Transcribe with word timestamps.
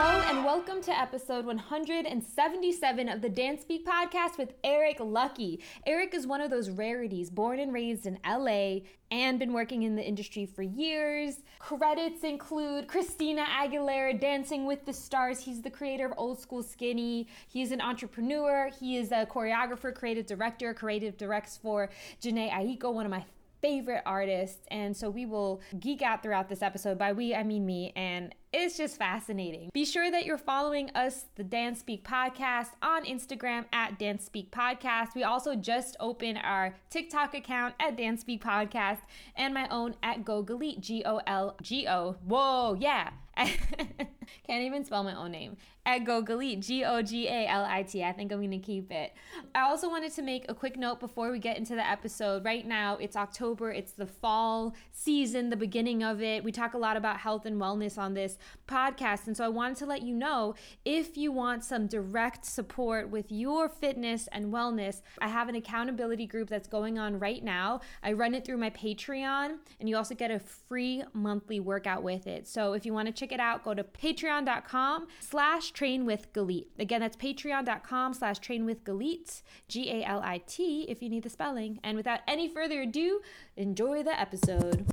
Hello 0.00 0.22
and 0.28 0.44
welcome 0.44 0.80
to 0.82 0.96
episode 0.96 1.44
177 1.44 3.08
of 3.08 3.20
the 3.20 3.28
DanceSpeak 3.28 3.82
podcast 3.82 4.38
with 4.38 4.54
Aerick 4.62 5.00
Luckie. 5.00 5.58
Aerick 5.88 6.14
is 6.14 6.24
one 6.24 6.40
of 6.40 6.52
those 6.52 6.70
rarities, 6.70 7.30
born 7.30 7.58
and 7.58 7.72
raised 7.72 8.06
in 8.06 8.16
LA 8.24 8.82
and 9.10 9.40
been 9.40 9.52
working 9.52 9.82
in 9.82 9.96
the 9.96 10.02
industry 10.06 10.46
for 10.46 10.62
years. 10.62 11.40
Credits 11.58 12.22
include 12.22 12.86
Christina 12.86 13.44
Aguilera, 13.44 14.20
Dancing 14.20 14.66
with 14.66 14.86
the 14.86 14.92
Stars. 14.92 15.40
He's 15.40 15.62
the 15.62 15.70
creator 15.70 16.06
of 16.06 16.12
Old 16.16 16.38
School 16.38 16.62
Skinny. 16.62 17.26
He's 17.48 17.72
an 17.72 17.80
entrepreneur. 17.80 18.70
He 18.78 18.98
is 18.98 19.10
a 19.10 19.26
choreographer, 19.26 19.92
creative 19.92 20.26
director, 20.26 20.72
creative 20.74 21.16
directs 21.16 21.56
for 21.56 21.90
Jhené 22.22 22.52
Aiko, 22.52 22.94
one 22.94 23.04
of 23.04 23.10
my 23.10 23.24
favorite 23.60 24.02
artists. 24.06 24.66
And 24.70 24.96
so 24.96 25.10
we 25.10 25.26
will 25.26 25.60
geek 25.78 26.02
out 26.02 26.22
throughout 26.22 26.48
this 26.48 26.62
episode. 26.62 26.98
By 26.98 27.12
we, 27.12 27.34
I 27.34 27.42
mean 27.42 27.66
me. 27.66 27.92
And 27.96 28.34
it's 28.52 28.76
just 28.76 28.96
fascinating. 28.96 29.70
Be 29.74 29.84
sure 29.84 30.10
that 30.10 30.24
you're 30.24 30.38
following 30.38 30.90
us, 30.94 31.26
the 31.34 31.44
DanceSpeak 31.44 32.02
Podcast, 32.02 32.70
on 32.80 33.04
Instagram 33.04 33.66
at 33.72 33.98
DanceSpeak 33.98 34.50
Podcast. 34.50 35.14
We 35.14 35.24
also 35.24 35.54
just 35.54 35.96
opened 36.00 36.38
our 36.42 36.74
TikTok 36.88 37.34
account 37.34 37.74
at 37.78 37.96
DanceSpeak 37.96 38.40
Podcast 38.40 39.00
and 39.36 39.52
my 39.52 39.68
own 39.68 39.94
at 40.02 40.24
Go 40.24 40.42
G 40.80 41.02
O 41.04 41.20
L 41.26 41.56
G 41.62 41.86
O. 41.88 42.16
Whoa, 42.24 42.76
yeah. 42.78 43.10
Can't 43.36 44.62
even 44.64 44.84
spell 44.84 45.04
my 45.04 45.14
own 45.14 45.30
name. 45.30 45.56
At 45.88 46.04
Go 46.04 46.22
Galit, 46.22 46.60
G 46.60 46.84
O 46.84 47.00
G 47.00 47.28
A 47.28 47.46
L 47.46 47.64
I 47.64 47.82
T. 47.82 48.04
I 48.04 48.12
think 48.12 48.30
I'm 48.30 48.40
going 48.40 48.50
to 48.50 48.58
keep 48.58 48.92
it. 48.92 49.14
I 49.54 49.62
also 49.62 49.88
wanted 49.88 50.12
to 50.16 50.22
make 50.22 50.44
a 50.46 50.54
quick 50.54 50.76
note 50.76 51.00
before 51.00 51.32
we 51.32 51.38
get 51.38 51.56
into 51.56 51.74
the 51.74 51.86
episode. 51.86 52.44
Right 52.44 52.66
now, 52.66 52.98
it's 52.98 53.16
October, 53.16 53.72
it's 53.72 53.92
the 53.92 54.06
fall 54.06 54.74
season, 54.92 55.48
the 55.48 55.56
beginning 55.56 56.02
of 56.02 56.20
it. 56.20 56.44
We 56.44 56.52
talk 56.52 56.74
a 56.74 56.78
lot 56.78 56.98
about 56.98 57.16
health 57.16 57.46
and 57.46 57.58
wellness 57.58 57.96
on 57.96 58.12
this 58.12 58.36
podcast. 58.66 59.28
And 59.28 59.34
so 59.34 59.46
I 59.46 59.48
wanted 59.48 59.78
to 59.78 59.86
let 59.86 60.02
you 60.02 60.14
know 60.14 60.56
if 60.84 61.16
you 61.16 61.32
want 61.32 61.64
some 61.64 61.86
direct 61.86 62.44
support 62.44 63.08
with 63.08 63.32
your 63.32 63.70
fitness 63.70 64.28
and 64.30 64.52
wellness, 64.52 65.00
I 65.22 65.28
have 65.28 65.48
an 65.48 65.54
accountability 65.54 66.26
group 66.26 66.50
that's 66.50 66.68
going 66.68 66.98
on 66.98 67.18
right 67.18 67.42
now. 67.42 67.80
I 68.02 68.12
run 68.12 68.34
it 68.34 68.44
through 68.44 68.58
my 68.58 68.68
Patreon, 68.68 69.56
and 69.80 69.88
you 69.88 69.96
also 69.96 70.14
get 70.14 70.30
a 70.30 70.38
free 70.38 71.02
monthly 71.14 71.60
workout 71.60 72.02
with 72.02 72.26
it. 72.26 72.46
So 72.46 72.74
if 72.74 72.84
you 72.84 72.92
want 72.92 73.06
to 73.06 73.12
check 73.12 73.32
it 73.32 73.40
out, 73.40 73.64
go 73.64 73.72
to 73.72 73.84
patreon.com 73.84 75.06
slash 75.20 75.72
train 75.78 76.04
with 76.04 76.32
Galit. 76.32 76.66
Again, 76.80 77.00
that's 77.00 77.16
patreon.com 77.16 78.12
slash 78.12 78.40
train 78.40 78.64
with 78.66 78.82
Galit, 78.82 79.42
G 79.68 79.88
A 79.92 80.04
L 80.04 80.20
I 80.24 80.38
T, 80.38 80.84
if 80.88 81.00
you 81.00 81.08
need 81.08 81.22
the 81.22 81.30
spelling. 81.30 81.78
And 81.84 81.96
without 81.96 82.18
any 82.26 82.48
further 82.48 82.82
ado, 82.82 83.20
enjoy 83.56 84.02
the 84.02 84.18
episode. 84.18 84.84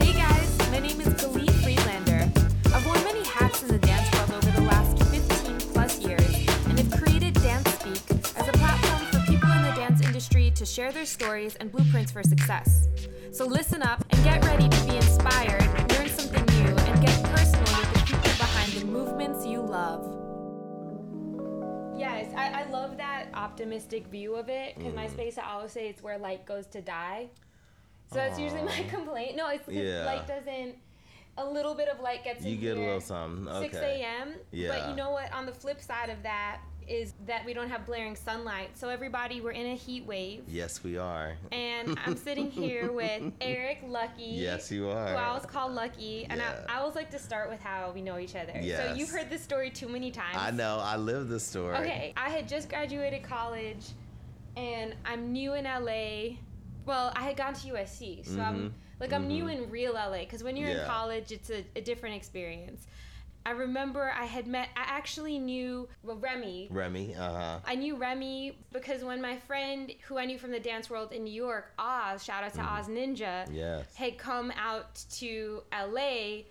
Hey 0.00 0.12
guys, 0.12 0.58
my 0.72 0.80
name 0.80 1.00
is 1.00 1.14
Galit 1.22 1.52
Friedlander. 1.62 2.28
I've 2.74 2.84
worn 2.84 3.04
many 3.04 3.24
hats 3.24 3.62
in 3.62 3.68
the 3.68 3.78
dance 3.78 4.12
world 4.16 4.32
over 4.32 4.50
the 4.50 4.62
last 4.62 4.98
15 5.04 5.58
plus 5.72 6.00
years 6.00 6.34
and 6.66 6.80
have 6.80 7.00
created 7.00 7.34
DanceSpeak 7.34 8.40
as 8.40 8.48
a 8.48 8.52
platform 8.52 9.04
for 9.12 9.30
people 9.30 9.52
in 9.52 9.62
the 9.62 9.72
dance 9.76 10.00
industry 10.04 10.50
to 10.50 10.66
share 10.66 10.90
their 10.90 11.06
stories 11.06 11.54
and 11.60 11.70
blueprints 11.70 12.10
for 12.10 12.24
success. 12.24 12.88
So 13.30 13.46
listen 13.46 13.82
up 13.82 14.04
and 14.10 14.24
get 14.24 14.44
ready 14.44 14.68
to 14.68 14.84
be 14.84 14.96
inspired, 14.96 15.62
movements 18.92 19.46
you 19.46 19.62
love. 19.62 20.04
Yes, 21.96 22.32
I, 22.36 22.62
I 22.62 22.70
love 22.70 22.96
that 22.98 23.28
optimistic 23.34 24.06
view 24.08 24.34
of 24.34 24.48
it 24.48 24.76
because 24.76 24.94
my 24.94 25.06
mm. 25.06 25.12
space, 25.12 25.38
I 25.38 25.50
always 25.50 25.72
say 25.72 25.88
it's 25.88 26.02
where 26.02 26.18
light 26.18 26.44
goes 26.46 26.66
to 26.68 26.80
die. 26.80 27.28
So 28.10 28.16
that's 28.16 28.38
usually 28.38 28.62
my 28.62 28.82
complaint. 28.90 29.36
No, 29.36 29.48
it's 29.48 29.66
because 29.66 29.82
Yeah. 29.82 30.04
light 30.04 30.26
doesn't. 30.26 30.76
A 31.38 31.46
little 31.46 31.74
bit 31.74 31.88
of 31.88 32.00
light 32.00 32.24
gets 32.24 32.44
You 32.44 32.54
in 32.54 32.60
get 32.60 32.76
a 32.76 32.80
little 32.80 33.00
something. 33.00 33.48
Okay. 33.48 33.70
6 33.70 33.76
a.m. 33.76 34.34
Yeah. 34.50 34.68
But 34.68 34.90
you 34.90 34.96
know 34.96 35.10
what? 35.10 35.32
On 35.32 35.46
the 35.46 35.52
flip 35.52 35.80
side 35.80 36.10
of 36.10 36.22
that 36.24 36.60
is 36.88 37.14
that 37.26 37.44
we 37.44 37.52
don't 37.54 37.68
have 37.68 37.86
blaring 37.86 38.16
sunlight. 38.16 38.76
So 38.76 38.88
everybody, 38.88 39.40
we're 39.40 39.52
in 39.52 39.66
a 39.66 39.74
heat 39.74 40.04
wave. 40.06 40.42
Yes, 40.48 40.82
we 40.82 40.98
are. 40.98 41.34
And 41.50 41.98
I'm 42.04 42.16
sitting 42.16 42.50
here 42.50 42.90
with 43.00 43.22
Aerick 43.40 43.78
Luckie. 43.86 44.22
Yes, 44.24 44.70
you 44.70 44.88
are. 44.88 45.08
Who 45.08 45.14
I 45.14 45.22
are. 45.22 45.26
always 45.28 45.46
call 45.46 45.70
Luckie. 45.70 46.26
And 46.28 46.40
Yeah. 46.40 46.64
I, 46.68 46.74
I 46.74 46.78
always 46.80 46.94
like 46.94 47.10
to 47.10 47.18
start 47.18 47.50
with 47.50 47.60
how 47.60 47.90
we 47.94 48.02
know 48.02 48.18
each 48.18 48.36
other. 48.36 48.52
Yes. 48.60 48.88
So 48.90 48.94
you've 48.94 49.10
heard 49.10 49.30
this 49.30 49.42
story 49.42 49.70
too 49.70 49.88
many 49.88 50.10
times. 50.10 50.36
I 50.38 50.50
know. 50.50 50.78
I 50.82 50.96
live 50.96 51.28
the 51.28 51.40
story. 51.40 51.76
Okay, 51.76 52.12
I 52.16 52.28
had 52.30 52.48
just 52.48 52.68
graduated 52.68 53.22
college, 53.22 53.86
and 54.56 54.94
I'm 55.04 55.32
new 55.32 55.54
in 55.54 55.64
LA. 55.64 56.36
Well, 56.84 57.12
I 57.14 57.22
had 57.22 57.36
gone 57.36 57.54
to 57.54 57.68
USC, 57.68 58.24
so 58.26 58.40
I'm 58.40 58.56
Mhm. 58.70 58.72
like 59.00 59.12
I'm 59.12 59.28
new 59.28 59.48
in 59.48 59.70
real 59.70 59.92
LA. 59.94 60.20
Because 60.20 60.42
when 60.42 60.56
you're 60.56 60.68
in 60.70 60.84
college, 60.86 61.30
it's 61.32 61.50
a, 61.50 61.64
a 61.76 61.80
different 61.80 62.16
experience. 62.16 62.86
I 63.44 63.50
remember 63.50 64.12
I 64.16 64.24
had 64.24 64.46
met. 64.46 64.68
I 64.76 64.82
actually 64.86 65.38
knew 65.38 65.88
well, 66.02 66.16
Remy. 66.16 66.68
Remy. 66.70 67.14
Uh 67.14 67.32
huh. 67.32 67.58
I 67.66 67.74
knew 67.74 67.96
Remy 67.96 68.56
because 68.72 69.02
when 69.02 69.20
my 69.20 69.36
friend, 69.36 69.92
who 70.06 70.18
I 70.18 70.24
knew 70.26 70.38
from 70.38 70.52
the 70.52 70.60
dance 70.60 70.88
world 70.88 71.12
in 71.12 71.24
New 71.24 71.32
York, 71.32 71.72
Oz, 71.78 72.22
shout 72.24 72.44
out 72.44 72.54
to 72.54 72.60
Oz 72.62 72.86
Ninja, 72.88 73.46
Yes. 73.52 73.94
had 73.96 74.16
come 74.18 74.52
out 74.56 75.02
to 75.18 75.62
LA, 75.72 76.42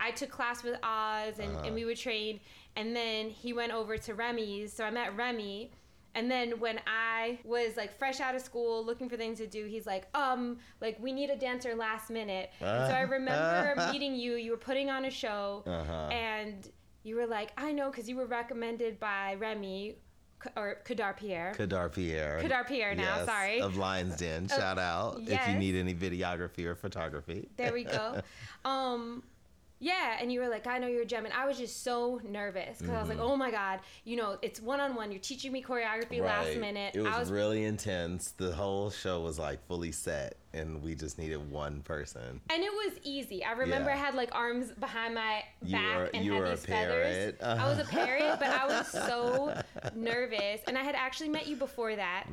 I 0.00 0.10
took 0.14 0.30
class 0.30 0.62
with 0.64 0.76
Oz 0.82 1.38
and, 1.38 1.54
Uh-huh. 1.54 1.66
and 1.66 1.74
we 1.74 1.84
would 1.84 1.96
train. 1.98 2.40
And 2.76 2.94
then 2.96 3.30
he 3.30 3.52
went 3.52 3.72
over 3.72 3.96
to 3.98 4.14
Remy's. 4.14 4.72
So 4.72 4.84
I 4.84 4.90
met 4.90 5.16
Remy. 5.16 5.70
And 6.14 6.30
then 6.30 6.58
when 6.58 6.80
I 6.86 7.38
was 7.44 7.76
like 7.76 7.96
fresh 7.96 8.20
out 8.20 8.34
of 8.34 8.40
school 8.40 8.84
looking 8.84 9.08
for 9.08 9.16
things 9.16 9.38
to 9.38 9.46
do, 9.46 9.66
he's 9.66 9.86
like, 9.86 10.08
um, 10.16 10.58
like 10.80 10.98
we 11.00 11.12
need 11.12 11.30
a 11.30 11.36
dancer 11.36 11.74
last 11.74 12.10
minute. 12.10 12.50
And 12.60 12.90
so 12.90 12.96
I 12.96 13.02
remember 13.02 13.74
meeting 13.92 14.14
you. 14.14 14.34
You 14.34 14.50
were 14.52 14.56
putting 14.56 14.90
on 14.90 15.04
a 15.04 15.10
show, 15.10 15.62
Uh-huh. 15.66 16.08
and 16.10 16.68
you 17.04 17.16
were 17.16 17.26
like, 17.26 17.52
I 17.56 17.72
know, 17.72 17.90
because 17.90 18.08
you 18.08 18.16
were 18.16 18.26
recommended 18.26 18.98
by 18.98 19.34
Remy 19.38 19.96
or 20.56 20.78
Kadar 20.84 21.16
Pierre. 21.16 21.52
Kadar 21.56 21.92
Pierre. 21.92 22.40
Kadar 22.42 22.66
Pierre 22.66 22.94
now, 22.94 23.16
Yes, 23.18 23.26
sorry. 23.26 23.60
Of 23.60 23.76
Lions 23.76 24.16
Den. 24.16 24.48
Shout 24.48 24.78
out 24.78 25.20
if 25.26 25.48
you 25.48 25.54
need 25.54 25.74
any 25.76 25.94
videography 25.94 26.64
or 26.64 26.74
photography. 26.74 27.48
There 27.56 27.72
we 27.72 27.84
go. 27.84 28.20
um, 28.64 29.22
yeah, 29.80 30.18
and 30.20 30.30
you 30.30 30.40
were 30.40 30.48
like, 30.48 30.66
I 30.66 30.78
know 30.78 30.86
you're 30.86 31.02
a 31.02 31.06
gem, 31.06 31.24
and 31.24 31.34
I 31.34 31.46
was 31.46 31.56
just 31.58 31.82
so 31.82 32.20
nervous 32.22 32.78
because 32.78 32.94
I 32.94 33.00
was 33.00 33.08
like, 33.08 33.18
Mm-hmm. 33.18 33.26
oh 33.26 33.36
my 33.36 33.50
god, 33.50 33.80
you 34.04 34.16
know, 34.16 34.38
it's 34.42 34.60
one 34.60 34.78
on 34.78 34.94
one. 34.94 35.10
You're 35.10 35.20
teaching 35.20 35.50
me 35.52 35.62
choreography 35.62 36.20
last 36.20 36.56
minute. 36.56 36.94
It 36.94 37.00
was, 37.00 37.14
I 37.14 37.18
was 37.18 37.30
really 37.32 37.64
intense. 37.64 38.32
The 38.36 38.52
whole 38.52 38.90
show 38.90 39.20
was 39.20 39.38
like 39.38 39.66
fully 39.66 39.92
set, 39.92 40.36
and 40.52 40.82
we 40.82 40.94
just 40.94 41.18
needed 41.18 41.50
one 41.50 41.80
person. 41.82 42.40
and 42.50 42.62
it 42.62 42.72
was 42.72 42.92
easy. 43.04 43.44
I 43.44 43.52
remember 43.52 43.88
Yeah. 43.90 43.96
I 43.96 43.98
had 43.98 44.14
like 44.14 44.34
arms 44.34 44.70
behind 44.72 45.14
my 45.14 45.42
You 45.62 45.72
back 45.76 45.96
were- 45.96 46.10
and 46.14 46.24
you 46.24 46.32
had 46.34 46.52
these 46.56 46.66
feathers. 46.66 47.34
I 47.42 47.68
was 47.68 47.78
a 47.78 47.84
parrot, 47.84 48.38
but 48.40 48.48
I 48.48 48.66
was 48.66 48.88
so 48.88 49.62
nervous. 49.94 50.60
And 50.66 50.76
I 50.76 50.82
had 50.82 50.94
actually 50.94 51.28
met 51.28 51.46
you 51.46 51.56
before 51.56 51.94
that. 51.96 52.26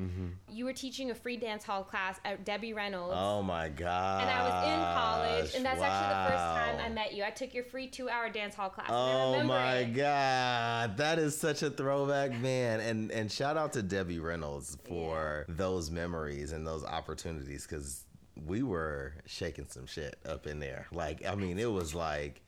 You 0.50 0.66
were 0.66 0.74
teaching 0.74 1.12
a 1.12 1.16
free 1.16 1.38
dance 1.38 1.64
hall 1.64 1.84
class 1.84 2.20
at 2.26 2.44
Debbie 2.46 2.74
Reynolds. 2.74 3.14
Mm-hmm. 3.14 3.24
Oh 3.24 3.44
my 3.44 3.70
god. 3.70 4.22
and 4.22 4.30
I 4.32 4.44
was 4.44 4.68
in 4.68 4.80
college, 4.80 5.56
and 5.56 5.66
that's 5.66 5.82
actually 5.82 6.10
the 6.10 6.30
first 6.32 6.44
time 6.78 6.80
I 6.86 6.90
met 6.90 7.14
you. 7.14 7.24
I 7.24 7.30
took 7.30 7.54
your 7.54 7.64
free 7.64 7.88
two-hour 7.88 8.30
dance 8.30 8.56
hall 8.56 8.70
class. 8.70 8.88
Oh 8.90 9.44
my 9.44 9.78
it. 9.78 9.94
god, 9.96 10.98
that 10.98 11.20
is 11.20 11.38
such 11.38 11.62
a 11.64 11.70
throwback, 11.70 12.32
man! 12.40 12.80
And 12.80 13.12
and 13.12 13.32
shout 13.32 13.58
out 13.58 13.74
to 13.74 13.84
Debbie 13.84 14.20
Reynolds 14.20 14.78
for 14.88 15.46
those 15.50 15.92
memories 15.92 16.52
and 16.52 16.66
those 16.66 16.84
opportunities 16.84 17.68
because 17.68 18.06
we 18.46 18.64
were 18.64 19.14
shaking 19.26 19.68
some 19.68 19.86
shit 19.86 20.18
up 20.26 20.48
in 20.48 20.60
there. 20.60 20.88
Like, 20.92 21.26
I 21.26 21.36
mean, 21.36 21.60
it 21.60 21.72
was 21.72 21.96
like 21.96 22.42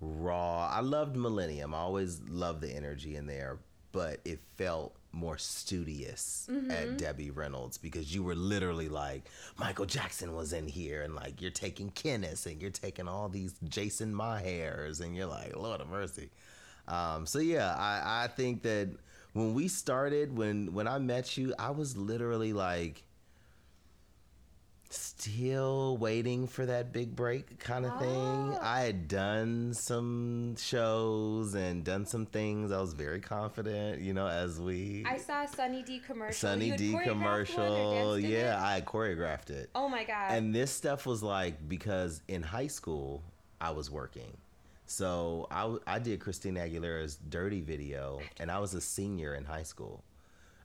raw. 0.00 0.68
I 0.68 0.80
loved 0.80 1.16
Millennium. 1.16 1.74
I 1.74 1.78
always 1.78 2.20
loved 2.28 2.60
the 2.60 2.70
energy 2.74 3.16
in 3.16 3.26
there, 3.26 3.58
but 3.92 4.20
it 4.24 4.40
felt 4.56 4.96
more 5.12 5.36
studious 5.36 6.48
at 6.70 6.96
Debbie 6.96 7.30
Reynolds 7.30 7.76
because 7.76 8.14
you 8.14 8.22
were 8.22 8.34
literally 8.34 8.88
like 8.88 9.28
Michael 9.58 9.84
Jackson 9.84 10.34
was 10.34 10.54
in 10.54 10.66
here 10.66 11.02
and 11.02 11.14
like 11.14 11.42
you're 11.42 11.50
taking 11.50 11.90
Kenneth 11.90 12.46
and 12.46 12.60
you're 12.60 12.70
taking 12.70 13.06
all 13.08 13.28
these 13.28 13.54
Jason 13.68 14.14
Mahairs 14.14 15.00
and 15.00 15.14
you're 15.14 15.26
like 15.26 15.54
Lord 15.54 15.82
of 15.82 15.88
mercy. 15.88 16.30
Um, 16.88 17.26
so 17.26 17.38
yeah, 17.40 17.74
I, 17.76 18.24
I 18.24 18.28
think 18.28 18.62
that 18.62 18.88
when 19.34 19.54
we 19.54 19.68
started, 19.68 20.36
when 20.36 20.72
when 20.72 20.88
I 20.88 20.98
met 20.98 21.36
you, 21.36 21.54
I 21.58 21.70
was 21.70 21.96
literally 21.96 22.52
like 22.52 23.04
still 24.92 25.96
waiting 25.96 26.46
for 26.46 26.66
that 26.66 26.92
big 26.92 27.16
break 27.16 27.58
kind 27.58 27.86
of 27.86 27.98
thing. 27.98 28.10
Oh. 28.10 28.58
I 28.60 28.80
had 28.80 29.08
done 29.08 29.72
some 29.74 30.56
shows 30.56 31.54
and 31.54 31.84
done 31.84 32.06
some 32.06 32.26
things. 32.26 32.70
I 32.72 32.80
was 32.80 32.92
very 32.92 33.20
confident, 33.20 34.00
you 34.00 34.12
know, 34.12 34.26
as 34.26 34.60
we 34.60 35.04
I 35.06 35.16
saw 35.16 35.44
a 35.44 35.48
Sunny 35.48 35.82
D 35.82 35.98
commercial. 35.98 36.34
Sunny 36.34 36.72
D 36.72 36.96
commercial. 37.02 38.18
Yeah, 38.18 38.58
it? 38.58 38.76
I 38.76 38.80
choreographed 38.82 39.50
it. 39.50 39.70
Oh 39.74 39.88
my 39.88 40.04
god. 40.04 40.32
And 40.32 40.54
this 40.54 40.70
stuff 40.70 41.06
was 41.06 41.22
like 41.22 41.68
because 41.68 42.20
in 42.28 42.42
high 42.42 42.66
school 42.66 43.22
I 43.60 43.70
was 43.70 43.90
working. 43.90 44.36
So 44.86 45.48
I, 45.50 45.76
I 45.86 45.98
did 45.98 46.20
Christina 46.20 46.60
Aguilera's 46.60 47.16
Dirty 47.16 47.62
video 47.62 48.20
and 48.38 48.50
I 48.50 48.58
was 48.58 48.74
a 48.74 48.80
senior 48.80 49.34
in 49.34 49.44
high 49.44 49.62
school. 49.62 50.02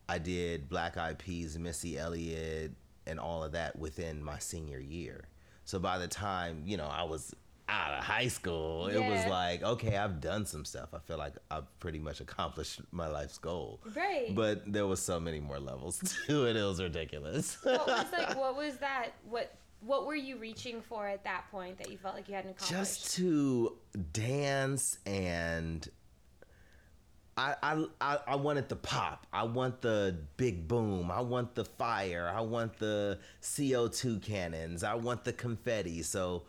I 0.10 0.18
did 0.18 0.70
Black 0.70 0.98
Eyed 0.98 1.20
Peas, 1.20 1.58
Missy 1.58 1.98
Elliott, 1.98 2.72
and 3.08 3.20
all 3.20 3.44
of 3.44 3.54
that 3.54 3.78
within 3.80 4.24
my 4.24 4.38
senior 4.40 4.80
year. 4.80 5.26
So 5.66 5.80
by 5.80 5.98
the 5.98 6.08
time, 6.08 6.64
you 6.66 6.78
know, 6.78 6.88
I 6.88 7.04
was 7.04 7.34
out 7.70 7.98
of 7.98 8.04
high 8.04 8.30
school. 8.30 8.88
It 8.88 9.00
was 9.00 9.26
like, 9.26 9.62
okay, 9.62 9.98
I've 9.98 10.22
done 10.22 10.46
some 10.46 10.64
stuff. 10.64 10.94
I 10.94 11.00
feel 11.00 11.18
like 11.18 11.34
I've 11.52 11.66
pretty 11.80 12.00
much 12.00 12.22
accomplished 12.22 12.80
my 12.92 13.08
life's 13.08 13.38
goal. 13.38 13.82
Right. 13.94 14.34
But 14.34 14.72
there 14.72 14.88
was 14.88 15.02
so 15.02 15.20
many 15.20 15.42
more 15.42 15.60
levels 15.60 16.00
to 16.28 16.46
it. 16.46 16.56
It 16.56 16.64
was 16.64 16.82
ridiculous. 16.82 17.58
what 17.64 17.86
was 17.86 18.06
like? 18.14 18.38
What 18.38 18.56
was 18.56 18.78
that? 18.78 19.10
What 19.30 19.54
What 19.82 20.06
were 20.06 20.16
you 20.16 20.38
reaching 20.38 20.82
for 20.82 21.08
at 21.08 21.26
that 21.26 21.52
point 21.52 21.78
that 21.80 21.92
you 21.92 21.98
felt 21.98 22.16
like 22.16 22.30
you 22.30 22.36
hadn't 22.36 22.52
accomplished? 22.52 23.04
just 23.04 23.16
to 23.18 23.76
dance 24.14 25.00
and 25.06 25.88
I, 27.38 27.56
I 27.62 27.86
I 28.02 28.20
I 28.28 28.36
wanted 28.36 28.68
the 28.68 28.76
pop. 28.76 29.28
I 29.32 29.44
want 29.44 29.82
the 29.82 30.18
big 30.38 30.68
boom. 30.68 31.12
I 31.12 31.22
want 31.22 31.54
the 31.54 31.66
fire. 31.66 32.32
I 32.36 32.42
want 32.42 32.78
the 32.80 33.20
CO2 33.42 34.22
cannons. 34.22 34.84
I 34.84 34.96
want 34.96 35.24
the 35.24 35.34
confetti. 35.34 36.02
So 36.02 36.44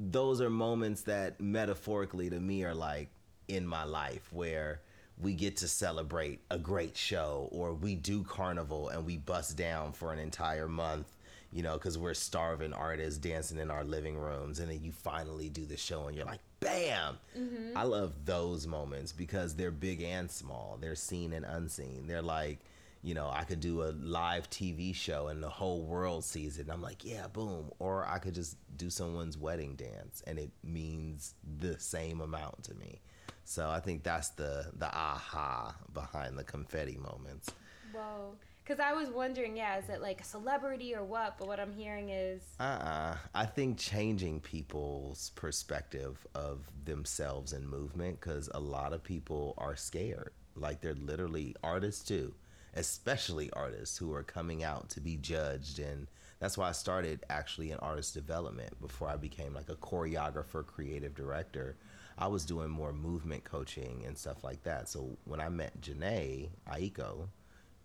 those 0.00 0.40
are 0.40 0.50
moments 0.50 1.02
that 1.02 1.40
metaphorically 1.40 2.30
to 2.30 2.40
me 2.40 2.64
are 2.64 2.74
like 2.74 3.10
in 3.46 3.66
my 3.66 3.84
life 3.84 4.32
where 4.32 4.80
we 5.20 5.34
get 5.34 5.56
to 5.56 5.68
celebrate 5.68 6.40
a 6.50 6.58
great 6.58 6.96
show 6.96 7.48
or 7.50 7.74
we 7.74 7.94
do 7.94 8.22
carnival 8.22 8.88
and 8.88 9.04
we 9.04 9.16
bust 9.16 9.56
down 9.56 9.92
for 9.92 10.12
an 10.12 10.18
entire 10.18 10.68
month 10.68 11.06
you 11.52 11.62
know 11.62 11.74
because 11.74 11.96
we're 11.96 12.14
starving 12.14 12.72
artists 12.72 13.18
dancing 13.18 13.58
in 13.58 13.70
our 13.70 13.84
living 13.84 14.16
rooms 14.16 14.58
and 14.58 14.70
then 14.70 14.82
you 14.82 14.92
finally 14.92 15.48
do 15.48 15.64
the 15.64 15.76
show 15.76 16.06
and 16.06 16.16
you're 16.16 16.26
like 16.26 16.40
bam 16.60 17.18
mm-hmm. 17.36 17.76
i 17.76 17.82
love 17.82 18.12
those 18.24 18.66
moments 18.66 19.12
because 19.12 19.54
they're 19.54 19.70
big 19.70 20.02
and 20.02 20.30
small 20.30 20.76
they're 20.80 20.94
seen 20.94 21.32
and 21.32 21.44
unseen 21.44 22.06
they're 22.06 22.22
like 22.22 22.58
you 23.02 23.14
know, 23.14 23.30
I 23.32 23.44
could 23.44 23.60
do 23.60 23.82
a 23.82 23.94
live 24.02 24.50
TV 24.50 24.94
show 24.94 25.28
and 25.28 25.42
the 25.42 25.48
whole 25.48 25.82
world 25.82 26.24
sees 26.24 26.58
it. 26.58 26.62
And 26.62 26.72
I'm 26.72 26.82
like, 26.82 27.04
yeah, 27.04 27.28
boom. 27.28 27.70
Or 27.78 28.06
I 28.06 28.18
could 28.18 28.34
just 28.34 28.56
do 28.76 28.90
someone's 28.90 29.38
wedding 29.38 29.76
dance 29.76 30.22
and 30.26 30.38
it 30.38 30.50
means 30.64 31.34
the 31.58 31.78
same 31.78 32.20
amount 32.20 32.64
to 32.64 32.74
me. 32.74 33.00
So 33.44 33.70
I 33.70 33.80
think 33.80 34.02
that's 34.02 34.30
the 34.30 34.66
the 34.76 34.94
aha 34.94 35.74
behind 35.94 36.36
the 36.36 36.44
confetti 36.44 36.98
moments. 36.98 37.50
Whoa. 37.92 38.34
Because 38.68 38.84
I 38.84 38.92
was 38.92 39.08
wondering, 39.08 39.56
yeah, 39.56 39.78
is 39.78 39.88
it 39.88 40.02
like 40.02 40.20
a 40.20 40.24
celebrity 40.24 40.94
or 40.94 41.02
what? 41.02 41.38
But 41.38 41.48
what 41.48 41.58
I'm 41.58 41.72
hearing 41.72 42.10
is, 42.10 42.42
Uh-uh. 42.60 43.16
I 43.34 43.46
think 43.46 43.78
changing 43.78 44.40
people's 44.40 45.30
perspective 45.36 46.26
of 46.34 46.60
themselves 46.84 47.54
and 47.54 47.66
movement 47.66 48.20
because 48.20 48.50
a 48.52 48.60
lot 48.60 48.92
of 48.92 49.02
people 49.02 49.54
are 49.56 49.74
scared. 49.74 50.32
Like 50.54 50.82
they're 50.82 50.92
literally 50.92 51.56
artists 51.62 52.04
too, 52.06 52.34
especially 52.74 53.50
artists 53.54 53.96
who 53.96 54.12
are 54.12 54.22
coming 54.22 54.64
out 54.64 54.90
to 54.90 55.00
be 55.00 55.16
judged. 55.16 55.78
And 55.78 56.06
that's 56.38 56.58
why 56.58 56.68
I 56.68 56.72
started 56.72 57.24
actually 57.30 57.70
in 57.70 57.78
artist 57.78 58.12
development 58.12 58.78
before 58.82 59.08
I 59.08 59.16
became 59.16 59.54
like 59.54 59.70
a 59.70 59.76
choreographer, 59.76 60.66
creative 60.66 61.14
director. 61.14 61.78
I 62.18 62.26
was 62.26 62.44
doing 62.44 62.68
more 62.68 62.92
movement 62.92 63.44
coaching 63.44 64.04
and 64.06 64.18
stuff 64.18 64.44
like 64.44 64.62
that. 64.64 64.90
So 64.90 65.16
when 65.24 65.40
I 65.40 65.48
met 65.48 65.80
Jhené 65.80 66.50
Aiko, 66.70 67.28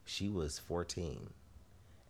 she 0.06 0.30
was 0.30 0.60
14 0.60 1.30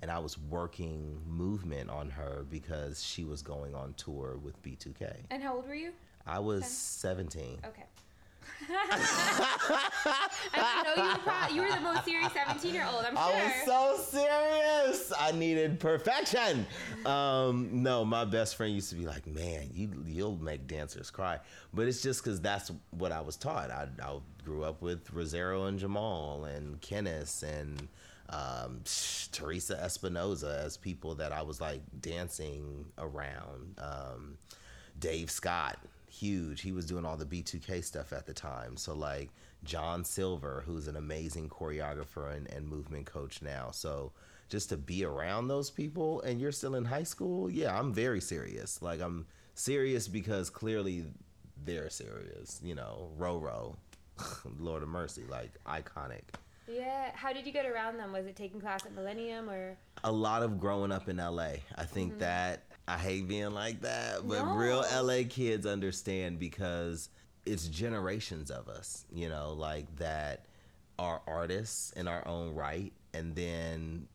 and 0.01 0.11
I 0.11 0.19
was 0.19 0.37
working 0.37 1.21
movement 1.27 1.89
on 1.89 2.09
her 2.09 2.45
because 2.49 3.03
she 3.03 3.23
was 3.23 3.41
going 3.41 3.73
on 3.73 3.93
tour 3.95 4.37
with 4.43 4.61
B2K. 4.61 5.13
and 5.31 5.41
how 5.41 5.55
old 5.55 5.67
were 5.67 5.75
you? 5.75 5.91
I 6.27 6.39
was 6.39 6.61
Okay. 6.63 6.69
17. 6.69 7.59
Okay. 7.65 7.83
I 10.53 10.83
didn't 10.83 10.97
know 10.97 11.03
you 11.03 11.09
were, 11.11 11.17
pro- 11.19 11.55
you 11.55 11.61
were 11.61 11.69
the 11.69 11.81
most 11.81 12.05
serious 12.05 12.31
17 12.33 12.73
year 12.73 12.87
old, 12.91 13.05
I'm 13.05 13.15
sure. 13.15 13.23
I 13.23 13.43
was 13.43 13.53
so 13.65 14.19
serious. 14.19 15.13
I 15.19 15.31
needed 15.31 15.79
perfection. 15.79 16.65
Um, 17.05 17.83
no, 17.83 18.05
my 18.05 18.25
best 18.25 18.55
friend 18.55 18.73
used 18.73 18.89
to 18.89 18.95
be 18.95 19.05
like, 19.05 19.27
"Man, 19.27 19.69
you 19.73 19.89
you'll 20.05 20.37
make 20.37 20.67
dancers 20.67 21.09
cry," 21.11 21.39
but 21.73 21.87
it's 21.87 22.01
just 22.01 22.23
because 22.23 22.39
that's 22.41 22.71
what 22.91 23.11
I 23.11 23.21
was 23.21 23.35
taught. 23.35 23.69
I, 23.71 23.87
I 24.01 24.17
grew 24.45 24.63
up 24.63 24.81
with 24.81 25.13
Rosero 25.13 25.67
and 25.67 25.77
Jamal 25.79 26.45
and 26.45 26.79
Kenneth 26.81 27.43
and 27.43 27.87
um, 28.29 28.81
Teresa 29.31 29.79
Espinosa 29.81 30.61
as 30.65 30.77
people 30.77 31.15
that 31.15 31.31
I 31.31 31.41
was 31.41 31.59
like 31.61 31.81
dancing 32.01 32.85
around. 32.97 33.77
Um, 33.77 34.37
Dave 34.99 35.29
Scott, 35.31 35.77
huge. 36.13 36.61
He 36.61 36.71
was 36.71 36.85
doing 36.85 37.05
all 37.05 37.17
the 37.17 37.25
B2K 37.25 37.83
stuff 37.83 38.13
at 38.13 38.25
the 38.25 38.33
time. 38.33 38.77
So 38.77 38.93
like 38.93 39.29
John 39.63 40.03
Silver, 40.03 40.63
who's 40.65 40.87
an 40.87 40.95
amazing 40.95 41.49
choreographer 41.49 42.35
and, 42.35 42.49
and 42.51 42.67
movement 42.67 43.05
coach 43.05 43.41
now. 43.41 43.71
So 43.71 44.11
just 44.49 44.69
to 44.69 44.77
be 44.77 45.03
around 45.03 45.47
those 45.47 45.69
people 45.69 46.21
and 46.21 46.39
you're 46.39 46.51
still 46.51 46.75
in 46.75 46.85
high 46.85 47.03
school, 47.03 47.49
yeah, 47.49 47.77
I'm 47.77 47.93
very 47.93 48.21
serious. 48.21 48.81
Like 48.81 49.01
I'm 49.01 49.25
serious 49.55 50.07
because 50.07 50.49
clearly 50.49 51.05
they're 51.65 51.89
serious. 51.89 52.59
You 52.63 52.75
know, 52.75 53.09
Roro, 53.17 53.75
Lord 54.59 54.83
of 54.83 54.89
Mercy, 54.89 55.23
like 55.29 55.51
iconic. 55.65 56.23
Yeah. 56.67 57.11
How 57.13 57.33
did 57.33 57.45
you 57.45 57.51
get 57.51 57.65
around 57.65 57.97
them? 57.97 58.13
Was 58.13 58.25
it 58.25 58.35
taking 58.35 58.61
class 58.61 58.85
at 58.85 58.93
Millennium 58.93 59.49
or? 59.49 59.77
a 60.03 60.11
lot 60.11 60.43
of 60.43 60.59
growing 60.59 60.91
up 60.91 61.07
in 61.09 61.17
LA. 61.17 61.53
I 61.75 61.85
think 61.85 62.11
mm-hmm. 62.11 62.19
that 62.19 62.63
I 62.87 62.97
hate 62.97 63.27
being 63.27 63.51
like 63.51 63.81
that, 63.81 64.27
but 64.27 64.45
No. 64.45 64.55
real 64.55 64.83
LA 64.91 65.23
kids 65.23 65.65
understand 65.65 66.39
because 66.39 67.09
it's 67.45 67.67
generations 67.67 68.51
of 68.51 68.67
us, 68.67 69.05
you 69.11 69.29
know, 69.29 69.53
like 69.53 69.93
that 69.97 70.45
are 70.99 71.21
artists 71.25 71.91
in 71.93 72.07
our 72.07 72.27
own 72.27 72.53
right 72.53 72.93
and 73.13 73.35
then 73.35 74.07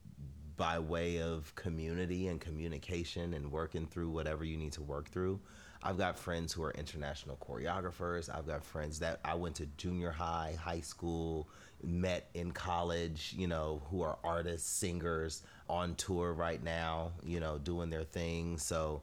by 0.57 0.79
way 0.79 1.21
of 1.21 1.55
community 1.55 2.27
and 2.29 2.41
communication 2.41 3.33
and 3.35 3.51
working 3.51 3.87
through 3.87 4.11
whatever 4.11 4.45
you 4.45 4.57
need 4.57 4.73
to 4.73 4.83
work 4.83 5.09
through. 5.09 5.41
I've 5.83 5.97
got 5.97 6.19
friends 6.19 6.53
who 6.53 6.65
are 6.65 6.73
international 6.73 7.37
choreographers. 7.37 8.29
I've 8.35 8.47
got 8.47 8.65
friends 8.65 8.99
that 8.99 9.21
I 9.25 9.35
went 9.35 9.55
to 9.57 9.67
junior 9.77 10.11
high, 10.11 10.57
high 10.61 10.81
school, 10.81 11.49
met 11.83 12.29
in 12.35 12.51
college, 12.51 13.35
you 13.39 13.47
know, 13.47 13.83
who 13.89 14.03
are 14.03 14.19
artists, 14.25 14.69
singers 14.69 15.43
on 15.69 15.95
tour 15.95 16.33
right 16.33 16.63
now, 16.63 17.13
you 17.25 17.41
know, 17.41 17.59
doing 17.59 17.91
their 17.91 18.05
thing. 18.05 18.59
So 18.59 19.03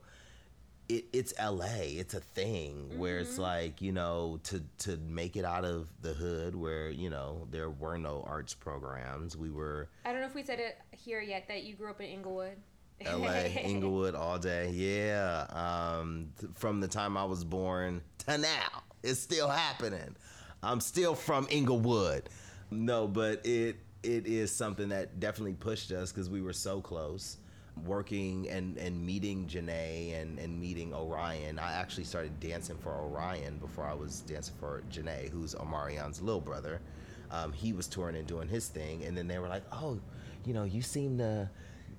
it, 0.89 1.05
it's 1.13 1.33
LA. 1.39 1.65
It's 1.81 2.13
a 2.13 2.19
thing 2.19 2.97
where 2.97 3.17
it's 3.19 3.37
like 3.37 3.81
you 3.81 3.91
know 3.91 4.39
to 4.43 4.61
to 4.79 4.97
make 4.97 5.35
it 5.35 5.45
out 5.45 5.65
of 5.65 5.89
the 6.01 6.13
hood 6.13 6.55
where 6.55 6.89
you 6.89 7.09
know 7.09 7.47
there 7.51 7.69
were 7.69 7.97
no 7.97 8.23
arts 8.27 8.53
programs. 8.53 9.35
We 9.35 9.49
were 9.49 9.89
I 10.05 10.11
don't 10.11 10.21
know 10.21 10.27
if 10.27 10.35
we 10.35 10.43
said 10.43 10.59
it 10.59 10.77
here 10.91 11.21
yet 11.21 11.47
that 11.47 11.63
you 11.63 11.75
grew 11.75 11.89
up 11.89 12.01
in 12.01 12.07
Inglewood. 12.07 12.57
LA, 13.05 13.27
Inglewood 13.61 14.15
all 14.15 14.39
day. 14.39 14.69
Yeah. 14.71 15.47
Um, 15.49 16.29
th- 16.39 16.51
from 16.55 16.79
the 16.79 16.87
time 16.87 17.17
I 17.17 17.25
was 17.25 17.43
born 17.43 18.01
to 18.19 18.37
now, 18.37 18.83
it's 19.03 19.19
still 19.19 19.49
happening. 19.49 20.15
I'm 20.63 20.79
still 20.79 21.13
from 21.13 21.47
Inglewood. 21.49 22.29
No, 22.71 23.07
but 23.07 23.45
it 23.45 23.77
it 24.05 24.27
is 24.27 24.51
something 24.51 24.89
that 24.89 25.19
definitely 25.19 25.53
pushed 25.53 25.91
us 25.91 26.11
because 26.11 26.29
we 26.29 26.41
were 26.41 26.53
so 26.53 26.81
close. 26.81 27.37
Working 27.85 28.49
and, 28.49 28.77
and 28.77 29.05
meeting 29.05 29.47
Jhené 29.47 30.21
and, 30.21 30.39
and 30.39 30.57
meeting 30.61 30.93
O'Ryan. 30.93 31.59
I 31.59 31.73
actually 31.73 32.05
started 32.05 32.39
dancing 32.39 32.77
for 32.77 32.93
O'Ryan 32.93 33.57
before 33.57 33.85
I 33.85 33.93
was 33.93 34.21
dancing 34.21 34.55
for 34.59 34.81
Jhené, 34.89 35.29
who's 35.29 35.55
Omarion's 35.55 36.21
little 36.21 36.39
brother. 36.39 36.79
Um, 37.31 37.51
he 37.51 37.73
was 37.73 37.87
touring 37.87 38.15
and 38.15 38.25
doing 38.25 38.47
his 38.47 38.69
thing, 38.69 39.03
and 39.03 39.17
then 39.17 39.27
they 39.27 39.39
were 39.39 39.49
like, 39.49 39.63
"Oh, 39.73 39.99
you 40.45 40.53
know, 40.53 40.63
you 40.63 40.81
seem 40.81 41.17
to 41.17 41.49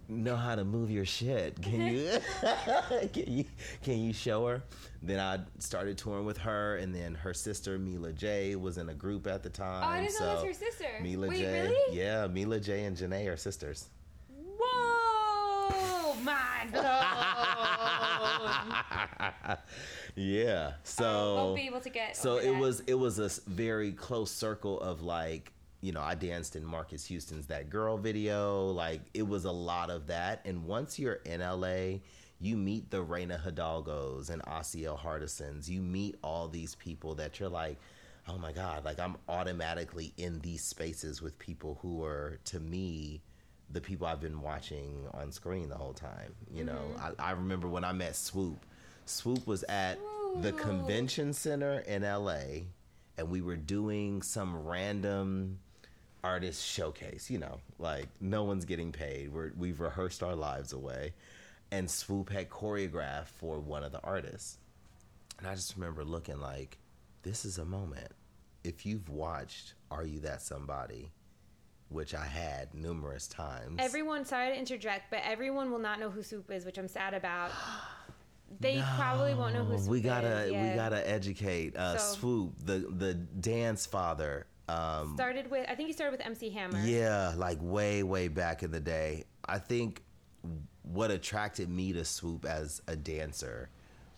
know 0.09 0.37
how 0.37 0.55
to 0.55 0.65
move 0.65 0.91
your 0.91 1.05
shit. 1.05 1.61
Can 1.63 1.87
you 1.87 2.11
can 3.13 3.25
you 3.27 3.45
can 3.83 3.99
you 3.99 4.13
show 4.13 4.47
her? 4.47 4.63
Then 5.03 5.21
I 5.21 5.41
started 5.59 5.99
touring 5.99 6.25
with 6.25 6.39
her, 6.39 6.77
and 6.77 6.95
then 6.95 7.15
her 7.15 7.35
sister 7.35 7.79
Mila 7.79 8.13
J 8.13 8.57
was 8.57 8.79
in 8.79 8.89
a 8.89 8.95
group 8.95 9.27
at 9.27 9.43
the 9.43 9.51
time. 9.51 9.83
Oh, 9.85 9.87
I 9.89 10.01
didn't 10.03 10.19
know 10.21 10.27
that's 10.27 10.41
so 10.41 10.45
your 10.45 10.55
sister. 10.55 10.87
Mila 11.03 11.29
Wait, 11.29 11.39
J, 11.39 11.63
really? 11.63 11.97
yeah, 11.99 12.27
Mila 12.27 12.59
J 12.61 12.85
and 12.85 12.97
Jhené 12.97 13.33
are 13.33 13.37
sisters. 13.37 13.89
Whoa! 14.59 16.15
Mind 16.23 16.73
blown. 16.73 16.85
yeah, 20.17 20.73
so 20.83 21.35
Won't 21.37 21.57
be 21.57 21.67
able 21.67 21.81
to 21.81 21.91
get. 21.91 22.17
so 22.17 22.37
it 22.39 22.45
that. 22.53 22.59
was 22.59 22.81
it 22.87 22.95
was 22.95 23.19
a 23.19 23.29
very 23.49 23.93
close 23.93 24.31
circle 24.31 24.81
of 24.81 25.03
like 25.03 25.53
you 25.81 25.93
know 25.93 26.01
i 26.01 26.15
danced 26.15 26.57
in 26.57 26.65
marques 26.65 27.07
houston's 27.07 27.47
that 27.47 27.71
girl 27.71 27.97
video. 27.97 28.71
Like 28.71 29.03
it 29.15 29.27
was 29.27 29.45
a 29.45 29.53
lot 29.53 29.91
of 29.91 30.07
that. 30.09 30.43
And 30.45 30.65
once 30.65 30.99
you're 30.99 31.21
in 31.25 31.41
la 31.41 31.99
you 32.39 32.57
meet 32.57 32.91
the 32.91 33.03
reina 33.03 33.41
hidalgos 33.43 34.29
and 34.29 34.43
Asiel 34.43 34.99
hardisons. 34.99 35.69
You 35.69 35.81
meet 35.81 36.17
all 36.23 36.49
these 36.49 36.75
people 36.75 37.15
that 37.17 37.41
you're 37.41 37.49
like 37.49 37.79
oh 38.29 38.37
my 38.39 38.51
god 38.51 38.85
like 38.85 38.99
i'm 38.99 39.17
automatically 39.29 40.13
in 40.17 40.41
these 40.41 40.63
spaces 40.63 41.23
with 41.23 41.39
people 41.39 41.79
who 41.81 42.03
are 42.03 42.39
to 42.45 42.59
me 42.59 43.23
the 43.71 43.81
people 43.81 44.07
i've 44.07 44.21
been 44.21 44.41
watching 44.41 45.07
on 45.15 45.31
screen 45.31 45.69
the 45.69 45.77
whole 45.77 45.93
time 45.93 46.35
you 46.53 46.65
know? 46.65 46.73
Mm-hmm. 46.97 47.21
I, 47.21 47.29
I 47.29 47.31
remember 47.33 47.69
when 47.69 47.85
i 47.85 47.93
met 47.93 48.17
swoop. 48.17 48.65
Swoop 49.05 49.47
was 49.47 49.63
at 49.69 49.99
the 50.41 50.53
convention 50.53 51.33
center 51.33 51.79
in 51.81 52.03
LA 52.03 52.65
and 53.17 53.31
we 53.31 53.41
were 53.41 53.57
doing 53.57 54.21
some 54.21 54.67
random 54.67 55.59
artist 56.25 56.65
showcase, 56.65 57.31
you 57.31 57.39
know, 57.39 57.61
like 57.79 58.09
no 58.21 58.45
one's 58.45 58.65
getting 58.65 58.93
paid. 58.93 59.33
We're, 59.33 59.53
we've 59.57 59.81
rehearsed 59.81 60.23
our 60.23 60.35
lives 60.35 60.73
away. 60.73 61.15
And 61.71 61.91
Swoop 61.91 62.31
had 62.31 62.49
choreographed 62.49 63.27
for 63.27 63.59
one 63.59 63.83
of 63.83 63.93
the 63.93 64.01
artists. 64.03 64.59
And 65.39 65.47
I 65.47 65.55
just 65.55 65.77
remember 65.77 66.05
looking 66.05 66.41
like, 66.41 66.79
this 67.23 67.45
is 67.45 67.59
a 67.59 67.65
moment. 67.65 68.13
If 68.65 68.87
you've 68.87 69.09
watched 69.09 69.75
Are 69.91 70.05
You 70.05 70.21
That 70.21 70.43
Somebody, 70.43 71.11
which 71.89 72.15
I 72.15 72.25
had 72.25 72.73
numerous 72.75 73.27
times. 73.29 73.77
Everyone, 73.79 74.25
sorry 74.25 74.51
to 74.51 74.59
interject, 74.59 75.11
but 75.11 75.21
everyone 75.25 75.71
will 75.71 75.79
not 75.79 76.01
know 76.01 76.11
who 76.11 76.23
Swoop 76.23 76.51
is, 76.51 76.65
which 76.65 76.79
I'm 76.79 76.89
sad 76.89 77.15
about. 77.15 77.51
They 78.61 78.77
no, 78.77 78.87
probably 78.97 79.35
won't 79.35 79.55
know 79.55 79.65
who 79.65 79.77
Swoop 79.77 79.91
we 79.91 80.01
gotta, 80.01 80.45
is. 80.45 80.53
Yeah. 80.53 80.71
We 80.71 80.77
gotta 80.77 81.11
educate 81.11 81.77
uh, 81.77 81.97
so, 81.97 82.15
Swoop, 82.17 82.55
the 82.65 82.79
the 82.97 83.15
dance 83.15 83.87
father. 83.87 84.47
Um, 84.69 85.15
started 85.15 85.51
with, 85.51 85.67
I 85.69 85.75
think 85.75 85.89
he 85.89 85.93
started 85.93 86.19
with 86.19 86.27
MC 86.27 86.51
Hammer. 86.51 86.81
Yeah, 86.85 87.35
like 87.37 87.59
way, 87.61 88.03
way 88.03 88.29
back 88.29 88.63
in 88.63 88.71
the 88.71 88.81
day. 88.81 89.25
I 89.45 89.59
think 89.59 90.03
what 90.83 91.11
attracted 91.11 91.69
me 91.69 91.93
to 91.93 92.05
Swoop 92.05 92.45
as 92.45 92.83
a 92.89 92.97
dancer 92.97 93.71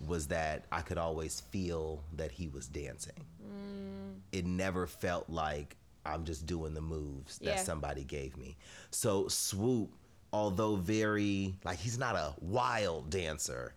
was 0.06 0.28
that 0.28 0.64
I 0.70 0.80
could 0.82 0.98
always 0.98 1.40
feel 1.40 2.04
that 2.16 2.30
he 2.30 2.48
was 2.48 2.66
dancing. 2.66 3.24
Mm. 3.42 4.20
It 4.32 4.46
never 4.46 4.86
felt 4.86 5.28
like 5.28 5.76
I'm 6.06 6.24
just 6.24 6.46
doing 6.46 6.74
the 6.74 6.80
moves 6.80 7.38
that 7.38 7.46
yeah. 7.46 7.56
somebody 7.56 8.04
gave 8.04 8.36
me. 8.36 8.56
So 8.90 9.28
Swoop, 9.28 9.92
although 10.32 10.76
very 10.76 11.56
like 11.64 11.78
he's 11.78 11.98
not 11.98 12.14
a 12.14 12.34
wild 12.40 13.10
dancer, 13.10 13.74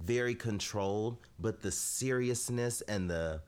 very 0.00 0.34
controlled, 0.34 1.18
but 1.38 1.62
the 1.62 1.70
seriousness 1.70 2.80
and 2.82 3.08
the 3.08 3.40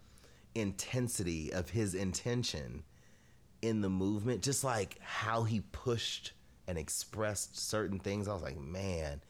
intensity 0.55 1.53
of 1.53 1.71
his 1.71 1.95
intention 1.95 2.85
in 3.63 3.81
the 3.81 3.89
movement, 3.89 4.43
just 4.43 4.65
like 4.65 4.99
how 5.01 5.45
he 5.45 5.61
pushed 5.61 6.33
and 6.67 6.79
expressed 6.79 7.59
certain 7.59 7.99
things, 7.99 8.29
I 8.29 8.35
was 8.35 8.43
like, 8.43 8.59
man, 8.59 9.21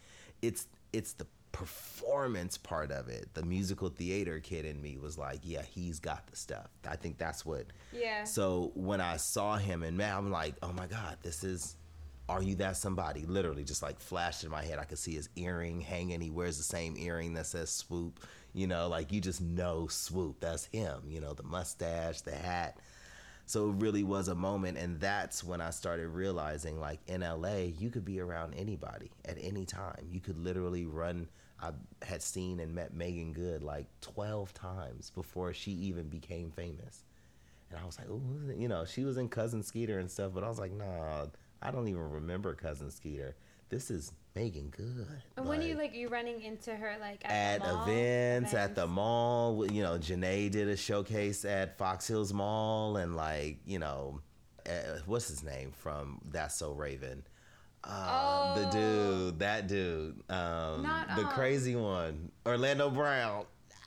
it's 0.42 0.66
it's 0.92 1.12
the 1.12 1.26
performance 1.52 2.58
part 2.58 2.90
of 2.90 3.08
it. 3.08 3.32
The 3.34 3.44
musical 3.44 3.88
theater 3.88 4.40
kid 4.40 4.64
in 4.64 4.82
me 4.82 4.98
was 4.98 5.16
like, 5.16 5.40
yeah, 5.44 5.62
he's 5.62 6.00
got 6.00 6.26
the 6.26 6.36
stuff. 6.36 6.68
I 6.88 6.96
think 6.96 7.16
that's 7.16 7.46
what. 7.46 7.66
Yeah. 7.92 8.24
So 8.24 8.72
when 8.74 9.00
I 9.00 9.16
saw 9.16 9.56
him 9.56 9.84
and 9.84 9.96
man, 9.96 10.16
I'm 10.16 10.30
like, 10.32 10.56
oh 10.62 10.72
my 10.72 10.86
god, 10.86 11.18
this 11.22 11.44
is 11.44 11.76
are 12.28 12.42
you 12.42 12.54
that 12.56 12.76
somebody? 12.76 13.26
Literally, 13.26 13.64
just 13.64 13.82
like 13.82 14.00
flashed 14.00 14.44
in 14.44 14.50
my 14.50 14.62
head. 14.62 14.78
I 14.78 14.84
could 14.84 14.98
see 14.98 15.14
his 15.14 15.28
earring 15.36 15.80
hanging. 15.80 16.20
He 16.20 16.30
wears 16.30 16.56
the 16.56 16.62
same 16.62 16.96
earring 16.96 17.34
that 17.34 17.46
says 17.46 17.70
swoop. 17.70 18.20
You 18.54 18.66
know, 18.66 18.88
like 18.88 19.12
you 19.12 19.20
just 19.20 19.40
know 19.40 19.88
swoop. 19.88 20.40
That's 20.40 20.66
him. 20.66 21.02
You 21.06 21.20
know, 21.20 21.34
the 21.34 21.42
mustache, 21.42 22.22
the 22.22 22.34
hat. 22.34 22.78
So 23.46 23.68
it 23.68 23.74
really 23.74 24.04
was 24.04 24.28
a 24.28 24.34
moment. 24.34 24.78
And 24.78 24.98
that's 25.00 25.44
when 25.44 25.60
I 25.60 25.68
started 25.70 26.08
realizing, 26.08 26.80
like 26.80 27.00
in 27.06 27.20
LA, 27.20 27.56
you 27.78 27.90
could 27.90 28.04
be 28.04 28.20
around 28.20 28.54
anybody 28.54 29.10
at 29.26 29.36
any 29.38 29.66
time. 29.66 30.08
You 30.10 30.20
could 30.20 30.38
literally 30.38 30.86
run. 30.86 31.28
I 31.60 31.72
had 32.02 32.22
seen 32.22 32.58
and 32.60 32.74
met 32.74 32.94
Meagan 32.94 33.32
Good 33.32 33.62
like 33.62 33.86
12 34.00 34.54
times 34.54 35.10
before 35.10 35.52
she 35.52 35.72
even 35.72 36.08
became 36.08 36.50
famous. 36.50 37.04
And 37.70 37.78
I 37.78 37.84
was 37.84 37.98
like, 37.98 38.08
oh, 38.10 38.22
you 38.56 38.68
know, 38.68 38.84
she 38.84 39.04
was 39.04 39.18
in 39.18 39.28
Cousin 39.28 39.62
Skeeter 39.62 39.98
and 39.98 40.10
stuff, 40.10 40.32
but 40.34 40.44
I 40.44 40.48
was 40.48 40.58
like, 40.58 40.72
nah 40.72 41.26
I 41.64 41.70
don't 41.70 41.88
even 41.88 42.10
remember 42.10 42.54
cousin 42.54 42.90
Skeeter. 42.90 43.34
This 43.70 43.90
is 43.90 44.12
Meagan 44.36 44.68
Good. 44.68 45.06
And 45.36 45.46
when 45.46 45.60
like, 45.60 45.68
you 45.68 45.76
like 45.76 45.94
you 45.94 46.08
running 46.08 46.42
into 46.42 46.76
her 46.76 46.96
like 47.00 47.24
at, 47.24 47.30
at 47.30 47.56
events, 47.62 48.52
events, 48.52 48.54
at 48.54 48.74
the 48.74 48.86
mall, 48.86 49.66
you 49.72 49.82
know, 49.82 49.98
Jhené 49.98 50.50
did 50.50 50.68
a 50.68 50.76
showcase 50.76 51.46
at 51.46 51.78
Fox 51.78 52.06
Hills 52.06 52.34
Mall, 52.34 52.98
and 52.98 53.16
like 53.16 53.58
you 53.64 53.78
know, 53.78 54.20
uh, 54.68 54.98
what's 55.06 55.28
his 55.28 55.42
name 55.42 55.72
from 55.72 56.20
That's 56.30 56.56
So 56.56 56.72
Raven. 56.72 57.24
Uh, 57.82 58.54
oh. 58.56 58.60
The 58.60 58.70
dude, 58.70 59.38
that 59.40 59.66
dude, 59.66 60.20
um, 60.30 60.82
Not, 60.82 61.16
the 61.16 61.24
um, 61.24 61.28
crazy 61.32 61.76
one, 61.76 62.30
Orlando 62.46 62.90
Brown. 62.90 63.44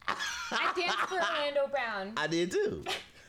I 0.08 0.74
danced 0.76 0.98
for 1.00 1.16
Orlando 1.16 1.68
Brown. 1.68 2.14
I 2.18 2.28
did 2.28 2.52
too. 2.52 2.84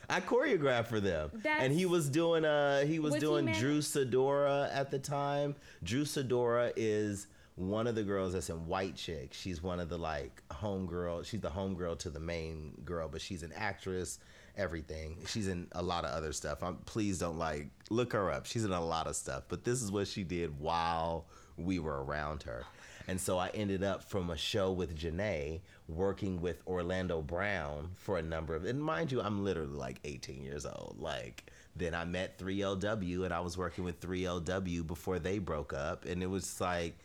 I 0.08 0.20
choreographed 0.20 0.86
for 0.86 1.00
them, 1.00 1.30
That's, 1.34 1.62
and 1.62 1.72
he 1.72 1.86
was 1.86 2.08
doing 2.08 2.44
uh 2.44 2.84
he 2.84 2.98
was 2.98 3.14
doing 3.16 3.48
he 3.48 3.58
Drew 3.58 3.80
Sidora 3.80 4.74
at 4.74 4.90
the 4.90 4.98
time. 4.98 5.54
Drew 5.82 6.04
Sidora 6.04 6.72
is 6.76 7.26
one 7.56 7.86
of 7.86 7.94
the 7.94 8.04
girls 8.04 8.32
that's 8.32 8.50
in 8.50 8.66
White 8.66 8.96
Chick. 8.96 9.34
She's 9.34 9.62
one 9.62 9.80
of 9.80 9.88
the 9.88 9.98
like 9.98 10.42
homegirl. 10.50 11.24
She's 11.24 11.40
the 11.40 11.50
homegirl 11.50 11.98
to 12.00 12.10
the 12.10 12.20
main 12.20 12.72
girl, 12.84 13.08
but 13.08 13.20
she's 13.20 13.42
an 13.42 13.52
actress. 13.54 14.18
Everything. 14.56 15.18
She's 15.28 15.46
in 15.46 15.68
a 15.72 15.82
lot 15.82 16.04
of 16.04 16.10
other 16.10 16.32
stuff. 16.32 16.64
I'm, 16.64 16.78
please 16.78 17.18
don't 17.20 17.38
like 17.38 17.70
look 17.90 18.12
her 18.12 18.30
up. 18.32 18.44
She's 18.46 18.64
in 18.64 18.72
a 18.72 18.84
lot 18.84 19.06
of 19.06 19.14
stuff. 19.14 19.44
But 19.48 19.62
this 19.62 19.82
is 19.82 19.92
what 19.92 20.08
she 20.08 20.24
did 20.24 20.58
while 20.58 21.26
we 21.56 21.78
were 21.78 22.02
around 22.02 22.42
her. 22.42 22.64
And 23.06 23.20
so 23.20 23.38
I 23.38 23.48
ended 23.48 23.82
up 23.82 24.02
from 24.02 24.30
a 24.30 24.36
show 24.36 24.72
with 24.72 24.96
Jhené 24.98 25.60
working 25.88 26.40
with 26.40 26.62
Orlando 26.66 27.22
Brown 27.22 27.90
for 27.96 28.18
a 28.18 28.22
number 28.22 28.54
of, 28.54 28.64
and 28.64 28.82
mind 28.82 29.10
you, 29.10 29.20
I'm 29.22 29.42
literally 29.42 29.76
like 29.76 30.00
18 30.04 30.44
years 30.44 30.66
old. 30.66 30.96
Like, 31.00 31.50
then 31.74 31.94
I 31.94 32.04
met 32.04 32.38
3LW 32.38 33.24
and 33.24 33.32
I 33.32 33.40
was 33.40 33.56
working 33.56 33.84
with 33.84 34.00
3LW 34.00 34.86
before 34.86 35.18
they 35.18 35.38
broke 35.38 35.72
up. 35.72 36.04
And 36.04 36.22
it 36.22 36.26
was 36.26 36.60
like, 36.60 36.98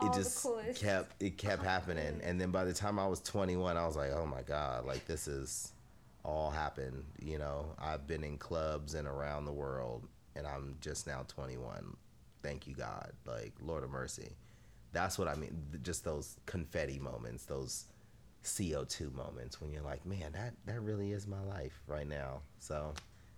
it 0.00 0.06
All 0.06 0.14
just 0.14 0.46
kept 0.76 1.22
it 1.22 1.38
kept 1.38 1.62
happening. 1.62 2.20
and 2.24 2.40
then 2.40 2.50
by 2.50 2.64
the 2.64 2.72
time 2.72 2.98
i 2.98 3.06
was 3.06 3.20
21 3.20 3.76
i 3.76 3.86
was 3.86 3.94
like 3.94 4.10
oh 4.10 4.26
my 4.26 4.42
god 4.42 4.84
like 4.84 5.06
this 5.06 5.28
is 5.28 5.72
all 6.24 6.50
happened 6.50 7.04
you 7.20 7.38
know? 7.38 7.66
I've 7.78 8.06
been 8.06 8.24
in 8.24 8.36
clubs 8.38 8.94
and 8.94 9.06
around 9.06 9.44
the 9.44 9.52
world 9.52 10.08
and 10.34 10.44
i'm 10.46 10.76
just 10.80 11.06
now 11.06 11.24
21 11.28 11.96
thank 12.42 12.66
you 12.66 12.74
god. 12.74 13.12
Like 13.26 13.52
lord 13.60 13.84
of 13.84 13.90
mercy 13.90 14.32
that's 14.92 15.18
what 15.18 15.28
I 15.28 15.34
mean. 15.34 15.56
Just 15.82 16.04
those 16.04 16.36
confetti 16.46 16.98
moments, 16.98 17.44
those 17.44 17.86
CO2 18.44 19.12
moments 19.14 19.60
when 19.60 19.70
you're 19.70 19.82
like, 19.82 20.04
man, 20.04 20.32
that, 20.32 20.54
that 20.66 20.80
really 20.80 21.12
is 21.12 21.26
my 21.26 21.42
life 21.42 21.80
right 21.86 22.08
now. 22.08 22.40
So, 22.58 22.92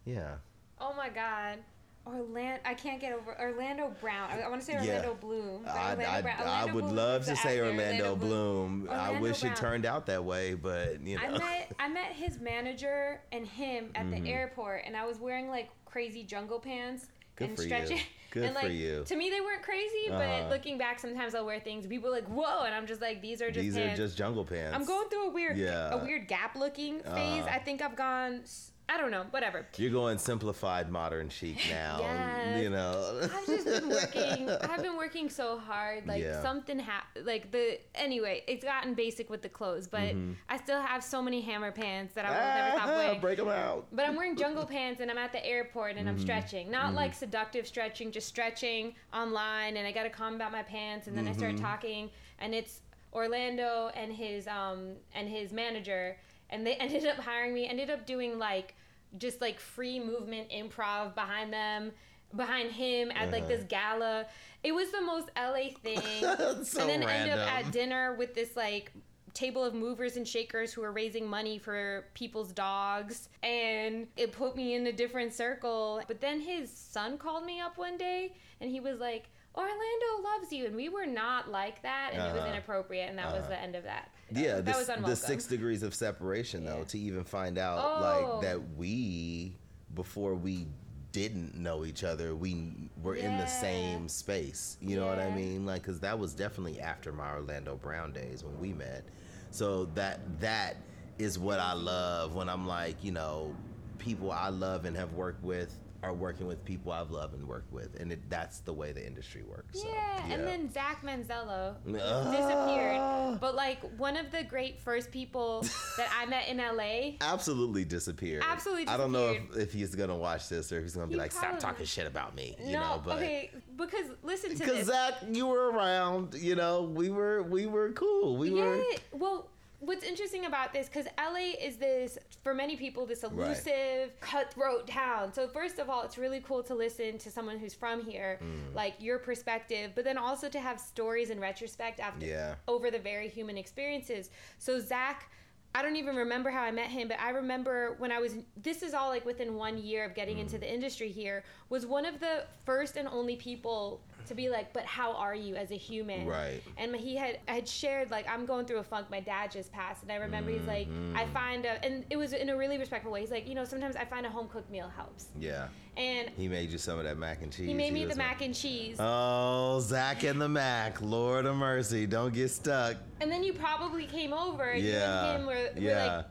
yeah. 0.05 0.35
Oh 0.81 0.95
my 0.97 1.09
God. 1.09 1.59
Orlando, 2.07 2.61
I 2.67 2.75
can't 2.75 3.01
get 3.01 3.15
over 3.15 3.39
Orlando 3.41 3.95
Brown. 4.01 4.31
I, 4.31 4.43
I 4.43 4.49
want 4.49 4.61
to 4.61 4.67
say 4.67 4.75
Orlando 4.75 5.09
yeah. 5.09 5.15
Bloom. 5.21 5.65
I, 5.67 5.93
Orlando 5.93 6.05
I, 6.05 6.23
Brown. 6.23 6.41
Orlando 6.41 6.71
I 6.71 6.75
would 6.75 6.85
Bloom 6.85 6.97
love 6.97 7.25
to 7.27 7.37
say 7.37 7.61
Orlando, 7.61 7.83
Orlando 7.83 8.17
Bloom. 8.17 8.81
Bloom. 8.81 8.89
Orlando 8.91 9.17
I 9.17 9.21
wish 9.21 9.41
Brown. 9.41 9.53
it 9.53 9.57
turned 9.57 9.87
out 9.87 10.07
that 10.07 10.23
way, 10.23 10.53
but 10.55 11.01
you 11.01 11.17
know. 11.17 11.23
I 11.23 11.39
met 11.39 11.73
I 11.79 11.89
met 11.89 12.13
his 12.13 12.39
manager 12.41 13.23
and 13.33 13.47
him 13.47 13.91
at 13.95 14.05
mm-hmm. 14.05 14.23
the 14.23 14.31
airport, 14.31 14.83
and 14.87 14.95
I 14.95 15.07
was 15.07 15.19
wearing 15.19 15.49
like 15.49 15.71
crazy 15.87 16.25
jungle 16.25 16.61
pants 16.61 17.07
Good 17.37 17.51
and 17.51 17.59
stretching. 17.59 18.01
Good 18.35 18.47
and 18.47 18.55
like, 18.57 18.65
for 18.65 18.73
you. 18.73 19.05
To 19.07 19.15
me, 19.17 19.31
they 19.31 19.41
weren't 19.41 19.63
crazy, 19.63 20.07
but 20.09 20.17
uh-huh. 20.17 20.49
looking 20.49 20.77
back, 20.77 20.99
sometimes 20.99 21.37
I'll 21.37 21.47
wear 21.47 21.61
things. 21.61 21.87
People 21.87 22.09
are 22.09 22.13
like, 22.13 22.27
"Whoa!" 22.27 22.65
and 22.65 22.75
I'm 22.75 22.85
just 22.85 23.01
like, 23.01 23.23
"These 23.23 23.41
are 23.41 23.53
just 23.53 23.63
these 23.63 23.77
pants. 23.77 24.01
are 24.01 24.03
just 24.03 24.19
jungle 24.19 24.45
pants." 24.45 24.75
I'm 24.75 24.85
going 24.85 25.09
through 25.09 25.29
a 25.29 25.31
weird, 25.31 25.57
yeah. 25.57 25.95
a 25.95 26.05
weird 26.05 26.27
gap 26.27 26.57
looking 26.57 26.99
phase. 26.99 27.43
Uh-huh. 27.43 27.49
I 27.49 27.61
think 27.61 27.81
I've 27.81 27.95
gone 27.95 28.41
I 28.87 28.99
don't 28.99 29.11
know, 29.11 29.25
whatever. 29.31 29.67
You're 29.77 29.91
going 29.91 30.19
simplified 30.19 30.91
modern 30.91 31.31
chic 31.31 31.57
now. 31.71 31.99
yes. 32.01 32.63
You 32.63 32.71
know. 32.71 33.21
I've 33.23 33.47
just 33.47 33.65
been 33.65 33.89
working. 33.89 34.51
I've 34.71 34.83
been 34.83 34.97
working 34.97 35.31
so 35.31 35.59
hard. 35.59 36.07
Like 36.07 36.23
yeah. 36.23 36.43
something 36.43 36.79
happened. 36.79 37.27
Like 37.27 37.51
the 37.51 37.79
anyway, 37.95 38.43
it's 38.47 38.63
gotten 38.63 38.93
basic 38.95 39.31
with 39.31 39.41
the 39.41 39.49
clothes, 39.49 39.87
but 39.87 40.01
mm-hmm. 40.01 40.33
I 40.49 40.59
still 40.59 40.83
have 40.83 41.03
so 41.03 41.23
many 41.23 41.41
hammer 41.41 41.73
pants 41.73 42.15
that 42.15 42.27
I 42.27 42.31
will 42.31 42.37
ah, 42.37 42.55
never 42.55 42.77
stop 42.77 42.87
wearing. 42.99 43.21
Break 43.21 43.39
them 43.39 43.49
out. 43.49 43.87
But 43.91 44.07
I'm 44.07 44.17
wearing 44.17 44.37
jungle 44.37 44.67
pants 44.67 45.01
and 45.01 45.11
I'm 45.11 45.19
at 45.19 45.33
the 45.33 45.45
airport 45.45 45.93
and 45.93 46.01
mm-hmm. 46.01 46.09
I'm 46.09 46.19
stretching. 46.19 46.71
Not 46.71 46.87
mm-hmm. 46.87 46.97
like 46.97 47.15
seductive 47.15 47.67
stretching, 47.67 48.13
just 48.13 48.29
stretching 48.29 48.95
online. 49.15 49.79
And 49.79 49.87
I 49.87 49.93
got 49.93 50.03
to 50.03 50.11
calm 50.11 50.35
about 50.35 50.53
my 50.53 50.63
pants. 50.63 51.07
And 51.07 51.17
then 51.17 51.27
I 51.27 51.33
start 51.33 51.55
mm-hmm. 51.55 51.65
talking, 51.65 52.11
and 52.39 52.55
it's 52.55 52.81
Orlando 53.15 53.91
and 53.95 54.13
his 54.13 54.47
um 54.49 54.95
and 55.15 55.29
his 55.29 55.53
manager 55.53 56.17
and 56.55 56.67
they 56.67 56.75
ended 56.77 57.07
up 57.07 57.19
hiring 57.19 57.53
me 57.53 57.69
ended 57.69 57.91
up 57.91 58.07
doing 58.07 58.39
like 58.39 58.75
just 59.19 59.41
like 59.41 59.61
free 59.61 60.01
movement 60.01 60.49
improv 60.51 61.15
behind 61.15 61.53
them 61.53 61.93
behind 62.37 62.71
him 62.73 63.11
at 63.11 63.17
uh-huh. 63.17 63.33
like 63.33 63.49
this 63.49 63.61
uh-huh. 63.61 63.97
gala 63.99 64.27
it 64.63 64.73
was 64.73 64.91
the 64.91 65.01
most 65.01 65.29
la 65.37 65.55
thing 65.83 66.01
so 66.65 66.81
and 66.81 66.91
then 66.91 67.01
random. 67.01 67.09
end 67.09 67.31
up 67.31 67.49
at 67.49 67.71
dinner 67.71 68.15
with 68.17 68.35
this 68.35 68.57
like 68.57 68.93
table 69.35 69.65
of 69.65 69.75
movers 69.75 70.17
and 70.17 70.27
shakers 70.27 70.73
who 70.73 70.83
are 70.83 70.93
raising 70.93 71.27
money 71.27 71.59
for 71.59 72.05
people's 72.15 72.53
dogs 72.53 73.29
and 73.43 74.07
it 74.17 74.31
put 74.31 74.55
me 74.55 74.75
in 74.75 74.87
a 74.87 74.93
different 74.93 75.33
circle 75.33 76.01
but 76.07 76.21
then 76.21 76.41
his 76.41 76.71
son 76.71 77.19
called 77.19 77.45
me 77.45 77.61
up 77.61 77.77
one 77.77 77.97
day 77.97 78.33
and 78.61 78.71
he 78.71 78.81
was 78.81 79.01
like 79.01 79.29
Orlando 79.57 80.23
loves 80.25 80.53
you, 80.53 80.67
and 80.67 80.75
we 80.75 80.89
were 80.89 81.07
not 81.07 81.51
like 81.51 81.81
that, 81.83 82.11
and 82.13 82.21
uh-huh. 82.21 82.31
it 82.31 82.33
was 82.33 82.43
uh-huh. 82.43 82.53
inappropriate, 82.55 83.09
and 83.09 83.19
that 83.19 83.27
uh-huh. 83.27 83.39
was 83.39 83.47
the 83.47 83.61
end 83.61 83.77
of 83.77 83.85
that. 83.85 84.11
Yeah, 84.31 84.61
that 84.61 84.65
this, 84.65 84.87
the 84.87 85.17
six 85.17 85.47
degrees 85.47 85.83
of 85.83 85.95
separation, 85.95 86.65
though, 86.65 86.79
yeah. 86.79 86.85
to 86.85 86.99
even 86.99 87.25
find 87.25 87.59
out 87.59 87.79
oh. 87.79 88.01
like 88.01 88.43
that 88.43 88.61
we 88.77 89.57
before 89.95 90.35
we 90.35 90.67
didn't 91.13 91.55
know 91.55 91.85
each 91.85 92.03
other, 92.03 92.35
we 92.35 92.73
were 93.03 93.17
yeah. 93.17 93.31
in 93.31 93.39
the 93.39 93.47
same 93.47 94.09
space. 94.09 94.77
You 94.81 94.97
know 94.97 95.05
yeah. 95.05 95.11
what 95.11 95.19
I 95.21 95.31
mean? 95.31 95.65
Like, 95.65 95.83
because 95.83 96.01
that 96.01 96.19
was 96.19 96.35
definitely 96.35 96.81
after 96.81 97.13
my 97.13 97.33
Orlando 97.33 97.77
Brown 97.77 98.13
days 98.13 98.43
when 98.43 98.59
we 98.59 98.73
met. 98.73 99.05
So 99.51 99.85
that 99.95 100.41
that 100.41 100.77
is 101.19 101.39
what 101.39 101.61
I 101.61 101.75
love 101.75 102.35
when 102.35 102.49
I'm 102.49 102.67
like, 102.67 102.97
you 103.05 103.13
know, 103.13 103.55
people 103.99 104.33
I 104.33 104.49
love 104.49 104.85
and 104.85 104.97
have 104.97 105.13
worked 105.13 105.43
with 105.45 105.79
are 106.05 106.13
working 106.13 106.47
with 106.47 106.65
people 106.65 106.93
I've 106.93 107.11
loved 107.11 107.35
and 107.35 107.47
worked 107.49 107.73
with, 107.73 107.99
and 108.01 108.13
it, 108.13 108.29
that's 108.29 108.61
the 108.61 108.73
way 108.73 108.93
the 108.93 109.05
industry 109.05 109.43
works. 109.43 109.81
so, 109.81 109.89
Yeah, 109.89 110.33
and 110.33 110.45
then 110.47 110.71
Zach 110.71 111.03
Manzello 111.03 111.75
disappeared. 111.85 113.41
But 113.41 113.55
like 113.55 113.81
one 113.97 114.17
of 114.17 114.31
the 114.31 114.45
great 114.45 114.81
first 114.81 115.11
people 115.11 115.63
that 115.97 116.09
I 116.17 116.27
met 116.27 116.49
in 116.49 116.59
LA. 116.59 117.17
absolutely 117.21 117.85
disappeared. 117.85 118.43
Absolutely 118.47 118.85
disappeared. 118.85 119.01
I 119.01 119.03
don't 119.03 119.13
know 119.13 119.33
if, 119.55 119.57
if 119.69 119.73
he's 119.73 119.95
gonna 119.95 120.17
watch 120.17 120.49
this 120.49 120.71
or 120.73 120.79
if 120.79 120.85
he's 120.85 120.95
gonna 120.95 121.07
be 121.07 121.15
He 121.15 121.21
like, 121.21 121.33
stop 121.33 121.59
talking 121.59 121.87
shit 121.87 122.07
about 122.07 122.35
me. 122.35 122.57
You 122.63 122.73
no, 122.73 122.81
know, 122.81 123.03
but 123.05 123.17
okay, 123.17 123.51
because 123.77 124.07
listen 124.23 124.51
to 124.51 124.59
because. 124.59 124.87
Zach, 124.87 125.15
you 125.31 125.47
were 125.47 125.71
around. 125.71 126.35
You 126.35 126.55
know, 126.55 126.83
we 126.83 127.11
were 127.11 127.43
we 127.43 127.67
were 127.67 127.93
cool. 127.93 128.37
We 128.37 128.51
yeah. 128.51 128.65
were. 128.65 128.85
Well, 129.13 129.49
what's 129.87 130.05
interesting 130.05 130.47
about 130.47 130.73
this, 130.73 130.89
because 130.89 131.07
LA 131.19 131.53
is 131.61 131.77
this, 131.77 132.19
for 132.43 132.55
many 132.55 132.77
people, 132.77 133.07
this 133.07 133.23
elusive, 133.23 134.19
cutthroat 134.21 134.87
town. 134.87 135.33
So, 135.33 135.49
first 135.49 135.79
of 135.79 135.89
all, 135.91 136.03
it's 136.03 136.19
really 136.19 136.41
cool 136.41 136.63
to 136.65 136.75
listen 136.75 137.19
to 137.19 137.31
someone 137.31 137.59
who's 137.59 137.75
from 137.75 138.03
here, 138.05 138.39
Mm. 138.43 138.75
like 138.75 138.95
your 138.99 139.19
perspective, 139.19 139.93
but 139.95 140.05
then 140.05 140.19
also 140.19 140.49
to 140.49 140.61
have 140.61 140.81
stories 140.81 141.31
in 141.31 141.41
retrospect 141.41 142.01
after 142.01 142.27
Yeah. 142.27 142.55
over 142.69 142.91
the 142.91 142.99
very 142.99 143.29
human 143.29 143.57
experiences. 143.59 144.31
So, 144.59 144.79
Zach. 144.81 145.31
I 145.77 145.83
don't 145.83 145.97
even 145.97 146.15
remember 146.15 146.51
how 146.51 146.63
I 146.63 146.71
met 146.71 146.87
him, 146.87 147.09
but 147.09 147.19
I 147.19 147.31
remember 147.31 147.97
when 147.99 148.13
I 148.13 148.21
was. 148.21 148.37
This 148.57 148.81
is 148.85 148.95
all 148.95 149.09
like 149.09 149.27
within 149.27 149.57
one 149.57 149.77
year 149.77 150.05
of 150.05 150.15
getting 150.15 150.37
Mm. 150.37 150.43
into 150.43 150.57
the 150.57 150.73
industry 150.73 151.09
here. 151.11 151.43
Was 151.69 151.85
one 151.85 152.05
of 152.05 152.21
the 152.21 152.47
first 152.65 152.97
and 152.97 153.09
only 153.09 153.35
people 153.35 154.01
to 154.27 154.35
be 154.35 154.49
like, 154.49 154.73
"But 154.73 154.85
how 154.85 155.13
are 155.15 155.35
you 155.35 155.55
as 155.57 155.71
a 155.71 155.77
human?" 155.77 156.27
Right. 156.27 156.63
and 156.77 156.95
he 156.97 157.17
had 157.17 157.39
I 157.49 157.55
had 157.55 157.69
shared 157.69 158.11
like 158.11 158.27
I'm 158.29 158.47
going 158.47 158.67
through 158.67 158.79
a 158.79 158.83
funk. 158.85 159.11
My 159.11 159.21
dad 159.21 159.51
just 159.51 159.73
passed, 159.73 160.03
and 160.03 160.11
I 160.13 160.17
remember 160.17 160.51
he's 160.51 160.67
like, 160.67 160.89
Mm-hmm. 160.89 161.17
I 161.17 161.27
find 161.27 161.65
a, 161.65 161.85
and 161.85 162.05
it 162.11 162.17
was 162.17 162.33
in 162.33 162.49
a 162.51 162.57
really 162.57 162.79
respectful 162.79 163.11
way. 163.13 163.21
He's 163.21 163.31
like, 163.31 163.49
you 163.49 163.55
know, 163.55 163.65
sometimes 163.65 163.97
I 163.97 164.05
find 164.05 164.27
a 164.27 164.31
home 164.31 164.49
cooked 164.49 164.71
meal 164.71 164.89
helps, 164.95 165.27
Yeah. 165.39 165.69
and 165.97 166.29
He 166.37 166.49
made 166.49 166.71
you 166.71 166.79
some 166.79 166.99
of 166.99 167.05
that 167.05 167.17
mac 167.19 167.43
and 167.43 167.53
cheese. 167.53 167.67
he 167.69 167.75
made 167.75 167.93
me 167.93 168.05
was 168.07 168.15
the 168.15 168.21
like, 168.21 168.29
mac 168.31 168.43
and 168.43 168.55
cheese. 168.55 168.97
Oh, 169.01 169.81
Zach 169.81 170.23
and 170.25 170.41
the 170.41 170.49
Mac. 170.49 171.01
Lord 171.01 171.47
of 171.47 171.57
mercy. 171.57 172.07
Don't 172.07 172.33
get 172.35 172.51
stuck. 172.51 172.97
and 173.21 173.31
then 173.31 173.43
you 173.43 173.53
probably 173.53 174.07
came 174.07 174.33
over, 174.33 174.65
and 174.71 174.83
you 174.83 174.91
Yeah. 174.93 175.31
and 175.31 175.41
him 175.41 175.47
were, 175.47 175.53
were 175.75 175.81
Yeah. 175.81 176.17
like, 176.17 176.27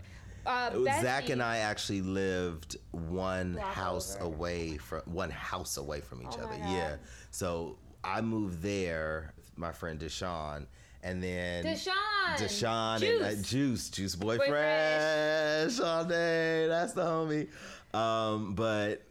uh, 0.45 1.01
Zach 1.01 1.29
and 1.29 1.41
I 1.41 1.59
actually 1.59 2.01
lived 2.01 2.75
one 2.91 3.53
Block 3.53 3.73
house 3.73 4.15
over. 4.17 4.25
away 4.25 4.77
from 4.77 5.01
one 5.05 5.29
house 5.31 5.77
away 5.77 6.01
from 6.01 6.21
each 6.21 6.35
Oh 6.37 6.43
other. 6.45 6.57
Yeah. 6.57 6.95
So 7.31 7.77
I 8.03 8.21
moved 8.21 8.61
there, 8.61 9.33
with 9.37 9.57
my 9.57 9.71
friend 9.71 9.99
Deshaun, 9.99 10.65
and 11.03 11.21
then 11.23 11.63
Deshaun, 11.65 12.35
Deshaun 12.37 12.99
Juice. 12.99 13.21
and 13.21 13.39
uh, 13.39 13.41
Juice, 13.43 13.89
Juice 13.89 14.15
Boy, 14.15 14.37
Boy 14.37 14.47
Fresh, 14.47 15.79
all 15.79 16.05
day. 16.05 16.67
That's 16.67 16.93
the 16.93 17.03
homie. 17.03 17.47
Um, 17.97 18.55
but 18.55 19.03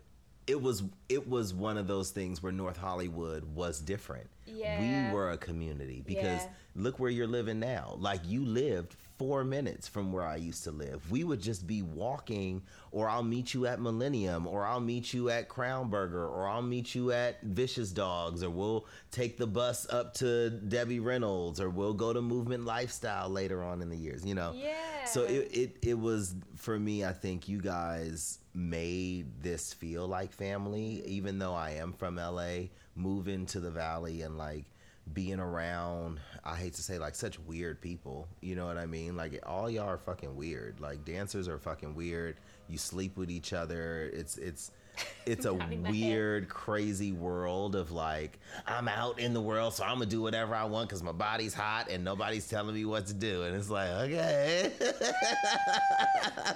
it 0.47 0.61
was 0.61 0.83
it 1.09 1.29
was 1.29 1.55
one 1.55 1.77
of 1.79 1.87
those 1.87 2.11
things 2.11 2.43
where 2.43 2.53
North 2.53 2.77
Hollywood 2.77 3.45
was 3.55 3.81
different. 3.81 4.29
Yeah. 4.47 5.09
We 5.09 5.15
were 5.15 5.31
a 5.31 5.39
community 5.39 6.03
because 6.05 6.43
Yeah. 6.43 6.49
look 6.75 6.99
where 6.99 7.11
you're 7.11 7.27
living 7.29 7.61
now. 7.61 7.97
Like 7.99 8.21
you 8.27 8.45
lived 8.45 8.97
four 9.23 9.45
minutes 9.45 9.87
from 9.87 10.11
where 10.11 10.27
I 10.27 10.35
used 10.35 10.65
to 10.65 10.73
live. 10.73 11.09
We 11.09 11.23
would 11.23 11.41
just 11.41 11.65
be 11.65 11.81
walking, 11.81 12.61
or 12.91 13.09
I'll 13.09 13.23
meet 13.23 13.55
you 13.55 13.67
at 13.67 13.81
Millennium, 13.81 14.49
or 14.49 14.65
I'll 14.65 14.81
meet 14.81 15.15
you 15.15 15.31
at 15.31 15.49
Crown 15.49 15.91
Burger, 15.91 16.27
or 16.27 16.49
I'll 16.49 16.61
meet 16.61 16.93
you 16.97 17.13
at 17.13 17.41
Vicious 17.41 17.93
Dogs, 17.93 18.43
or 18.43 18.51
we'll 18.51 18.85
take 19.13 19.39
the 19.39 19.47
bus 19.47 19.87
up 19.91 20.15
to 20.15 20.51
Debbie 20.51 20.99
Reynolds, 20.99 21.61
or 21.61 21.71
we'll 21.71 21.95
go 21.95 22.13
to 22.13 22.21
Movement 22.21 22.65
Lifestyle 22.65 23.29
later 23.29 23.63
on 23.63 23.81
in 23.81 23.91
the 23.91 23.97
years, 23.97 24.27
you 24.27 24.35
know? 24.35 24.55
Yeah. 24.57 25.05
So 25.05 25.23
it, 25.23 25.51
it, 25.53 25.77
it 25.83 25.99
was, 25.99 26.35
for 26.57 26.77
me, 26.77 27.05
I 27.05 27.13
think 27.13 27.49
you 27.49 27.61
guys 27.61 28.41
made 28.55 29.41
this 29.41 29.73
feel 29.73 30.09
like 30.09 30.33
family, 30.33 31.01
even 31.07 31.39
though 31.39 31.55
I 31.55 31.75
am 31.75 31.93
from 31.93 32.17
LA, 32.17 32.71
moving 32.97 33.47
to 33.47 33.61
the 33.61 33.71
Valley 33.71 34.23
and 34.23 34.37
like, 34.37 34.65
being 35.13 35.41
around 35.41 36.21
i 36.45 36.55
hate 36.57 36.73
to 36.75 36.83
say 36.83 36.99
like 36.99 37.15
such 37.15 37.39
weird 37.41 37.81
people 37.81 38.29
you 38.41 38.55
know 38.55 38.67
what 38.67 38.79
i 38.79 38.87
mean 38.87 39.17
like 39.17 39.39
all 39.45 39.69
y'all 39.69 39.89
are 39.89 39.99
fucking 39.99 40.35
weird 40.37 40.79
like 40.81 41.05
dancers 41.05 41.49
are 41.49 41.59
fucking 41.59 41.95
weird 41.95 42.37
you 42.69 42.79
sleep 42.79 43.17
with 43.17 43.31
each 43.31 43.53
other 43.53 44.11
it's 44.15 44.39
it's 44.39 44.71
it's 45.27 45.45
a 45.47 45.53
Nodding 45.53 45.83
my 45.83 45.89
head. 45.91 45.97
weird 45.97 46.49
crazy 46.49 47.13
world 47.13 47.75
of 47.75 47.91
like 47.91 48.39
i'm 48.67 48.87
out 48.89 49.19
in 49.19 49.35
the 49.35 49.41
world 49.41 49.75
so 49.75 49.83
i'm 49.85 49.95
gonna 49.95 50.07
do 50.07 50.23
whatever 50.23 50.55
i 50.55 50.65
want 50.65 50.89
because 50.89 51.03
my 51.03 51.13
body's 51.13 51.55
hot 51.55 51.91
and 51.91 52.05
nobody's 52.05 52.47
telling 52.49 52.75
me 52.75 52.85
what 52.85 53.07
to 53.07 53.15
do 53.15 53.43
and 53.43 53.57
it's 53.57 53.71
like 53.71 53.89
okay 53.91 54.73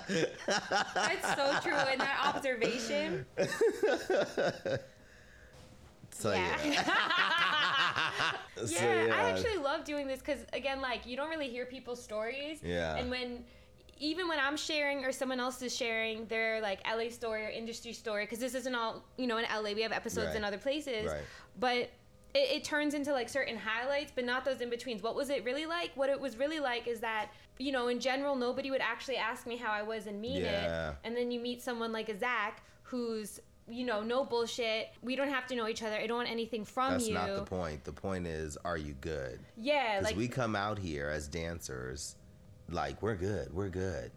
That's 0.06 1.34
so 1.36 1.58
true. 1.62 1.74
And 1.74 2.00
that 2.00 2.32
observation. 2.34 3.26
so 6.16 6.32
yeah, 6.32 6.56
yeah. 6.64 8.32
So, 8.66 8.74
Yeah, 8.74 9.14
I 9.14 9.30
actually 9.30 9.58
love 9.58 9.84
doing 9.84 10.06
this 10.06 10.20
because 10.20 10.40
again, 10.52 10.80
like 10.80 11.06
you 11.06 11.16
don't 11.16 11.28
really 11.28 11.48
hear 11.48 11.66
people's 11.66 12.02
stories. 12.02 12.60
Yeah. 12.62 12.96
And 12.96 13.10
when 13.10 13.44
even 13.98 14.28
when 14.28 14.38
I'm 14.38 14.56
sharing 14.56 15.04
or 15.04 15.12
someone 15.12 15.40
else 15.40 15.60
is 15.62 15.74
sharing 15.76 16.26
their 16.26 16.60
like 16.60 16.80
LA 16.86 17.10
story 17.10 17.44
or 17.44 17.48
industry 17.50 17.92
story, 17.92 18.24
because 18.24 18.38
this 18.38 18.54
isn't 18.54 18.74
all 18.74 19.04
you 19.18 19.26
know 19.26 19.36
in 19.36 19.44
LA. 19.44 19.72
We 19.74 19.82
have 19.82 19.92
episodes 19.92 20.28
Right. 20.28 20.36
in 20.36 20.44
other 20.44 20.58
places, 20.58 21.06
Right. 21.12 21.22
but. 21.58 21.90
It, 22.34 22.50
it 22.56 22.64
turns 22.64 22.92
into 22.92 23.12
like 23.12 23.30
certain 23.30 23.56
highlights, 23.56 24.12
but 24.14 24.26
not 24.26 24.44
those 24.44 24.60
in 24.60 24.68
betweens. 24.68 25.02
What 25.02 25.14
was 25.14 25.30
it 25.30 25.42
really 25.44 25.64
like? 25.64 25.92
What 25.94 26.10
it 26.10 26.20
was 26.20 26.36
really 26.36 26.60
like 26.60 26.86
is 26.86 27.00
that, 27.00 27.30
you 27.58 27.72
know, 27.72 27.88
in 27.88 27.98
general, 27.98 28.36
nobody 28.36 28.70
would 28.70 28.82
actually 28.82 29.16
ask 29.16 29.46
me 29.46 29.56
how 29.56 29.72
I 29.72 29.82
was 29.82 30.06
and 30.06 30.20
mean 30.20 30.42
Yeah. 30.42 30.90
it. 30.90 30.96
And 31.04 31.16
then 31.16 31.30
you 31.30 31.40
meet 31.40 31.62
someone 31.62 31.92
like 31.92 32.10
a 32.10 32.18
Zach 32.18 32.62
who's, 32.82 33.40
you 33.68 33.84
know, 33.84 34.02
no 34.02 34.24
bullshit. 34.24 34.90
We 35.02 35.16
don't 35.16 35.28
have 35.28 35.46
to 35.48 35.56
know 35.56 35.68
each 35.68 35.82
other. 35.82 35.96
I 35.96 36.06
don't 36.06 36.18
want 36.18 36.30
anything 36.30 36.64
from 36.64 36.92
that's 36.92 37.08
you. 37.08 37.14
That's 37.14 37.28
not 37.28 37.44
the 37.44 37.50
point 37.50 37.84
the 37.84 37.92
point 37.92 38.26
is 38.26 38.56
are 38.64 38.76
you 38.76 38.94
good 39.00 39.40
Yeah, 39.56 39.98
because 39.98 40.04
like 40.04 40.16
we 40.16 40.28
come 40.28 40.54
out 40.54 40.78
here 40.78 41.08
as 41.08 41.28
dancers 41.28 42.16
like 42.68 43.00
we're 43.02 43.14
good 43.14 43.52
we're 43.54 43.68
good 43.68 44.10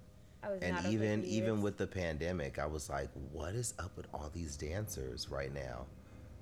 I 0.44 0.50
was 0.50 0.62
and 0.62 0.76
not 0.76 0.86
even 0.86 1.24
even 1.26 1.62
with 1.62 1.78
the 1.78 1.86
pandemic 1.86 2.58
i 2.58 2.66
was 2.66 2.90
like 2.90 3.10
what 3.32 3.54
is 3.54 3.74
up 3.78 3.96
with 3.96 4.08
all 4.14 4.32
these 4.34 4.58
dancers 4.58 5.30
right 5.30 5.54
now 5.54 5.86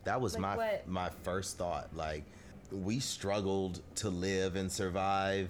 that 0.03 0.21
was 0.21 0.33
Like 0.35 0.41
my 0.41 0.55
what? 0.55 0.87
my 0.87 1.09
first 1.23 1.57
thought 1.57 1.89
like 1.95 2.23
we 2.71 2.99
struggled 2.99 3.81
to 3.95 4.09
live 4.09 4.55
and 4.55 4.71
survive 4.71 5.49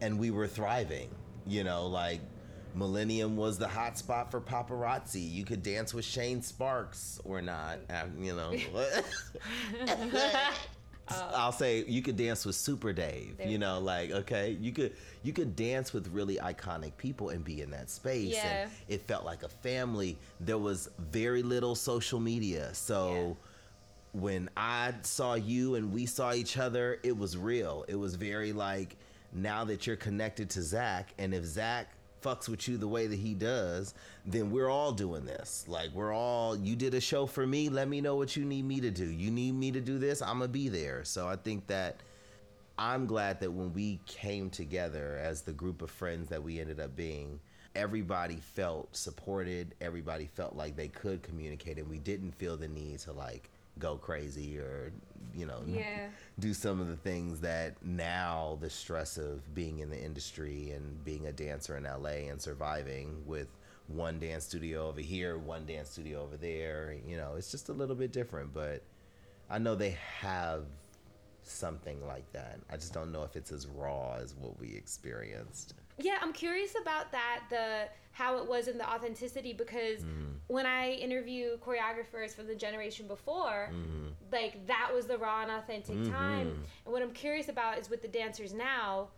and 0.00 0.18
we 0.18 0.30
were 0.30 0.48
thriving 0.48 1.08
you 1.46 1.62
know 1.64 1.86
like 1.86 2.20
millennium 2.74 3.36
was 3.36 3.58
the 3.58 3.68
hot 3.68 3.98
spot 3.98 4.30
for 4.30 4.40
paparazzi 4.40 5.30
you 5.32 5.44
could 5.44 5.62
dance 5.62 5.92
with 5.92 6.04
shane 6.04 6.42
sparks 6.42 7.20
or 7.24 7.42
not 7.42 7.78
uh, 7.90 8.04
you 8.18 8.34
know 8.34 8.52
I'll 11.34 11.52
say 11.52 11.84
you 11.86 12.02
could 12.02 12.16
dance 12.16 12.46
with 12.46 12.54
Super 12.54 12.92
Dave. 12.92 13.40
You 13.44 13.58
know, 13.58 13.80
like 13.80 14.10
okay, 14.10 14.56
you 14.60 14.72
could 14.72 14.92
you 15.22 15.32
could 15.32 15.56
dance 15.56 15.92
with 15.92 16.08
really 16.08 16.36
iconic 16.36 16.96
people 16.96 17.30
and 17.30 17.44
be 17.44 17.60
in 17.60 17.70
that 17.70 17.90
space. 17.90 18.34
Yeah. 18.34 18.62
And 18.62 18.70
it 18.88 19.06
felt 19.06 19.24
like 19.24 19.42
a 19.42 19.48
family. 19.48 20.16
There 20.40 20.58
was 20.58 20.88
very 21.10 21.42
little 21.42 21.74
social 21.74 22.20
media, 22.20 22.72
so 22.74 23.36
when 24.12 24.50
I 24.56 24.92
saw 25.02 25.34
you 25.34 25.74
and 25.74 25.92
we 25.92 26.06
saw 26.06 26.34
each 26.34 26.58
other, 26.58 26.98
it 27.02 27.16
was 27.16 27.36
real. 27.36 27.84
It 27.88 27.96
was 27.96 28.14
very 28.14 28.52
like 28.52 28.96
now 29.32 29.64
that 29.64 29.86
you're 29.86 29.96
connected 29.96 30.50
to 30.50 30.62
Zach, 30.62 31.14
and 31.18 31.34
if 31.34 31.44
Zach 31.44 31.88
fucks 32.22 32.48
with 32.48 32.68
you 32.68 32.76
the 32.76 32.88
way 32.88 33.06
that 33.06 33.18
he 33.18 33.34
does, 33.34 33.94
then 34.24 34.50
we're 34.50 34.70
all 34.70 34.92
doing 34.92 35.24
this. 35.24 35.64
Like 35.66 35.90
we're 35.92 36.14
all 36.14 36.56
you 36.56 36.76
did 36.76 36.94
a 36.94 37.00
show 37.00 37.26
for 37.26 37.46
me, 37.46 37.68
let 37.68 37.88
me 37.88 38.00
know 38.00 38.16
what 38.16 38.36
you 38.36 38.44
need 38.44 38.64
me 38.64 38.80
to 38.80 38.90
do. 38.90 39.04
You 39.04 39.30
need 39.30 39.52
me 39.52 39.70
to 39.72 39.80
do 39.80 39.98
this, 39.98 40.22
I'm 40.22 40.38
gonna 40.38 40.48
be 40.48 40.68
there. 40.68 41.04
So 41.04 41.28
I 41.28 41.36
think 41.36 41.66
that 41.66 41.96
I'm 42.78 43.06
glad 43.06 43.40
that 43.40 43.52
when 43.52 43.72
we 43.72 44.00
came 44.06 44.50
together 44.50 45.20
as 45.22 45.42
the 45.42 45.52
group 45.52 45.82
of 45.82 45.90
friends 45.90 46.28
that 46.30 46.42
we 46.42 46.60
ended 46.60 46.80
up 46.80 46.96
being, 46.96 47.38
everybody 47.74 48.36
felt 48.36 48.94
supported, 48.96 49.74
everybody 49.80 50.26
felt 50.26 50.56
like 50.56 50.76
they 50.76 50.88
could 50.88 51.22
communicate 51.22 51.78
and 51.78 51.88
we 51.88 51.98
didn't 51.98 52.32
feel 52.32 52.56
the 52.56 52.68
need 52.68 52.98
to 53.00 53.12
like 53.12 53.50
go 53.78 53.96
crazy 53.96 54.58
or 54.58 54.92
you 55.34 55.46
know 55.46 55.62
Yeah. 55.66 56.08
do 56.38 56.52
some 56.54 56.80
of 56.80 56.88
the 56.88 56.96
things 56.96 57.40
that 57.40 57.82
now 57.84 58.58
the 58.60 58.70
stress 58.70 59.16
of 59.16 59.54
being 59.54 59.78
in 59.80 59.90
the 59.90 60.00
industry 60.00 60.70
and 60.72 61.02
being 61.04 61.26
a 61.26 61.32
dancer 61.32 61.76
in 61.76 61.84
LA 61.84 62.28
and 62.30 62.40
surviving 62.40 63.22
with 63.26 63.48
one 63.88 64.18
dance 64.18 64.44
studio 64.44 64.88
over 64.88 65.00
here, 65.00 65.36
one 65.38 65.66
dance 65.66 65.90
studio 65.90 66.22
over 66.22 66.36
there, 66.36 66.94
you 67.06 67.16
know, 67.16 67.34
it's 67.36 67.50
just 67.50 67.68
a 67.68 67.72
little 67.72 67.96
bit 67.96 68.12
different, 68.12 68.54
but 68.54 68.82
I 69.50 69.58
know 69.58 69.74
they 69.74 69.96
have 70.20 70.64
something 71.42 72.06
like 72.06 72.30
that. 72.32 72.60
I 72.70 72.76
just 72.76 72.92
don't 72.94 73.10
know 73.12 73.24
if 73.24 73.36
it's 73.36 73.52
as 73.52 73.66
raw 73.66 74.14
as 74.14 74.34
what 74.34 74.58
we 74.60 74.68
experienced. 74.74 75.74
Yeah, 76.02 76.18
I'm 76.20 76.32
curious 76.32 76.74
about 76.80 77.12
that, 77.12 77.40
the 77.50 77.88
how 78.12 78.36
it 78.38 78.46
was 78.46 78.68
in 78.68 78.76
the 78.78 78.88
authenticity 78.88 79.52
because 79.52 80.00
Mm-hmm. 80.02 80.32
when 80.48 80.66
I 80.66 80.90
interview 80.92 81.56
choreographers 81.58 82.34
from 82.34 82.46
the 82.46 82.54
generation 82.54 83.06
before, 83.06 83.70
Mm-hmm. 83.72 84.08
like 84.30 84.66
that 84.66 84.90
was 84.94 85.06
the 85.06 85.16
raw 85.16 85.42
and 85.42 85.50
authentic 85.50 85.96
time. 86.10 86.64
And 86.84 86.92
what 86.92 87.02
I'm 87.02 87.12
curious 87.12 87.48
about 87.48 87.78
is 87.78 87.88
with 87.88 88.02
the 88.02 88.08
dancers 88.08 88.52
now, 88.52 89.08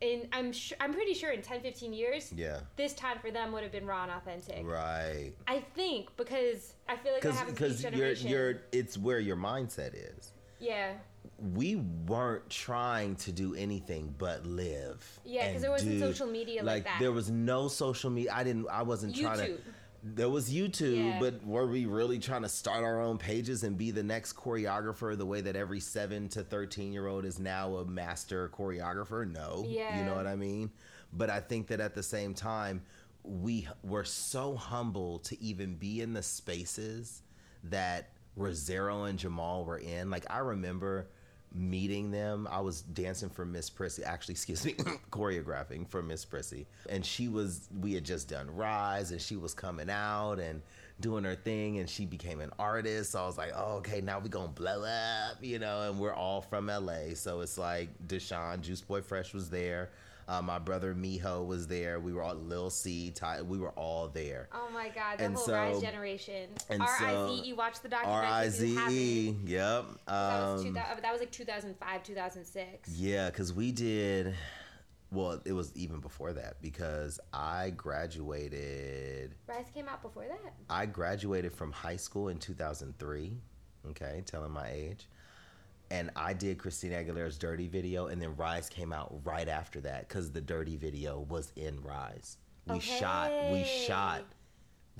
And 0.00 0.28
I'm 0.32 0.52
sh- 0.52 0.74
I'm 0.78 0.92
pretty 0.94 1.12
sure 1.14 1.32
in 1.32 1.42
10 1.42 1.60
15 1.60 1.92
years 1.92 2.32
Yeah. 2.32 2.60
this 2.76 2.92
time 2.94 3.18
for 3.18 3.32
them 3.32 3.50
would 3.52 3.64
have 3.64 3.72
been 3.72 3.84
raw 3.86 4.04
and 4.04 4.12
authentic. 4.12 4.64
Right. 4.64 5.32
I 5.48 5.58
think 5.74 6.16
because 6.16 6.74
I 6.88 6.94
feel 6.96 7.14
like 7.14 7.24
happens 7.24 7.58
to 7.82 7.90
Because 7.90 8.22
you're 8.24 8.30
you're 8.30 8.62
it's 8.70 8.96
where 8.96 9.18
your 9.18 9.34
mindset 9.36 9.94
is. 9.94 10.32
yeah. 10.60 10.92
We 11.38 11.76
weren't 11.76 12.48
trying 12.50 13.14
to 13.16 13.32
do 13.32 13.54
anything 13.54 14.14
but 14.18 14.44
live. 14.44 15.04
Yeah, 15.24 15.46
because 15.48 15.62
there 15.62 15.70
wasn't 15.70 15.92
do- 15.92 16.00
social 16.00 16.26
media 16.26 16.62
like 16.64 16.84
that. 16.84 16.98
There 17.00 17.12
was 17.12 17.30
no 17.30 17.68
social 17.68 18.10
media. 18.10 18.32
I 18.34 18.44
didn't. 18.44 18.66
I 18.68 18.82
wasn't 18.82 19.16
trying 19.16 19.38
to. 19.38 19.58
There 20.02 20.28
was 20.28 20.48
YouTube, 20.52 20.96
Yeah. 21.04 21.18
but 21.18 21.44
were 21.44 21.66
we 21.66 21.86
really 21.86 22.20
trying 22.20 22.42
to 22.42 22.48
start 22.48 22.84
our 22.84 23.00
own 23.02 23.18
pages 23.18 23.64
and 23.64 23.76
be 23.76 23.90
the 23.90 24.02
next 24.02 24.34
choreographer 24.34 25.18
the 25.18 25.26
way 25.26 25.40
that 25.40 25.56
every 25.56 25.80
seven 25.80 26.28
to 26.30 26.42
thirteen 26.44 26.92
year 26.92 27.06
old 27.08 27.24
is 27.24 27.38
now 27.38 27.76
a 27.76 27.84
master 27.84 28.48
choreographer? 28.48 29.30
No. 29.30 29.64
Yeah. 29.66 29.98
You 29.98 30.04
know 30.04 30.14
what 30.14 30.26
I 30.26 30.36
mean? 30.36 30.70
But 31.12 31.30
I 31.30 31.40
think 31.40 31.66
that 31.68 31.80
at 31.80 31.94
the 31.94 32.02
same 32.02 32.32
time, 32.34 32.82
we 33.24 33.68
were 33.82 34.04
so 34.04 34.54
humble 34.54 35.18
to 35.20 35.40
even 35.42 35.74
be 35.74 36.00
in 36.00 36.12
the 36.12 36.22
spaces 36.22 37.22
that 37.64 38.10
Rosero 38.38 39.08
and 39.08 39.18
Jamal 39.18 39.64
were 39.64 39.78
in. 39.78 40.10
Like 40.10 40.24
I 40.30 40.38
remember 40.38 41.08
meeting 41.54 42.10
them. 42.10 42.46
I 42.50 42.60
was 42.60 42.82
dancing 42.82 43.30
for 43.30 43.44
Miss 43.44 43.70
Prissy, 43.70 44.04
actually, 44.04 44.32
excuse 44.34 44.64
me, 44.64 44.72
choreographing 45.10 45.88
for 45.88 46.02
Miss 46.02 46.24
Prissy. 46.24 46.66
And 46.88 47.04
she 47.04 47.28
was, 47.28 47.68
we 47.80 47.94
had 47.94 48.04
just 48.04 48.28
done 48.28 48.50
Rise 48.50 49.10
and 49.10 49.20
she 49.20 49.36
was 49.36 49.54
coming 49.54 49.90
out 49.90 50.34
and 50.34 50.62
doing 51.00 51.24
her 51.24 51.34
thing 51.34 51.78
and 51.78 51.88
she 51.88 52.04
became 52.04 52.40
an 52.40 52.50
artist. 52.58 53.12
So 53.12 53.22
I 53.22 53.26
was 53.26 53.38
like, 53.38 53.52
oh, 53.54 53.76
okay, 53.76 54.00
now 54.00 54.18
we 54.18 54.28
gonna 54.28 54.48
blow 54.48 54.84
up, 54.84 55.36
you 55.42 55.58
know, 55.58 55.82
and 55.82 55.98
we're 55.98 56.14
all 56.14 56.40
from 56.40 56.66
LA. 56.66 57.14
So 57.14 57.40
it's 57.40 57.58
like 57.58 57.88
Deshaun, 58.06 58.60
Juice 58.60 58.80
Boy 58.80 59.00
Fresh 59.00 59.34
was 59.34 59.50
there. 59.50 59.90
Uh, 60.28 60.42
my 60.42 60.58
brother 60.58 60.94
Miho 60.94 61.46
was 61.46 61.66
there. 61.68 61.98
We 61.98 62.12
were 62.12 62.22
all 62.22 62.34
Lil 62.34 62.68
C, 62.68 63.10
Ty, 63.10 63.40
we 63.42 63.58
were 63.58 63.70
all 63.70 64.08
there. 64.08 64.50
Oh 64.52 64.68
my 64.74 64.90
god, 64.90 65.18
the 65.18 65.24
And 65.24 65.34
whole 65.34 65.44
so- 65.46 65.54
Rise 65.54 65.80
generation. 65.80 66.50
and 66.68 66.82
R 66.82 66.88
I 67.00 67.26
Z 67.28 67.42
E. 67.48 67.52
Watch 67.54 67.80
the 67.80 67.88
documentary. 67.88 68.26
I 68.26 68.44
if 68.44 68.60
you 68.60 68.74
haven't. 68.76 68.92
E. 68.94 69.36
Yep. 69.46 69.84
That 70.06 70.40
was, 70.52 70.62
two 70.62 70.68
Um, 70.68 70.74
that 70.74 71.10
was 71.12 71.20
like 71.20 71.30
2005, 71.32 72.02
2006. 72.02 72.90
Yeah, 72.90 73.30
because 73.30 73.54
we 73.54 73.72
did. 73.72 74.34
Well, 75.10 75.40
it 75.46 75.52
was 75.52 75.74
even 75.74 76.00
before 76.00 76.34
that 76.34 76.60
because 76.60 77.18
I 77.32 77.70
graduated. 77.70 79.34
Rise 79.46 79.64
came 79.72 79.88
out 79.88 80.02
before 80.02 80.24
that. 80.28 80.52
I 80.68 80.84
graduated 80.84 81.54
from 81.54 81.72
high 81.72 81.96
school 81.96 82.28
in 82.28 82.36
2003. 82.38 83.32
Okay, 83.90 84.22
telling 84.26 84.50
my 84.50 84.68
age. 84.70 85.08
And 85.90 86.10
I 86.16 86.34
did 86.34 86.58
Christina 86.58 86.96
Aguilera's 86.96 87.38
Dirty 87.38 87.66
video, 87.66 88.08
and 88.08 88.20
then 88.20 88.36
Rise 88.36 88.68
came 88.68 88.92
out 88.92 89.20
right 89.24 89.48
after 89.48 89.80
that 89.80 90.08
because 90.08 90.30
the 90.30 90.40
Dirty 90.40 90.76
video 90.76 91.20
was 91.28 91.52
in 91.56 91.80
Rise. 91.82 92.36
We 92.66 92.80
shot, 92.80 93.32
we 93.50 93.64
shot 93.64 94.24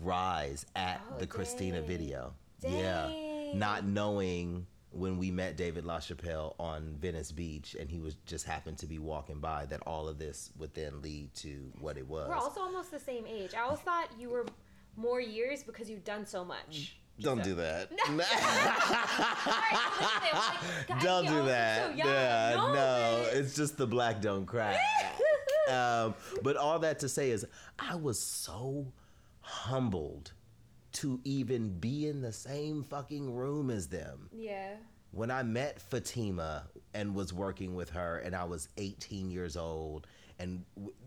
Rise 0.01 0.65
at 0.75 1.03
Oh, 1.11 1.19
the 1.19 1.27
Christina 1.27 1.83
video. 1.83 2.33
Dang. 2.61 2.73
Yeah, 2.73 3.55
not 3.55 3.85
knowing 3.85 4.67
when 4.91 5.19
we 5.19 5.31
met 5.31 5.57
David 5.59 5.85
LaChapelle 5.85 6.55
on 6.59 6.97
Venice 6.99 7.31
Beach, 7.31 7.77
and 7.79 7.91
he 7.91 8.01
was 8.01 8.15
just 8.25 8.47
happened 8.47 8.79
to 8.79 8.87
be 8.87 8.99
walking 8.99 9.39
by 9.39 9.67
that 9.67 9.81
all 9.87 10.09
of 10.09 10.19
this 10.19 10.51
would 10.57 10.73
then 10.73 11.03
lead 11.03 11.35
to 11.35 11.71
what 11.81 11.99
it 11.99 12.09
was. 12.09 12.29
We're 12.29 12.35
also 12.35 12.61
almost 12.61 12.91
the 12.91 12.99
same 12.99 13.27
age. 13.27 13.53
I 13.55 13.61
always 13.61 13.81
thought 13.81 14.09
you 14.19 14.31
were 14.31 14.47
more 14.97 15.21
years 15.21 15.63
because 15.63 15.91
you've 15.91 16.05
done 16.05 16.25
so 16.27 16.45
much. 16.45 16.97
Don't 17.21 17.43
do 17.43 17.57
that. 17.57 17.91
Don't 21.03 21.27
do 21.27 21.45
that. 21.45 21.97
yeah, 21.97 22.55
No, 22.57 22.73
no, 22.73 23.27
it's 23.33 23.57
just 23.57 23.77
the 23.77 23.87
black 23.87 24.21
don't 24.21 24.47
cry. 24.47 24.79
um, 25.69 26.15
but 26.43 26.57
all 26.57 26.79
that 26.79 27.01
to 27.01 27.09
say 27.09 27.31
is, 27.31 27.45
I 27.79 27.97
was 27.97 28.19
so 28.19 28.93
humbled 29.41 30.33
to 30.93 31.21
even 31.25 31.79
be 31.79 32.07
in 32.07 32.23
the 32.23 32.33
same 32.33 32.85
fucking 32.85 33.35
room 33.35 33.71
as 33.71 33.89
them. 33.89 34.31
Yeah. 34.33 34.75
When 35.11 35.31
I 35.31 35.43
met 35.43 35.81
Fatima 35.81 36.65
and 36.95 37.15
was 37.15 37.33
working 37.33 37.75
with 37.75 37.91
her, 37.91 38.19
and 38.19 38.35
I 38.35 38.45
was 38.45 38.69
18 38.77 39.31
years 39.31 39.57
old, 39.57 40.07
and 40.39 40.65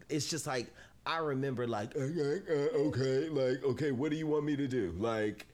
it's 0.09 0.29
just 0.29 0.47
like 0.47 0.67
I 1.05 1.17
remember, 1.17 1.67
like, 1.67 1.95
uh, 1.95 1.99
uh, 1.99 2.77
okay, 2.87 3.29
like, 3.29 3.63
okay, 3.63 3.91
what 3.91 4.11
do 4.11 4.17
you 4.17 4.27
want 4.27 4.45
me 4.45 4.55
to 4.55 4.67
do? 4.67 4.93
Like, 4.97 5.47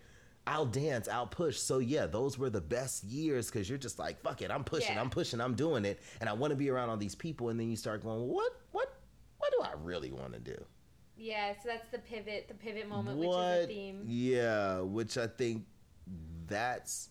I'll 0.47 0.65
dance, 0.65 1.07
I'll 1.07 1.27
push. 1.27 1.57
So 1.60 1.79
yeah, 1.79 2.05
those 2.05 2.38
were 2.38 2.49
the 2.49 2.62
best 2.62 3.03
years 3.03 3.47
because 3.51 3.67
you're 3.69 3.77
just 3.77 3.99
like, 3.99 4.21
fuck 4.21 4.41
it, 4.41 4.49
I'm 4.49 4.63
pushing, 4.63 4.95
Yeah. 4.95 5.01
I'm 5.01 5.10
pushing, 5.10 5.41
I'm 5.41 5.55
doing 5.55 5.83
it, 5.83 5.99
and 6.21 6.29
I 6.29 6.33
want 6.33 6.51
to 6.51 6.55
be 6.55 6.69
around 6.69 6.89
all 6.89 6.97
these 6.97 7.15
people, 7.15 7.49
and 7.49 7.60
then 7.60 7.69
you 7.69 7.75
start 7.75 8.01
going, 8.03 8.27
what, 8.27 8.53
what, 8.71 8.93
what 9.38 9.51
do 9.51 9.63
I 9.63 9.73
really 9.83 10.12
want 10.12 10.33
to 10.33 10.39
do? 10.39 10.57
Yeah, 11.17 11.53
so 11.53 11.67
that's 11.69 11.89
the 11.89 11.99
pivot, 11.99 12.47
the 12.47 12.53
pivot 12.53 12.88
moment, 12.88 13.17
what? 13.17 13.27
which 13.27 13.60
is 13.60 13.65
a 13.65 13.67
theme. 13.67 14.03
Yeah, 14.05 14.79
which 14.81 15.17
I 15.17 15.27
think 15.27 15.65
that's 16.47 17.10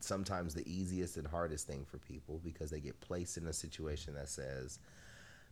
sometimes 0.00 0.54
the 0.54 0.66
easiest 0.70 1.16
and 1.16 1.26
hardest 1.26 1.66
thing 1.66 1.84
for 1.84 1.98
people 1.98 2.40
because 2.44 2.70
they 2.70 2.80
get 2.80 2.98
placed 3.00 3.36
in 3.36 3.46
a 3.48 3.52
situation 3.52 4.14
that 4.14 4.28
says, 4.28 4.78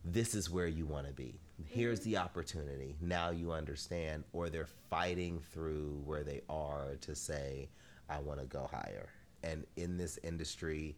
this 0.05 0.35
is 0.35 0.49
where 0.49 0.67
you 0.67 0.85
want 0.85 1.07
to 1.07 1.13
be. 1.13 1.39
Here's 1.65 2.01
the 2.01 2.13
mm-hmm. 2.13 2.23
opportunity. 2.23 2.95
Now 3.01 3.31
you 3.31 3.51
understand. 3.51 4.23
Or 4.33 4.49
they're 4.49 4.69
fighting 4.89 5.41
through 5.51 6.01
where 6.05 6.23
they 6.23 6.41
are 6.49 6.95
to 7.01 7.15
say, 7.15 7.69
I 8.09 8.19
want 8.19 8.39
to 8.39 8.45
go 8.45 8.69
higher. 8.71 9.09
And 9.43 9.65
in 9.75 9.97
this 9.97 10.19
industry, 10.23 10.95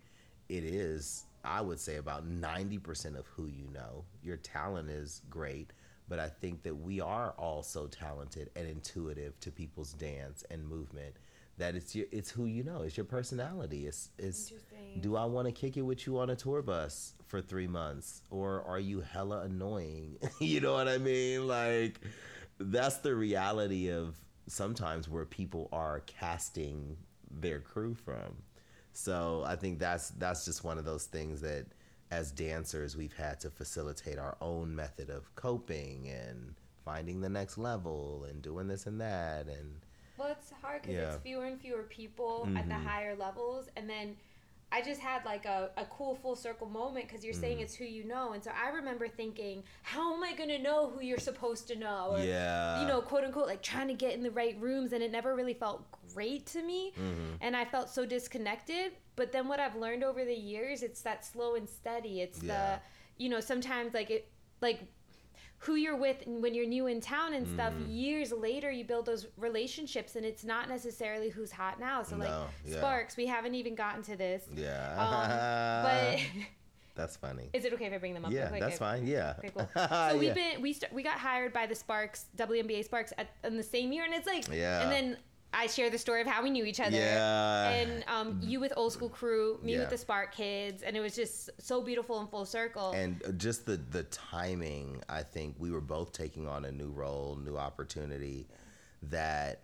it 0.50 0.64
is, 0.64 1.26
I 1.44 1.62
would 1.62 1.80
say, 1.80 1.98
about 1.98 2.30
90% 2.30 3.18
of 3.18 3.26
who 3.28 3.48
you 3.48 3.68
know. 3.74 4.04
Your 4.24 4.38
talent 4.38 4.90
is 4.90 5.22
great, 5.30 5.72
but 6.10 6.20
I 6.20 6.28
think 6.30 6.64
that 6.64 6.76
we 6.76 7.00
are 7.00 7.34
all 7.38 7.64
so 7.64 7.88
talented 7.88 8.50
and 8.56 8.68
intuitive 8.68 9.40
to 9.42 9.52
people's 9.52 9.94
dance 9.94 10.44
and 10.52 10.68
movement 10.68 11.16
that 11.58 11.76
it's 11.76 11.96
your, 11.96 12.06
it's 12.12 12.30
who 12.30 12.46
you 12.46 12.64
know. 12.64 12.84
It's 12.84 12.98
your 12.98 13.06
personality. 13.06 13.88
It's 13.88 14.10
it's. 14.18 14.54
Do 15.02 15.16
I 15.16 15.26
want 15.26 15.48
to 15.48 15.52
kick 15.52 15.78
it 15.78 15.82
with 15.84 16.06
you 16.08 16.18
on 16.20 16.30
a 16.30 16.36
tour 16.36 16.62
bus 16.62 17.14
for 17.26 17.42
three 17.42 17.68
months, 17.68 18.22
or 18.30 18.64
are 18.64 18.80
you 18.80 19.02
hella 19.02 19.42
annoying? 19.42 20.18
you 20.40 20.60
know 20.62 20.74
what 20.74 20.88
I 20.88 20.98
mean? 20.98 21.48
Like 21.48 22.00
that's 22.60 22.98
the 22.98 23.16
reality 23.16 23.90
of 23.92 24.16
sometimes 24.48 25.08
where 25.10 25.26
people 25.26 25.70
are 25.72 26.02
casting 26.08 26.98
their 27.30 27.60
crew 27.60 27.94
from. 27.94 28.36
So 28.94 29.44
I 29.46 29.56
think 29.56 29.80
that's 29.80 30.10
that's 30.12 30.46
just 30.46 30.64
one 30.64 30.78
of 30.78 30.86
those 30.86 31.06
things 31.06 31.42
that 31.42 31.66
as 32.10 32.32
dancers 32.32 32.96
we've 32.96 33.14
had 33.16 33.40
to 33.42 33.50
facilitate 33.50 34.18
our 34.18 34.38
own 34.42 34.74
method 34.76 35.10
of 35.10 35.34
coping 35.36 36.08
and 36.10 36.56
finding 36.86 37.20
the 37.20 37.28
next 37.30 37.58
level 37.58 38.26
and 38.30 38.42
doing 38.42 38.68
this 38.68 38.86
and 38.88 39.00
that 39.02 39.48
and 39.48 39.82
Well, 40.18 40.30
it's 40.30 40.52
hard 40.62 40.82
because 40.84 40.96
Yeah. 40.96 41.02
Mm-hmm. 41.02 41.14
it's 41.16 41.24
fewer 41.24 41.46
and 41.46 41.60
fewer 41.62 41.84
people 41.84 42.48
at 42.56 42.68
the 42.70 42.76
higher 42.76 43.14
levels, 43.16 43.68
and 43.76 43.90
then 43.90 44.16
I 44.72 44.82
just 44.82 45.00
had 45.00 45.24
like 45.24 45.46
a, 45.46 45.70
a 45.78 45.86
cool 45.86 46.16
full 46.16 46.36
circle 46.36 46.68
moment 46.68 47.08
because 47.08 47.24
you're 47.24 47.34
Mm. 47.34 47.40
saying 47.42 47.60
it's 47.62 47.74
who 47.76 47.86
you 47.86 48.04
know, 48.04 48.34
and 48.34 48.44
so 48.44 48.52
I 48.52 48.70
remember 48.70 49.08
thinking, 49.08 49.64
how 49.82 50.14
am 50.14 50.24
I 50.24 50.34
gonna 50.34 50.60
know 50.60 50.90
who 50.90 51.02
you're 51.02 51.20
supposed 51.20 51.68
to 51.70 51.76
know? 51.76 52.10
Or, 52.12 52.20
Yeah. 52.20 52.82
you 52.82 52.86
know, 52.86 53.02
quote 53.02 53.24
unquote, 53.24 53.48
like 53.48 53.62
trying 53.62 53.88
to 53.88 53.94
get 53.94 54.14
in 54.14 54.24
the 54.24 54.32
right 54.32 54.60
rooms, 54.60 54.92
and 54.92 55.02
it 55.02 55.12
never 55.12 55.36
really 55.36 55.54
felt 55.54 55.86
great 56.14 56.46
to 56.48 56.62
me, 56.62 56.92
Mm-hmm. 56.98 57.36
and 57.42 57.56
I 57.56 57.64
felt 57.66 57.90
so 57.90 58.06
disconnected. 58.06 58.92
But 59.16 59.32
then 59.32 59.48
what 59.48 59.60
I've 59.60 59.76
learned 59.76 60.04
over 60.04 60.26
the 60.26 60.36
years, 60.36 60.84
it's 60.84 61.02
that 61.04 61.26
slow 61.26 61.56
and 61.56 61.68
steady. 61.68 62.22
It's 62.22 62.44
Yeah. 62.44 62.76
the, 62.76 63.24
you 63.24 63.30
know, 63.30 63.40
sometimes 63.40 63.94
like 63.94 64.10
it, 64.12 64.30
like 64.62 64.82
who 65.68 65.76
you're 65.76 65.98
with 65.98 66.26
and 66.26 66.42
when 66.42 66.54
you're 66.56 66.66
new 66.66 66.88
in 66.88 67.02
town 67.02 67.34
and 67.34 67.46
stuff 67.46 67.74
Mm-hmm. 67.74 67.92
years 67.92 68.32
later 68.32 68.72
you 68.72 68.86
build 68.86 69.06
those 69.06 69.28
relationships 69.38 70.16
and 70.16 70.26
it's 70.26 70.46
not 70.46 70.70
necessarily 70.70 71.28
who's 71.30 71.52
hot 71.52 71.78
now 71.80 72.02
so 72.02 72.16
like 72.16 72.30
No, 72.30 72.46
yeah. 72.66 72.78
sparks 72.78 73.18
we 73.18 73.26
haven't 73.26 73.54
even 73.56 73.76
gotten 73.76 74.02
to 74.04 74.16
this 74.16 74.46
yeah. 74.56 74.96
um, 74.98 75.84
but 75.84 76.20
that's 76.96 77.18
funny. 77.18 77.50
is 77.54 77.66
it 77.66 77.74
okay 77.74 77.86
if 77.86 77.94
i 77.94 77.98
bring 77.98 78.14
them 78.14 78.24
up 78.24 78.32
Yeah, 78.32 78.48
quick? 78.48 78.62
that's 78.62 78.80
fine. 78.80 79.06
Yeah. 79.06 79.34
Okay, 79.40 79.52
cool. 79.56 79.70
So 79.76 80.18
we've 80.18 80.30
Yeah. 80.30 80.34
been 80.54 80.62
we 80.62 80.72
st- 80.74 80.94
we 80.94 81.04
got 81.04 81.20
hired 81.20 81.52
by 81.54 81.66
the 81.68 81.76
Sparks 81.76 82.26
WNBA 82.38 82.86
Sparks 82.86 83.12
at, 83.18 83.28
in 83.44 83.58
the 83.58 83.64
same 83.64 83.92
year, 83.92 84.04
and 84.06 84.14
it's 84.14 84.26
like 84.26 84.48
Yeah. 84.52 84.82
And 84.84 84.92
then 84.92 85.18
I 85.58 85.68
share 85.68 85.90
the 85.90 85.98
story 85.98 86.22
of 86.22 86.28
how 86.28 86.44
we 86.44 86.50
knew 86.52 86.66
each 86.66 86.80
other. 86.80 86.96
Yeah. 86.96 87.70
And 87.70 88.04
um, 88.08 88.40
you 88.44 88.60
with 88.60 88.74
Old 88.78 88.94
School 88.94 89.10
Crew, 89.10 89.60
me 89.64 89.74
Yeah. 89.74 89.80
with 89.80 89.90
the 89.90 89.98
Spark 89.98 90.34
Kids, 90.36 90.84
and 90.84 90.96
it 90.96 91.00
was 91.00 91.16
just 91.16 91.50
so 91.58 91.82
beautiful 91.82 92.20
and 92.20 92.30
full 92.30 92.46
circle. 92.46 92.92
and 92.92 93.22
uh, 93.28 93.32
just 93.32 93.66
the 93.66 93.78
the 93.78 94.04
timing 94.04 95.02
i 95.10 95.22
think 95.24 95.56
we 95.58 95.72
were 95.72 95.82
both 95.82 96.12
taking 96.14 96.48
on 96.48 96.66
a 96.66 96.72
new 96.72 96.90
role 96.90 97.38
new 97.44 97.58
opportunity 97.58 98.48
that 99.04 99.62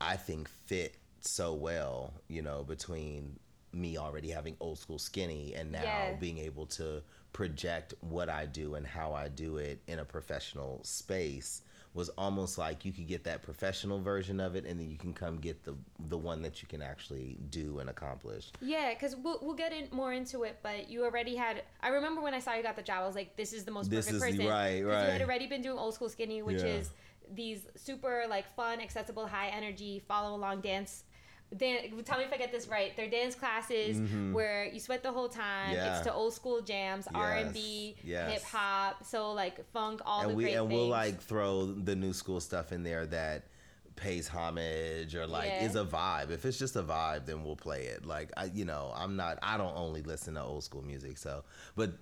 i 0.00 0.16
think 0.16 0.48
fit 0.66 0.94
so 1.20 1.52
well 1.54 2.12
you 2.28 2.42
know 2.42 2.62
between 2.64 3.38
me 3.72 3.96
already 3.98 4.30
having 4.30 4.56
old 4.60 4.78
school 4.78 4.98
skinny 4.98 5.54
and 5.54 5.72
now 5.72 5.82
Yeah. 5.82 6.14
being 6.14 6.38
able 6.38 6.66
to 6.78 7.02
project 7.32 7.94
what 8.00 8.28
i 8.28 8.46
do 8.46 8.74
and 8.76 8.86
how 8.86 9.12
i 9.12 9.28
do 9.28 9.56
it 9.56 9.80
in 9.86 9.98
a 9.98 10.04
professional 10.04 10.80
space 10.84 11.62
was 11.94 12.08
almost 12.18 12.58
like 12.58 12.84
you 12.84 12.92
could 12.92 13.06
get 13.06 13.22
that 13.24 13.40
professional 13.42 14.00
version 14.00 14.40
of 14.40 14.56
it, 14.56 14.66
and 14.66 14.78
then 14.80 14.90
you 14.90 14.98
can 14.98 15.14
come 15.14 15.36
get 15.38 15.62
the 15.64 15.74
the 16.08 16.18
one 16.18 16.42
that 16.42 16.60
you 16.60 16.68
can 16.68 16.82
actually 16.82 17.38
do 17.50 17.78
and 17.78 17.88
accomplish. 17.88 18.50
Yeah, 18.60 18.92
because 18.92 19.14
we'll, 19.16 19.38
we'll 19.40 19.54
get 19.54 19.72
in 19.72 19.88
more 19.92 20.12
into 20.12 20.42
it, 20.42 20.58
but 20.62 20.90
you 20.90 21.04
already 21.04 21.36
had. 21.36 21.62
I 21.80 21.88
remember 21.88 22.20
when 22.20 22.34
I 22.34 22.40
saw 22.40 22.54
you 22.54 22.62
got 22.64 22.76
the 22.76 22.82
job, 22.82 23.02
I 23.02 23.06
was 23.06 23.14
like, 23.14 23.36
this 23.36 23.52
is 23.52 23.64
the 23.64 23.70
most 23.70 23.90
This 23.90 24.06
perfect 24.06 24.24
is 24.24 24.36
person. 24.36 24.46
right, 24.46 24.84
right. 24.84 25.04
You 25.06 25.10
had 25.12 25.22
already 25.22 25.46
been 25.46 25.62
doing 25.62 25.78
old 25.78 25.94
school 25.94 26.08
skinny, 26.08 26.42
which 26.42 26.62
Yeah. 26.62 26.74
is 26.78 26.90
these 27.32 27.60
super 27.76 28.24
like 28.28 28.46
fun, 28.56 28.80
accessible, 28.80 29.26
high 29.26 29.48
energy, 29.48 30.02
follow 30.06 30.36
along 30.36 30.62
dance. 30.62 31.04
Dan- 31.56 32.02
tell 32.04 32.18
me 32.18 32.24
if 32.24 32.32
I 32.32 32.36
get 32.36 32.50
this 32.52 32.66
right. 32.68 32.96
They're 32.96 33.08
dance 33.08 33.34
classes 33.34 34.00
where 34.32 34.64
you 34.66 34.80
sweat 34.80 35.02
the 35.02 35.12
whole 35.12 35.28
time. 35.28 35.66
Mm-hmm. 35.68 35.74
Yeah. 35.74 35.96
It's 35.98 36.06
to 36.06 36.12
old 36.12 36.32
school 36.34 36.60
jams, 36.62 37.06
R 37.14 37.32
and 37.32 37.52
B, 37.52 37.94
hip 38.02 38.42
hop, 38.42 39.04
so 39.04 39.32
like 39.32 39.64
funk, 39.72 40.00
all 40.04 40.22
and 40.22 40.30
the 40.30 40.34
we 40.34 40.44
great 40.44 40.54
and 40.54 40.68
things. 40.68 40.78
we'll 40.78 40.88
like 40.88 41.20
throw 41.20 41.66
the 41.66 41.94
new 41.96 42.12
school 42.12 42.40
stuff 42.40 42.72
in 42.72 42.82
there 42.82 43.06
that 43.06 43.44
pays 43.96 44.26
homage 44.26 45.14
or 45.14 45.24
like 45.26 45.46
Yeah. 45.46 45.64
is 45.66 45.76
a 45.76 45.84
vibe. 45.84 46.30
If 46.30 46.44
it's 46.44 46.58
just 46.58 46.74
a 46.74 46.82
vibe, 46.82 47.26
then 47.26 47.44
we'll 47.44 47.54
play 47.56 47.84
it. 47.84 48.04
Like 48.04 48.30
I, 48.36 48.46
you 48.46 48.64
know, 48.64 48.92
I'm 48.96 49.14
not. 49.16 49.38
I 49.42 49.56
don't 49.56 49.76
only 49.76 50.02
listen 50.02 50.34
to 50.34 50.42
old 50.42 50.64
school 50.64 50.82
music. 50.82 51.16
So, 51.18 51.44
but 51.76 51.92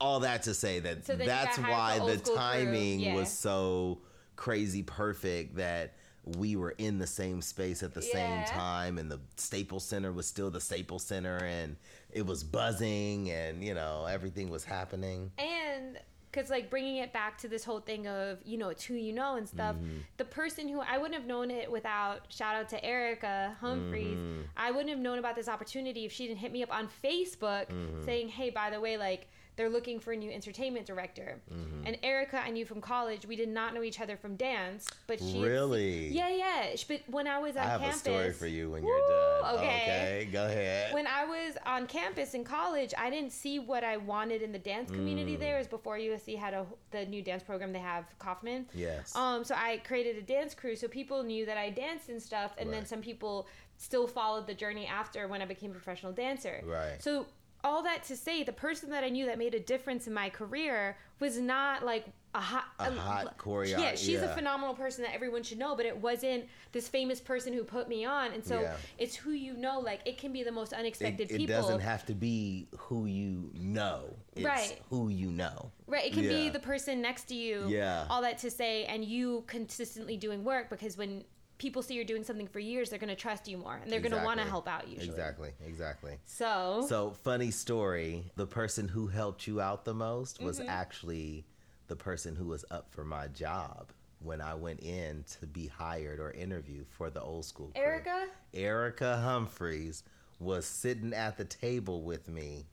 all 0.00 0.20
that 0.20 0.42
to 0.44 0.54
say 0.54 0.80
that 0.80 1.06
So 1.06 1.14
that's 1.16 1.58
why 1.58 1.98
old 2.00 2.10
the 2.10 2.16
timing 2.34 3.00
yeah. 3.00 3.14
was 3.14 3.30
so 3.30 4.00
crazy 4.36 4.82
perfect 4.82 5.56
that 5.56 5.94
we 6.38 6.56
were 6.56 6.74
in 6.78 6.98
the 6.98 7.06
same 7.06 7.42
space 7.42 7.82
at 7.82 7.94
the 7.94 8.00
Yeah. 8.04 8.12
same 8.44 8.44
time 8.58 8.98
and 8.98 9.10
the 9.10 9.20
Staples 9.36 9.84
Center 9.84 10.12
was 10.12 10.26
still 10.26 10.50
the 10.50 10.60
Staples 10.60 11.04
Center 11.04 11.36
and 11.38 11.76
it 12.12 12.26
was 12.26 12.42
buzzing 12.44 13.30
and 13.30 13.62
you 13.64 13.74
know 13.74 14.06
everything 14.06 14.48
was 14.50 14.64
happening. 14.64 15.32
and 15.38 15.98
because 16.32 16.48
like 16.48 16.70
bringing 16.70 16.98
it 16.98 17.12
back 17.12 17.36
to 17.38 17.48
this 17.48 17.64
whole 17.64 17.80
thing 17.80 18.06
of 18.06 18.38
you 18.44 18.56
know 18.56 18.68
it's 18.68 18.84
who 18.84 18.94
you 18.94 19.12
know 19.12 19.34
and 19.34 19.48
stuff 19.48 19.74
Mm-hmm. 19.74 19.96
the 20.16 20.24
person 20.24 20.68
who 20.68 20.78
i 20.80 20.96
wouldn't 20.96 21.14
have 21.14 21.26
known 21.26 21.50
it 21.50 21.68
without 21.70 22.20
shout 22.28 22.54
out 22.54 22.68
to 22.68 22.84
erica 22.84 23.56
humphreys 23.60 24.16
Mm-hmm. 24.16 24.42
i 24.56 24.70
wouldn't 24.70 24.90
have 24.90 25.00
known 25.00 25.18
about 25.18 25.34
this 25.34 25.48
opportunity 25.48 26.04
if 26.04 26.12
she 26.12 26.28
didn't 26.28 26.38
hit 26.38 26.52
me 26.52 26.62
up 26.62 26.72
on 26.72 26.88
facebook 27.02 27.66
Mm-hmm. 27.70 28.04
saying 28.04 28.28
hey 28.28 28.50
by 28.50 28.70
the 28.70 28.80
way 28.80 28.96
like 28.96 29.28
they're 29.60 29.68
looking 29.68 30.00
for 30.00 30.12
a 30.12 30.16
new 30.16 30.30
entertainment 30.30 30.86
director 30.86 31.38
Mm-hmm. 31.52 31.86
and 31.86 31.98
erica 32.02 32.40
i 32.42 32.50
knew 32.50 32.64
from 32.64 32.80
college 32.80 33.26
we 33.26 33.36
did 33.36 33.48
not 33.50 33.74
know 33.74 33.82
each 33.82 34.00
other 34.00 34.16
from 34.16 34.36
dance 34.36 34.88
but 35.06 35.18
she 35.20 35.38
Really? 35.42 36.08
yeah 36.08 36.30
yeah 36.30 36.66
but 36.88 37.02
when 37.08 37.26
i 37.26 37.38
was 37.38 37.56
on 37.56 37.62
I 37.64 37.66
have 37.66 37.80
campus 37.82 37.96
a 37.96 38.04
story 38.04 38.32
for 38.32 38.46
you 38.46 38.70
when 38.70 38.82
you're 38.86 39.08
done. 39.42 39.56
okay. 39.56 39.66
okay, 39.66 40.28
go 40.32 40.46
ahead. 40.46 40.94
when 40.94 41.06
I 41.06 41.24
was 41.26 41.56
on 41.66 41.86
campus 41.86 42.32
in 42.34 42.44
college, 42.44 42.92
I 42.96 43.10
didn't 43.10 43.32
see 43.32 43.58
what 43.58 43.82
I 43.84 43.96
wanted 43.98 44.40
in 44.42 44.52
the 44.52 44.58
dance 44.58 44.90
community 44.90 45.34
Mm. 45.36 45.40
there. 45.40 45.58
Is 45.58 45.66
before 45.66 45.96
USC 45.98 46.36
had 46.38 46.54
a 46.54 46.64
the 46.90 47.04
new 47.06 47.22
dance 47.22 47.42
program 47.42 47.72
they 47.72 47.78
have 47.94 48.04
Kaufman. 48.18 48.66
yes. 48.74 49.14
Um, 49.16 49.44
so 49.44 49.54
I 49.54 49.78
created 49.78 50.16
a 50.16 50.22
dance 50.22 50.54
crew, 50.54 50.74
so 50.76 50.86
people 50.88 51.22
knew 51.22 51.44
that 51.46 51.56
I 51.56 51.70
danced 51.70 52.08
and 52.08 52.20
stuff, 52.22 52.50
and 52.58 52.72
then 52.72 52.84
some 52.86 53.00
people 53.00 53.46
still 53.76 54.06
followed 54.06 54.46
the 54.46 54.54
journey 54.54 54.86
after 54.86 55.26
when 55.28 55.40
I 55.42 55.46
became 55.46 55.70
a 55.70 55.74
professional 55.74 56.12
dancer. 56.12 56.62
Right. 56.64 57.02
So 57.02 57.26
all 57.64 57.82
that 57.82 58.04
to 58.04 58.16
say, 58.16 58.42
the 58.42 58.52
person 58.52 58.90
that 58.90 59.04
I 59.04 59.08
knew 59.08 59.26
that 59.26 59.38
made 59.38 59.54
a 59.54 59.60
difference 59.60 60.06
in 60.06 60.12
my 60.14 60.30
career 60.30 60.96
was 61.18 61.38
not 61.38 61.84
like 61.84 62.06
a 62.34 62.40
hot, 62.40 62.64
A 62.78 62.86
um, 62.86 62.96
hot 62.96 63.36
choreo- 63.38 63.70
Yeah, 63.78 63.94
she's 63.96 64.22
a 64.22 64.28
phenomenal 64.28 64.72
person 64.74 65.02
that 65.04 65.12
everyone 65.14 65.42
should 65.42 65.58
know, 65.58 65.74
but 65.74 65.84
it 65.84 65.96
wasn't 65.96 66.44
this 66.72 66.86
famous 66.88 67.20
person 67.20 67.52
who 67.52 67.64
put 67.64 67.88
me 67.88 68.04
on. 68.04 68.32
And 68.32 68.44
so 68.44 68.60
Yeah. 68.60 68.76
it's 68.98 69.16
who 69.16 69.32
you 69.32 69.54
know. 69.54 69.80
Like 69.80 70.00
it 70.06 70.16
can 70.16 70.32
be 70.32 70.42
the 70.44 70.52
most 70.52 70.72
unexpected 70.72 71.30
it 71.30 71.36
people. 71.36 71.54
It 71.54 71.58
doesn't 71.58 71.80
have 71.80 72.06
to 72.06 72.14
be 72.14 72.68
who 72.78 73.06
you 73.06 73.50
know. 73.54 74.14
It's 74.36 74.44
Right. 74.46 74.80
who 74.90 75.08
you 75.08 75.32
know. 75.32 75.72
Right, 75.88 76.06
it 76.06 76.12
can 76.12 76.22
be 76.22 76.48
the 76.50 76.60
person 76.60 77.02
next 77.02 77.24
to 77.24 77.34
you. 77.34 77.66
Yeah. 77.68 78.06
All 78.08 78.22
that 78.22 78.38
to 78.38 78.50
say, 78.50 78.84
and 78.84 79.04
you 79.04 79.42
consistently 79.48 80.16
doing 80.16 80.44
work 80.44 80.70
because 80.70 80.96
when 80.96 81.24
people 81.60 81.82
see 81.82 81.94
you're 81.94 82.04
doing 82.04 82.24
something 82.24 82.48
for 82.48 82.58
years, 82.58 82.88
they're 82.90 82.98
going 82.98 83.08
to 83.10 83.14
trust 83.14 83.46
you 83.46 83.58
more 83.58 83.76
and 83.76 83.92
they're 83.92 84.00
going 84.00 84.16
to 84.18 84.24
want 84.24 84.40
to 84.40 84.46
help 84.46 84.66
out 84.66 84.88
usually. 84.88 85.06
Exactly. 85.08 85.50
Exactly. 85.66 86.16
So, 86.24 86.84
So, 86.88 87.10
funny 87.22 87.50
story. 87.50 88.24
The 88.36 88.46
person 88.46 88.88
who 88.88 89.06
helped 89.06 89.46
you 89.46 89.60
out 89.60 89.84
the 89.84 89.94
most 89.94 90.42
was 90.42 90.58
Mm-hmm. 90.58 90.70
actually 90.70 91.44
the 91.88 91.96
person 91.96 92.34
who 92.34 92.46
was 92.46 92.64
up 92.70 92.90
for 92.90 93.04
my 93.04 93.28
job 93.28 93.90
when 94.20 94.40
I 94.40 94.54
went 94.54 94.80
in 94.80 95.24
to 95.38 95.46
be 95.46 95.66
hired 95.66 96.18
or 96.18 96.30
interviewed 96.30 96.86
for 96.88 97.10
the 97.10 97.20
old 97.20 97.44
school. 97.44 97.70
crew. 97.74 97.82
Erica, 97.82 98.26
Erica 98.54 99.18
Humphreys 99.18 100.02
was 100.38 100.64
sitting 100.64 101.12
at 101.12 101.36
the 101.36 101.44
table 101.44 102.02
with 102.02 102.26
me, 102.28 102.64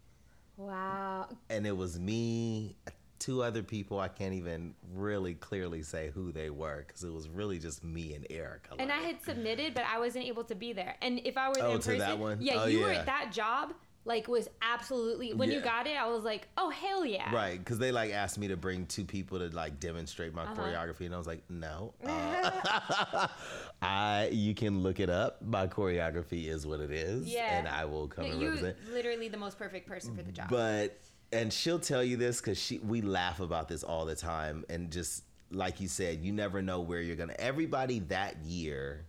wow. 0.56 1.28
and 1.50 1.68
it 1.68 1.76
was 1.76 2.00
me, 2.00 2.76
two 3.20 3.44
other 3.44 3.64
people. 3.64 4.00
I 4.00 4.08
can't 4.08 4.34
even 4.34 4.74
really 4.94 5.34
clearly 5.34 5.84
say 5.84 6.12
who 6.14 6.32
they 6.32 6.50
were 6.50 6.84
because 6.88 7.04
it 7.04 7.12
was 7.14 7.28
really 7.30 7.60
just 7.60 7.84
me 7.84 8.14
and 8.14 8.26
Erica. 8.30 8.76
And 8.80 8.92
I 8.92 8.98
had 9.00 9.22
submitted, 9.24 9.74
but 9.74 9.84
I 9.86 10.00
wasn't 10.00 10.26
able 10.26 10.44
to 10.46 10.56
be 10.56 10.74
there. 10.74 10.96
And 11.02 11.20
if 11.26 11.38
I 11.38 11.50
were 11.50 11.56
there 11.56 11.66
Oh, 11.66 11.76
in 11.76 11.80
to 11.82 11.86
person, 11.90 12.00
that 12.00 12.20
one? 12.20 12.38
yeah, 12.42 12.64
Oh, 12.64 12.66
you 12.68 12.80
were 12.82 12.92
at 12.92 13.06
that 13.08 13.32
job. 13.32 13.74
Like 14.06 14.30
was 14.30 14.48
absolutely 14.62 15.34
when 15.34 15.52
you 15.52 15.60
got 15.60 15.86
it, 15.86 15.98
I 15.98 16.08
was 16.08 16.24
like, 16.24 16.48
oh 16.56 16.70
hell 16.70 17.06
yeah, 17.06 17.30
Right, 17.36 17.60
because 17.60 17.78
they 17.78 17.92
like 17.92 18.14
asked 18.14 18.38
me 18.38 18.48
to 18.48 18.56
bring 18.56 18.86
two 18.86 19.04
people 19.04 19.38
to 19.40 19.54
like 19.54 19.82
demonstrate 19.82 20.34
my 20.34 20.44
Uh-huh. 20.44 20.62
choreography, 20.62 21.08
and 21.08 21.14
I 21.14 21.18
was 21.18 21.28
like, 21.28 21.44
no, 21.50 21.94
uh, 22.06 23.28
I 23.82 24.30
you 24.32 24.54
can 24.56 24.82
look 24.82 25.02
it 25.02 25.10
up. 25.10 25.42
My 25.42 25.68
choreography 25.68 26.48
is 26.48 26.66
what 26.66 26.80
it 26.80 26.90
is, 26.92 27.28
Yeah. 27.28 27.58
and 27.58 27.68
I 27.68 27.84
will 27.84 28.08
come 28.08 28.26
No, 28.28 28.32
and 28.32 28.42
You're 28.42 28.52
represent. 28.52 28.78
literally 28.94 29.28
the 29.28 29.38
most 29.38 29.58
perfect 29.58 29.88
person 29.90 30.16
for 30.16 30.24
the 30.24 30.32
job. 30.32 30.48
But 30.50 30.98
and 31.32 31.52
she'll 31.52 31.80
tell 31.80 32.04
you 32.04 32.18
this 32.18 32.40
because 32.42 32.58
she 32.58 32.80
we 32.80 33.02
laugh 33.02 33.40
about 33.40 33.68
this 33.68 33.84
all 33.84 34.06
the 34.06 34.16
time, 34.16 34.66
and 34.70 34.92
just 34.92 35.24
like 35.52 35.80
you 35.80 35.88
said, 35.88 36.20
you 36.24 36.32
never 36.32 36.62
know 36.62 36.82
where 36.82 37.02
you're 37.02 37.16
gonna. 37.16 37.36
Everybody 37.40 38.00
that 38.00 38.38
year, 38.44 39.06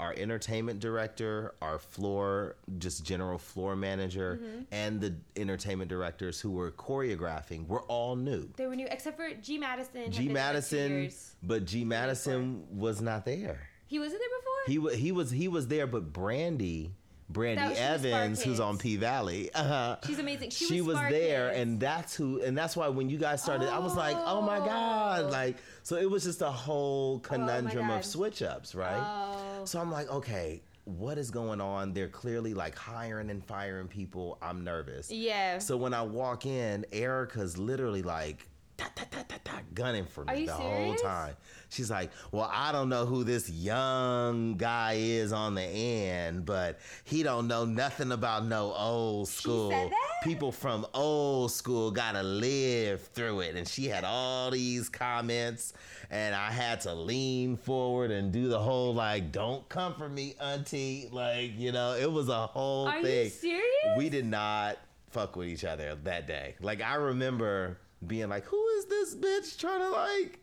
our 0.00 0.12
entertainment 0.16 0.80
director, 0.80 1.54
our 1.62 1.78
floor, 1.78 2.56
just 2.78 3.04
general 3.04 3.38
floor 3.38 3.76
manager, 3.76 4.40
Mm-hmm. 4.42 4.60
and 4.72 5.00
the 5.00 5.14
entertainment 5.36 5.88
directors 5.88 6.40
who 6.40 6.50
were 6.50 6.70
choreographing 6.72 7.66
were 7.68 7.82
all 7.82 8.16
new. 8.16 8.48
they 8.56 8.66
were 8.66 8.76
new, 8.76 8.86
except 8.90 9.16
for 9.16 9.30
G 9.40 9.58
Madison. 9.58 10.10
G 10.10 10.26
been 10.26 10.34
there 10.34 10.46
for 10.54 10.60
two 10.60 10.78
Madison, 10.88 11.10
but 11.42 11.64
G 11.64 11.84
Madison 11.84 12.66
was 12.70 13.00
not 13.00 13.24
there. 13.24 13.60
He 13.86 13.98
wasn't 13.98 14.20
there 14.20 14.78
before. 14.78 14.92
He 14.94 14.98
he 15.04 15.12
was 15.12 15.30
he 15.30 15.46
was 15.48 15.68
there, 15.68 15.86
but 15.86 16.12
Brandee, 16.12 16.92
Brandee 17.28 17.62
was- 17.62 17.70
was 17.70 17.78
Evans, 17.78 18.42
who's 18.42 18.60
on 18.60 18.76
P 18.78 18.96
Valley, 18.96 19.50
uh, 19.54 19.96
She's 20.06 20.18
amazing. 20.18 20.50
She, 20.50 20.66
she, 20.66 20.80
was, 20.82 20.96
Spark 20.96 21.10
there, 21.10 21.48
and 21.50 21.80
that's 21.80 22.14
who, 22.14 22.42
and 22.42 22.56
that's 22.56 22.76
why 22.76 22.88
when 22.88 23.08
you 23.08 23.16
guys 23.18 23.42
started, 23.42 23.68
I 23.68 23.78
was 23.78 23.96
like, 23.96 24.16
oh 24.18 24.42
my 24.42 24.58
god, 24.58 25.24
Oh. 25.24 25.28
like 25.28 25.56
so 25.82 25.96
it 25.96 26.08
was 26.10 26.24
just 26.24 26.42
a 26.42 26.50
whole 26.50 27.20
conundrum 27.20 27.88
God. 27.88 27.98
of 28.00 28.04
switch 28.04 28.42
ups, 28.42 28.74
right? 28.74 29.02
Oh. 29.02 29.64
So 29.64 29.80
I'm 29.80 29.90
like, 29.90 30.08
okay. 30.10 30.62
What 30.86 31.16
is 31.16 31.30
going 31.30 31.62
on? 31.62 31.94
They're 31.94 32.10
clearly 32.10 32.52
like 32.52 32.76
hiring 32.76 33.30
and 33.30 33.42
firing 33.42 33.88
people. 33.88 34.36
I'm 34.42 34.62
nervous. 34.64 35.10
Yeah. 35.10 35.56
So 35.58 35.78
when 35.78 35.94
I 35.94 36.02
walk 36.02 36.44
in, 36.44 36.84
Erica's 36.92 37.56
literally 37.56 38.02
like 38.02 38.46
ta, 38.76 38.88
ta, 38.94 39.04
ta, 39.10 39.22
ta, 39.28 39.36
ta, 39.44 39.60
gunning 39.74 40.06
for 40.06 40.24
Are 40.28 40.34
me 40.34 40.46
the 40.46 40.52
whole 40.52 40.94
time. 40.96 41.34
She's 41.68 41.90
like, 41.90 42.10
"Well, 42.30 42.48
I 42.52 42.72
don't 42.72 42.88
know 42.88 43.04
who 43.04 43.24
this 43.24 43.50
young 43.50 44.56
guy 44.56 44.94
is 44.94 45.32
on 45.32 45.54
the 45.54 45.62
end, 45.62 46.44
but 46.44 46.78
he 47.04 47.22
don't 47.22 47.48
know 47.48 47.64
nothing 47.64 48.12
about 48.12 48.46
no 48.46 48.72
old 48.74 49.28
school. 49.28 49.90
People 50.22 50.52
from 50.52 50.86
old 50.94 51.50
school 51.50 51.90
gotta 51.90 52.22
live 52.22 53.02
through 53.08 53.40
it." 53.40 53.56
And 53.56 53.66
she 53.66 53.86
had 53.86 54.04
all 54.04 54.50
these 54.50 54.88
comments, 54.88 55.72
and 56.10 56.34
I 56.34 56.50
had 56.50 56.80
to 56.82 56.94
lean 56.94 57.56
forward 57.56 58.10
and 58.10 58.32
do 58.32 58.48
the 58.48 58.60
whole 58.60 58.94
like, 58.94 59.32
"Don't 59.32 59.68
come 59.68 59.94
for 59.94 60.08
me, 60.08 60.34
auntie." 60.40 61.08
Like, 61.10 61.58
you 61.58 61.72
know, 61.72 61.94
it 61.94 62.10
was 62.10 62.28
a 62.28 62.46
whole 62.46 62.88
Are 62.88 63.02
thing 63.02 63.24
you 63.24 63.30
serious? 63.30 63.96
we 63.96 64.08
did 64.08 64.26
not 64.26 64.78
fuck 65.10 65.36
with 65.36 65.48
each 65.48 65.64
other 65.64 65.96
that 66.04 66.26
day. 66.26 66.56
Like 66.60 66.82
I 66.82 66.96
remember 66.96 67.78
being 68.06 68.28
like, 68.28 68.44
"Who 68.44 68.66
is 68.78 68.86
this 68.86 69.14
bitch 69.14 69.58
trying 69.58 69.80
to 69.80 69.90
like?" 69.90 70.40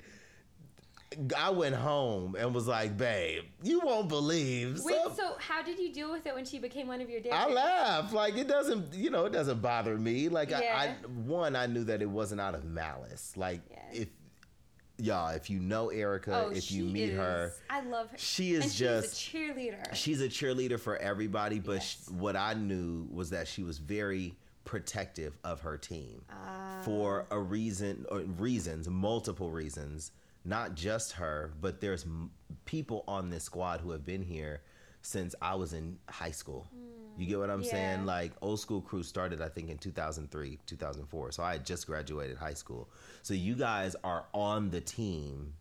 I 1.38 1.50
went 1.50 1.76
home 1.76 2.36
and 2.40 2.56
was 2.56 2.68
like, 2.68 2.96
"Babe, 2.98 3.44
you 3.62 3.82
won't 3.82 4.08
believe." 4.08 4.80
Wait, 4.84 4.96
some- 5.04 5.14
so 5.16 5.36
how 5.40 5.62
did 5.62 5.78
you 5.78 5.92
deal 5.94 6.10
with 6.12 6.26
it 6.26 6.34
when 6.34 6.46
she 6.46 6.58
became 6.58 6.88
one 6.88 7.02
of 7.02 7.10
your 7.10 7.20
dancers? 7.20 7.52
I 7.52 7.54
laughed. 7.54 8.14
like 8.14 8.38
it 8.38 8.48
doesn't, 8.48 8.94
you 8.94 9.10
know, 9.10 9.26
it 9.26 9.34
doesn't 9.34 9.62
bother 9.62 9.98
me. 9.98 10.30
Like 10.30 10.54
I, 10.54 10.62
Yeah. 10.64 10.78
I, 11.04 11.08
one, 11.08 11.56
I 11.58 11.66
knew 11.66 11.84
that 11.86 12.02
it 12.02 12.10
wasn't 12.10 12.40
out 12.40 12.56
of 12.56 12.64
malice. 12.64 13.36
Like 13.36 13.60
Yeah. 13.70 13.80
if 13.92 14.08
y'all, 14.98 15.30
if 15.32 15.50
you 15.50 15.60
know 15.60 15.90
Erica, 15.90 16.46
Oh, 16.46 16.50
if 16.52 16.72
you 16.72 16.86
she 16.88 16.94
meet 16.94 17.12
her, 17.14 17.52
I 17.70 17.82
love 17.82 18.10
her. 18.12 18.18
she 18.18 18.54
is 18.54 18.74
just 18.76 19.18
she's 19.20 19.34
a 19.34 19.38
cheerleader. 19.54 19.94
she's 19.96 20.22
a 20.22 20.30
cheerleader 20.30 20.80
for 20.80 20.96
everybody 20.96 21.60
but 21.60 21.74
Yes. 21.78 22.06
sh- 22.08 22.12
what 22.12 22.36
i 22.36 22.54
knew 22.54 23.08
was 23.12 23.32
that 23.32 23.48
she 23.48 23.64
was 23.64 23.80
very 23.80 24.36
protective 24.72 25.38
of 25.44 25.60
her 25.60 25.78
team 25.78 26.22
Ah. 26.32 26.82
for 26.86 27.26
a 27.30 27.38
reason 27.38 28.06
or 28.10 28.20
reasons 28.22 28.88
multiple 28.88 29.52
reasons 29.52 30.12
not 30.46 30.76
just 30.76 31.12
her 31.14 31.52
but 31.60 31.82
there's 31.82 32.06
m- 32.06 32.32
people 32.64 33.04
on 33.06 33.30
this 33.30 33.44
squad 33.44 33.82
who 33.82 33.92
have 33.92 34.06
been 34.06 34.22
here 34.22 34.62
since 35.02 35.36
i 35.42 35.54
was 35.56 35.74
in 35.74 35.98
high 36.10 36.32
school 36.32 36.66
you 37.18 37.26
get 37.28 37.38
what 37.38 37.50
i'm 37.50 37.64
Yeah. 37.64 37.72
saying 37.72 38.06
like 38.06 38.32
old 38.42 38.62
school 38.62 38.80
crew 38.80 39.04
started 39.04 39.42
i 39.42 39.50
think 39.50 39.70
in 39.70 39.78
2003 39.78 40.58
2004 40.66 41.34
so 41.34 41.44
i 41.44 41.52
had 41.52 41.66
just 41.66 41.86
graduated 41.86 42.38
high 42.38 42.54
school 42.54 42.88
so 43.24 43.34
you 43.34 43.56
guys 43.56 43.94
are 44.06 44.24
on 44.34 44.70
the 44.70 44.80
team 44.80 45.54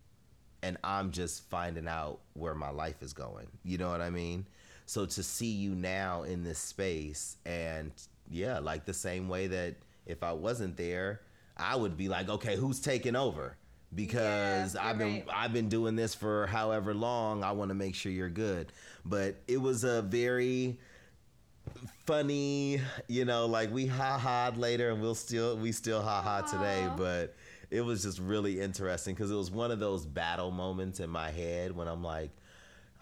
and 0.63 0.77
I'm 0.85 1.11
just 1.11 1.49
finding 1.49 1.89
out 1.89 2.21
where 2.35 2.55
my 2.55 2.69
life 2.69 3.03
is 3.03 3.15
going. 3.15 3.47
You 3.65 3.79
know 3.79 3.89
what 3.91 4.03
I 4.03 4.11
mean? 4.11 4.45
So 4.85 5.07
to 5.07 5.23
see 5.23 5.51
you 5.51 5.75
now 5.75 6.25
in 6.25 6.45
this 6.45 6.59
space 6.59 7.39
and 7.47 7.91
yeah, 8.31 8.59
like 8.61 8.85
the 8.85 8.95
same 8.95 9.29
way 9.29 9.49
that 9.49 9.77
if 10.07 10.23
I 10.23 10.33
wasn't 10.33 10.77
there, 10.77 11.21
I 11.57 11.77
would 11.77 11.97
be 11.97 12.09
like, 12.09 12.29
okay, 12.29 12.57
who's 12.57 12.81
taking 12.81 13.17
over? 13.17 13.57
Because 13.95 14.75
Yeah, 14.75 14.87
I've 14.87 14.99
been 14.99 15.15
right. 15.15 15.29
I've 15.35 15.53
been 15.53 15.69
doing 15.69 15.97
this 15.97 16.15
for 16.15 16.47
however 16.47 16.95
long. 16.95 17.43
I 17.43 17.53
want 17.53 17.71
to 17.71 17.75
make 17.75 17.95
sure 17.95 18.13
you're 18.13 18.31
good. 18.31 18.73
But 19.05 19.37
it 19.49 19.61
was 19.61 19.83
a 19.85 20.03
very 20.03 20.79
funny, 22.07 22.81
you 23.09 23.25
know, 23.25 23.47
like 23.47 23.73
we 23.73 23.87
ha 23.87 24.17
ha 24.17 24.53
later 24.57 24.91
and 24.91 25.03
we'll 25.03 25.15
still 25.17 25.57
we 25.57 25.73
still 25.73 26.03
ha 26.03 26.23
ha 26.23 26.43
today, 26.43 26.89
but 26.97 27.35
it 27.71 27.81
was 27.81 28.03
just 28.03 28.21
really 28.21 28.61
interesting 28.61 29.15
because 29.15 29.31
it 29.31 29.37
was 29.37 29.51
one 29.51 29.71
of 29.71 29.81
those 29.81 30.07
battle 30.07 30.51
moments 30.51 31.01
in 31.01 31.11
my 31.11 31.31
head 31.31 31.75
when 31.75 31.89
I'm 31.89 32.03
like, 32.03 32.31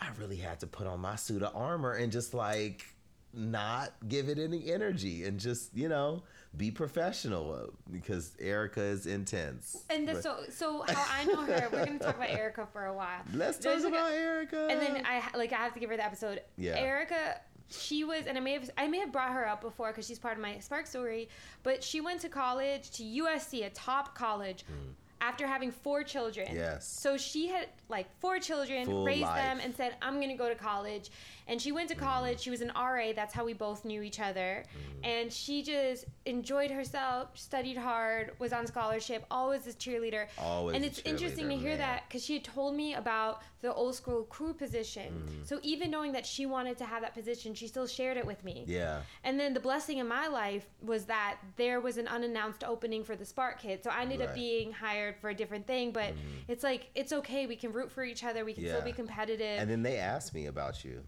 I 0.00 0.08
really 0.18 0.36
had 0.36 0.60
to 0.60 0.66
put 0.66 0.86
on 0.86 1.00
my 1.00 1.16
suit 1.16 1.42
of 1.42 1.54
armor 1.54 1.92
and 1.92 2.12
just 2.12 2.32
like 2.34 2.86
not 3.34 3.92
give 4.08 4.28
it 4.28 4.38
any 4.38 4.72
energy 4.72 5.24
and 5.24 5.38
just, 5.38 5.74
you 5.76 5.88
know, 5.88 6.22
be 6.56 6.70
professional 6.70 7.72
because 7.92 8.32
Erica 8.40 8.80
is 8.80 9.06
intense. 9.06 9.84
And 9.90 10.08
the, 10.08 10.20
so, 10.22 10.38
so 10.50 10.84
how 10.88 11.04
I 11.14 11.24
know 11.24 11.42
her, 11.42 11.68
we're 11.70 11.84
gonna 11.84 11.98
talk 11.98 12.16
about 12.16 12.30
Erica 12.30 12.66
for 12.72 12.86
a 12.86 12.94
while. 12.94 13.20
let's 13.34 13.58
talk 13.58 13.64
There's 13.72 13.84
like 13.84 13.92
a- 13.92 13.96
about 13.96 14.12
Erica. 14.12 14.68
and 14.70 14.80
then 14.80 15.02
I 15.06 15.22
like 15.36 15.52
I 15.52 15.56
have 15.56 15.74
to 15.74 15.80
give 15.80 15.90
her 15.90 15.96
the 15.96 16.04
episode. 16.04 16.42
Yeah. 16.56 16.76
Erica, 16.76 17.40
she 17.70 18.02
was, 18.04 18.24
and 18.26 18.38
I 18.38 18.40
may 18.40 18.54
have 18.54 18.70
I 18.78 18.88
may 18.88 18.98
have 19.00 19.12
brought 19.12 19.32
her 19.32 19.46
up 19.46 19.60
before 19.60 19.88
because 19.88 20.06
she's 20.06 20.18
part 20.18 20.36
of 20.36 20.42
my 20.42 20.58
Spark 20.58 20.86
story. 20.86 21.28
But 21.62 21.84
she 21.84 22.00
went 22.00 22.20
to 22.22 22.28
college 22.30 22.90
to 22.92 23.02
USC, 23.02 23.66
a 23.66 23.70
top 23.70 24.14
college. 24.16 24.64
Mm. 24.72 24.92
After 25.20 25.46
having 25.46 25.70
four 25.70 26.02
children. 26.04 26.48
Yes. 26.54 26.86
So 27.00 27.16
she 27.16 27.48
had 27.48 27.68
like 27.88 28.06
four 28.20 28.38
children, 28.38 28.86
Full 28.86 29.04
raised 29.04 29.22
life. 29.22 29.42
them, 29.42 29.60
and 29.62 29.74
said, 29.74 29.96
"I'm 30.02 30.20
gonna 30.20 30.36
go 30.36 30.48
to 30.48 30.54
college." 30.54 31.10
And 31.46 31.60
she 31.60 31.72
went 31.72 31.88
to 31.88 31.94
college. 31.94 32.40
She 32.40 32.50
was 32.50 32.60
an 32.60 32.70
RA. 32.76 33.12
That's 33.14 33.32
how 33.32 33.44
we 33.44 33.54
both 33.54 33.84
knew 33.86 34.02
each 34.02 34.20
other. 34.20 34.64
And 35.02 35.32
she 35.32 35.62
just 35.62 36.04
enjoyed 36.26 36.70
herself, 36.70 37.30
studied 37.38 37.78
hard, 37.78 38.32
was 38.38 38.52
on 38.52 38.66
scholarship, 38.66 39.24
always 39.30 39.66
a 39.66 39.72
cheerleader. 39.72 40.26
Always 40.38 40.76
and 40.76 40.84
it's 40.84 41.00
interesting 41.06 41.48
to 41.48 41.56
hear 41.56 41.70
man. 41.70 41.78
that 41.78 42.04
because 42.06 42.22
she 42.22 42.34
had 42.34 42.44
told 42.44 42.74
me 42.74 42.94
about 42.94 43.40
the 43.62 43.72
old 43.72 43.94
school 43.94 44.24
crew 44.24 44.52
position. 44.52 45.10
Mm-hmm. 45.26 45.44
So 45.44 45.58
even 45.62 45.90
knowing 45.90 46.12
that 46.12 46.26
she 46.26 46.44
wanted 46.44 46.76
to 46.78 46.84
have 46.84 47.00
that 47.00 47.14
position, 47.14 47.54
she 47.54 47.66
still 47.66 47.86
shared 47.86 48.18
it 48.18 48.26
with 48.26 48.44
me. 48.44 48.64
yeah. 48.66 49.00
And 49.24 49.40
then 49.40 49.54
the 49.54 49.60
blessing 49.60 49.98
in 49.98 50.06
my 50.06 50.26
life 50.28 50.66
was 50.82 51.06
that 51.06 51.38
there 51.56 51.80
was 51.80 51.96
an 51.96 52.08
unannounced 52.08 52.62
opening 52.62 53.04
for 53.04 53.16
the 53.16 53.24
Spark 53.24 53.58
Kids. 53.60 53.84
So 53.84 53.90
I 53.90 54.02
ended 54.02 54.20
up 54.20 54.34
being 54.34 54.70
hired 54.72 55.07
for 55.20 55.30
a 55.30 55.34
different 55.34 55.66
thing, 55.66 55.92
but 55.92 56.12
it's 56.48 56.62
like 56.64 56.90
it's 56.94 57.12
okay. 57.12 57.46
We 57.46 57.56
can 57.56 57.72
root 57.72 57.90
for 57.90 58.04
each 58.04 58.24
other. 58.24 58.44
We 58.44 58.52
can 58.54 58.64
still 58.66 58.82
be 58.82 58.92
competitive. 58.92 59.60
And 59.60 59.70
then 59.70 59.82
they 59.82 59.96
asked 59.98 60.34
me 60.34 60.46
about 60.46 60.84
you. 60.84 61.02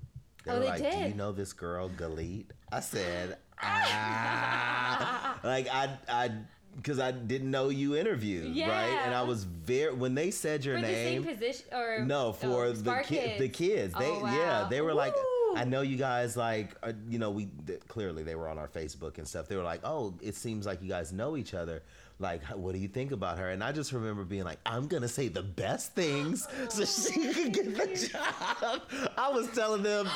They 0.45 0.51
Oh, 0.53 0.55
were 0.55 0.61
they 0.61 0.67
like, 0.69 0.91
"Do 0.91 0.99
you 1.09 1.15
know 1.15 1.33
this 1.33 1.53
girl, 1.53 1.91
Galit?" 1.91 2.47
I 2.73 2.81
said, 2.81 3.37
"Ah," 3.63 5.39
like 5.45 5.69
I, 5.69 5.91
I, 6.09 6.31
because 6.77 6.99
I 6.99 7.11
didn't 7.11 7.51
know 7.51 7.69
you 7.69 7.97
interviewed, 7.97 8.57
right? 8.57 9.01
And 9.05 9.15
I 9.15 9.23
was 9.23 9.45
very 9.45 9.93
when 9.95 10.15
they 10.15 10.31
said 10.31 10.65
your 10.65 10.77
for 10.77 10.83
the 10.83 10.93
name. 10.93 11.23
same 11.25 11.35
position 11.35 11.67
or 11.75 12.05
No, 12.05 12.33
for 12.33 12.67
oh, 12.67 12.73
the 12.73 13.03
ki- 13.07 13.37
the 13.39 13.49
kids. 13.49 13.95
They 13.99 14.07
Oh, 14.11 14.25
yeah, 14.27 14.67
they 14.71 14.81
were 14.81 14.95
like, 14.95 15.15
I 15.57 15.65
know 15.65 15.83
you 15.83 15.97
guys 15.97 16.37
like, 16.37 16.77
uh, 16.83 16.93
you 17.09 17.19
know, 17.19 17.31
we 17.31 17.49
th- 17.67 17.81
clearly 17.89 18.23
they 18.23 18.37
were 18.37 18.49
on 18.49 18.57
our 18.57 18.69
Facebook 18.69 19.19
and 19.19 19.27
stuff. 19.27 19.49
They 19.49 19.57
were 19.57 19.65
like, 19.65 19.81
oh, 19.85 20.15
it 20.23 20.37
seems 20.37 20.65
like 20.65 20.81
you 20.81 20.89
guys 20.89 21.13
know 21.13 21.37
each 21.37 21.55
other. 21.55 21.83
Like, 22.20 22.44
what 22.48 22.72
do 22.74 22.78
you 22.78 22.88
think 22.88 23.12
about 23.12 23.38
her? 23.38 23.48
And 23.48 23.64
I 23.64 23.72
just 23.72 23.92
remember 23.92 24.24
being 24.24 24.44
like, 24.44 24.59
I'm 24.66 24.87
gonna 24.87 25.09
say 25.09 25.28
the 25.28 25.42
best 25.42 25.94
things 25.94 26.46
so 26.68 26.85
she 26.85 27.33
can 27.33 27.50
get 27.50 27.74
the 27.74 28.09
job. 28.12 28.83
I 29.16 29.30
was 29.30 29.48
telling 29.48 29.83
them, 29.83 30.09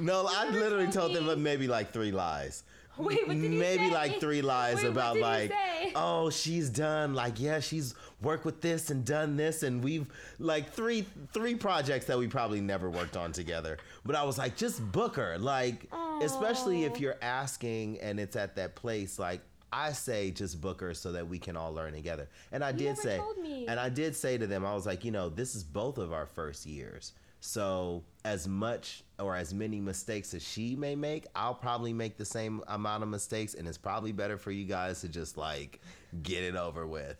no, 0.00 0.26
I 0.28 0.48
literally 0.48 0.90
told 0.90 1.14
them 1.14 1.42
maybe 1.42 1.68
like 1.68 1.92
three 1.92 2.12
lies. 2.12 2.64
Wait, 2.98 3.26
what 3.26 3.34
did 3.34 3.42
you 3.52 3.58
Maybe 3.58 3.88
say? 3.88 3.94
like 3.94 4.20
three 4.20 4.42
lies 4.42 4.76
Wait, 4.82 4.86
about 4.86 5.16
like, 5.18 5.52
oh, 5.94 6.28
she's 6.28 6.68
done 6.68 7.14
like 7.14 7.40
yeah, 7.40 7.60
she's 7.60 7.94
worked 8.20 8.44
with 8.44 8.60
this 8.60 8.90
and 8.90 9.04
done 9.04 9.36
this, 9.36 9.62
and 9.62 9.82
we've 9.82 10.06
like 10.38 10.70
three 10.72 11.06
three 11.32 11.54
projects 11.54 12.06
that 12.06 12.18
we 12.18 12.26
probably 12.26 12.60
never 12.60 12.90
worked 12.90 13.16
on 13.16 13.32
together. 13.32 13.78
But 14.04 14.16
I 14.16 14.24
was 14.24 14.36
like, 14.38 14.56
just 14.56 14.80
book 14.92 15.16
her, 15.16 15.38
like 15.38 15.88
especially 16.22 16.84
if 16.84 17.00
you're 17.00 17.16
asking 17.22 18.00
and 18.00 18.18
it's 18.20 18.36
at 18.36 18.56
that 18.56 18.74
place, 18.74 19.18
like. 19.18 19.40
I 19.72 19.92
say 19.92 20.30
just 20.30 20.60
book 20.60 20.80
her 20.80 20.94
so 20.94 21.12
that 21.12 21.28
we 21.28 21.38
can 21.38 21.56
all 21.56 21.72
learn 21.72 21.92
together. 21.92 22.28
And 22.52 22.64
I 22.64 22.72
did 22.72 22.98
say, 22.98 23.20
and 23.68 23.78
I 23.78 23.88
did 23.88 24.16
say 24.16 24.36
to 24.38 24.46
them, 24.46 24.64
I 24.64 24.74
was 24.74 24.86
like, 24.86 25.04
you 25.04 25.10
know, 25.12 25.28
this 25.28 25.54
is 25.54 25.62
both 25.62 25.98
of 25.98 26.12
our 26.12 26.26
first 26.26 26.66
years. 26.66 27.12
So 27.40 28.02
as 28.24 28.46
much 28.46 29.02
or 29.18 29.34
as 29.34 29.54
many 29.54 29.80
mistakes 29.80 30.34
as 30.34 30.42
she 30.46 30.76
may 30.76 30.94
make, 30.94 31.26
I'll 31.34 31.54
probably 31.54 31.92
make 31.92 32.18
the 32.18 32.24
same 32.24 32.62
amount 32.68 33.02
of 33.02 33.08
mistakes, 33.08 33.54
and 33.54 33.66
it's 33.66 33.78
probably 33.78 34.12
better 34.12 34.36
for 34.36 34.50
you 34.50 34.64
guys 34.66 35.00
to 35.00 35.08
just 35.08 35.36
like 35.38 35.80
get 36.22 36.42
it 36.44 36.56
over 36.56 36.86
with. 36.86 37.16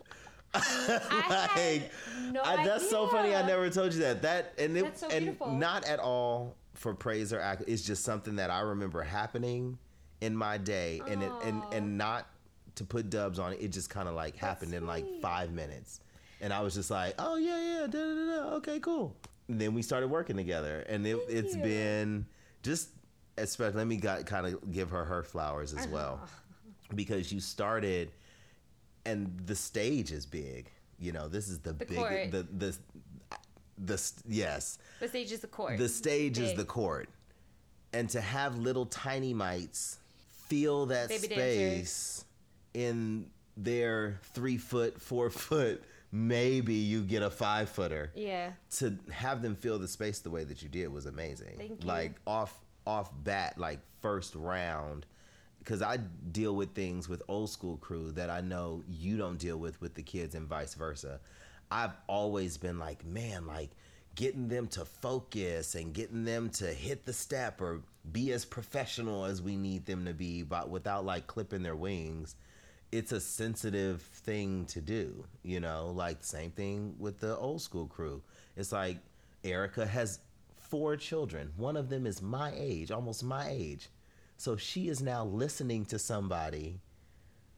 had 0.52 1.90
no 2.32 2.42
I- 2.42 2.64
that's 2.66 2.88
so 2.90 3.06
funny. 3.08 3.34
I 3.34 3.46
never 3.46 3.70
told 3.70 3.94
you 3.94 4.00
that. 4.00 4.22
That 4.22 4.52
and 4.58 4.76
it 4.76 4.84
That's 4.84 5.00
so 5.00 5.08
and 5.08 5.24
beautiful. 5.26 5.52
not 5.52 5.84
at 5.86 6.00
all 6.00 6.56
for 6.74 6.92
praise 6.94 7.32
or 7.32 7.40
act. 7.40 7.62
It's 7.66 7.82
just 7.82 8.02
something 8.04 8.36
that 8.36 8.50
I 8.50 8.60
remember 8.60 9.02
happening 9.02 9.78
in 10.20 10.36
my 10.36 10.58
day, 10.58 11.00
and 11.08 11.22
it 11.22 11.30
and 11.44 11.62
and 11.72 11.96
not 11.96 12.26
to 12.74 12.84
put 12.84 13.10
dubs 13.10 13.38
on 13.38 13.52
it. 13.52 13.58
It 13.60 13.68
just 13.68 13.90
kind 13.90 14.08
of 14.08 14.14
like 14.14 14.36
happened 14.36 14.74
in 14.74 14.86
like 14.86 15.04
five 15.20 15.52
minutes, 15.52 16.00
and 16.40 16.52
I 16.52 16.60
was 16.60 16.74
just 16.74 16.90
like, 16.90 17.14
oh 17.18 17.36
yeah, 17.36 17.58
yeah, 17.60 17.86
da, 17.86 17.98
da, 17.98 18.14
da, 18.14 18.42
da. 18.50 18.54
okay, 18.56 18.80
cool. 18.80 19.16
And 19.48 19.60
then 19.60 19.74
we 19.74 19.82
started 19.82 20.08
working 20.08 20.36
together, 20.36 20.84
and 20.88 21.06
it, 21.06 21.18
you. 21.28 21.62
been 21.62 22.26
just 22.62 22.90
especially. 23.38 23.78
Let 23.78 23.86
me 23.86 23.96
got, 23.96 24.26
kind 24.26 24.46
of 24.46 24.72
give 24.72 24.90
her 24.90 25.04
her 25.04 25.22
flowers 25.22 25.74
as 25.74 25.86
well, 25.88 26.20
because 26.94 27.32
you 27.32 27.40
started, 27.40 28.10
and 29.04 29.40
the 29.46 29.54
stage 29.54 30.12
is 30.12 30.26
big. 30.26 30.70
You 30.98 31.12
know, 31.12 31.28
this 31.28 31.48
is 31.48 31.58
the, 31.60 31.72
The 31.72 31.84
big 31.86 31.96
court. 31.98 32.30
the 32.30 32.42
the 32.56 32.76
the 33.78 34.12
yes 34.28 34.78
The 35.00 35.08
stage 35.08 35.32
is 35.32 35.40
the 35.40 35.46
court. 35.46 35.78
the 35.78 35.88
stage 35.88 36.38
is 36.38 36.52
the 36.54 36.64
court 36.64 37.08
and 37.92 38.08
to 38.10 38.20
have 38.20 38.58
little 38.58 38.86
tiny 38.86 39.34
mites 39.34 39.98
feel 40.48 40.86
that 40.86 41.08
Baby 41.08 41.26
space 41.26 42.24
in 42.74 43.26
their 43.56 44.18
three 44.22 44.56
foot 44.56 45.00
four 45.00 45.28
foot 45.30 45.82
maybe 46.12 46.74
you 46.74 47.02
get 47.02 47.22
a 47.22 47.30
five 47.30 47.68
footer 47.68 48.10
Yeah. 48.14 48.52
to 48.78 48.96
have 49.12 49.42
them 49.42 49.54
feel 49.54 49.78
the 49.78 49.88
space 49.88 50.20
the 50.20 50.30
way 50.30 50.44
that 50.44 50.62
you 50.62 50.68
did 50.68 50.88
was 50.92 51.06
amazing 51.06 51.54
Thank 51.56 51.82
you. 51.82 51.88
like 51.88 52.12
off 52.26 52.54
off 52.86 53.10
bat 53.24 53.58
like 53.58 53.78
first 54.00 54.34
round 54.34 55.04
because 55.58 55.82
i 55.82 55.98
deal 56.32 56.56
with 56.56 56.72
things 56.74 57.08
with 57.08 57.22
old 57.28 57.50
school 57.50 57.76
crew 57.76 58.10
that 58.12 58.30
i 58.30 58.40
know 58.40 58.82
you 58.88 59.16
don't 59.18 59.38
deal 59.38 59.58
with 59.58 59.80
with 59.80 59.94
the 59.94 60.02
kids 60.02 60.34
and 60.34 60.48
vice 60.48 60.74
versa 60.74 61.20
i've 61.70 61.92
always 62.08 62.56
been 62.56 62.78
like 62.78 63.04
man 63.04 63.46
like 63.46 63.70
getting 64.16 64.48
them 64.48 64.66
to 64.66 64.84
focus 64.84 65.74
and 65.74 65.92
getting 65.92 66.24
them 66.24 66.48
to 66.50 66.66
hit 66.66 67.04
the 67.04 67.12
step 67.12 67.60
or 67.60 67.82
be 68.12 68.32
as 68.32 68.44
professional 68.44 69.24
as 69.24 69.40
we 69.42 69.54
need 69.54 69.84
them 69.86 70.04
to 70.06 70.14
be 70.14 70.42
but 70.42 70.70
without 70.70 71.04
like 71.04 71.26
clipping 71.26 71.62
their 71.62 71.76
wings 71.76 72.34
it's 72.92 73.12
a 73.12 73.20
sensitive 73.20 74.02
thing 74.02 74.66
to 74.66 74.80
do, 74.80 75.24
you 75.42 75.60
know, 75.60 75.92
like 75.94 76.18
same 76.24 76.50
thing 76.50 76.94
with 76.98 77.20
the 77.20 77.36
old 77.36 77.62
school 77.62 77.86
crew. 77.86 78.22
It's 78.56 78.72
like 78.72 78.98
Erica 79.44 79.86
has 79.86 80.20
four 80.56 80.96
children. 80.96 81.52
One 81.56 81.76
of 81.76 81.88
them 81.88 82.06
is 82.06 82.20
my 82.20 82.52
age, 82.56 82.90
almost 82.90 83.22
my 83.22 83.48
age. 83.48 83.88
So 84.36 84.56
she 84.56 84.88
is 84.88 85.02
now 85.02 85.24
listening 85.24 85.84
to 85.86 85.98
somebody 85.98 86.80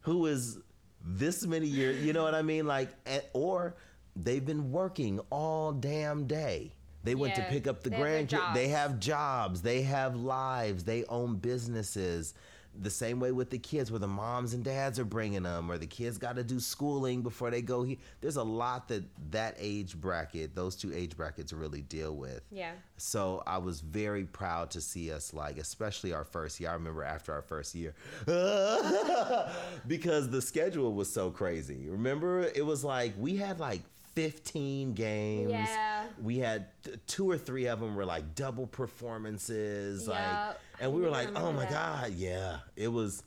who 0.01 0.27
is 0.27 0.59
this 1.05 1.47
many 1.47 1.67
years, 1.67 2.05
you 2.05 2.13
know 2.13 2.23
what 2.25 2.35
I 2.35 2.43
mean? 2.43 2.67
Like, 2.67 2.91
or 3.33 3.77
they've 4.17 4.45
been 4.45 4.71
working 4.71 5.21
all 5.31 5.73
damn 5.73 6.27
day. 6.27 6.73
They 7.05 7.15
went 7.15 7.35
to 7.35 7.43
pick 7.43 7.67
up 7.67 7.83
the 7.83 7.91
they 7.91 7.97
have 7.97 8.05
their 8.05 8.27
grandkids. 8.27 8.55
They 8.55 8.69
have 8.69 9.01
jobs. 9.01 9.63
They 9.63 9.83
have 9.83 10.15
lives. 10.15 10.85
They 10.85 11.05
own 11.05 11.37
businesses. 11.37 12.35
The 12.81 12.91
same 12.91 13.21
way 13.21 13.33
with 13.33 13.51
the 13.51 13.59
kids, 13.59 13.91
where 13.91 13.99
the 13.99 14.09
moms 14.09 14.55
and 14.55 14.65
dads 14.65 14.99
are 14.99 15.05
bringing 15.05 15.43
them, 15.43 15.71
or 15.71 15.79
the 15.79 15.87
kids 15.87 16.19
got 16.19 16.37
to 16.37 16.45
do 16.45 16.59
schooling 16.59 17.23
before 17.23 17.51
they 17.51 17.61
go 17.63 17.83
here. 17.83 17.99
There's 18.21 18.37
a 18.37 18.43
lot 18.43 18.89
that 18.89 19.05
that 19.31 19.57
age 19.59 19.97
bracket, 19.97 20.55
those 20.55 20.75
two 20.75 20.93
age 20.93 21.17
brackets, 21.17 21.53
really 21.53 21.83
deal 21.83 22.17
with. 22.17 22.43
Yeah. 22.51 22.73
So 22.97 23.43
I 23.47 23.59
was 23.59 23.81
very 23.81 24.25
proud 24.25 24.71
to 24.73 24.81
see 24.81 25.13
us 25.13 25.35
like, 25.35 25.59
especially 25.59 26.13
our 26.13 26.25
first 26.25 26.61
year. 26.61 26.71
I 26.71 26.75
remember 26.75 27.05
after 27.05 27.33
our 27.33 27.43
first 27.43 27.75
year, 27.75 27.95
because 29.87 30.31
the 30.31 30.41
schedule 30.41 30.95
was 30.95 31.13
so 31.13 31.31
crazy. 31.31 31.89
Remember, 31.89 32.45
it 32.55 32.65
was 32.65 32.85
like 32.85 33.13
we 33.19 33.37
had 33.37 33.61
like 33.61 33.83
15 34.15 34.95
games. 34.95 35.51
Yeah. 35.51 36.05
We 36.23 36.39
had 36.39 36.67
two 37.07 37.31
or 37.31 37.39
three 37.39 37.67
of 37.67 37.81
them 37.81 37.95
were 37.95 38.05
like 38.05 38.35
double 38.35 38.67
performances, 38.67 40.07
like, 40.09 40.21
Yup. 40.21 40.61
and 40.81 40.93
we 40.93 41.01
were 41.01 41.11
like, 41.11 41.29
oh 41.37 41.53
my 41.53 41.65
that. 41.65 41.71
god, 41.71 42.13
yeah, 42.15 42.59
it 42.77 42.89
was. 42.89 43.23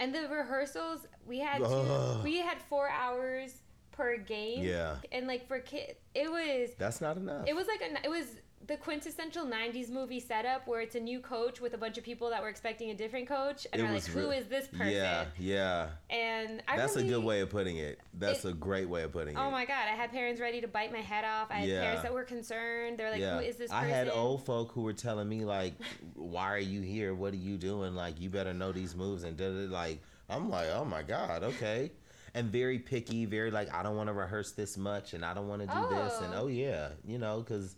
And 0.00 0.14
the 0.14 0.28
rehearsals, 0.28 1.00
we 1.26 1.40
had 1.40 1.58
two, 1.58 2.20
we 2.22 2.38
had 2.38 2.58
four 2.68 2.88
hours 2.88 3.52
per 3.90 4.16
game. 4.16 4.64
Yeah. 4.64 4.96
And 5.10 5.26
like 5.26 5.48
for 5.48 5.58
kids, 5.58 5.94
it 6.14 6.30
was 6.30 6.70
That's 6.78 7.00
not 7.00 7.16
enough. 7.16 7.46
it 7.48 7.54
was 7.56 7.66
like 7.66 7.80
a 7.82 8.04
it 8.04 8.08
was 8.10 8.26
the 8.68 8.76
quintessential 8.76 9.44
90s 9.46 9.88
movie 9.90 10.20
setup 10.20 10.66
where 10.68 10.80
it's 10.82 10.94
a 10.94 11.00
new 11.00 11.20
coach 11.20 11.60
with 11.60 11.72
a 11.74 11.78
bunch 11.78 11.96
of 11.98 12.04
people 12.04 12.28
that 12.30 12.42
were 12.42 12.50
expecting 12.50 12.90
a 12.90 12.94
different 12.94 13.26
coach 13.26 13.66
and 13.72 13.80
It 13.82 13.84
are 13.86 13.92
like 13.92 14.04
who 14.04 14.30
re- 14.30 14.36
is 14.38 14.46
this 14.46 14.68
person 14.68 14.88
Yeah, 14.92 15.24
yeah. 15.38 15.88
and 16.10 16.62
I 16.68 16.76
That's 16.76 16.94
a 16.96 17.02
good 17.02 17.24
way 17.24 17.40
of 17.40 17.48
putting 17.50 17.78
it. 17.78 17.98
That's 18.14 18.44
It- 18.44 18.50
a 18.50 18.52
great 18.52 18.88
way 18.88 19.02
of 19.04 19.12
putting 19.12 19.36
oh 19.38 19.42
it. 19.42 19.46
oh 19.46 19.50
my 19.50 19.64
god 19.64 19.88
i 19.90 19.96
had 19.96 20.10
parents 20.12 20.40
ready 20.40 20.60
to 20.60 20.68
bite 20.68 20.92
my 20.92 21.00
head 21.00 21.24
off 21.24 21.50
i 21.50 21.54
had 21.60 21.68
Yeah. 21.68 21.80
parents 21.80 22.02
that 22.02 22.12
were 22.12 22.24
concerned 22.24 22.98
they're 22.98 23.10
like 23.10 23.20
yeah. 23.20 23.38
who 23.38 23.44
is 23.44 23.56
this 23.56 23.70
I 23.72 23.84
had 23.86 24.08
old 24.08 24.44
folk 24.44 24.72
who 24.72 24.82
were 24.82 24.92
telling 24.92 25.28
me 25.28 25.44
like, 25.44 25.74
"Why 26.14 26.52
are 26.52 26.58
you 26.58 26.80
here? 26.82 27.14
What 27.14 27.32
are 27.32 27.36
you 27.36 27.56
doing? 27.56 27.94
Like, 27.94 28.20
you 28.20 28.28
better 28.30 28.52
know 28.52 28.72
these 28.72 28.94
moves." 28.94 29.24
And 29.24 29.36
da- 29.36 29.48
da- 29.50 29.72
like, 29.72 30.00
I'm 30.28 30.48
like, 30.50 30.68
"Oh 30.74 30.84
my 30.84 31.02
god, 31.02 31.42
okay." 31.42 31.90
And 32.34 32.50
very 32.50 32.78
picky, 32.78 33.24
very 33.24 33.50
like, 33.50 33.72
I 33.72 33.82
don't 33.82 33.96
want 33.96 34.08
to 34.08 34.12
rehearse 34.12 34.52
this 34.52 34.76
much, 34.76 35.14
and 35.14 35.24
I 35.24 35.32
don't 35.34 35.48
want 35.48 35.62
to 35.62 35.68
do 35.68 35.88
this, 35.94 36.20
and 36.20 36.34
Oh. 36.34 36.42
oh 36.42 36.46
yeah, 36.48 36.90
you 37.06 37.18
know, 37.18 37.40
because 37.40 37.76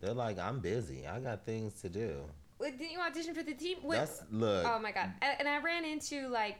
they're 0.00 0.14
like, 0.14 0.38
I'm 0.38 0.60
busy, 0.60 1.06
I 1.06 1.20
got 1.20 1.44
things 1.44 1.80
to 1.82 1.88
do. 1.88 2.22
Wait, 2.58 2.76
didn't 2.78 2.92
you 2.92 3.00
audition 3.00 3.34
for 3.34 3.42
the 3.42 3.54
team 3.54 3.78
What- 3.82 3.96
That's 3.98 4.22
look, 4.30 4.66
oh 4.66 4.78
my 4.78 4.92
god 4.92 5.12
and 5.22 5.48
i 5.48 5.58
ran 5.62 5.84
into 5.86 6.28
like 6.28 6.56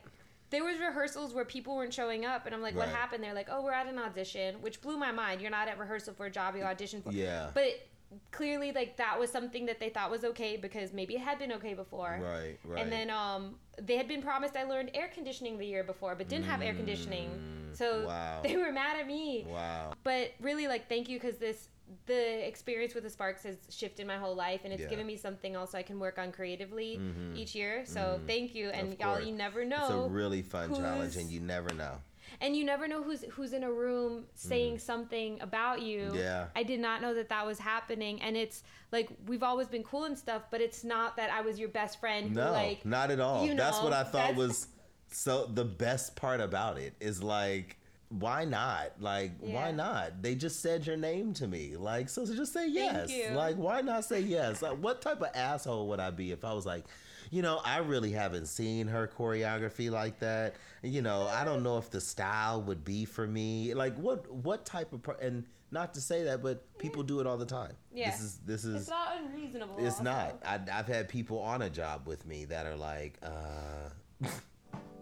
there 0.48 0.64
was 0.64 0.78
rehearsals 0.78 1.34
where 1.34 1.44
people 1.44 1.76
weren't 1.76 1.92
showing 1.92 2.24
up 2.24 2.46
and 2.46 2.54
i'm 2.54 2.62
like 2.62 2.74
what 2.74 2.86
Right. 2.86 2.96
happened 2.96 3.22
they're 3.22 3.34
like 3.34 3.48
oh 3.50 3.62
we're 3.62 3.72
at 3.72 3.86
an 3.86 3.98
audition 3.98 4.56
which 4.62 4.80
blew 4.80 4.96
my 4.96 5.12
mind 5.12 5.42
you're 5.42 5.50
not 5.50 5.68
at 5.68 5.78
rehearsal 5.78 6.14
for 6.14 6.24
a 6.26 6.30
job 6.30 6.56
you 6.56 6.62
auditioned 6.62 7.04
for 7.04 7.12
yeah, 7.12 7.50
but 7.52 7.86
clearly 8.32 8.72
like 8.72 8.96
that 8.96 9.20
was 9.20 9.30
something 9.30 9.66
that 9.66 9.78
they 9.78 9.88
thought 9.90 10.10
was 10.10 10.24
okay 10.24 10.56
because 10.56 10.92
maybe 10.92 11.14
it 11.14 11.20
had 11.20 11.38
been 11.38 11.52
okay 11.52 11.74
before 11.74 12.18
right, 12.22 12.58
right. 12.64 12.82
And 12.82 12.90
then 12.90 13.10
um, 13.10 13.56
they 13.80 13.96
had 13.96 14.08
been 14.08 14.22
promised 14.22 14.56
I 14.56 14.64
learned 14.64 14.90
air 14.94 15.08
conditioning 15.14 15.58
the 15.58 15.66
year 15.66 15.84
before, 15.84 16.14
but 16.16 16.28
didn't 16.28 16.46
have 16.46 16.60
air 16.62 16.74
conditioning. 16.74 17.28
Mm, 17.28 17.76
So 17.76 18.06
wow. 18.06 18.40
they 18.42 18.56
were 18.56 18.72
mad 18.72 18.98
at 18.98 19.06
me. 19.06 19.46
wow, 19.48 19.92
But 20.02 20.32
really, 20.40 20.66
like, 20.66 20.88
thank 20.88 21.08
you 21.08 21.18
because 21.20 21.38
this 21.38 21.68
the 22.06 22.46
experience 22.46 22.94
with 22.94 23.04
the 23.04 23.10
Sparks 23.10 23.42
has 23.44 23.56
shifted 23.68 24.06
my 24.06 24.16
whole 24.16 24.34
life, 24.34 24.60
and 24.64 24.72
it's 24.72 24.82
Yeah. 24.82 24.88
given 24.88 25.06
me 25.06 25.16
something 25.16 25.54
else 25.54 25.74
I 25.74 25.82
can 25.82 25.98
work 25.98 26.18
on 26.18 26.32
creatively 26.32 26.98
Mhm. 26.98 27.36
each 27.36 27.54
year. 27.54 27.84
So 27.84 28.20
thank 28.26 28.54
you, 28.54 28.68
and 28.70 28.98
y'all, 28.98 29.20
you 29.20 29.32
never 29.32 29.64
know. 29.64 29.82
it's 29.82 29.90
a 29.90 30.08
really 30.08 30.42
fun 30.42 30.74
challenge, 30.74 31.16
and 31.16 31.30
you 31.30 31.40
never 31.40 31.72
know. 31.74 32.00
and 32.40 32.54
you 32.56 32.64
never 32.64 32.86
know 32.86 33.02
who's 33.02 33.22
who's 33.32 33.52
in 33.52 33.64
a 33.64 33.72
room 33.72 34.24
saying 34.34 34.78
something 34.78 35.40
about 35.40 35.82
you. 35.82 36.02
Mm-hmm. 36.02 36.16
Yeah. 36.18 36.46
I 36.54 36.62
did 36.62 36.78
not 36.78 37.02
know 37.02 37.12
that 37.14 37.28
that 37.30 37.44
was 37.44 37.58
happening, 37.58 38.22
and 38.22 38.36
it's 38.36 38.62
like 38.92 39.08
we've 39.26 39.42
always 39.42 39.66
been 39.66 39.82
cool 39.82 40.04
and 40.04 40.16
stuff, 40.16 40.42
but 40.48 40.60
it's 40.60 40.84
not 40.84 41.16
that 41.16 41.30
I 41.32 41.40
was 41.40 41.58
your 41.58 41.68
best 41.70 41.98
friend. 41.98 42.28
Who, 42.28 42.34
No, 42.36 42.52
like 42.52 42.84
not 42.86 43.10
at 43.10 43.18
all. 43.18 43.44
you 43.44 43.54
know, 43.54 43.62
that's 43.64 43.82
what 43.82 43.92
I 43.92 44.04
thought 44.04 44.36
was 44.36 44.68
so 45.10 45.46
the 45.46 45.64
best 45.64 46.14
part 46.14 46.40
about 46.40 46.78
it 46.78 46.94
is 47.00 47.20
like 47.20 47.78
why 48.10 48.44
not? 48.44 48.92
Like 49.00 49.32
why 49.38 49.70
not? 49.70 50.20
They 50.22 50.34
just 50.34 50.60
said 50.60 50.86
your 50.86 50.96
name 50.96 51.32
to 51.34 51.46
me. 51.46 51.76
Like 51.76 52.08
so, 52.08 52.24
so 52.24 52.34
just 52.34 52.52
say 52.52 52.68
yes. 52.68 53.10
Like 53.32 53.56
why 53.56 53.80
not 53.80 54.04
say 54.04 54.20
yes? 54.20 54.62
Like 54.62 54.76
what 54.78 55.00
type 55.00 55.20
of 55.22 55.28
asshole 55.34 55.88
would 55.88 56.00
I 56.00 56.10
be 56.10 56.32
if 56.32 56.44
I 56.44 56.52
was 56.52 56.66
like, 56.66 56.84
you 57.30 57.40
know, 57.42 57.60
I 57.64 57.78
really 57.78 58.10
haven't 58.10 58.46
seen 58.46 58.88
her 58.88 59.08
choreography 59.16 59.90
like 59.90 60.18
that. 60.18 60.56
You 60.82 61.02
know, 61.02 61.28
I 61.28 61.44
don't 61.44 61.62
know 61.62 61.78
if 61.78 61.90
the 61.90 62.00
style 62.00 62.60
would 62.62 62.84
be 62.84 63.04
for 63.04 63.26
me. 63.26 63.74
Like 63.74 63.96
what 63.96 64.30
what 64.32 64.64
type 64.66 64.92
of 64.92 65.08
and 65.22 65.44
not 65.70 65.94
to 65.94 66.00
say 66.00 66.24
that, 66.24 66.42
but 66.42 66.76
people 66.78 67.04
do 67.04 67.20
it 67.20 67.28
all 67.28 67.36
the 67.36 67.46
time. 67.46 67.76
Yeah. 67.94 68.10
This 68.10 68.20
is 68.20 68.40
this 68.44 68.64
is 68.64 68.74
It's 68.82 68.90
not 68.90 69.16
unreasonable. 69.18 69.76
it's 69.78 70.00
also. 70.00 70.02
not. 70.02 70.42
I, 70.44 70.58
I've 70.72 70.88
had 70.88 71.08
people 71.08 71.38
on 71.38 71.62
a 71.62 71.70
job 71.70 72.08
with 72.08 72.26
me 72.26 72.44
that 72.46 72.66
are 72.66 72.76
like, 72.76 73.18
uh, 73.22 73.90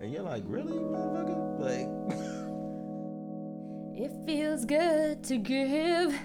and 0.00 0.12
you're 0.12 0.22
like, 0.22 0.42
really, 0.46 0.74
motherfucker? 0.74 1.58
Like, 1.58 2.48
It 4.00 4.12
feels 4.26 4.64
good 4.64 5.24
to 5.24 5.38
give. 5.38 6.16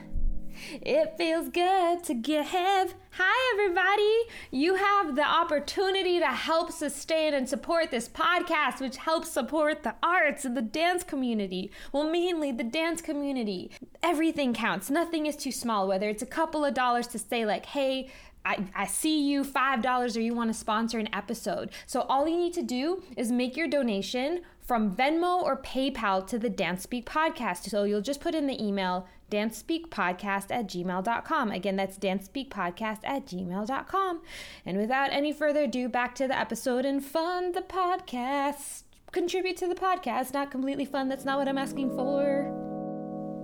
It 0.83 1.15
feels 1.17 1.49
good 1.49 2.03
to 2.03 2.13
give. 2.13 2.93
Hi, 3.13 3.53
everybody. 3.55 4.15
You 4.51 4.75
have 4.75 5.15
the 5.15 5.25
opportunity 5.25 6.19
to 6.19 6.27
help 6.27 6.71
sustain 6.71 7.33
and 7.33 7.49
support 7.49 7.89
this 7.89 8.07
podcast, 8.07 8.79
which 8.79 8.97
helps 8.97 9.31
support 9.31 9.81
the 9.81 9.95
arts 10.03 10.45
and 10.45 10.55
the 10.55 10.61
dance 10.61 11.03
community. 11.03 11.71
Well, 11.91 12.07
mainly 12.07 12.51
the 12.51 12.63
dance 12.63 13.01
community. 13.01 13.71
Everything 14.03 14.53
counts. 14.53 14.91
Nothing 14.91 15.25
is 15.25 15.35
too 15.35 15.51
small, 15.51 15.87
whether 15.87 16.07
it's 16.07 16.21
a 16.21 16.27
couple 16.27 16.63
of 16.63 16.75
dollars 16.75 17.07
to 17.07 17.17
say, 17.17 17.43
like, 17.43 17.65
hey, 17.65 18.11
I, 18.45 18.65
I 18.75 18.87
see 18.87 19.21
you 19.21 19.43
$5 19.43 20.17
or 20.17 20.19
you 20.19 20.33
want 20.33 20.49
to 20.51 20.53
sponsor 20.53 20.99
an 20.99 21.13
episode. 21.13 21.71
So 21.85 22.01
all 22.01 22.27
you 22.27 22.37
need 22.37 22.53
to 22.53 22.61
do 22.61 23.03
is 23.15 23.31
make 23.31 23.55
your 23.55 23.67
donation 23.67 24.41
from 24.59 24.95
Venmo 24.95 25.41
or 25.41 25.61
PayPal 25.61 26.25
to 26.27 26.39
the 26.39 26.49
DanceSpeak 26.49 27.05
podcast. 27.05 27.69
So 27.69 27.83
you'll 27.83 28.01
just 28.01 28.21
put 28.21 28.35
in 28.35 28.47
the 28.47 28.61
email 28.61 29.07
dancespeakpodcast 29.31 30.51
at 30.51 30.67
gmail.com. 30.67 31.51
Again, 31.51 31.75
that's 31.75 31.97
dancespeakpodcast 31.97 32.99
at 33.03 33.25
gmail.com. 33.25 34.21
And 34.65 34.77
without 34.77 35.11
any 35.11 35.33
further 35.33 35.63
ado, 35.63 35.89
back 35.89 36.15
to 36.15 36.27
the 36.27 36.37
episode 36.37 36.85
and 36.85 37.03
fund 37.03 37.55
the 37.55 37.61
podcast. 37.61 38.83
Contribute 39.11 39.57
to 39.57 39.67
the 39.67 39.75
podcast, 39.75 40.33
not 40.33 40.51
completely 40.51 40.85
fun. 40.85 41.07
That's 41.07 41.25
not 41.25 41.37
what 41.37 41.47
I'm 41.47 41.57
asking 41.57 41.91
for. 41.91 42.47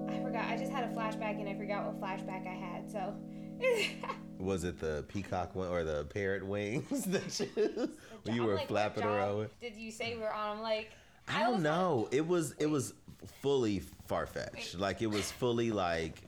I 0.10 0.20
forgot. 0.24 0.46
I 0.46 0.58
just 0.58 0.72
had 0.72 0.84
a 0.84 0.88
flashback 0.88 1.40
and 1.40 1.48
I 1.48 1.56
forgot 1.56 1.86
what 1.86 2.02
flashback 2.02 2.48
I 2.48 2.56
had. 2.56 2.92
So. 2.92 3.16
was 4.40 4.64
it 4.64 4.80
the 4.80 5.04
peacock 5.10 5.54
one 5.56 5.68
or 5.68 5.84
the 5.84 6.06
parrot 6.06 6.46
wings 6.46 7.04
that 7.06 7.40
you, 7.56 7.90
you 8.34 8.44
were 8.44 8.56
like, 8.56 8.68
flapping 8.68 9.04
around 9.04 9.38
with? 9.38 9.60
Did 9.60 9.76
you 9.76 9.92
say 9.92 10.18
we're 10.20 10.32
on? 10.32 10.58
I'm 10.58 10.64
like, 10.64 10.90
I 11.28 11.42
don't 11.44 11.56
was- 11.56 11.64
know. 11.64 12.08
It 12.12 12.26
was 12.26 12.54
it 12.58 12.66
was 12.68 12.94
fully 13.42 13.82
far 14.08 14.26
fetched. 14.26 14.80
Like 14.80 15.02
it 15.02 15.08
was 15.08 15.30
fully 15.32 15.72
like 15.72 16.22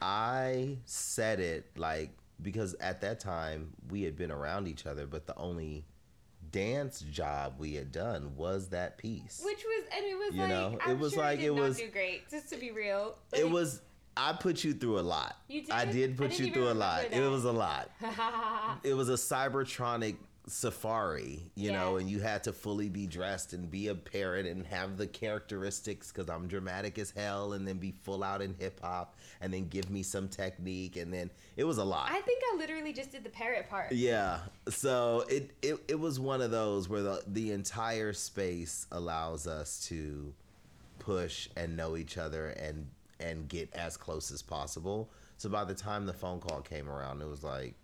I 0.00 0.76
said 0.84 1.40
it 1.40 1.66
like 1.76 2.10
because 2.42 2.74
at 2.74 3.00
that 3.00 3.20
time 3.20 3.72
we 3.90 4.02
had 4.02 4.16
been 4.16 4.30
around 4.30 4.68
each 4.68 4.86
other, 4.86 5.06
but 5.06 5.26
the 5.26 5.36
only 5.36 5.84
dance 6.50 7.00
job 7.00 7.54
we 7.58 7.74
had 7.74 7.90
done 7.90 8.36
was 8.36 8.68
that 8.68 8.98
piece. 8.98 9.40
Which 9.44 9.64
was, 9.64 9.84
and 9.96 10.04
it 10.04 10.14
was 10.16 10.34
You 10.34 10.40
like, 10.42 10.50
know, 10.50 10.78
I'm 10.84 10.90
it 10.92 10.98
was 10.98 11.14
sure 11.14 11.22
like 11.22 11.40
it 11.40 11.52
not 11.52 11.60
was- 11.60 11.78
do 11.78 11.88
great. 11.88 12.28
Just 12.30 12.50
to 12.50 12.56
be 12.58 12.70
real, 12.70 13.16
it 13.32 13.48
was 13.48 13.80
I 14.16 14.32
put 14.32 14.64
you 14.64 14.74
through 14.74 14.98
a 14.98 15.02
lot. 15.02 15.36
You 15.48 15.62
did? 15.62 15.70
I 15.70 15.84
did 15.84 16.12
I 16.12 16.14
put 16.14 16.30
didn't 16.30 16.46
you 16.46 16.52
through 16.52 16.70
a 16.70 16.74
lot. 16.74 17.04
It 17.10 17.28
was 17.28 17.44
a 17.44 17.52
lot. 17.52 17.90
It 18.82 18.94
was 18.94 19.08
a 19.08 19.14
cybertronic 19.14 20.16
safari, 20.46 21.40
you 21.54 21.72
know, 21.72 21.96
and 21.96 22.08
you 22.08 22.20
had 22.20 22.44
to 22.44 22.52
fully 22.52 22.88
be 22.88 23.06
dressed 23.06 23.54
and 23.54 23.70
be 23.70 23.88
a 23.88 23.94
parrot 23.94 24.46
and 24.46 24.66
have 24.66 24.98
the 24.98 25.06
characteristics 25.06 26.12
because 26.12 26.28
I'm 26.28 26.48
dramatic 26.48 26.98
as 26.98 27.10
hell 27.10 27.54
and 27.54 27.66
then 27.66 27.78
be 27.78 27.92
full 28.02 28.22
out 28.22 28.42
in 28.42 28.54
hip 28.58 28.80
hop 28.82 29.16
and 29.40 29.52
then 29.52 29.68
give 29.68 29.88
me 29.90 30.02
some 30.02 30.28
technique 30.28 30.96
and 30.96 31.12
then 31.12 31.30
it 31.56 31.64
was 31.64 31.78
a 31.78 31.84
lot. 31.84 32.10
I 32.10 32.20
think 32.20 32.42
I 32.52 32.56
literally 32.58 32.92
just 32.92 33.10
did 33.10 33.24
the 33.24 33.30
parrot 33.30 33.70
part. 33.70 33.92
Yeah. 33.92 34.40
So 34.68 35.24
it, 35.28 35.52
it 35.62 35.82
it 35.88 35.98
was 35.98 36.20
one 36.20 36.42
of 36.42 36.50
those 36.50 36.88
where 36.88 37.02
the 37.02 37.22
the 37.26 37.52
entire 37.52 38.12
space 38.12 38.86
allows 38.92 39.46
us 39.46 39.86
to 39.88 40.34
push 40.98 41.48
and 41.56 41.76
know 41.76 41.96
each 41.96 42.18
other 42.18 42.48
and 42.48 42.86
and 43.20 43.48
get 43.48 43.72
as 43.74 43.96
close 43.96 44.30
as 44.30 44.42
possible. 44.42 45.10
So 45.36 45.48
by 45.48 45.64
the 45.64 45.74
time 45.74 46.06
the 46.06 46.12
phone 46.12 46.40
call 46.40 46.60
came 46.60 46.88
around, 46.88 47.20
it 47.20 47.28
was 47.28 47.42
like, 47.42 47.74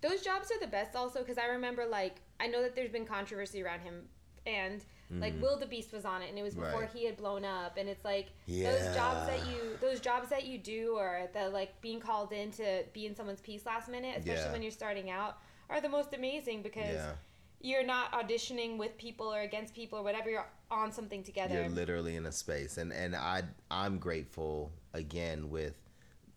Those 0.00 0.22
jobs 0.22 0.50
are 0.50 0.60
the 0.60 0.66
best, 0.66 0.94
also, 0.96 1.20
because 1.20 1.38
I 1.38 1.46
remember 1.46 1.86
like 1.86 2.16
I 2.38 2.46
know 2.46 2.62
that 2.62 2.74
there's 2.74 2.90
been 2.90 3.04
controversy 3.06 3.62
around 3.62 3.80
him, 3.80 4.04
and 4.46 4.84
like 5.18 5.34
Will 5.42 5.58
the 5.58 5.66
Beast 5.66 5.92
was 5.92 6.04
on 6.04 6.22
it, 6.22 6.28
and 6.28 6.38
it 6.38 6.42
was 6.42 6.54
before 6.54 6.68
Mm-hmm. 6.70 6.80
Right. 6.82 6.90
he 6.92 7.04
had 7.04 7.16
blown 7.16 7.44
up, 7.44 7.76
and 7.76 7.88
it's 7.88 8.04
like 8.04 8.28
those 8.46 8.94
jobs 8.94 9.26
that 9.26 9.40
you 9.50 9.76
those 9.80 9.98
jobs 9.98 10.28
that 10.30 10.46
you 10.46 10.56
do, 10.56 10.94
or 10.96 11.28
the 11.32 11.48
like 11.50 11.78
being 11.80 11.98
called 11.98 12.32
in 12.32 12.52
to 12.52 12.84
be 12.92 13.06
in 13.06 13.16
someone's 13.16 13.40
piece 13.40 13.66
last 13.66 13.88
minute, 13.88 14.18
especially 14.18 14.44
Yeah. 14.44 14.52
when 14.52 14.62
you're 14.62 14.70
starting 14.70 15.10
out, 15.10 15.38
are 15.68 15.80
the 15.80 15.88
most 15.88 16.14
amazing 16.14 16.62
because. 16.62 16.94
yeah, 16.94 17.12
You're 17.62 17.84
not 17.84 18.12
auditioning 18.12 18.78
with 18.78 18.96
people 18.96 19.26
or 19.34 19.40
against 19.42 19.74
people 19.74 19.98
or 19.98 20.02
whatever. 20.02 20.30
You're 20.30 20.46
on 20.70 20.92
something 20.92 21.22
together. 21.24 21.56
you're 21.56 21.68
literally 21.68 22.14
in 22.16 22.24
a 22.26 22.32
space, 22.32 22.78
and 22.78 22.90
and 22.92 23.14
I 23.16 23.42
I'm 23.70 23.98
grateful 23.98 24.70
again 24.94 25.50
with 25.50 25.74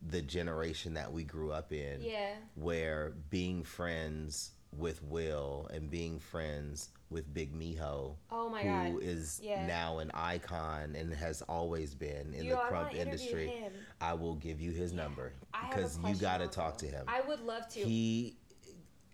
the 0.09 0.21
generation 0.21 0.93
that 0.95 1.11
we 1.11 1.23
grew 1.23 1.51
up 1.51 1.71
in. 1.71 2.01
yeah. 2.01 2.33
where 2.55 3.13
being 3.29 3.63
friends 3.63 4.51
with 4.75 5.01
Will 5.03 5.69
and 5.73 5.89
being 5.89 6.19
friends 6.19 6.89
with 7.09 7.31
Big 7.33 7.53
Mijo, 7.57 8.15
Oh 8.31 8.49
my 8.49 8.63
who 8.63 8.93
god. 8.99 9.03
is 9.03 9.39
Yeah. 9.41 9.65
now 9.67 9.99
an 9.99 10.09
icon 10.15 10.95
and 10.95 11.13
has 11.13 11.41
always 11.43 11.93
been 11.93 12.33
in 12.33 12.49
the 12.49 12.55
krump 12.55 12.93
industry, 12.95 13.47
him. 13.47 13.71
I 14.01 14.13
will 14.15 14.35
give 14.35 14.59
you 14.59 14.71
his 14.71 14.91
number 14.91 15.31
have 15.53 15.71
a 15.71 15.75
because 15.75 15.99
you 16.05 16.15
got 16.15 16.39
to 16.39 16.47
talk 16.47 16.77
to 16.79 16.87
him. 16.87 17.05
I 17.07 17.21
would 17.21 17.41
love 17.41 17.67
to. 17.69 17.79
he 17.79 18.37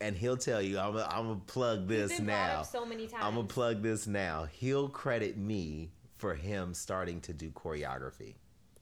and 0.02 0.16
he'll 0.16 0.38
tell 0.38 0.62
you. 0.62 0.80
I'm 0.80 0.94
gonna 0.94 1.36
plug 1.46 1.88
this 1.90 2.20
now. 2.22 2.62
so 2.64 2.86
many 2.86 3.06
times. 3.06 3.22
I'm 3.22 3.36
gonna 3.36 3.48
plug 3.48 3.84
this 3.84 4.08
now. 4.08 4.46
He'll 4.46 4.88
credit 4.88 5.38
me 5.38 5.92
for 6.16 6.36
him 6.36 6.74
starting 6.74 7.20
to 7.22 7.34
do 7.34 7.52
choreography. 7.52 8.36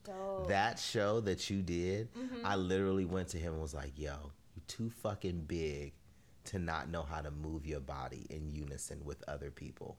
Dope. 0.08 0.48
That 0.48 0.78
show 0.78 1.20
that 1.20 1.48
you 1.50 1.62
did, 1.62 2.08
Mm-hmm. 2.14 2.44
I 2.44 2.56
literally 2.56 3.04
went 3.04 3.28
to 3.28 3.38
him 3.38 3.52
and 3.52 3.62
was 3.62 3.74
like, 3.74 3.92
yo, 3.96 4.14
you're 4.54 4.64
too 4.66 4.90
fucking 4.90 5.44
big 5.46 5.92
to 6.46 6.58
not 6.58 6.90
know 6.90 7.02
how 7.02 7.20
to 7.20 7.30
move 7.30 7.66
your 7.66 7.80
body 7.80 8.26
in 8.30 8.50
unison 8.50 9.04
with 9.04 9.22
other 9.28 9.50
people. 9.50 9.96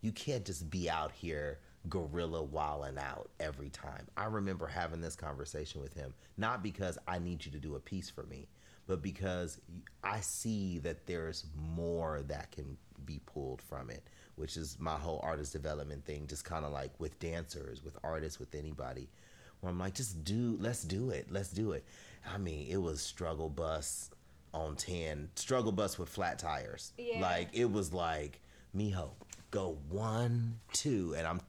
You 0.00 0.12
can't 0.12 0.44
just 0.44 0.70
be 0.70 0.88
out 0.88 1.12
here 1.12 1.58
gorilla 1.88 2.42
walling 2.42 2.98
out 2.98 3.30
every 3.38 3.68
time. 3.70 4.06
I 4.16 4.24
remember 4.24 4.66
having 4.66 5.00
this 5.00 5.16
conversation 5.16 5.80
with 5.80 5.94
him, 5.94 6.14
not 6.36 6.62
because 6.62 6.98
I 7.06 7.18
need 7.18 7.44
you 7.44 7.52
to 7.52 7.58
do 7.58 7.74
a 7.74 7.80
piece 7.80 8.08
for 8.10 8.24
me, 8.24 8.48
but 8.86 9.02
because 9.02 9.60
I 10.02 10.20
see 10.20 10.78
that 10.80 11.06
there's 11.06 11.46
more 11.74 12.22
that 12.28 12.50
can 12.50 12.76
be 13.04 13.20
pulled 13.26 13.62
from 13.62 13.90
it, 13.90 14.02
which 14.36 14.56
is 14.56 14.76
my 14.78 14.96
whole 14.96 15.20
artist 15.22 15.52
development 15.52 16.04
thing, 16.04 16.26
just 16.26 16.44
kind 16.44 16.64
of 16.64 16.72
like 16.72 16.98
with 16.98 17.18
dancers, 17.18 17.82
with 17.82 17.96
artists, 18.02 18.38
with 18.38 18.54
anybody, 18.54 19.08
where 19.60 19.70
I'm 19.70 19.78
like, 19.78 19.94
just 19.94 20.24
do, 20.24 20.56
let's 20.60 20.82
do 20.82 21.10
it, 21.10 21.28
let's 21.30 21.50
do 21.50 21.72
it. 21.72 21.84
I 22.32 22.38
mean, 22.38 22.66
it 22.68 22.76
was 22.76 23.00
struggle 23.00 23.48
bus 23.48 24.10
on 24.52 24.76
10, 24.76 25.30
struggle 25.34 25.72
bus 25.72 25.98
with 25.98 26.08
flat 26.08 26.38
tires. 26.38 26.92
Yeah. 26.98 27.20
Like, 27.20 27.48
it 27.52 27.70
was 27.70 27.92
like, 27.92 28.40
Mijo, 28.76 29.10
go 29.50 29.78
one, 29.88 30.58
two, 30.72 31.14
and 31.16 31.26
I'm 31.26 31.40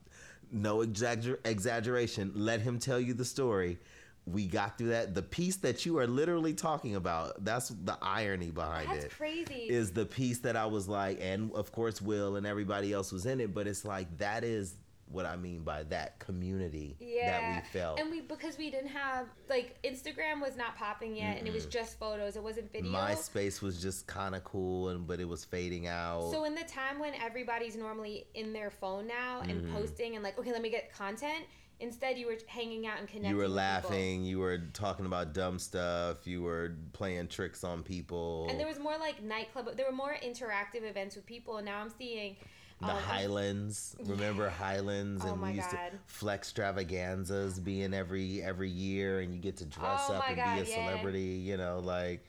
no 0.51 0.77
exagger- 0.79 1.39
exaggeration. 1.45 2.31
Let 2.35 2.61
him 2.61 2.79
tell 2.79 2.99
you 2.99 3.13
the 3.13 3.25
story. 3.25 3.79
We 4.27 4.45
got 4.45 4.77
through 4.77 4.89
that. 4.89 5.15
The 5.15 5.23
piece 5.23 5.55
that 5.57 5.85
you 5.85 5.97
are 5.97 6.05
literally 6.05 6.53
talking 6.53 6.95
about, 6.95 7.43
that's 7.43 7.69
the 7.69 7.97
irony 8.01 8.51
behind 8.51 8.91
it. 8.91 8.93
That's 8.93 9.05
it. 9.05 9.11
crazy. 9.11 9.67
Is 9.69 9.91
the 9.91 10.05
piece 10.05 10.39
that 10.39 10.55
I 10.55 10.65
was 10.67 10.87
like, 10.87 11.19
and 11.21 11.51
of 11.53 11.71
course, 11.71 12.01
Will 12.01 12.35
and 12.35 12.45
everybody 12.45 12.93
else 12.93 13.11
was 13.11 13.25
in 13.25 13.39
it, 13.39 13.53
but 13.53 13.65
it's 13.65 13.83
like, 13.83 14.15
that 14.19 14.43
is 14.43 14.75
what 15.11 15.25
I 15.25 15.35
mean 15.35 15.63
by 15.63 15.83
that 15.83 16.19
community 16.19 16.95
that 16.99 17.55
we 17.55 17.69
felt. 17.69 17.99
And 17.99 18.09
we 18.09 18.21
because 18.21 18.57
we 18.57 18.71
didn't 18.71 18.89
have 18.89 19.27
like 19.49 19.77
Instagram 19.83 20.41
was 20.41 20.55
not 20.57 20.75
popping 20.75 21.15
yet, 21.15 21.37
and 21.37 21.47
it 21.47 21.53
was 21.53 21.65
just 21.65 21.99
photos. 21.99 22.35
It 22.35 22.43
wasn't 22.43 22.71
video. 22.71 22.91
MySpace 22.91 23.61
was 23.61 23.81
just 23.81 24.07
kind 24.07 24.35
of 24.35 24.43
cool, 24.43 24.89
and 24.89 25.05
but 25.05 25.19
it 25.19 25.27
was 25.27 25.43
fading 25.45 25.87
out. 25.87 26.31
So 26.31 26.43
in 26.45 26.55
the 26.55 26.63
time 26.63 26.99
when 26.99 27.13
everybody's 27.15 27.75
normally 27.75 28.25
in 28.35 28.53
their 28.53 28.69
phone 28.71 29.07
now 29.07 29.41
and 29.41 29.51
Mm-hmm. 29.61 29.75
posting 29.75 30.15
and 30.15 30.23
like, 30.23 30.39
okay, 30.39 30.51
let 30.51 30.61
me 30.61 30.69
get 30.69 30.93
content. 30.93 31.45
Instead, 31.81 32.15
you 32.17 32.27
were 32.27 32.37
hanging 32.47 32.85
out 32.85 32.99
and 32.99 33.07
connecting. 33.07 33.31
you 33.31 33.35
were 33.35 33.41
with 33.43 33.49
people. 33.49 33.55
laughing, 33.57 34.23
you 34.23 34.37
were 34.39 34.59
talking 34.71 35.07
about 35.07 35.33
dumb 35.33 35.57
stuff, 35.57 36.27
you 36.27 36.41
were 36.43 36.77
playing 36.93 37.27
tricks 37.27 37.63
on 37.63 37.81
people. 37.83 38.45
and 38.49 38.59
there 38.59 38.67
was 38.67 38.77
more 38.79 38.97
like 38.99 39.21
nightclub. 39.23 39.67
There 39.75 39.87
were 39.87 39.95
more 39.95 40.15
interactive 40.23 40.83
events 40.87 41.15
with 41.15 41.25
people, 41.25 41.57
and 41.57 41.65
now 41.65 41.79
I'm 41.81 41.89
seeing. 41.89 42.37
The 42.81 42.91
um, 42.91 42.97
Highlands, 42.97 43.95
remember 44.05 44.49
Highlands, 44.49 45.23
Oh 45.25 45.31
and 45.33 45.41
my 45.41 45.49
we 45.51 45.55
used 45.57 45.71
God. 45.71 45.91
to 45.91 45.97
flex 46.07 46.47
extravaganzas 46.49 47.59
being 47.59 47.93
every 47.93 48.41
every 48.41 48.69
year, 48.69 49.19
and 49.21 49.33
you 49.33 49.39
get 49.39 49.57
to 49.57 49.65
dress 49.65 50.05
Oh 50.09 50.15
up 50.15 50.27
and 50.27 50.35
God, 50.37 50.55
be 50.55 50.61
a 50.61 50.65
yeah. 50.65 50.75
celebrity. 50.89 51.41
You 51.43 51.57
know, 51.57 51.79
like 51.79 52.23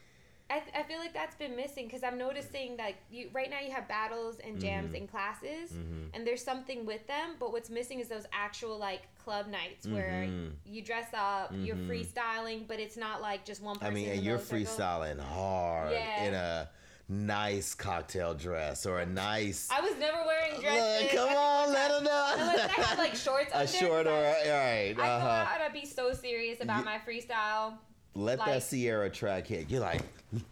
I, 0.51 0.63
I 0.79 0.83
feel 0.83 0.99
like 0.99 1.15
that's 1.15 1.35
been 1.37 1.57
missing 1.57 1.87
because 1.87 2.03
I'm 2.03 2.19
noticing 2.19 2.77
that 2.77 2.95
you 3.11 3.31
right 3.33 3.49
now 3.49 3.61
you 3.61 3.71
have 3.73 3.89
battles 3.89 4.37
and 4.45 4.61
jams 4.61 4.89
Mm-hmm. 4.89 4.97
in 4.97 5.07
classes 5.09 5.73
and 6.13 6.27
there's 6.27 6.45
something 6.45 6.85
with 6.85 7.07
them 7.07 7.37
but 7.41 7.53
what's 7.53 7.71
missing 7.71 8.01
is 8.01 8.09
those 8.09 8.27
actual 8.35 8.77
like 8.79 9.03
club 9.25 9.47
nights 9.47 9.87
where 9.87 10.27
Mhm. 10.29 10.53
you 10.67 10.83
dress 10.83 11.07
up 11.15 11.53
you're 11.57 11.77
Mhm. 11.77 11.89
freestyling 11.89 12.67
but 12.69 12.79
it's 12.81 12.99
not 12.99 13.23
like 13.23 13.47
just 13.47 13.63
one 13.63 13.77
person. 13.79 13.87
I 13.93 13.95
mean, 13.95 14.09
and 14.11 14.23
you're 14.23 14.39
circle. 14.39 14.59
freestyling 14.59 15.21
hard 15.21 15.93
Yeah. 15.93 16.25
in 16.25 16.35
a 16.35 16.69
nice 17.13 17.75
cocktail 17.75 18.35
dress 18.35 18.87
or 18.87 19.01
a 19.01 19.07
nice. 19.07 19.69
I 19.71 19.81
was 19.81 19.93
never 19.99 20.19
wearing 20.25 20.61
dresses 20.61 21.03
Look, 21.03 21.11
come 21.29 21.37
on, 21.37 21.73
let 21.73 21.91
them 21.91 22.05
know. 22.05 22.35
Unless 22.39 22.79
I 22.79 22.81
had 22.83 22.99
like 22.99 23.15
shorts 23.15 23.51
a 23.55 23.67
short 23.67 24.07
or 24.07 24.11
all 24.11 24.23
right. 24.23 24.45
I 24.49 24.93
Uh-huh. 24.93 25.29
out 25.29 25.49
and 25.55 25.63
I'd 25.65 25.73
be 25.73 25.87
so 25.87 26.13
serious 26.13 26.61
about 26.61 26.79
You- 26.81 26.85
my 26.87 26.99
freestyle. 26.99 27.75
Let 28.15 28.41
that 28.45 28.63
Ciara 28.69 29.09
track 29.09 29.47
hit. 29.47 29.71
You're 29.71 29.81
like, 29.81 30.03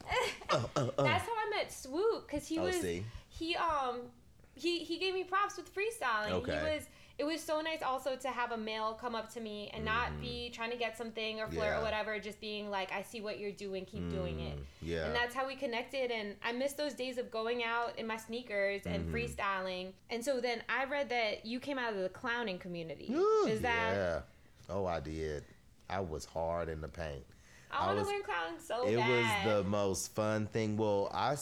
uh, 0.50 0.62
uh, 0.76 0.88
uh. 0.98 1.02
That's 1.02 1.24
how 1.26 1.32
I 1.32 1.50
met 1.54 1.70
Swoop 1.72 2.26
because 2.26 2.46
he 2.46 2.58
Oh, 2.58 2.62
was 2.64 2.80
see? 2.80 3.04
he 3.28 3.54
um 3.56 4.00
he 4.54 4.78
he 4.78 4.98
gave 4.98 5.12
me 5.14 5.24
props 5.24 5.56
with 5.58 5.70
freestyling. 5.74 6.30
Okay. 6.30 6.58
He 6.58 6.64
was 6.76 6.82
it 7.21 7.25
was 7.27 7.41
so 7.43 7.61
nice 7.61 7.83
also 7.83 8.16
to 8.16 8.29
have 8.29 8.51
a 8.53 8.57
male 8.57 8.97
come 9.01 9.14
up 9.14 9.31
to 9.35 9.41
me 9.41 9.71
and 9.75 9.85
not 9.85 10.09
be 10.21 10.51
trying 10.55 10.71
to 10.71 10.77
get 10.79 10.97
something 10.97 11.39
or 11.41 11.47
flirt 11.47 11.53
Mm-hmm. 11.59 11.61
Yeah. 11.75 11.79
or 11.81 11.83
whatever, 11.83 12.18
just 12.18 12.41
being 12.41 12.71
like, 12.71 12.91
I 12.93 13.03
see 13.03 13.21
what 13.21 13.39
you're 13.39 13.53
doing, 13.53 13.85
keep 13.85 14.09
doing 14.11 14.41
it. 14.41 14.57
Mm, 14.59 14.62
Yeah. 14.81 15.05
And 15.05 15.14
that's 15.14 15.35
how 15.35 15.47
we 15.47 15.55
connected. 15.55 16.11
And 16.11 16.35
I 16.43 16.53
miss 16.53 16.73
those 16.73 16.95
days 16.95 17.18
of 17.18 17.31
going 17.31 17.62
out 17.62 17.99
in 17.99 18.07
my 18.07 18.16
sneakers 18.16 18.83
and 18.87 19.05
Mm-hmm. 19.05 19.14
freestyling. 19.14 19.93
And 20.09 20.25
so 20.25 20.41
then 20.41 20.62
I 20.68 20.87
read 20.87 21.11
that 21.11 21.45
you 21.45 21.61
came 21.61 21.79
out 21.79 21.93
of 21.93 22.01
the 22.01 22.09
clowning 22.09 22.59
community. 22.59 23.12
Ooh, 23.14 23.47
Is 23.47 23.61
that 23.61 23.93
Yeah. 23.95 24.21
Oh, 24.75 24.87
I 24.87 25.01
did. 25.01 25.45
I 25.91 26.01
was 26.01 26.25
hard 26.25 26.68
in 26.71 26.81
the 26.81 26.89
paint. 26.89 27.25
I 27.71 27.85
I 27.85 27.87
want 27.95 27.99
to 28.07 28.12
learn 28.12 28.23
clowning 28.23 28.59
so 28.61 28.87
it 28.89 28.97
bad. 28.97 29.11
It 29.11 29.47
was 29.47 29.57
the 29.64 29.68
most 29.68 30.14
fun 30.14 30.47
thing. 30.47 30.77
Well, 30.77 31.11
I, 31.12 31.37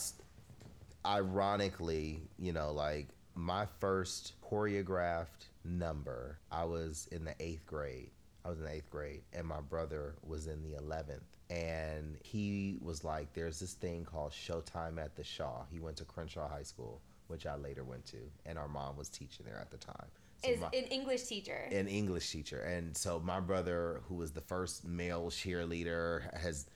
ironically, 1.06 2.22
you 2.38 2.52
know, 2.52 2.72
like 2.72 3.08
my 3.34 3.66
first 3.80 4.32
choreographed 4.50 5.46
number, 5.68 6.38
I 6.50 6.64
was 6.64 7.08
in 7.12 7.24
the 7.24 7.34
eighth 7.40 7.66
grade. 7.66 8.10
I 8.44 8.48
was 8.50 8.58
in 8.58 8.64
the 8.64 8.72
eighth 8.72 8.90
grade, 8.90 9.22
and 9.32 9.46
my 9.46 9.60
brother 9.60 10.14
was 10.22 10.46
in 10.46 10.62
the 10.62 10.80
11th. 10.80 11.20
And 11.50 12.16
he 12.22 12.78
was 12.80 13.04
like, 13.04 13.32
there's 13.34 13.60
this 13.60 13.74
thing 13.74 14.04
called 14.04 14.32
Showtime 14.32 15.02
at 15.02 15.16
the 15.16 15.24
Shaw. 15.24 15.64
He 15.70 15.80
went 15.80 15.96
to 15.98 16.04
Crenshaw 16.04 16.48
High 16.48 16.62
School, 16.62 17.00
which 17.26 17.46
I 17.46 17.56
later 17.56 17.84
went 17.84 18.06
to, 18.06 18.18
and 18.46 18.58
our 18.58 18.68
mom 18.68 18.96
was 18.96 19.08
teaching 19.08 19.44
there 19.46 19.58
at 19.58 19.70
the 19.70 19.76
time. 19.76 20.06
So 20.44 20.50
is 20.50 20.60
my- 20.60 20.68
an 20.68 20.84
English 20.84 21.24
teacher. 21.24 21.68
an 21.70 21.88
English 21.88 22.30
teacher. 22.30 22.60
And 22.60 22.96
so 22.96 23.18
my 23.18 23.40
brother, 23.40 24.02
who 24.08 24.14
was 24.14 24.32
the 24.32 24.40
first 24.40 24.84
male 24.84 25.30
cheerleader, 25.30 26.32
has 26.34 26.66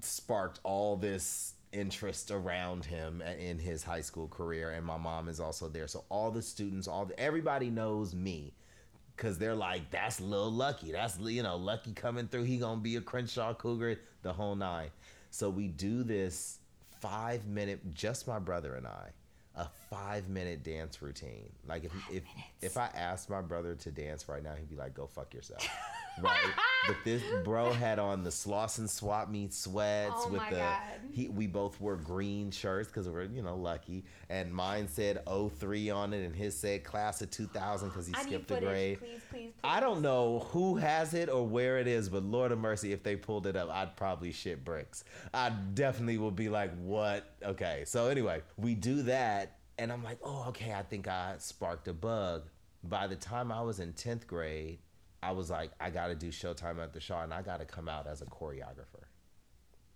sparked 0.00 0.60
all 0.64 0.96
this 0.96 1.54
interest 1.76 2.30
around 2.30 2.84
him 2.84 3.22
in 3.38 3.58
his 3.58 3.82
high 3.82 4.00
school 4.00 4.28
career. 4.28 4.70
And 4.70 4.84
my 4.84 4.96
mom 4.96 5.28
is 5.28 5.40
also 5.40 5.68
there. 5.68 5.86
So 5.86 6.04
all 6.08 6.30
the 6.30 6.42
students, 6.42 6.88
all 6.88 7.04
the, 7.04 7.18
everybody 7.20 7.70
knows 7.70 8.14
me. 8.14 8.54
Cause 9.16 9.38
they're 9.38 9.54
like, 9.54 9.90
that's 9.90 10.20
Lil 10.20 10.52
Luckie. 10.52 10.92
That's 10.92 11.18
you 11.18 11.42
know 11.42 11.56
Luckie 11.56 11.94
coming 11.94 12.28
through. 12.28 12.42
He 12.42 12.58
gonna 12.58 12.82
be 12.82 12.96
a 12.96 13.00
Crenshaw 13.00 13.54
Cougar, 13.54 13.98
the 14.20 14.30
whole 14.30 14.54
nine. 14.54 14.90
So 15.30 15.48
we 15.48 15.68
do 15.68 16.02
this 16.02 16.58
five 17.00 17.46
minute, 17.46 17.94
just 17.94 18.28
my 18.28 18.38
brother 18.38 18.74
and 18.74 18.86
I, 18.86 19.08
a 19.54 19.68
five 19.88 20.28
minute 20.28 20.62
dance 20.62 21.00
routine. 21.00 21.48
Like 21.66 21.84
if 21.84 21.92
if 22.12 22.22
if 22.60 22.76
I 22.76 22.90
asked 22.94 23.30
my 23.30 23.40
brother 23.40 23.74
to 23.74 23.90
dance 23.90 24.28
right 24.28 24.42
now, 24.42 24.54
he'd 24.54 24.68
be 24.68 24.76
like, 24.76 24.92
"Go 24.92 25.06
fuck 25.06 25.32
yourself." 25.32 25.66
right? 26.22 26.38
But 26.86 26.98
this 27.04 27.22
bro 27.42 27.72
had 27.72 27.98
on 27.98 28.22
the 28.22 28.30
Slauson 28.30 28.88
Swap 28.88 29.28
Meet 29.28 29.52
sweats 29.52 30.12
Oh 30.18 30.28
with 30.28 30.40
my 30.40 30.50
the 30.50 30.56
God. 30.58 30.78
he. 31.10 31.26
We 31.26 31.48
both 31.48 31.80
wore 31.80 31.96
green 31.96 32.52
shirts 32.52 32.86
because 32.86 33.08
we're 33.08 33.24
you 33.24 33.42
know 33.42 33.56
lucky, 33.56 34.04
and 34.28 34.54
mine 34.54 34.86
said 34.86 35.18
03 35.26 35.90
on 35.90 36.12
it, 36.12 36.24
and 36.24 36.32
his 36.32 36.56
said 36.56 36.84
class 36.84 37.20
of 37.22 37.30
2000 37.32 37.88
because 37.88 38.06
he 38.06 38.14
I 38.14 38.22
skipped 38.22 38.52
a 38.52 38.60
grade. 38.60 39.00
please, 39.00 39.08
please, 39.08 39.20
please. 39.30 39.52
I 39.64 39.80
don't 39.80 40.00
know 40.00 40.46
who 40.52 40.76
has 40.76 41.12
it 41.12 41.28
or 41.28 41.44
where 41.44 41.80
it 41.80 41.88
is, 41.88 42.08
but 42.08 42.22
Lord 42.22 42.52
of 42.52 42.60
mercy, 42.60 42.92
if 42.92 43.02
they 43.02 43.16
pulled 43.16 43.48
it 43.48 43.56
up, 43.56 43.68
I'd 43.68 43.96
probably 43.96 44.30
shit 44.30 44.64
bricks. 44.64 45.02
I 45.34 45.48
definitely 45.74 46.18
would 46.18 46.36
be 46.36 46.48
like, 46.48 46.70
what? 46.78 47.32
Okay. 47.42 47.82
So 47.84 48.06
anyway, 48.06 48.42
we 48.56 48.76
do 48.76 49.02
that, 49.02 49.56
and 49.76 49.90
I'm 49.90 50.04
like, 50.04 50.18
oh, 50.22 50.44
okay, 50.50 50.72
I 50.72 50.82
think 50.82 51.08
I 51.08 51.34
sparked 51.38 51.88
a 51.88 51.92
bug. 51.92 52.44
By 52.84 53.08
the 53.08 53.16
time 53.16 53.50
I 53.50 53.62
was 53.62 53.80
in 53.80 53.92
10th 53.94 54.28
grade, 54.28 54.78
I 55.26 55.32
was 55.32 55.50
like, 55.50 55.72
I 55.80 55.90
got 55.90 56.06
to 56.06 56.14
do 56.14 56.28
Showtime 56.28 56.80
at 56.80 56.92
the 56.92 57.00
Shaw, 57.00 57.24
and 57.24 57.34
I 57.34 57.42
got 57.42 57.58
to 57.58 57.64
come 57.64 57.88
out 57.88 58.06
as 58.06 58.22
a 58.22 58.26
choreographer. 58.26 59.02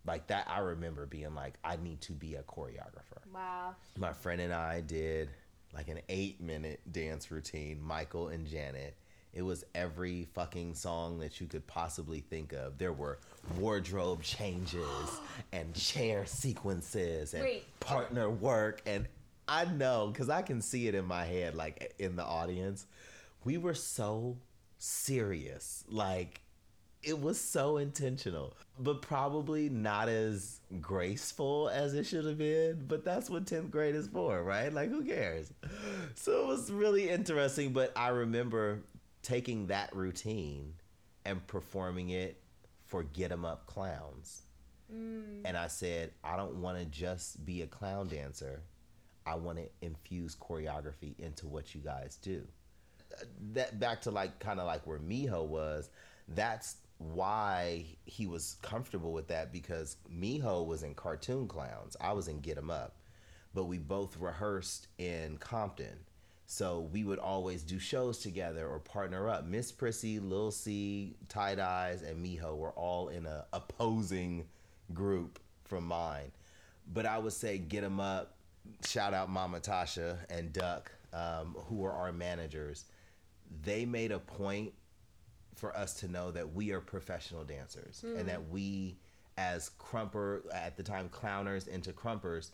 Like 0.04 0.26
that, 0.26 0.48
I 0.50 0.58
remember 0.58 1.06
being 1.06 1.36
like, 1.36 1.54
I 1.62 1.76
need 1.76 2.00
to 2.02 2.12
be 2.12 2.34
a 2.34 2.42
choreographer 2.42 3.22
Wow. 3.32 3.76
my 3.98 4.12
friend 4.14 4.40
and 4.40 4.52
I 4.52 4.80
did 4.80 5.28
like 5.74 5.88
an 5.88 6.00
eight 6.08 6.40
minute 6.40 6.80
dance 6.90 7.30
routine, 7.30 7.80
Michael 7.80 8.28
and 8.28 8.44
Janet. 8.46 8.96
It 9.32 9.42
was 9.42 9.62
every 9.72 10.24
fucking 10.34 10.74
song 10.74 11.20
that 11.20 11.40
you 11.40 11.46
could 11.46 11.64
possibly 11.68 12.20
think 12.20 12.52
of. 12.52 12.78
There 12.78 12.92
were 12.92 13.18
wardrobe 13.56 14.22
changes 14.22 15.20
and 15.52 15.72
chair 15.74 16.26
sequences 16.26 17.34
and 17.34 17.44
Wait. 17.44 17.78
partner 17.78 18.28
work. 18.28 18.82
And 18.86 19.06
I 19.46 19.66
know 19.66 20.08
because 20.12 20.28
I 20.28 20.42
can 20.42 20.60
see 20.60 20.88
it 20.88 20.96
in 20.96 21.04
my 21.04 21.24
head, 21.24 21.54
like 21.54 21.94
in 22.00 22.16
the 22.16 22.24
audience. 22.24 22.86
We 23.44 23.58
were 23.58 23.74
so 23.74 24.38
serious. 24.80 25.84
Like, 25.88 26.40
it 27.02 27.20
was 27.20 27.40
so 27.40 27.76
intentional, 27.76 28.56
but 28.78 29.02
probably 29.02 29.68
not 29.68 30.08
as 30.08 30.60
graceful 30.80 31.70
as 31.72 31.94
it 31.94 32.04
should 32.04 32.24
have 32.24 32.38
been. 32.38 32.84
But 32.86 33.04
that's 33.04 33.30
what 33.30 33.44
10th 33.44 33.70
grade 33.70 33.94
is 33.94 34.08
for, 34.08 34.42
right? 34.42 34.72
Like, 34.72 34.90
who 34.90 35.04
cares? 35.04 35.52
So 36.14 36.42
it 36.42 36.46
was 36.46 36.70
really 36.72 37.08
interesting. 37.08 37.72
But 37.72 37.92
I 37.96 38.08
remember 38.08 38.80
taking 39.22 39.68
that 39.68 39.94
routine 39.94 40.74
and 41.24 41.46
performing 41.46 42.10
it 42.10 42.42
for 42.86 43.02
Get 43.02 43.30
'em 43.30 43.44
Up 43.44 43.66
Clowns. 43.66 44.42
Mm. 44.92 45.42
And 45.44 45.56
I 45.56 45.68
said, 45.68 46.12
I 46.24 46.36
don't 46.36 46.56
want 46.56 46.78
to 46.78 46.84
just 46.86 47.44
be 47.44 47.62
a 47.62 47.66
clown 47.66 48.08
dancer. 48.08 48.62
I 49.26 49.36
want 49.36 49.58
to 49.58 49.68
infuse 49.80 50.34
choreography 50.34 51.18
into 51.18 51.46
what 51.46 51.74
you 51.74 51.80
guys 51.80 52.16
do 52.16 52.46
that 53.52 53.78
back 53.80 54.02
to 54.02 54.10
like 54.10 54.38
kind 54.38 54.60
of 54.60 54.66
like 54.66 54.86
where 54.86 54.98
Mijo 54.98 55.46
was. 55.46 55.90
That's 56.28 56.76
why 56.98 57.86
he 58.04 58.26
was 58.26 58.56
comfortable 58.62 59.12
with 59.12 59.28
that 59.28 59.52
because 59.52 59.96
Mijo 60.12 60.66
was 60.66 60.82
in 60.82 60.94
Cartoon 60.94 61.48
Clowns. 61.48 61.96
I 62.00 62.12
was 62.12 62.28
in 62.28 62.40
Get 62.40 62.58
'Em 62.58 62.70
Up, 62.70 62.94
but 63.54 63.64
we 63.64 63.78
both 63.78 64.16
rehearsed 64.18 64.88
in 64.98 65.38
Compton. 65.38 66.04
So 66.46 66.80
we 66.92 67.04
would 67.04 67.20
always 67.20 67.62
do 67.62 67.78
shows 67.78 68.18
together 68.18 68.66
or 68.66 68.80
partner 68.80 69.28
up. 69.28 69.44
Miss 69.46 69.70
Prissy, 69.70 70.18
Lil 70.18 70.50
C, 70.50 71.14
Tight 71.28 71.58
Eyez, 71.58 72.02
and 72.02 72.24
Mijo 72.24 72.56
were 72.56 72.72
all 72.72 73.08
in 73.08 73.24
a 73.24 73.46
opposing 73.52 74.48
group 74.92 75.38
from 75.64 75.84
mine. 75.86 76.32
But 76.92 77.06
I 77.06 77.18
would 77.18 77.32
say 77.32 77.56
Get 77.56 77.84
'Em 77.84 78.00
up. 78.00 78.34
Shout 78.84 79.14
out 79.14 79.30
Mama 79.30 79.60
Tasha 79.60 80.18
and 80.28 80.52
Duck, 80.52 80.92
um, 81.12 81.56
who 81.68 81.76
were 81.76 81.92
our 81.92 82.12
managers. 82.12 82.84
They 83.62 83.84
made 83.84 84.12
a 84.12 84.18
point 84.18 84.72
for 85.56 85.76
us 85.76 85.94
to 86.00 86.08
know 86.08 86.30
that 86.30 86.54
we 86.54 86.72
are 86.72 86.80
professional 86.80 87.44
dancers 87.44 88.02
and 88.02 88.20
hmm. 88.20 88.26
that 88.26 88.48
we, 88.48 88.96
as 89.36 89.70
krumper 89.78 90.42
at 90.52 90.76
the 90.76 90.82
time 90.82 91.08
clowners 91.08 91.68
into 91.68 91.92
krumpers, 91.92 92.50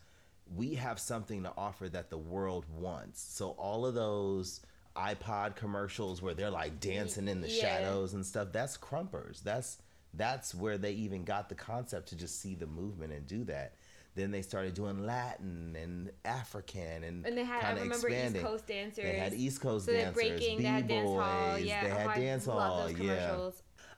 we 0.55 0.75
have 0.75 0.99
something 0.99 1.43
to 1.43 1.53
offer 1.57 1.89
that 1.89 2.11
the 2.11 2.19
world 2.19 2.65
wants. 2.69 3.21
So 3.21 3.51
all 3.51 3.85
of 3.87 3.95
those 3.95 4.61
iPod 4.97 5.57
commercials 5.57 6.23
where 6.23 6.35
they're 6.35 6.51
like 6.51 6.81
dancing 6.81 7.29
in 7.29 7.41
the 7.41 7.49
Yeah. 7.49 7.61
shadows 7.61 8.15
and 8.15 8.25
stuff, 8.25 8.49
that's 8.53 8.77
krumpers. 8.77 9.43
That's 9.43 9.79
that's 10.15 10.55
where 10.55 10.79
they 10.79 10.93
even 10.93 11.25
got 11.25 11.51
the 11.51 11.55
concept 11.55 12.09
to 12.09 12.17
just 12.17 12.41
see 12.41 12.55
the 12.55 12.67
movement 12.67 13.13
and 13.13 13.27
do 13.27 13.45
that. 13.45 13.75
Then 14.17 14.31
they 14.31 14.43
started 14.43 14.75
doing 14.75 15.05
Latin 15.05 15.77
and 15.81 16.11
African 16.25 17.05
and 17.05 17.25
And 17.27 17.37
they 17.37 17.45
had, 17.45 17.63
I 17.65 17.81
remember 17.81 18.09
expanding. 18.09 18.41
East 18.41 18.45
Coast 18.45 18.67
dancers. 18.67 19.05
They 19.05 19.19
had 19.19 19.35
East 19.35 19.61
Coast 19.61 19.85
so 19.85 19.93
they 19.93 19.99
had 19.99 20.15
dancers, 20.15 20.39
breaking, 20.39 20.59
they 20.59 20.65
had 20.65 20.89
dance 20.89 21.09
hall. 21.09 21.59
Yeah, 21.59 21.85
they 21.85 21.91
oh, 21.91 21.95
had 21.95 22.07
I 22.09 22.19
dance 22.19 22.47
love 22.47 22.59
hall. 22.59 22.89
those 22.89 22.99
Yeah. 22.99 23.51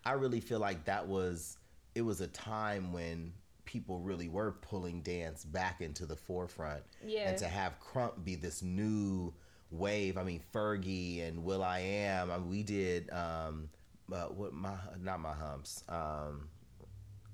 I 0.04 0.12
really 0.12 0.40
feel 0.40 0.58
like 0.58 0.84
that 0.86 1.06
was 1.06 1.56
it 1.94 2.02
was 2.02 2.20
a 2.20 2.26
time 2.26 2.92
when 2.92 3.32
people 3.64 4.00
really 4.00 4.28
were 4.28 4.52
pulling 4.62 5.02
dance 5.02 5.44
back 5.44 5.80
into 5.80 6.04
the 6.04 6.16
forefront. 6.16 6.82
Yeah. 7.04 7.28
And 7.28 7.38
to 7.38 7.46
have 7.46 7.76
Krump 7.80 8.24
be 8.24 8.34
this 8.34 8.62
new 8.62 9.32
wave. 9.70 10.16
I 10.16 10.24
mean, 10.24 10.40
Fergie 10.52 11.26
and 11.26 11.44
will.i.am. 11.44 12.30
I 12.30 12.38
mean, 12.38 12.48
we 12.48 12.62
did 12.62 13.10
um, 13.10 13.68
uh, 14.12 14.26
what 14.26 14.52
my 14.52 14.74
not 15.00 15.20
my 15.20 15.32
humps. 15.32 15.84
Um, 15.88 16.48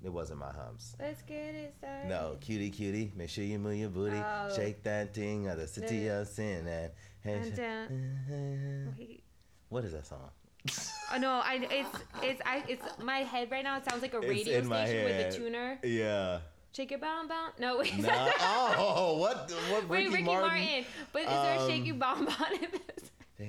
it 0.05 0.13
wasn't 0.13 0.39
my 0.39 0.51
humps. 0.51 0.95
Let's 0.99 1.21
get 1.23 1.55
it 1.55 1.73
started. 1.77 2.07
No, 2.09 2.37
cutie, 2.39 2.69
cutie. 2.69 3.11
Make 3.15 3.29
sure 3.29 3.43
you 3.43 3.57
move 3.59 3.75
your 3.75 3.89
booty. 3.89 4.17
Oh. 4.17 4.53
Shake 4.55 4.83
that 4.83 5.13
thing. 5.13 5.43
the 5.45 5.67
city 5.67 6.07
of 6.07 6.27
sin. 6.27 6.67
And, 6.67 6.91
And, 7.23 7.59
and 7.59 8.87
uh, 8.87 8.91
Wait. 8.97 9.23
what 9.69 9.83
is 9.83 9.93
that 9.93 10.05
song? 10.05 10.29
Oh 11.13 11.17
no, 11.19 11.29
I 11.45 11.67
it's 11.69 11.89
it's 12.23 12.41
I 12.43 12.63
it's 12.67 12.83
my 13.03 13.19
head 13.19 13.51
right 13.51 13.63
now. 13.63 13.77
It 13.77 13.87
sounds 13.87 14.01
like 14.01 14.15
a 14.15 14.19
radio 14.19 14.63
station 14.63 14.69
with 14.69 15.35
a 15.35 15.37
tuner. 15.37 15.77
Yeah. 15.83 16.39
Shake 16.75 16.91
it 16.91 16.99
bound 16.99 17.29
bound. 17.29 17.53
No 17.59 17.77
wait. 17.77 17.95
No. 17.99 18.29
Oh, 18.39 19.17
what? 19.19 19.51
What? 19.69 19.87
Wait, 19.89 20.05
Ricky, 20.05 20.09
Ricky 20.15 20.23
Martin. 20.25 20.85
But 21.13 21.21
is 21.21 21.27
there 21.29 21.55
a 21.55 21.61
Um, 21.61 21.69
shaky 21.69 21.91
bomb 21.91 22.27
on 22.27 22.53
it? 22.53 22.81
You 23.39 23.45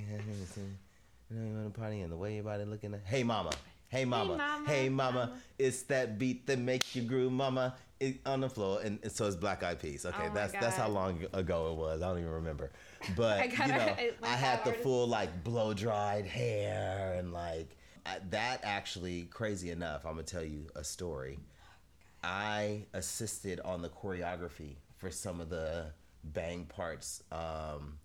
know, 1.30 1.46
you 1.48 1.54
want 1.54 1.74
to 1.74 1.80
party 1.80 2.00
and 2.02 2.12
the 2.12 2.16
way 2.16 2.34
your 2.36 2.44
body 2.44 2.64
looking 2.64 2.94
at. 2.94 3.00
Hey, 3.04 3.24
mama. 3.24 3.50
Hey, 3.88 4.04
mama. 4.04 4.36
mama, 4.36 4.68
Hey, 4.68 4.88
mama. 4.88 5.18
mama. 5.26 5.32
It's 5.58 5.82
that 5.84 6.18
beat 6.18 6.46
that 6.46 6.58
makes 6.58 6.94
you 6.96 7.02
groove, 7.02 7.32
mama. 7.32 7.74
It, 7.98 8.20
on 8.26 8.42
the 8.42 8.50
floor, 8.50 8.80
and, 8.84 8.98
and 9.02 9.10
so 9.10 9.26
it's 9.26 9.36
Black 9.36 9.62
Eyed 9.62 9.80
Peas. 9.80 10.04
Okay, 10.04 10.26
Oh 10.30 10.34
that's 10.34 10.52
that's 10.52 10.76
how 10.76 10.88
long 10.88 11.24
ago 11.32 11.70
it 11.72 11.76
was. 11.78 12.02
I 12.02 12.08
don't 12.08 12.18
even 12.18 12.30
remember, 12.30 12.70
but 13.16 13.40
I 13.40 13.44
you 13.44 13.56
gotta- 13.56 13.70
know, 13.72 13.96
I- 14.22 14.26
had 14.36 14.58
the 14.64 14.70
artist- 14.70 14.82
full 14.82 15.06
like 15.06 15.42
blow 15.44 15.72
dried 15.72 16.26
hair 16.26 17.14
and 17.18 17.32
like 17.32 17.74
I, 18.04 18.18
that. 18.30 18.60
Actually, 18.64 19.22
crazy 19.30 19.70
enough, 19.70 20.04
I'm 20.04 20.12
gonna 20.12 20.24
tell 20.24 20.44
you 20.44 20.66
a 20.76 20.84
story. 20.84 21.38
I 22.22 22.82
assisted 22.92 23.60
on 23.60 23.80
the 23.80 23.88
choreography 23.88 24.74
for 24.98 25.10
some 25.10 25.40
of 25.40 25.48
the 25.48 25.86
bang 26.22 26.64
parts. 26.66 27.22
Um, 27.32 27.98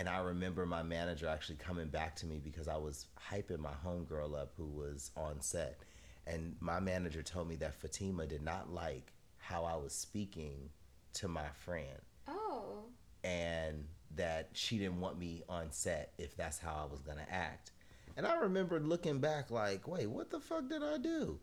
and 0.00 0.08
I 0.08 0.20
remember 0.20 0.64
my 0.64 0.82
manager 0.82 1.28
actually 1.28 1.56
coming 1.56 1.88
back 1.88 2.16
to 2.16 2.26
me 2.26 2.40
because 2.42 2.68
I 2.68 2.78
was 2.78 3.04
hyping 3.30 3.58
my 3.58 3.74
homegirl 3.84 4.34
up 4.34 4.54
who 4.56 4.64
was 4.64 5.10
on 5.14 5.42
set. 5.42 5.82
And 6.26 6.56
my 6.58 6.80
manager 6.80 7.22
told 7.22 7.48
me 7.50 7.56
that 7.56 7.74
Fatima 7.74 8.26
did 8.26 8.40
not 8.42 8.72
like 8.72 9.12
how 9.36 9.64
I 9.64 9.76
was 9.76 9.92
speaking 9.92 10.70
to 11.12 11.28
my 11.28 11.48
friend 11.52 12.00
Oh. 12.26 12.84
and 13.24 13.84
that 14.16 14.48
she 14.54 14.78
didn't 14.78 15.02
want 15.02 15.18
me 15.18 15.42
on 15.50 15.70
set 15.70 16.14
if 16.16 16.34
that's 16.34 16.58
how 16.58 16.82
I 16.82 16.90
was 16.90 17.02
gonna 17.02 17.26
act. 17.30 17.72
And 18.16 18.26
I 18.26 18.36
remember 18.36 18.80
looking 18.80 19.18
back 19.18 19.50
like, 19.50 19.86
wait, 19.86 20.06
what 20.06 20.30
the 20.30 20.40
fuck 20.40 20.66
did 20.70 20.82
I 20.82 20.96
do? 20.96 21.38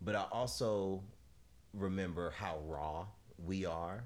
But 0.00 0.14
I 0.14 0.26
also 0.30 1.02
remember 1.74 2.30
how 2.30 2.60
raw 2.66 3.06
we 3.44 3.64
are. 3.66 4.04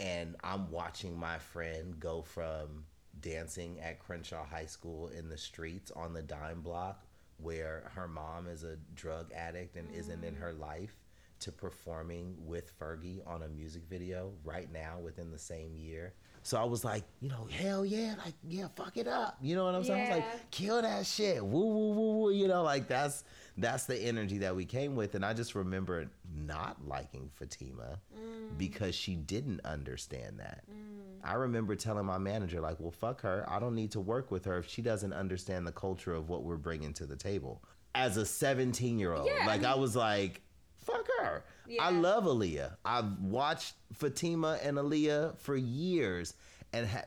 And 0.00 0.36
I'm 0.44 0.70
watching 0.70 1.18
my 1.18 1.38
friend 1.38 1.98
go 1.98 2.20
from 2.20 2.84
dancing 3.20 3.80
at 3.80 3.98
Crenshaw 3.98 4.44
High 4.44 4.66
School 4.66 5.08
in 5.08 5.28
the 5.28 5.38
streets 5.38 5.90
on 5.90 6.12
the 6.12 6.22
dime 6.22 6.60
block 6.60 7.04
where 7.38 7.90
her 7.94 8.08
mom 8.08 8.48
is 8.48 8.64
a 8.64 8.76
drug 8.94 9.32
addict 9.32 9.76
and 9.76 9.92
isn't 9.94 10.24
in 10.24 10.34
her 10.34 10.52
life 10.52 10.96
to 11.40 11.52
performing 11.52 12.34
with 12.38 12.78
Fergie 12.78 13.26
on 13.26 13.42
a 13.42 13.48
music 13.48 13.82
video 13.88 14.32
right 14.42 14.72
now 14.72 14.98
within 15.02 15.30
the 15.30 15.38
same 15.38 15.76
year. 15.76 16.14
So 16.46 16.56
I 16.60 16.62
was 16.62 16.84
like, 16.84 17.02
you 17.20 17.28
know, 17.28 17.48
hell 17.50 17.84
yeah, 17.84 18.14
like 18.24 18.34
yeah, 18.48 18.68
fuck 18.76 18.96
it 18.96 19.08
up. 19.08 19.36
You 19.42 19.56
know 19.56 19.64
what 19.64 19.74
I'm 19.74 19.82
saying? 19.82 20.12
I 20.12 20.16
was 20.16 20.24
Yeah. 20.24 20.30
like, 20.30 20.50
kill 20.52 20.80
that 20.80 21.04
shit. 21.04 21.44
Woo 21.44 21.66
woo 21.66 21.90
woo 21.90 22.10
woo. 22.18 22.32
You 22.32 22.46
know, 22.46 22.62
like 22.62 22.86
that's 22.86 23.24
that's 23.56 23.86
the 23.86 23.98
energy 23.98 24.38
that 24.38 24.54
we 24.54 24.64
came 24.64 24.94
with. 24.94 25.16
And 25.16 25.24
I 25.24 25.32
just 25.32 25.56
remember 25.56 26.08
not 26.32 26.86
liking 26.86 27.30
Fatima 27.34 27.98
mm. 28.16 28.56
because 28.56 28.94
she 28.94 29.16
didn't 29.16 29.60
understand 29.64 30.38
that. 30.38 30.62
Mm. 30.70 31.18
I 31.24 31.34
remember 31.34 31.74
telling 31.74 32.06
my 32.06 32.18
manager, 32.18 32.60
like, 32.60 32.78
well, 32.78 32.92
fuck 32.92 33.22
her. 33.22 33.44
I 33.48 33.58
don't 33.58 33.74
need 33.74 33.90
to 33.92 34.00
work 34.00 34.30
with 34.30 34.44
her 34.44 34.58
if 34.58 34.68
she 34.68 34.82
doesn't 34.82 35.12
understand 35.12 35.66
the 35.66 35.72
culture 35.72 36.14
of 36.14 36.28
what 36.28 36.44
we're 36.44 36.58
bringing 36.58 36.92
to 36.92 37.06
the 37.06 37.16
table. 37.16 37.60
As 37.96 38.18
a 38.18 38.24
17 38.24 39.00
year 39.00 39.14
old, 39.14 39.26
Yeah, 39.26 39.46
like, 39.46 39.64
I 39.64 39.74
was 39.74 39.96
like, 39.96 40.42
fuck 40.78 41.08
her. 41.18 41.42
I 41.80 41.90
love 41.90 42.24
Aaliyah. 42.24 42.76
I've 42.84 43.18
watched 43.20 43.74
Fatima 43.92 44.58
and 44.62 44.76
Aaliyah 44.76 45.38
for 45.38 45.56
years 45.56 46.34
and 46.72 46.86
ha- 46.86 47.04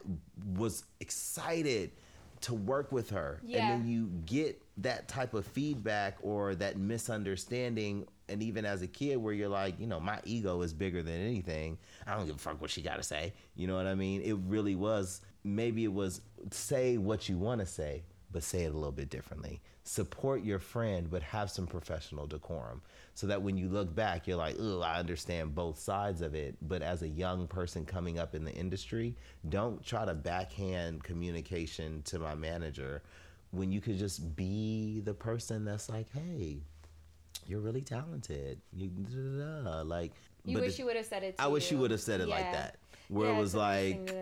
was 0.55 0.83
excited 0.99 1.91
to 2.41 2.53
work 2.53 2.91
with 2.91 3.09
her. 3.09 3.41
Yeah. 3.43 3.71
And 3.71 3.83
then 3.83 3.89
you 3.89 4.09
get 4.25 4.61
that 4.77 5.07
type 5.07 5.33
of 5.33 5.45
feedback 5.45 6.17
or 6.21 6.55
that 6.55 6.77
misunderstanding. 6.77 8.07
And 8.29 8.41
even 8.43 8.65
as 8.65 8.81
a 8.81 8.87
kid, 8.87 9.17
where 9.17 9.33
you're 9.33 9.49
like, 9.49 9.79
you 9.79 9.87
know, 9.87 9.99
my 9.99 10.19
ego 10.23 10.61
is 10.61 10.73
bigger 10.73 11.03
than 11.03 11.15
anything. 11.15 11.77
I 12.07 12.15
don't 12.15 12.27
give 12.27 12.35
a 12.35 12.39
fuck 12.39 12.61
what 12.61 12.69
she 12.69 12.81
got 12.81 12.97
to 12.97 13.03
say. 13.03 13.33
You 13.55 13.67
know 13.67 13.75
what 13.75 13.87
I 13.87 13.95
mean? 13.95 14.21
It 14.21 14.37
really 14.47 14.75
was. 14.75 15.21
Maybe 15.43 15.83
it 15.83 15.93
was 15.93 16.21
say 16.51 16.97
what 16.97 17.27
you 17.27 17.37
want 17.37 17.61
to 17.61 17.65
say, 17.65 18.03
but 18.31 18.43
say 18.43 18.63
it 18.63 18.71
a 18.73 18.77
little 18.77 18.91
bit 18.91 19.09
differently. 19.09 19.61
Support 19.83 20.43
your 20.43 20.59
friend, 20.59 21.09
but 21.09 21.23
have 21.23 21.49
some 21.49 21.65
professional 21.65 22.27
decorum 22.27 22.81
so 23.15 23.25
that 23.27 23.41
when 23.41 23.57
you 23.57 23.69
look 23.69 23.93
back, 23.95 24.27
you're 24.27 24.37
like, 24.37 24.55
oh, 24.59 24.81
I 24.81 24.99
understand 24.99 25.55
both 25.55 25.79
sides 25.79 26.21
of 26.21 26.35
it. 26.35 26.55
But 26.61 26.81
as 26.81 27.01
a 27.01 27.07
young 27.07 27.47
person 27.47 27.85
coming 27.85 28.19
up 28.19 28.35
in 28.35 28.43
the 28.43 28.53
industry, 28.53 29.15
don't 29.49 29.83
try 29.83 30.05
to 30.05 30.13
backhand 30.13 31.03
communication 31.03 32.01
to 32.03 32.19
my 32.19 32.35
manager 32.35 33.01
when 33.51 33.71
you 33.71 33.81
could 33.81 33.97
just 33.97 34.35
be 34.35 35.01
the 35.03 35.13
person 35.13 35.65
that's 35.65 35.89
like, 35.89 36.07
hey, 36.13 36.59
you're 37.47 37.59
really 37.61 37.81
talented. 37.81 38.61
You 38.71 38.91
like 39.85 40.11
You 40.45 40.59
wish 40.59 40.73
the- 40.73 40.79
you 40.79 40.85
would 40.85 40.95
have 40.95 41.05
said 41.05 41.23
it. 41.23 41.37
To 41.37 41.43
I 41.43 41.47
wish 41.47 41.71
you 41.71 41.77
would 41.79 41.91
have 41.91 42.01
said 42.01 42.21
it 42.21 42.27
like 42.27 42.51
that. 42.51 42.77
Where 43.07 43.29
Yeah, 43.29 43.37
it 43.37 43.39
was 43.39 43.55
like, 43.55 44.13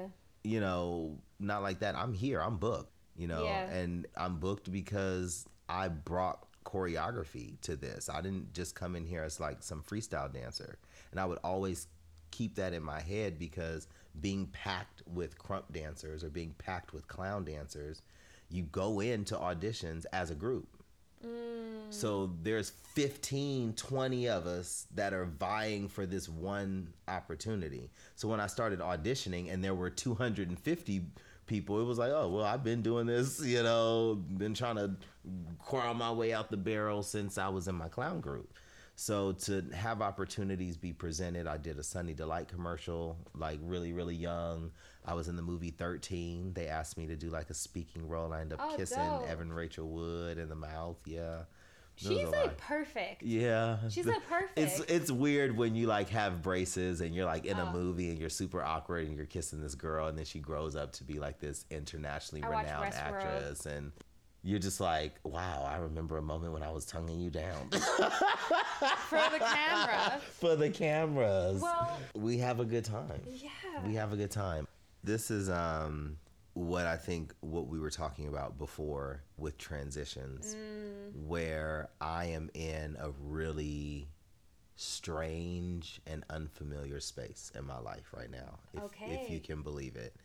you 0.43 0.61
know, 0.61 1.17
not 1.39 1.61
like 1.61 1.79
that. 1.79 1.95
I'm 1.95 2.13
here. 2.13 2.39
I'm 2.41 2.55
booked. 2.57 2.91
You 3.17 3.27
know, 3.27 3.43
Yeah. 3.45 3.69
and 3.69 4.07
I'm 4.15 4.37
booked 4.39 4.71
because 4.71 5.45
I 5.67 5.87
brought 5.89 6.45
choreography 6.65 7.59
to 7.61 7.75
this. 7.75 8.09
I 8.09 8.21
didn't 8.21 8.53
just 8.53 8.75
come 8.75 8.95
in 8.95 9.05
here 9.05 9.23
as 9.23 9.39
like 9.39 9.63
some 9.63 9.81
freestyle 9.81 10.31
dancer. 10.31 10.77
And 11.11 11.19
I 11.19 11.25
would 11.25 11.39
always 11.43 11.87
keep 12.31 12.55
that 12.55 12.73
in 12.73 12.83
my 12.83 12.99
head 13.01 13.39
because 13.39 13.87
being 14.19 14.47
packed 14.47 15.01
with 15.07 15.37
krump 15.37 15.71
dancers 15.71 16.23
or 16.23 16.29
being 16.29 16.53
packed 16.57 16.93
with 16.93 17.07
clown 17.07 17.45
dancers, 17.45 18.01
you 18.49 18.63
go 18.63 18.99
into 18.99 19.35
auditions 19.35 20.05
as 20.13 20.29
a 20.29 20.35
group. 20.35 20.67
Mm. 21.25 21.91
So 21.91 22.31
there's 22.43 22.71
15, 22.93 23.73
20 23.73 24.27
of 24.29 24.45
us 24.45 24.87
that 24.93 25.13
are 25.13 25.25
vying 25.25 25.87
for 25.87 26.05
this 26.05 26.27
one 26.27 26.93
opportunity. 27.07 27.89
So 28.15 28.27
when 28.27 28.39
I 28.39 28.47
started 28.47 28.79
auditioning 28.79 29.51
and 29.51 29.63
there 29.63 29.73
were 29.75 29.89
250 29.89 31.05
people, 31.47 31.81
it 31.81 31.85
was 31.85 31.97
like, 31.97 32.11
oh, 32.11 32.29
well, 32.29 32.43
I've 32.45 32.63
been 32.63 32.81
doing 32.81 33.07
this, 33.07 33.39
you 33.43 33.63
know, 33.63 34.15
been 34.37 34.53
trying 34.53 34.75
to 34.75 34.91
crawl 35.59 35.93
my 35.93 36.11
way 36.11 36.33
out 36.33 36.51
the 36.51 36.57
barrel 36.57 37.01
since 37.03 37.37
I 37.37 37.47
was 37.49 37.67
in 37.67 37.75
my 37.75 37.87
clown 37.89 38.19
group. 38.21 38.53
So 38.99 39.31
to 39.33 39.63
have 39.73 40.01
opportunities 40.01 40.75
be 40.75 40.91
presented, 40.91 41.45
I 41.45 41.57
did 41.57 41.77
a 41.77 41.83
Sunny 41.83 42.15
Delight 42.15 42.47
commercial, 42.47 43.15
like 43.35 43.59
really, 43.61 43.93
really 43.93 44.15
young. 44.15 44.71
I 45.05 45.13
was 45.13 45.27
in 45.27 45.35
the 45.35 45.43
movie 45.43 45.69
13. 45.69 46.53
They 46.53 46.67
asked 46.67 46.97
me 46.97 47.05
to 47.05 47.15
do 47.15 47.29
like 47.29 47.51
a 47.51 47.53
speaking 47.53 48.07
role. 48.07 48.33
I 48.33 48.41
ended 48.41 48.59
up 48.59 48.69
Oh, 48.71 48.75
kissing 48.75 48.97
dope. 48.97 49.29
Evan 49.29 49.53
Rachel 49.53 49.87
Wood 49.87 50.39
in 50.39 50.49
the 50.49 50.55
mouth. 50.55 50.97
Yeah. 51.05 51.43
She's 51.97 52.23
like 52.25 52.33
lot. 52.35 52.57
perfect. 52.57 53.23
Yeah. 53.23 53.77
She's 53.89 54.05
like 54.05 54.25
perfect. 54.29 54.57
It's 54.57 54.79
it's 54.81 55.11
weird 55.11 55.57
when 55.57 55.75
you 55.75 55.87
like 55.87 56.09
have 56.09 56.41
braces 56.43 57.01
and 57.01 57.13
you're 57.15 57.25
like 57.25 57.45
in 57.45 57.57
a 57.57 57.69
Oh. 57.69 57.73
movie 57.73 58.09
and 58.11 58.19
you're 58.19 58.29
super 58.29 58.63
awkward 58.63 59.07
and 59.07 59.15
you're 59.17 59.25
kissing 59.25 59.59
this 59.61 59.73
girl 59.75 60.07
and 60.07 60.17
then 60.17 60.25
she 60.25 60.39
grows 60.39 60.75
up 60.75 60.91
to 60.93 61.03
be 61.03 61.19
like 61.19 61.39
this 61.39 61.65
internationally 61.71 62.43
I 62.43 62.47
renowned 62.61 62.93
actress 62.93 63.65
and 63.65 63.91
you're 64.43 64.59
just 64.59 64.79
like, 64.79 65.15
wow, 65.23 65.65
I 65.67 65.77
remember 65.77 66.17
a 66.17 66.21
moment 66.21 66.53
when 66.53 66.61
I 66.63 66.71
was 66.71 66.85
tonguing 66.85 67.19
you 67.19 67.29
down 67.31 67.69
for 67.71 69.17
the 69.31 69.39
camera. 69.39 70.21
for 70.39 70.55
the 70.55 70.69
cameras. 70.69 71.61
Well- 71.61 71.97
we 72.15 72.37
have 72.37 72.59
a 72.59 72.65
good 72.65 72.85
time. 72.85 73.21
Yeah. 73.25 73.49
We 73.85 73.95
have 73.95 74.13
a 74.13 74.15
good 74.15 74.31
time. 74.31 74.67
This 75.03 75.31
is 75.31 75.49
um 75.49 76.17
what 76.57 76.87
I 76.87 76.97
think 76.97 77.33
what 77.41 77.67
we 77.67 77.79
were 77.79 77.91
talking 77.91 78.27
about 78.27 78.57
before 78.57 79.21
with 79.37 79.57
transitions 79.59 80.55
Mm. 80.55 81.25
where 81.27 81.89
I 82.01 82.25
am 82.25 82.49
in 82.55 82.97
a 82.99 83.11
really 83.21 84.07
strange 84.75 85.99
and 86.07 86.23
unfamiliar 86.29 86.99
space 86.99 87.51
in 87.55 87.65
my 87.65 87.79
life 87.79 88.13
right 88.15 88.29
now 88.29 88.59
if 88.73 88.81
if 89.23 89.29
you 89.29 89.39
can 89.39 89.61
believe 89.63 89.95
it. 89.95 90.15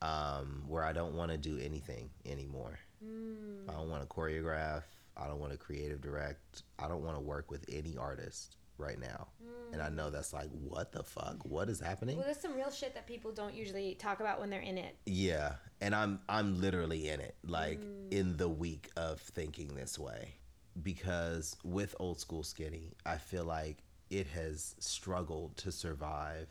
Um 0.00 0.62
where 0.68 0.84
I 0.84 0.92
don't 0.92 1.14
want 1.14 1.32
to 1.32 1.38
do 1.38 1.58
anything 1.58 2.10
anymore. 2.24 2.78
Mm. 3.04 3.68
I 3.68 3.72
don't 3.72 3.90
want 3.90 4.02
to 4.02 4.08
choreograph. 4.08 4.84
I 5.16 5.26
don't 5.26 5.40
want 5.40 5.50
to 5.52 5.58
creative 5.58 6.00
direct. 6.00 6.62
I 6.78 6.86
don't 6.86 7.02
want 7.02 7.16
to 7.16 7.20
work 7.20 7.50
with 7.50 7.64
any 7.68 7.96
artist 7.96 8.56
right 8.78 8.98
now. 8.98 9.28
And 9.72 9.82
I 9.82 9.90
know 9.90 10.08
mm. 10.08 10.12
that's 10.12 10.32
like 10.32 10.48
what 10.50 10.92
the 10.92 11.02
fuck? 11.02 11.44
What 11.44 11.68
is 11.68 11.78
happening? 11.80 12.16
Well, 12.16 12.24
there's 12.24 12.40
some 12.40 12.54
real 12.54 12.70
shit 12.70 12.94
that 12.94 13.06
people 13.06 13.32
don't 13.32 13.54
usually 13.54 13.94
talk 13.94 14.20
about 14.20 14.40
when 14.40 14.48
they're 14.48 14.60
in 14.60 14.78
it. 14.78 14.96
Yeah, 15.04 15.54
and 15.80 15.94
I'm 15.94 16.20
I'm 16.28 16.60
literally 16.60 17.08
in 17.08 17.20
it, 17.20 17.36
like 17.44 17.80
mm. 17.80 18.12
in 18.12 18.36
the 18.36 18.48
week 18.48 18.88
of 18.96 19.20
thinking 19.20 19.74
this 19.74 19.98
way, 19.98 20.34
because 20.82 21.54
with 21.64 21.94
old 22.00 22.18
school 22.18 22.42
skinny, 22.42 22.94
I 23.04 23.16
feel 23.16 23.44
like 23.44 23.82
it 24.10 24.26
has 24.28 24.74
struggled 24.78 25.56
to 25.58 25.70
survive 25.70 26.48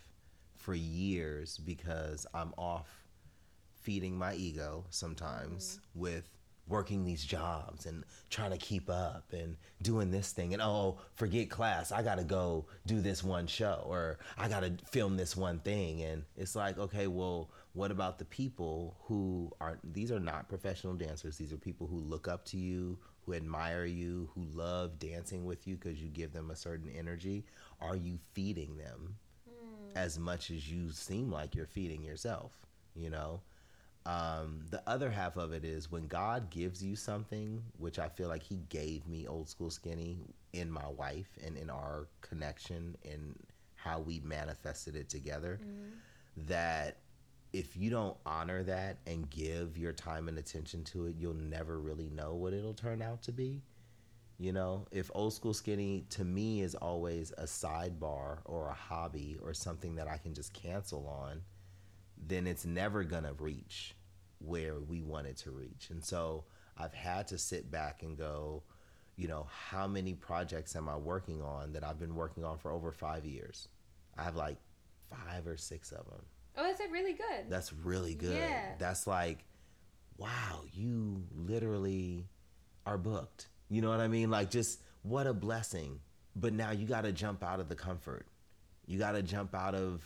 for 0.55 0.75
years 0.75 1.57
because 1.57 2.28
I'm 2.34 2.53
off 2.57 2.88
feeding 3.82 4.17
my 4.17 4.36
ego 4.36 4.86
sometimes 4.89 5.80
mm. 5.80 6.01
with 6.01 6.36
working 6.68 7.05
these 7.05 7.24
jobs 7.24 7.86
and 7.86 8.03
trying 8.30 8.51
to 8.51 8.57
keep 8.57 8.89
up 8.89 9.26
and 9.32 9.55
doing 9.82 10.11
this 10.11 10.32
thing. 10.32 10.53
And 10.53 10.61
oh 10.61 10.97
forget 11.15 11.49
class. 11.49 11.91
I 11.91 12.01
gotta 12.03 12.24
go 12.24 12.65
do 12.86 13.01
this 13.01 13.24
one 13.24 13.47
show 13.47 13.84
or 13.86 14.20
i 14.38 14.47
gotta 14.47 14.74
film 14.86 15.18
this 15.18 15.36
one 15.36 15.59
thing. 15.59 16.01
And 16.01 16.24
it's 16.36 16.55
like 16.55 16.78
okay 16.78 17.07
well 17.07 17.49
what 17.74 17.91
about 17.91 18.18
the 18.20 18.26
people 18.26 18.97
who 19.03 19.51
are 19.61 19.78
these 19.84 20.11
are 20.11 20.20
not 20.20 20.49
professional 20.49 20.93
dancers. 20.93 21.38
These 21.38 21.53
are 21.53 21.57
people 21.57 21.88
who 21.88 21.99
look 21.99 22.28
up 22.28 22.45
to 22.45 22.57
you 22.57 22.97
who 23.26 23.34
admire 23.34 23.86
you 23.86 24.30
who 24.36 24.45
love 24.53 24.99
dancing 24.99 25.45
with 25.45 25.68
you 25.68 25.76
because 25.76 26.01
you 26.01 26.07
give 26.07 26.34
them 26.34 26.49
a 26.49 26.55
certain 26.55 26.89
energy. 26.97 27.45
Are 27.82 27.95
you 27.95 28.20
feeding 28.34 28.78
them 28.78 29.15
hmm. 29.47 29.97
as 29.97 30.18
much 30.18 30.49
as 30.49 30.72
you 30.72 30.91
seem 30.91 31.32
like 31.32 31.55
you're 31.55 31.68
feeding 31.68 32.03
yourself 32.03 32.51
you 32.97 33.09
know 33.09 33.41
um, 34.08 34.62
the 34.72 34.82
other 34.88 35.12
half 35.12 35.36
of 35.36 35.51
it 35.51 35.66
is 35.66 35.91
when 35.91 36.08
God 36.08 36.49
gives 36.49 36.82
you 36.82 36.95
something, 36.95 37.62
which 37.78 37.99
I 37.99 38.08
feel 38.08 38.30
like 38.30 38.41
He 38.41 38.62
gave 38.70 39.05
me 39.05 39.28
old 39.28 39.49
school 39.49 39.70
skinny 39.70 40.20
in 40.53 40.72
my 40.72 40.88
wife 40.88 41.38
and 41.45 41.58
in 41.58 41.70
our 41.70 42.08
connection 42.22 42.95
and 43.03 43.36
how 43.76 43.99
we 43.99 44.22
manifested 44.22 44.95
it 44.95 45.10
together, 45.10 45.60
that 46.47 46.99
if 47.51 47.76
you 47.76 47.89
don't 47.89 48.16
honor 48.26 48.64
that 48.64 48.97
and 49.05 49.30
give 49.30 49.78
your 49.78 49.91
time 49.91 50.30
and 50.30 50.38
attention 50.38 50.86
to 50.86 51.08
it, 51.08 51.16
you'll 51.20 51.34
never 51.34 51.78
really 51.78 52.10
know 52.10 52.34
what 52.34 52.53
it'll 52.53 52.74
turn 52.74 53.01
out 53.01 53.22
to 53.24 53.34
be. 53.34 53.62
You 54.39 54.53
know, 54.53 54.86
if 54.89 55.12
old 55.16 55.34
school 55.34 55.53
skinny 55.53 56.05
to 56.12 56.24
me 56.24 56.62
is 56.62 56.76
always 56.76 57.34
a 57.38 57.43
sidebar 57.43 58.38
or 58.45 58.70
a 58.70 58.74
hobby 58.74 59.38
or 59.43 59.53
something 59.53 59.95
that 59.95 60.08
I 60.08 60.18
can 60.18 60.34
just 60.34 60.53
cancel 60.53 61.08
on, 61.08 61.41
then 62.26 62.47
it's 62.47 62.66
never 62.66 63.03
gonna 63.03 63.34
reach 63.34 63.96
where 64.39 64.79
we 64.79 65.01
wanted 65.01 65.38
to 65.38 65.51
reach. 65.51 65.89
And 65.89 66.03
so 66.03 66.45
I've 66.77 66.93
had 66.93 67.27
to 67.29 67.38
sit 67.38 67.71
back 67.71 68.03
and 68.03 68.17
go, 68.17 68.63
you 69.15 69.27
know, 69.27 69.47
how 69.69 69.88
many 69.88 70.13
projects 70.13 70.75
am 70.75 70.88
I 70.88 70.95
working 70.95 71.41
on 71.41 71.73
that 71.73 71.83
I've 71.83 71.99
been 71.99 72.15
working 72.15 72.43
on 72.43 72.57
for 72.57 72.71
over 72.71 72.91
five 72.91 73.25
years? 73.25 73.67
I 74.17 74.23
have 74.23 74.35
like 74.35 74.57
five 75.09 75.47
or 75.47 75.57
six 75.57 75.91
of 75.91 76.05
them. 76.05 76.21
Oh, 76.55 76.63
that's 76.63 76.81
really 76.91 77.13
good. 77.13 77.49
That's 77.49 77.73
really 77.73 78.15
good. 78.15 78.35
Yeah. 78.35 78.73
That's 78.79 79.07
like, 79.07 79.45
wow, 80.17 80.63
you 80.73 81.23
literally 81.35 82.27
are 82.85 82.97
booked. 82.97 83.47
You 83.69 83.81
know 83.81 83.89
what 83.89 83.99
I 83.99 84.07
mean? 84.07 84.29
Like, 84.29 84.49
just 84.49 84.81
what 85.03 85.27
a 85.27 85.33
blessing. 85.33 85.99
But 86.35 86.53
now 86.53 86.71
you 86.71 86.88
got 86.88 87.01
to 87.01 87.11
jump 87.11 87.43
out 87.43 87.59
of 87.59 87.69
the 87.69 87.75
comfort. 87.75 88.27
You 88.85 88.99
got 88.99 89.13
to 89.13 89.23
jump 89.23 89.53
out 89.53 89.75
of 89.75 90.01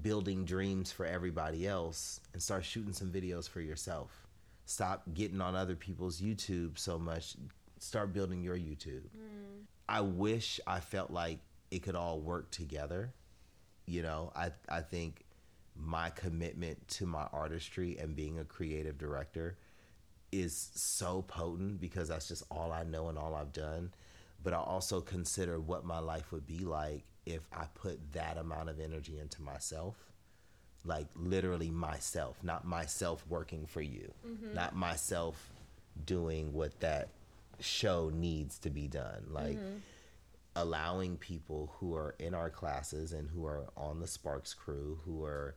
building 0.00 0.44
dreams 0.44 0.90
for 0.90 1.04
everybody 1.04 1.66
else 1.66 2.20
and 2.32 2.42
start 2.42 2.64
shooting 2.64 2.92
some 2.92 3.10
videos 3.10 3.48
for 3.48 3.60
yourself. 3.60 4.26
Stop 4.64 5.02
getting 5.12 5.40
on 5.40 5.54
other 5.54 5.76
people's 5.76 6.20
YouTube 6.20 6.78
so 6.78 6.98
much. 6.98 7.34
Start 7.78 8.12
building 8.12 8.42
your 8.42 8.56
YouTube. 8.56 9.02
Mm. 9.16 9.64
I 9.88 10.00
wish 10.00 10.60
I 10.66 10.80
felt 10.80 11.10
like 11.10 11.40
it 11.70 11.80
could 11.82 11.96
all 11.96 12.20
work 12.20 12.50
together. 12.50 13.12
You 13.86 14.02
know, 14.02 14.32
I 14.34 14.52
I 14.68 14.80
think 14.80 15.24
my 15.74 16.10
commitment 16.10 16.86
to 16.86 17.06
my 17.06 17.26
artistry 17.32 17.98
and 17.98 18.14
being 18.14 18.38
a 18.38 18.44
creative 18.44 18.98
director 18.98 19.56
is 20.30 20.70
so 20.74 21.22
potent 21.22 21.80
because 21.80 22.08
that's 22.08 22.28
just 22.28 22.44
all 22.50 22.72
I 22.72 22.84
know 22.84 23.08
and 23.08 23.18
all 23.18 23.34
I've 23.34 23.52
done. 23.52 23.92
But 24.42 24.54
I 24.54 24.58
also 24.58 25.00
consider 25.00 25.60
what 25.60 25.84
my 25.84 25.98
life 25.98 26.32
would 26.32 26.46
be 26.46 26.60
like 26.60 27.04
if 27.26 27.42
I 27.52 27.66
put 27.74 28.12
that 28.12 28.36
amount 28.38 28.68
of 28.68 28.80
energy 28.80 29.18
into 29.18 29.42
myself. 29.42 29.96
Like 30.84 31.06
literally 31.14 31.70
myself, 31.70 32.38
not 32.42 32.66
myself 32.66 33.24
working 33.28 33.66
for 33.66 33.80
you, 33.80 34.12
mm-hmm. 34.26 34.52
not 34.52 34.74
myself 34.74 35.52
doing 36.04 36.52
what 36.52 36.80
that 36.80 37.10
show 37.60 38.10
needs 38.12 38.58
to 38.58 38.70
be 38.70 38.88
done. 38.88 39.26
Like 39.30 39.58
mm-hmm. 39.58 39.76
allowing 40.56 41.18
people 41.18 41.72
who 41.78 41.94
are 41.94 42.16
in 42.18 42.34
our 42.34 42.50
classes 42.50 43.12
and 43.12 43.28
who 43.28 43.46
are 43.46 43.66
on 43.76 44.00
the 44.00 44.08
Sparks 44.08 44.54
crew, 44.54 44.98
who 45.04 45.24
are 45.24 45.54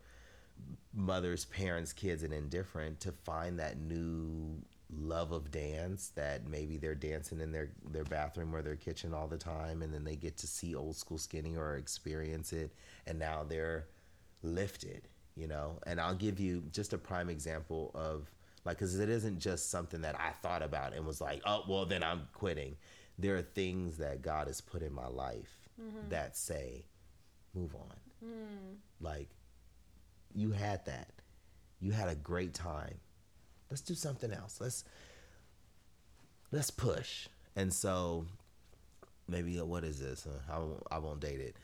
mothers, 0.94 1.46
parents, 1.46 1.92
kids, 1.92 2.22
and 2.22 2.34
indifferent 2.34 3.00
to 3.02 3.12
find 3.12 3.60
that 3.60 3.80
new 3.80 4.62
love 4.98 5.32
of 5.32 5.52
dance 5.52 6.12
that 6.16 6.48
maybe 6.48 6.78
they're 6.78 6.96
dancing 6.96 7.40
in 7.40 7.52
their, 7.52 7.70
their 7.92 8.04
bathroom 8.04 8.56
or 8.56 8.62
their 8.62 8.76
kitchen 8.76 9.14
all 9.14 9.28
the 9.28 9.38
time 9.38 9.82
and 9.82 9.94
then 9.94 10.04
they 10.04 10.16
get 10.16 10.38
to 10.38 10.48
see 10.48 10.76
old 10.76 10.96
school 10.96 11.18
skinny 11.18 11.56
or 11.56 11.78
experience 11.78 12.54
it 12.54 12.72
and 13.08 13.20
now 13.20 13.44
they're 13.44 13.88
lifted, 14.44 15.08
you 15.36 15.48
know? 15.48 15.80
And 15.86 16.00
I'll 16.00 16.16
give 16.16 16.40
you 16.40 16.64
just 16.72 16.94
a 16.94 16.98
prime 16.98 17.30
example 17.30 17.92
of 17.94 18.32
like, 18.64 18.80
cause 18.80 18.98
it 18.98 19.10
isn't 19.10 19.40
just 19.40 19.70
something 19.70 20.02
that 20.02 20.20
I 20.20 20.32
thought 20.42 20.62
about 20.62 20.94
and 20.94 21.06
was 21.06 21.22
like, 21.22 21.42
oh, 21.46 21.64
well, 21.68 21.86
then 21.86 22.04
I'm 22.04 22.28
quitting. 22.34 22.76
There 23.18 23.36
are 23.38 23.42
things 23.42 23.98
that 23.98 24.22
God 24.22 24.48
has 24.48 24.62
put 24.62 24.82
in 24.82 24.94
my 24.94 25.08
life 25.08 25.70
mm-hmm. 25.82 26.10
that 26.10 26.36
say, 26.36 26.86
move 27.54 27.76
on. 27.76 27.96
Mm. 28.24 28.76
Like, 29.00 29.30
you 30.34 30.52
had 30.52 30.86
that. 30.86 31.12
You 31.80 31.92
had 31.92 32.10
a 32.10 32.16
great 32.16 32.54
time. 32.54 32.96
Let's 33.76 33.82
do 33.82 33.94
something 33.94 34.32
else. 34.32 34.62
Let's 34.62 34.86
let's 36.54 36.72
push. 36.72 37.28
And 37.58 37.74
so 37.74 38.26
maybe 39.28 39.60
uh, 39.60 39.66
what 39.66 39.84
is 39.84 40.00
this? 40.00 40.26
Uh, 40.26 40.40
I 40.50 40.60
won't, 40.60 40.84
I 40.92 40.98
won't 41.00 41.20
date 41.20 41.42
it. 41.42 41.58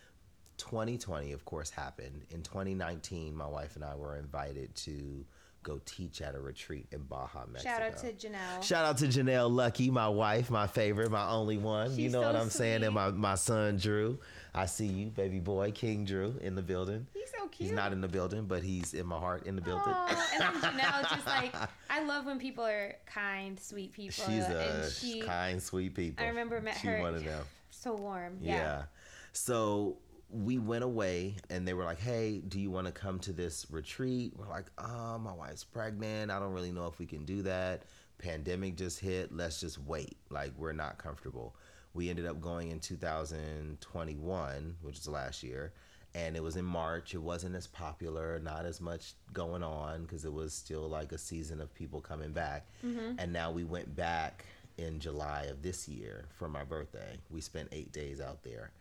2020 0.58 1.32
of 1.32 1.46
course 1.46 1.70
happened. 1.70 2.24
In 2.30 2.42
2019 2.42 3.34
my 3.34 3.48
wife 3.48 3.78
and 3.78 3.86
I 3.86 3.96
were 3.96 4.18
invited 4.18 4.76
to 4.76 5.24
go 5.64 5.80
teach 5.86 6.22
at 6.22 6.36
a 6.36 6.40
retreat 6.40 6.88
in 6.92 7.02
Baja, 7.04 7.44
Mexico. 7.52 7.70
Shout 7.72 7.82
out 7.82 7.98
to 7.98 8.14
Janelle. 8.14 8.64
Shout 8.64 8.86
out 8.86 8.98
to 8.98 9.06
Janelle 9.06 9.52
Luckie, 9.52 9.92
my 9.92 10.08
wife, 10.10 10.50
my 10.50 10.68
favorite, 10.68 11.12
my 11.12 11.28
only 11.30 11.58
one. 11.58 11.96
you 11.98 12.10
know 12.10 12.22
so 12.22 12.28
what 12.28 12.36
I'm 12.36 12.50
saying? 12.50 12.84
And 12.84 12.94
my, 12.96 13.12
my 13.12 13.36
son 13.36 13.78
Drew. 13.78 14.20
I 14.54 14.66
see 14.66 14.86
you, 14.88 15.08
baby 15.08 15.40
boy, 15.40 15.72
King 15.72 16.04
Drew, 16.04 16.36
in 16.42 16.56
the 16.56 16.62
building. 16.62 17.08
He's 17.14 17.30
so 17.30 17.48
cute. 17.48 17.70
He's 17.70 17.72
not 17.72 17.94
in 17.94 18.02
the 18.02 18.08
building, 18.08 18.46
but 18.46 18.64
he's 18.64 18.94
in 18.94 19.06
my 19.06 19.18
heart 19.18 19.46
in 19.46 19.56
the 19.56 19.62
building. 19.62 19.84
Aw, 19.86 20.28
and 20.34 20.42
then 20.42 20.62
Janelle 20.80 21.10
just 21.10 21.26
like 21.26 21.54
I 21.90 22.04
love 22.04 22.26
when 22.26 22.40
people 22.40 22.66
are 22.66 22.96
kind, 23.06 23.60
sweet 23.60 23.94
people. 23.94 24.26
She's 24.26 24.44
a 24.44 24.90
she 24.92 25.22
kind, 25.22 25.62
sweet 25.62 25.96
people. 25.96 26.24
I 26.26 26.30
remember 26.30 26.60
met 26.60 26.78
she 26.82 26.88
her- 26.88 27.00
one 27.00 27.16
of 27.16 27.24
them. 27.24 27.44
so 27.70 27.94
warm. 27.94 28.40
Yeah. 28.42 28.56
Yeah. 28.56 28.84
So 29.32 29.98
we 30.32 30.58
went 30.58 30.84
away 30.84 31.36
and 31.50 31.68
they 31.68 31.74
were 31.74 31.84
like, 31.84 32.00
hey, 32.00 32.42
do 32.48 32.60
you 32.60 32.72
want 32.72 32.88
to 32.88 32.94
come 32.94 33.20
to 33.20 33.34
this 33.34 33.68
retreat? 33.70 34.34
We're 34.38 34.48
like, 34.48 34.66
oh, 34.78 35.18
my 35.20 35.34
wife's 35.34 35.64
pregnant. 35.64 36.32
I 36.32 36.40
don't 36.40 36.54
really 36.54 36.72
know 36.72 36.88
if 36.88 37.00
we 37.00 37.06
can 37.06 37.26
do 37.26 37.42
that. 37.44 37.84
Pandemic 38.18 38.76
just 38.76 39.00
hit. 39.00 39.36
Let's 39.36 39.60
just 39.60 39.80
wait. 39.80 40.18
Like, 40.30 40.54
we're 40.58 40.74
not 40.74 40.98
comfortable. 40.98 41.56
We 41.94 42.10
ended 42.10 42.26
up 42.26 42.40
going 42.40 42.72
in 42.72 42.80
2021, 42.80 44.76
which 44.82 44.98
is 44.98 45.08
last 45.08 45.44
year. 45.44 45.74
And 46.14 46.36
it 46.36 46.44
was 46.44 46.58
in 46.58 46.66
March. 46.66 47.14
It 47.14 47.22
wasn't 47.22 47.56
as 47.56 47.68
popular, 47.68 48.40
not 48.40 48.66
as 48.66 48.82
much 48.82 49.14
going 49.34 49.64
on 49.64 50.04
because 50.04 50.26
it 50.26 50.34
was 50.34 50.54
still 50.54 50.88
like 50.88 51.12
a 51.12 51.18
season 51.18 51.62
of 51.62 51.74
people 51.74 52.02
coming 52.02 52.32
back. 52.32 52.68
Mm-hmm. 52.86 53.14
And 53.18 53.32
now 53.32 53.52
we 53.52 53.64
went 53.64 53.96
back 53.96 54.46
in 54.78 55.00
July 55.00 55.44
of 55.44 55.62
this 55.62 55.88
year 55.88 56.26
for 56.38 56.48
my 56.48 56.64
birthday. 56.64 57.18
We 57.30 57.42
spent 57.42 57.70
eight 57.72 57.92
days 57.92 58.20
out 58.20 58.44
there. 58.44 58.72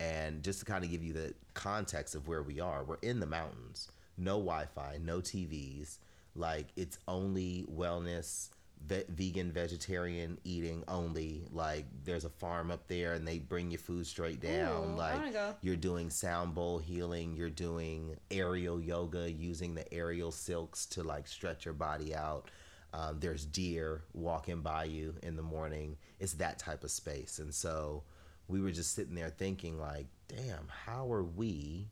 And 0.00 0.42
just 0.42 0.60
to 0.60 0.64
kind 0.64 0.82
of 0.82 0.90
give 0.90 1.04
you 1.04 1.12
the 1.12 1.34
context 1.54 2.14
of 2.14 2.26
where 2.26 2.42
we 2.42 2.58
are, 2.58 2.82
we're 2.82 2.96
in 3.02 3.20
the 3.20 3.26
mountains, 3.26 3.92
no 4.16 4.32
Wi 4.38 4.64
Fi, 4.74 4.98
no 5.04 5.20
TVs. 5.20 5.98
Like, 6.34 6.68
it's 6.74 6.98
only 7.06 7.66
wellness, 7.70 8.48
ve- 8.86 9.04
vegan, 9.10 9.52
vegetarian 9.52 10.38
eating 10.42 10.84
only. 10.88 11.42
Like, 11.52 11.84
there's 12.04 12.24
a 12.24 12.30
farm 12.30 12.70
up 12.70 12.88
there 12.88 13.12
and 13.12 13.28
they 13.28 13.38
bring 13.38 13.70
your 13.70 13.80
food 13.80 14.06
straight 14.06 14.40
down. 14.40 14.92
Ooh, 14.92 14.96
like, 14.96 15.20
you're 15.60 15.76
doing 15.76 16.08
sound 16.08 16.54
bowl 16.54 16.78
healing, 16.78 17.36
you're 17.36 17.50
doing 17.50 18.16
aerial 18.30 18.80
yoga 18.80 19.30
using 19.30 19.74
the 19.74 19.92
aerial 19.92 20.32
silks 20.32 20.86
to 20.86 21.02
like 21.02 21.28
stretch 21.28 21.66
your 21.66 21.74
body 21.74 22.14
out. 22.14 22.48
Um, 22.92 23.18
there's 23.20 23.44
deer 23.44 24.02
walking 24.14 24.62
by 24.62 24.84
you 24.84 25.14
in 25.22 25.36
the 25.36 25.42
morning. 25.42 25.96
It's 26.18 26.32
that 26.34 26.58
type 26.58 26.82
of 26.84 26.90
space. 26.90 27.38
And 27.38 27.54
so 27.54 28.02
we 28.50 28.60
were 28.60 28.72
just 28.72 28.94
sitting 28.94 29.14
there 29.14 29.30
thinking, 29.30 29.78
like, 29.78 30.06
damn, 30.28 30.66
how 30.68 31.10
are 31.12 31.24
we, 31.24 31.88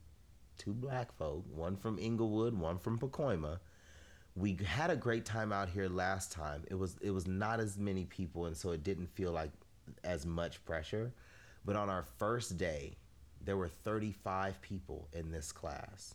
two 0.59 0.75
black 0.75 1.13
folk, 1.17 1.45
one 1.55 1.77
from 1.77 1.99
Inglewood, 1.99 2.55
one 2.55 2.79
from 2.79 2.99
Pacoima, 2.99 3.61
we 4.35 4.59
had 4.65 4.91
a 4.91 4.97
great 4.97 5.25
time 5.25 5.53
out 5.53 5.69
here 5.69 5.89
last 5.89 6.33
time. 6.33 6.65
It 6.69 6.75
was 6.75 6.97
it 7.01 7.11
was 7.11 7.27
not 7.27 7.61
as 7.61 7.77
many 7.77 8.05
people, 8.05 8.47
and 8.47 8.57
so 8.57 8.71
it 8.71 8.85
didn't 8.85 9.09
feel 9.09 9.33
like 9.33 9.51
as 10.05 10.27
much 10.27 10.65
pressure. 10.65 11.13
But 11.65 11.77
on 11.77 11.91
our 11.91 12.05
first 12.19 12.57
day, 12.57 12.97
there 13.45 13.57
were 13.57 13.69
35 13.69 14.61
people 14.63 15.09
in 15.13 15.31
this 15.31 15.53
class. 15.53 16.15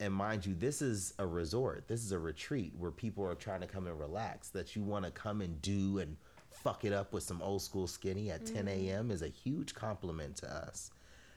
And 0.00 0.14
mind 0.14 0.46
you, 0.46 0.54
this 0.54 0.80
is 0.80 1.12
a 1.18 1.26
resort. 1.26 1.88
This 1.88 2.04
is 2.04 2.12
a 2.12 2.18
retreat 2.18 2.72
where 2.76 2.92
people 2.92 3.26
are 3.26 3.34
trying 3.34 3.60
to 3.60 3.66
come 3.66 3.86
and 3.86 3.98
relax. 3.98 4.48
That 4.50 4.74
you 4.74 4.82
want 4.82 5.04
to 5.04 5.10
come 5.10 5.40
and 5.40 5.60
do 5.60 5.98
and 5.98 6.16
fuck 6.62 6.84
it 6.84 6.92
up 6.92 7.12
with 7.12 7.22
some 7.22 7.42
old 7.42 7.62
school 7.62 7.86
skinny 7.86 8.30
at 8.30 8.46
10 8.46 8.66
mm-hmm. 8.66 8.68
a.m. 8.68 9.10
is 9.10 9.22
a 9.22 9.28
huge 9.28 9.74
compliment 9.74 10.36
to 10.36 10.50
us, 10.50 10.90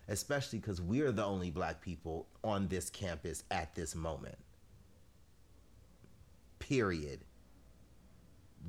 especially 0.08 0.60
because 0.60 0.82
we're 0.82 1.12
the 1.12 1.24
only 1.24 1.52
black 1.52 1.82
people 1.82 2.28
on 2.44 2.68
this 2.68 2.90
campus 2.90 3.44
at 3.52 3.74
this 3.76 3.96
moment 3.96 4.38
period. 6.72 7.20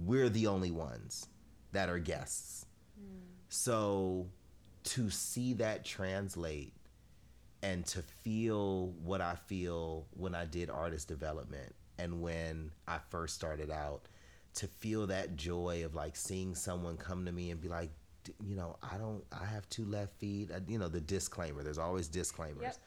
We're 0.04 0.28
the 0.28 0.48
only 0.48 0.70
ones 0.70 1.28
that 1.70 1.88
are 1.88 1.98
guests. 1.98 2.66
Mm. 3.00 3.20
So 3.48 4.26
to 4.84 5.10
see 5.10 5.52
that 5.54 5.84
translate 5.84 6.72
and 7.62 7.86
to 7.86 8.02
feel 8.02 8.88
what 9.04 9.20
I 9.20 9.36
feel 9.36 10.06
when 10.16 10.34
I 10.34 10.46
did 10.46 10.68
artist 10.68 11.06
development 11.06 11.74
and 11.98 12.20
when 12.20 12.72
I 12.88 12.98
first 13.10 13.36
started 13.36 13.70
out, 13.70 14.08
to 14.54 14.66
feel 14.66 15.06
that 15.06 15.36
joy 15.36 15.82
of 15.84 15.94
like 15.94 16.16
seeing 16.16 16.54
someone 16.54 16.96
come 16.96 17.24
to 17.24 17.32
me 17.32 17.50
and 17.50 17.60
be 17.60 17.68
like, 17.68 17.90
you 18.44 18.54
know, 18.54 18.76
I 18.82 18.98
don't, 18.98 19.24
I 19.32 19.44
have 19.46 19.68
two 19.68 19.84
left 19.84 20.14
feet. 20.18 20.50
Uh, 20.54 20.60
You 20.68 20.78
know, 20.78 20.88
the 20.88 21.00
disclaimer. 21.00 21.62
There's 21.62 21.78
always 21.78 22.06
disclaimers. 22.08 22.78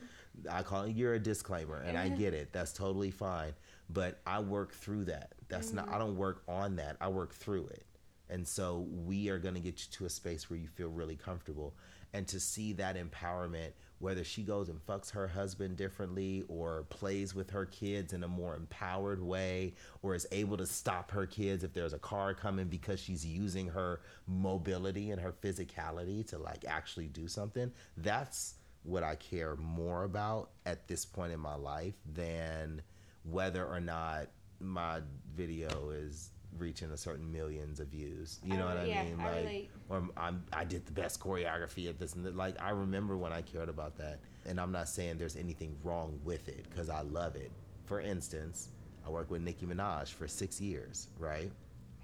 Yep. 0.44 0.50
I 0.52 0.64
call 0.64 0.84
it 0.84 0.96
you're 0.96 1.14
a 1.14 1.20
disclaimer, 1.20 1.82
and 1.82 1.98
I 1.98 2.10
get 2.10 2.34
it. 2.34 2.52
That's 2.52 2.74
totally 2.74 3.12
fine. 3.12 3.54
But 3.90 4.20
I 4.26 4.40
work 4.40 4.74
through 4.74 5.06
that. 5.06 5.34
That's 5.48 5.72
not. 5.72 5.88
I 5.90 5.98
don't 5.98 6.18
work 6.18 6.44
on 6.48 6.76
that. 6.78 6.98
I 7.00 7.08
work 7.08 7.34
through 7.34 7.68
it. 7.68 7.86
And 8.30 8.48
so 8.48 8.88
we 9.06 9.30
are 9.30 9.38
going 9.38 9.54
to 9.54 9.60
get 9.60 9.80
you 9.82 9.92
to 9.92 10.06
a 10.06 10.10
space 10.10 10.50
where 10.50 10.58
you 10.58 10.68
feel 10.68 10.90
really 10.90 11.16
comfortable, 11.16 11.74
and 12.14 12.28
to 12.28 12.40
see 12.40 12.74
that 12.74 12.98
empowerment, 12.98 13.72
whether 14.00 14.24
she 14.24 14.44
goes 14.44 14.70
and 14.70 14.86
fucks 14.86 15.12
her 15.12 15.28
husband 15.28 15.78
differently, 15.78 16.44
or 16.48 16.84
plays 16.90 17.34
with 17.34 17.50
her 17.52 17.66
kids 17.66 18.14
in 18.14 18.24
a 18.24 18.28
more 18.28 18.56
empowered 18.56 19.22
way, 19.22 19.74
or 20.02 20.16
is 20.16 20.28
able 20.32 20.58
to 20.58 20.66
stop 20.66 21.12
her 21.12 21.26
kids 21.26 21.64
if 21.64 21.74
there's 21.74 21.94
a 21.94 22.00
car 22.00 22.34
coming 22.34 22.68
because 22.68 23.00
she's 23.00 23.26
using 23.26 23.68
her 23.68 24.02
mobility 24.28 25.12
and 25.12 25.22
her 25.22 25.34
physicality 25.44 26.26
to 26.28 26.38
like 26.38 26.66
actually 26.68 27.08
do 27.08 27.28
something. 27.28 27.72
That's 27.98 28.56
what 28.84 29.04
I 29.04 29.16
care 29.16 29.56
more 29.56 30.04
about 30.04 30.52
at 30.66 30.88
this 30.88 31.06
point 31.06 31.34
in 31.34 31.40
my 31.40 31.56
life 31.56 31.96
than 32.14 32.82
whether 33.24 33.66
or 33.66 33.80
not 33.80 34.28
my 34.60 35.02
video 35.36 35.90
is 35.90 36.30
reaching 36.58 36.92
a 36.92 36.98
certain 36.98 37.32
millions 37.32 37.80
of 37.80 37.88
views. 37.88 38.40
You 38.44 38.54
I 38.54 38.58
know 38.58 38.66
what 38.66 38.78
I 38.78 38.86
yeah, 38.86 39.04
mean? 39.04 39.20
I 39.20 39.42
Like, 39.42 39.70
or 39.90 40.10
I'm, 40.18 40.44
I 40.54 40.64
did 40.64 40.86
the 40.86 40.92
best 40.92 41.20
choreography 41.20 41.88
at 41.90 42.00
this 42.00 42.14
and 42.14 42.26
that. 42.26 42.36
Like, 42.36 42.62
I 42.62 42.70
remember 42.72 43.18
when 43.18 43.32
I 43.34 43.42
cared 43.42 43.70
about 43.70 43.98
that. 43.98 44.20
And 44.46 44.60
I'm 44.60 44.72
not 44.72 44.88
saying 44.88 45.18
there's 45.18 45.36
anything 45.36 45.76
wrong 45.84 46.20
with 46.24 46.48
it 46.48 46.66
because 46.70 46.90
I 46.90 47.02
love 47.02 47.36
it. 47.36 47.52
For 47.86 48.00
instance, 48.00 48.70
I 49.06 49.10
worked 49.10 49.32
with 49.32 49.42
Nicki 49.42 49.66
Minaj 49.66 50.10
for 50.10 50.28
six 50.28 50.62
years, 50.62 51.08
right? 51.20 51.52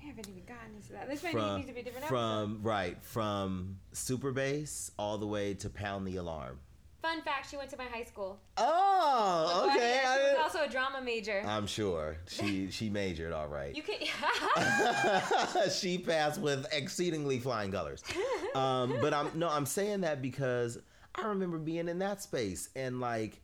We 0.01 0.07
haven't 0.07 0.27
even 0.27 0.43
gotten 0.45 0.75
into 0.75 0.91
that. 0.93 1.07
This 1.07 1.21
From, 1.21 1.57
needs 1.57 1.67
to 1.67 1.73
be 1.73 1.81
different 1.83 2.05
episode. 2.05 2.15
from 2.17 2.59
right 2.63 2.97
from 3.03 3.77
super 3.91 4.31
bass 4.31 4.89
all 4.97 5.19
the 5.19 5.27
way 5.27 5.53
to 5.55 5.69
pound 5.69 6.07
the 6.07 6.15
alarm. 6.15 6.59
Fun 7.01 7.21
fact: 7.23 7.49
She 7.49 7.57
went 7.57 7.69
to 7.71 7.77
my 7.77 7.85
high 7.85 8.03
school. 8.03 8.39
Oh, 8.57 9.63
But 9.67 9.75
okay. 9.75 10.01
she 10.03 10.33
was 10.35 10.39
also 10.43 10.65
a 10.65 10.69
drama 10.69 11.01
major. 11.01 11.41
I'm 11.45 11.65
sure 11.65 12.17
she 12.27 12.69
she 12.71 12.89
majored 12.89 13.33
all 13.33 13.47
right. 13.47 13.75
you 13.75 13.81
can. 13.83 13.97
she 15.71 15.97
passed 15.97 16.39
with 16.39 16.65
exceedingly 16.71 17.39
flying 17.39 17.71
colors. 17.71 18.03
Um, 18.53 18.97
but 18.99 19.13
I'm 19.13 19.31
no, 19.33 19.47
I'm 19.47 19.65
saying 19.65 20.01
that 20.01 20.21
because 20.21 20.77
I 21.15 21.25
remember 21.25 21.57
being 21.57 21.87
in 21.87 21.99
that 21.99 22.21
space 22.21 22.67
and 22.75 22.99
like 22.99 23.39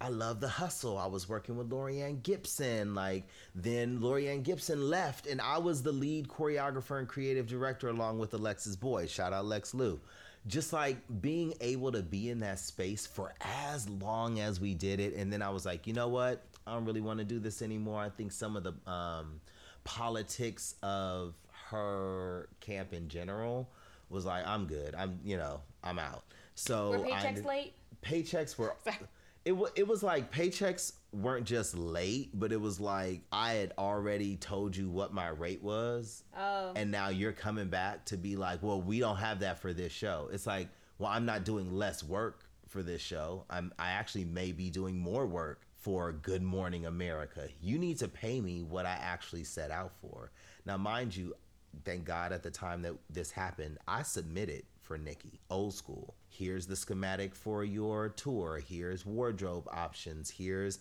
I 0.00 0.08
love 0.08 0.40
the 0.40 0.48
hustle. 0.48 0.98
I 0.98 1.06
was 1.06 1.28
working 1.28 1.56
with 1.56 1.70
Laurieann 1.70 2.20
Gibson. 2.20 2.96
Like 2.96 3.28
then 3.54 4.00
Laurieann 4.00 4.42
Gibson 4.42 4.90
left, 4.90 5.28
and 5.28 5.40
I 5.40 5.58
was 5.58 5.84
the 5.84 5.92
lead 5.92 6.26
choreographer 6.26 6.98
and 6.98 7.06
creative 7.06 7.46
director 7.46 7.88
along 7.88 8.18
with 8.18 8.34
Alexis 8.34 8.74
Boyd. 8.74 9.08
Shout 9.08 9.32
out 9.32 9.44
Lex 9.44 9.72
Lou. 9.72 10.00
Just 10.46 10.72
like 10.72 10.98
being 11.22 11.54
able 11.60 11.90
to 11.92 12.02
be 12.02 12.28
in 12.30 12.40
that 12.40 12.58
space 12.58 13.06
for 13.06 13.32
as 13.40 13.88
long 13.88 14.40
as 14.40 14.60
we 14.60 14.74
did 14.74 15.00
it, 15.00 15.14
and 15.14 15.32
then 15.32 15.40
I 15.40 15.48
was 15.50 15.64
like, 15.64 15.86
you 15.86 15.94
know 15.94 16.08
what? 16.08 16.42
I 16.66 16.74
don't 16.74 16.84
really 16.84 17.00
want 17.00 17.18
to 17.18 17.24
do 17.24 17.38
this 17.38 17.62
anymore. 17.62 18.00
I 18.00 18.10
think 18.10 18.30
some 18.32 18.54
of 18.56 18.62
the 18.64 18.74
um, 18.90 19.40
politics 19.84 20.74
of 20.82 21.34
her 21.70 22.48
camp 22.60 22.92
in 22.92 23.08
general 23.08 23.68
was 24.10 24.24
like, 24.26 24.46
I'm 24.46 24.66
good. 24.66 24.94
I'm, 24.94 25.18
you 25.24 25.36
know, 25.36 25.60
I'm 25.82 25.98
out. 25.98 26.24
So 26.54 26.90
Were 26.90 26.98
paychecks 26.98 27.24
ended- 27.24 27.44
late? 27.46 27.74
paychecks 28.02 28.58
were 28.58 28.74
Sorry. 28.84 28.96
it, 29.46 29.54
it 29.76 29.88
was 29.88 30.02
like 30.02 30.30
paychecks 30.32 30.92
weren't 31.14 31.46
just 31.46 31.76
late 31.76 32.30
but 32.34 32.52
it 32.52 32.60
was 32.60 32.80
like 32.80 33.22
i 33.32 33.52
had 33.52 33.72
already 33.78 34.36
told 34.36 34.76
you 34.76 34.90
what 34.90 35.12
my 35.12 35.28
rate 35.28 35.62
was. 35.62 36.24
Oh. 36.36 36.72
and 36.74 36.90
now 36.90 37.08
you're 37.08 37.32
coming 37.32 37.68
back 37.68 38.04
to 38.06 38.16
be 38.16 38.36
like 38.36 38.62
well 38.62 38.80
we 38.80 38.98
don't 38.98 39.16
have 39.16 39.40
that 39.40 39.58
for 39.60 39.72
this 39.72 39.92
show. 39.92 40.28
It's 40.32 40.46
like 40.46 40.68
well 40.98 41.10
i'm 41.10 41.24
not 41.24 41.44
doing 41.44 41.72
less 41.72 42.02
work 42.02 42.44
for 42.68 42.82
this 42.82 43.00
show. 43.00 43.44
I'm 43.48 43.72
i 43.78 43.90
actually 43.90 44.24
may 44.24 44.52
be 44.52 44.70
doing 44.70 44.98
more 44.98 45.26
work 45.26 45.62
for 45.76 46.12
good 46.12 46.42
morning 46.42 46.86
america. 46.86 47.48
You 47.60 47.78
need 47.78 47.98
to 47.98 48.08
pay 48.08 48.40
me 48.40 48.62
what 48.62 48.86
i 48.86 48.96
actually 49.00 49.44
set 49.44 49.70
out 49.70 49.92
for. 50.00 50.30
Now 50.66 50.76
mind 50.76 51.14
you 51.16 51.34
thank 51.84 52.04
god 52.04 52.32
at 52.32 52.42
the 52.42 52.50
time 52.50 52.82
that 52.82 52.94
this 53.10 53.32
happened 53.32 53.78
i 53.88 54.02
submitted 54.02 54.62
for 54.84 54.98
Nicki, 54.98 55.40
old 55.50 55.74
school. 55.74 56.14
Here's 56.28 56.66
the 56.66 56.76
schematic 56.76 57.34
for 57.34 57.64
your 57.64 58.10
tour. 58.10 58.60
Here's 58.66 59.06
wardrobe 59.06 59.66
options. 59.72 60.28
Here's 60.28 60.78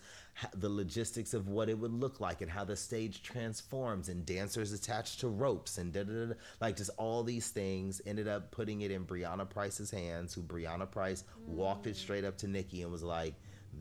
the 0.53 0.69
logistics 0.69 1.33
of 1.33 1.47
what 1.47 1.69
it 1.69 1.77
would 1.77 1.93
look 1.93 2.19
like 2.19 2.41
and 2.41 2.51
how 2.51 2.65
the 2.65 2.75
stage 2.75 3.23
transforms 3.23 4.09
and 4.09 4.25
dancers 4.25 4.73
attached 4.73 5.21
to 5.21 5.29
ropes 5.29 5.77
and 5.77 5.93
da 5.93 6.03
da 6.03 6.25
da. 6.25 6.33
Like 6.59 6.75
just 6.75 6.89
all 6.97 7.23
these 7.23 7.49
things. 7.49 8.01
Ended 8.05 8.27
up 8.27 8.51
putting 8.51 8.81
it 8.81 8.91
in 8.91 9.05
Brianna 9.05 9.49
Price's 9.49 9.91
hands, 9.91 10.33
who 10.33 10.41
Brianna 10.41 10.89
Price 10.89 11.23
walked 11.47 11.87
it 11.87 11.95
straight 11.95 12.25
up 12.25 12.37
to 12.39 12.47
Nicki 12.47 12.81
and 12.81 12.91
was 12.91 13.03
like, 13.03 13.35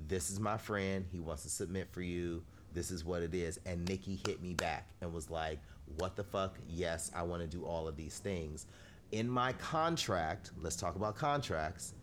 "This 0.09 0.31
is 0.31 0.39
my 0.39 0.59
friend. 0.59 1.05
He 1.11 1.21
wants 1.21 1.43
to 1.43 1.49
submit 1.49 1.89
for 1.91 2.03
you. 2.03 2.45
This 2.73 2.91
is 2.91 3.05
what 3.05 3.23
it 3.23 3.35
is." 3.35 3.59
And 3.67 3.89
Nicki 3.89 4.21
hit 4.27 4.41
me 4.41 4.55
back 4.55 4.89
and 5.01 5.13
was 5.13 5.31
like, 5.31 5.61
"What 5.99 6.17
the 6.17 6.25
fuck? 6.25 6.59
Yes, 6.69 7.11
I 7.15 7.23
want 7.23 7.43
to 7.43 7.49
do 7.49 7.65
all 7.65 7.89
of 7.89 7.97
these 7.97 8.19
things." 8.19 8.67
In 9.13 9.29
my 9.29 9.53
contract, 9.55 10.51
let's 10.61 10.77
talk 10.77 10.97
about 10.97 11.15
contracts. 11.15 11.95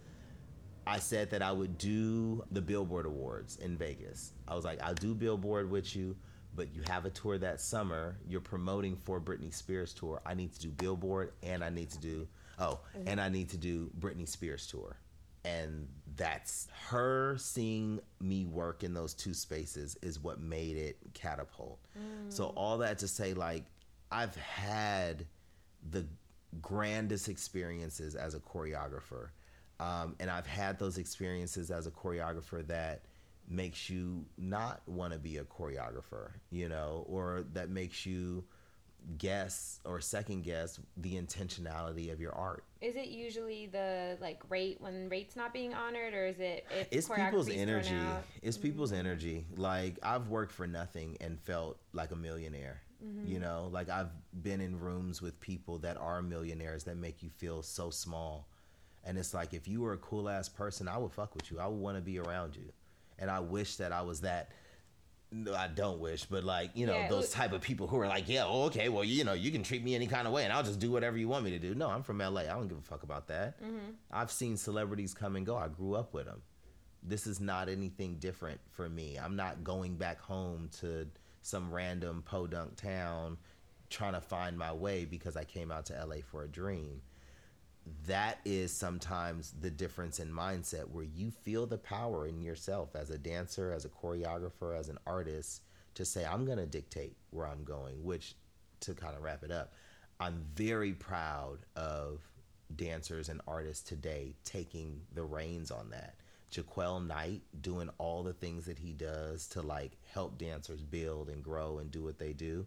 I 0.88 1.00
said 1.00 1.30
that 1.32 1.42
I 1.42 1.52
would 1.52 1.78
do 1.78 2.44
the 2.52 2.62
Billboard 2.62 3.06
Awards 3.06 3.58
in 3.58 3.78
Vegas. 3.78 4.34
I 4.48 4.56
was 4.56 4.66
like, 4.66 4.82
I'll 4.82 4.96
do 4.96 5.14
Billboard 5.14 5.70
with 5.70 5.96
you, 5.96 6.16
but 6.56 6.74
you 6.74 6.82
have 6.88 7.06
a 7.06 7.10
tour 7.10 7.38
that 7.38 7.62
summer. 7.62 8.18
You're 8.28 8.42
promoting 8.42 8.96
for 8.96 9.20
Britney 9.20 9.54
Spears 9.54 9.94
tour. 9.94 10.22
I 10.26 10.34
need 10.34 10.54
to 10.54 10.60
do 10.60 10.70
Billboard 10.70 11.34
and 11.44 11.64
I 11.64 11.70
need 11.70 11.90
to 11.92 12.00
do 12.00 12.28
oh, 12.60 12.80
mm-hmm. 12.98 13.08
and 13.08 13.22
I 13.22 13.30
need 13.30 13.50
to 13.50 13.58
do 13.58 13.92
Britney 14.00 14.28
Spears 14.28 14.68
tour. 14.68 14.98
And 15.46 15.88
that's 16.16 16.68
her 16.90 17.38
seeing 17.38 18.00
me 18.20 18.46
work 18.46 18.84
in 18.84 18.94
those 18.94 19.14
two 19.14 19.34
spaces 19.34 19.96
is 20.02 20.20
what 20.20 20.42
made 20.42 20.76
it 20.76 20.98
catapult. 21.14 21.80
Mm. 21.98 22.32
So 22.32 22.46
all 22.56 22.78
that 22.80 23.00
to 23.00 23.08
say 23.08 23.34
like 23.34 23.64
I've 24.12 24.36
had 24.36 25.26
the 25.92 26.06
grandest 26.62 27.30
experiences 27.30 28.16
as 28.16 28.34
a 28.34 28.40
choreographer. 28.40 29.30
Um, 29.80 30.16
and 30.20 30.30
I've 30.30 30.48
had 30.48 30.78
those 30.78 30.98
experiences 30.98 31.72
as 31.72 31.88
a 31.88 31.92
choreographer 31.92 32.66
that 32.68 33.02
makes 33.48 33.90
you 33.90 34.26
not 34.38 34.82
want 34.88 35.14
to 35.14 35.20
be 35.20 35.38
a 35.38 35.44
choreographer, 35.44 36.32
you 36.52 36.70
know, 36.70 37.06
or 37.08 37.46
that 37.54 37.70
makes 37.70 38.06
you 38.06 38.44
guess 39.18 39.80
or 39.86 40.02
second 40.02 40.44
guess 40.44 40.80
the 40.98 41.16
intentionality 41.16 42.12
of 42.12 42.20
your 42.20 42.34
art. 42.36 42.64
Is 42.82 42.96
it 42.96 43.08
usually 43.08 43.68
the 43.68 44.18
like 44.22 44.42
rate 44.50 44.78
when 44.80 45.10
rate's 45.10 45.36
not 45.36 45.54
being 45.54 45.74
honored, 45.74 46.14
or 46.14 46.28
is 46.28 46.40
it 46.40 46.66
It's 46.92 47.08
people's 47.08 47.50
energy. 47.50 47.96
It's 48.42 48.58
people's 48.58 48.92
energy. 48.92 49.46
Like 49.56 49.98
I've 50.04 50.28
worked 50.28 50.52
for 50.52 50.68
nothing 50.68 51.18
and 51.22 51.40
felt 51.40 51.78
like 51.94 52.12
a 52.12 52.16
millionaire. 52.16 52.82
You 53.02 53.08
mm-hmm. 53.08 53.42
know, 53.42 53.70
like 53.72 53.90
I've 53.90 54.12
been 54.44 54.60
in 54.62 54.80
rooms 54.80 55.22
with 55.22 55.40
people 55.40 55.78
that 55.80 55.98
are 55.98 56.22
millionaires 56.22 56.84
that 56.84 56.98
make 56.98 57.24
you 57.24 57.30
feel 57.30 57.62
so 57.64 57.90
small. 57.90 58.50
And 59.06 59.18
it's 59.18 59.34
like 59.34 59.54
if 59.54 59.68
you 59.68 59.82
were 59.82 59.94
a 59.94 59.98
cool 59.98 60.28
ass 60.28 60.50
person, 60.50 60.88
I 60.88 60.98
would 60.98 61.14
fuck 61.14 61.34
with 61.36 61.50
you. 61.50 61.60
I 61.60 61.68
would 61.68 61.80
want 61.80 61.98
to 61.98 62.02
be 62.02 62.20
around 62.20 62.56
you. 62.56 62.72
And 63.18 63.32
I 63.32 63.40
wish 63.40 63.78
that 63.78 63.92
I 63.92 64.02
was 64.02 64.22
that 64.22 64.52
no, 65.32 65.54
I 65.54 65.68
don't 65.68 66.00
wish, 66.00 66.26
but 66.26 66.44
like, 66.44 66.72
you 66.74 66.88
know, 66.88 66.96
Yeah, 66.96 67.08
those 67.08 67.30
type 67.30 67.54
of 67.54 67.62
people 67.62 67.88
who 67.88 68.00
are 68.00 68.08
like, 68.08 68.28
yeah, 68.28 68.46
oh, 68.46 68.64
okay, 68.64 68.90
well, 68.90 69.04
you 69.04 69.24
know, 69.24 69.34
you 69.34 69.52
can 69.52 69.62
treat 69.62 69.84
me 69.84 69.94
any 69.94 70.08
kind 70.08 70.26
of 70.26 70.34
way 70.34 70.44
and 70.44 70.52
I'll 70.52 70.64
just 70.64 70.80
do 70.80 70.92
whatever 70.92 71.18
you 71.18 71.28
want 71.28 71.46
me 71.46 71.52
to 71.52 71.60
do. 71.60 71.76
No, 71.76 71.90
I'm 71.90 72.02
from 72.02 72.18
LA. 72.18 72.42
I 72.42 72.48
don't 72.48 72.68
give 72.68 72.78
a 72.78 72.82
fuck 72.82 73.04
about 73.04 73.28
that. 73.28 73.62
Mm-hmm. 73.62 73.92
I've 74.12 74.32
seen 74.32 74.58
celebrities 74.58 75.14
come 75.14 75.36
and 75.36 75.46
go. 75.46 75.56
I 75.56 75.68
grew 75.68 75.94
up 75.94 76.14
with 76.14 76.26
them. 76.26 76.42
This 77.04 77.28
is 77.28 77.40
not 77.40 77.70
anything 77.70 78.16
different 78.16 78.60
for 78.72 78.90
me. 78.90 79.18
I'm 79.18 79.36
not 79.36 79.64
going 79.64 79.96
back 79.96 80.20
home 80.20 80.70
to 80.80 81.08
some 81.42 81.74
random 81.74 82.24
podunk 82.26 82.76
town 82.76 83.38
trying 83.90 84.14
to 84.14 84.22
find 84.22 84.58
my 84.58 84.72
way 84.72 85.06
because 85.06 85.36
I 85.36 85.44
came 85.44 85.72
out 85.72 85.86
to 85.88 86.06
LA 86.06 86.18
for 86.24 86.44
a 86.44 86.48
dream 86.48 87.02
that 88.08 88.40
is 88.46 88.72
sometimes 88.72 89.54
the 89.60 89.70
difference 89.70 90.20
in 90.20 90.32
mindset 90.32 90.90
where 90.90 91.06
you 91.06 91.32
feel 91.32 91.66
the 91.66 91.78
power 91.78 92.28
in 92.28 92.42
yourself 92.42 92.96
as 92.96 93.10
a 93.10 93.18
dancer, 93.18 93.72
as 93.72 93.86
a 93.86 93.90
choreographer, 93.90 94.78
as 94.78 94.90
an 94.90 94.98
artist 95.06 95.62
to 95.96 96.06
say, 96.06 96.26
I'm 96.26 96.46
going 96.46 96.58
to 96.58 96.66
dictate 96.66 97.16
where 97.32 97.48
I'm 97.48 97.64
going, 97.64 98.04
which 98.04 98.36
to 98.82 98.94
kind 98.94 99.16
of 99.16 99.24
wrap 99.24 99.44
it 99.44 99.52
up, 99.52 99.74
I'm 100.20 100.46
very 100.56 100.94
proud 100.94 101.60
of 101.76 102.22
dancers 102.76 103.30
and 103.30 103.42
artists 103.48 103.88
today 103.88 104.36
taking 104.44 105.02
the 105.14 105.24
reins 105.24 105.72
on 105.72 105.90
that. 105.90 106.16
Jaquel 106.52 107.06
Knight 107.06 107.42
doing 107.62 107.90
all 107.98 108.24
the 108.24 108.34
things 108.34 108.66
that 108.66 108.80
he 108.80 108.94
does 108.94 109.48
to 109.50 109.62
like 109.62 109.92
help 110.14 110.38
dancers 110.38 110.82
build 110.82 111.30
and 111.30 111.44
grow 111.44 111.80
and 111.80 111.92
do 111.92 112.04
what 112.04 112.20
they 112.20 112.34
do 112.34 112.66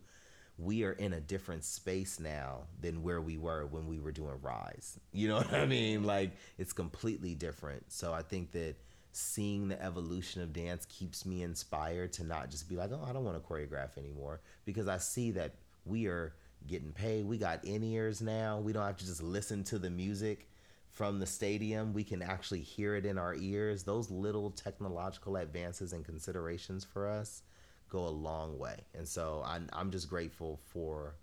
we 0.58 0.84
are 0.84 0.92
in 0.92 1.12
a 1.14 1.20
different 1.20 1.64
space 1.64 2.20
now 2.20 2.60
than 2.80 3.02
where 3.02 3.20
we 3.20 3.36
were 3.36 3.66
when 3.66 3.86
we 3.86 3.98
were 3.98 4.12
doing 4.12 4.34
Rise. 4.42 4.98
You 5.12 5.28
know 5.28 5.36
what 5.36 5.52
I 5.54 5.66
mean? 5.66 6.04
Like 6.04 6.32
it's 6.58 6.72
completely 6.72 7.34
different. 7.34 7.90
So 7.92 8.12
I 8.12 8.22
think 8.22 8.52
that 8.52 8.76
seeing 9.12 9.68
the 9.68 9.82
evolution 9.82 10.42
of 10.42 10.52
dance 10.52 10.86
keeps 10.86 11.26
me 11.26 11.42
inspired 11.42 12.12
to 12.14 12.24
not 12.24 12.50
just 12.50 12.68
be 12.68 12.76
like, 12.76 12.90
oh, 12.92 13.04
I 13.06 13.12
don't 13.12 13.24
want 13.24 13.42
to 13.42 13.48
choreograph 13.48 13.98
anymore 13.98 14.40
because 14.64 14.88
I 14.88 14.98
see 14.98 15.32
that 15.32 15.54
we 15.84 16.06
are 16.06 16.34
getting 16.66 16.92
paid. 16.92 17.26
We 17.26 17.38
got 17.38 17.64
in 17.64 17.82
ears 17.82 18.20
now. 18.20 18.58
We 18.58 18.72
don't 18.72 18.86
have 18.86 18.96
to 18.98 19.06
just 19.06 19.22
listen 19.22 19.64
to 19.64 19.78
the 19.78 19.90
music 19.90 20.48
from 20.92 21.18
the 21.18 21.26
stadium. 21.26 21.92
We 21.92 22.04
can 22.04 22.22
actually 22.22 22.60
hear 22.60 22.94
it 22.94 23.04
in 23.06 23.18
our 23.18 23.34
ears. 23.34 23.82
Those 23.82 24.10
little 24.10 24.50
technological 24.50 25.36
advances 25.36 25.92
and 25.92 26.04
considerations 26.04 26.84
for 26.84 27.08
us 27.08 27.42
go 27.88 28.06
a 28.06 28.10
long 28.10 28.58
way. 28.58 28.76
And 28.94 29.06
so 29.08 29.42
I'm, 29.44 29.68
I'm 29.72 29.90
just 29.90 30.08
grateful 30.08 30.60
for 30.72 31.16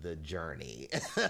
the 0.00 0.16
journey. 0.16 0.88
So 0.92 1.28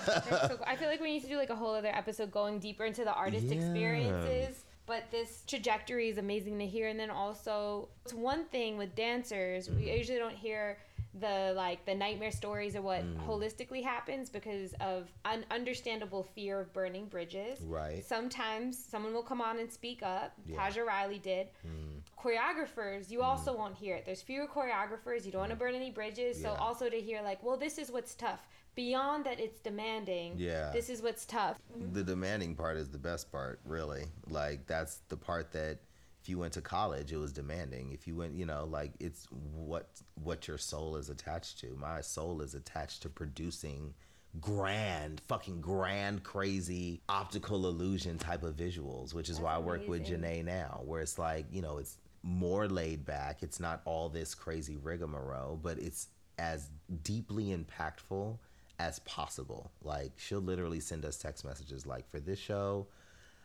cool. 0.48 0.58
I 0.66 0.76
feel 0.76 0.88
like 0.88 1.00
we 1.00 1.12
need 1.12 1.22
to 1.22 1.28
do 1.28 1.36
like 1.36 1.50
a 1.50 1.56
whole 1.56 1.74
other 1.74 1.88
episode 1.92 2.30
going 2.30 2.58
deeper 2.60 2.84
into 2.84 3.04
the 3.04 3.12
artist 3.12 3.46
Yeah. 3.46 3.54
experiences. 3.54 4.64
But 4.86 5.04
this 5.12 5.44
trajectory 5.46 6.08
is 6.08 6.18
amazing 6.18 6.58
to 6.58 6.66
hear. 6.66 6.88
And 6.88 6.98
then 6.98 7.10
also, 7.10 7.88
it's 8.04 8.12
one 8.14 8.44
thing 8.46 8.76
with 8.76 8.94
dancers, 8.96 9.68
we 9.68 9.76
Mm-hmm. 9.76 9.96
usually 9.96 10.18
don't 10.18 10.34
hear 10.34 10.78
the 11.20 11.52
like 11.54 11.84
the 11.84 11.94
nightmare 11.94 12.30
stories 12.30 12.74
of 12.74 12.84
what 12.84 13.02
Mm. 13.02 13.26
holistically 13.26 13.82
happens 13.82 14.30
because 14.30 14.72
of 14.80 15.10
an 15.26 15.44
understandable 15.50 16.22
fear 16.22 16.60
of 16.60 16.72
burning 16.72 17.06
bridges. 17.06 17.60
Right. 17.60 18.02
Sometimes 18.04 18.82
someone 18.82 19.12
will 19.12 19.22
come 19.22 19.40
on 19.42 19.58
and 19.58 19.70
speak 19.70 20.02
up. 20.02 20.32
Yeah. 20.46 20.56
Taja 20.56 20.86
Riley 20.86 21.18
did. 21.18 21.48
Mm. 21.66 22.00
Choreographers, 22.18 23.10
you 23.10 23.22
also 23.22 23.54
won't 23.56 23.76
hear 23.76 23.96
it. 23.96 24.06
There's 24.06 24.22
fewer 24.22 24.46
choreographers. 24.46 25.26
You 25.26 25.32
don't 25.32 25.40
want 25.40 25.50
to 25.50 25.56
burn 25.56 25.74
any 25.74 25.90
bridges. 25.90 26.40
So 26.40 26.50
also 26.54 26.88
to 26.88 27.00
hear 27.00 27.20
like, 27.22 27.42
well, 27.42 27.56
this 27.56 27.78
is 27.78 27.90
what's 27.90 28.14
tough. 28.14 28.46
Beyond 28.74 29.26
that, 29.26 29.38
it's 29.38 29.60
demanding. 29.60 30.34
Yeah. 30.38 30.70
This 30.72 30.88
is 30.88 31.02
what's 31.02 31.26
tough. 31.26 31.58
the 31.92 32.02
demanding 32.02 32.54
part 32.54 32.78
is 32.78 32.88
the 32.88 32.96
best 32.98 33.30
part, 33.30 33.60
really. 33.66 34.04
Like 34.30 34.66
that's 34.66 35.00
the 35.08 35.16
part 35.16 35.52
that 35.52 35.78
if 36.22 36.28
you 36.28 36.38
went 36.38 36.52
to 36.52 36.60
college, 36.60 37.12
it 37.12 37.16
was 37.16 37.32
demanding. 37.32 37.90
If 37.92 38.06
you 38.06 38.14
went, 38.14 38.34
you 38.34 38.46
know, 38.46 38.64
like 38.70 38.92
it's 39.00 39.26
what 39.30 39.88
what 40.22 40.46
your 40.46 40.58
soul 40.58 40.96
is 40.96 41.10
attached 41.10 41.58
to. 41.60 41.74
My 41.74 42.00
soul 42.00 42.42
is 42.42 42.54
attached 42.54 43.02
to 43.02 43.08
producing 43.08 43.92
grand, 44.40 45.20
fucking 45.26 45.60
grand, 45.60 46.22
crazy 46.22 47.02
optical 47.08 47.66
illusion 47.66 48.18
type 48.18 48.44
of 48.44 48.56
visuals, 48.56 49.12
which 49.12 49.28
is 49.28 49.40
why 49.40 49.54
I 49.54 49.58
work 49.58 49.88
with 49.88 50.06
amazing. 50.08 50.20
Jhené 50.20 50.44
now, 50.44 50.82
where 50.84 51.00
it's 51.00 51.18
like, 51.18 51.46
you 51.50 51.60
know, 51.60 51.78
it's 51.78 51.98
more 52.22 52.68
laid 52.68 53.04
back. 53.04 53.42
It's 53.42 53.58
not 53.58 53.82
all 53.84 54.08
this 54.08 54.32
crazy 54.32 54.76
rigmarole, 54.76 55.58
but 55.60 55.78
it's 55.78 56.06
as 56.38 56.70
deeply 57.02 57.46
impactful 57.46 58.38
as 58.78 59.00
possible. 59.00 59.72
Like 59.82 60.12
she'll 60.16 60.38
literally 60.40 60.80
send 60.80 61.04
us 61.04 61.16
text 61.16 61.44
messages 61.44 61.84
like 61.84 62.08
for 62.08 62.20
this 62.20 62.38
show, 62.38 62.86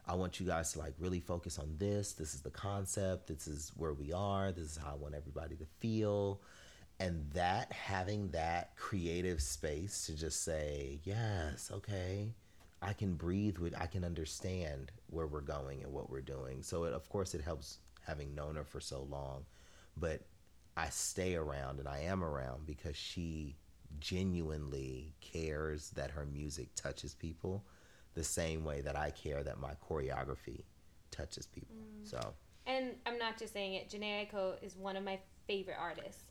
I 0.08 0.16
want 0.16 0.40
you 0.40 0.46
guys 0.46 0.72
to 0.74 0.80
like 0.80 0.94
really 1.00 1.20
focus 1.20 1.60
on 1.60 1.76
this. 1.78 2.14
This 2.14 2.34
is 2.34 2.42
the 2.42 2.50
concept. 2.50 3.28
This 3.28 3.48
is 3.48 3.72
where 3.76 3.94
we 3.94 4.14
are. 4.14 4.52
This 4.52 4.72
is 4.72 4.78
how 4.78 4.92
I 4.92 4.96
want 4.96 5.16
everybody 5.16 5.56
to 5.58 5.66
feel. 5.80 6.42
And 7.00 7.30
that 7.32 7.72
having 7.74 8.30
that 8.30 8.76
creative 8.78 9.42
space 9.42 10.06
to 10.06 10.16
just 10.16 10.44
say, 10.44 11.00
yes, 11.04 11.70
okay, 11.74 12.34
I 12.82 12.94
can 12.94 13.16
breathe 13.16 13.58
with, 13.58 13.80
I 13.80 13.86
can 13.86 14.04
understand 14.04 14.92
where 15.08 15.28
we're 15.28 15.42
going 15.42 15.84
and 15.84 15.92
what 15.92 16.10
we're 16.10 16.22
doing. 16.22 16.64
So 16.64 16.86
it, 16.86 16.94
of 16.94 17.08
course, 17.10 17.34
it 17.34 17.42
helps 17.42 17.80
having 18.06 18.34
known 18.34 18.56
her 18.56 18.64
for 18.64 18.80
so 18.80 19.06
long, 19.10 19.46
but 19.98 20.22
I 20.78 20.90
stay 20.90 21.36
around 21.36 21.80
and 21.80 21.88
I 21.88 22.00
am 22.02 22.24
around 22.24 22.66
because 22.66 22.96
she 22.96 23.58
genuinely 24.00 25.14
cares 25.22 25.90
that 25.92 26.12
her 26.12 26.26
music 26.26 26.70
touches 26.76 27.14
people 27.14 27.66
the 28.18 28.24
same 28.24 28.66
way 28.66 28.82
that 28.82 28.98
I 28.98 29.12
care 29.12 29.44
that 29.44 29.60
my 29.60 29.74
choreography 29.90 30.64
touches 31.12 31.46
people. 31.46 31.76
So 32.04 32.20
And 32.66 32.96
I'm 33.06 33.18
not 33.18 33.38
just 33.38 33.54
saying 33.54 33.76
it. 33.76 33.90
Jhené 33.90 34.28
Aiko 34.28 34.62
is 34.64 34.76
one 34.76 34.98
of 34.98 35.04
my 35.04 35.20
favorite 35.48 35.78
artists. 35.80 36.24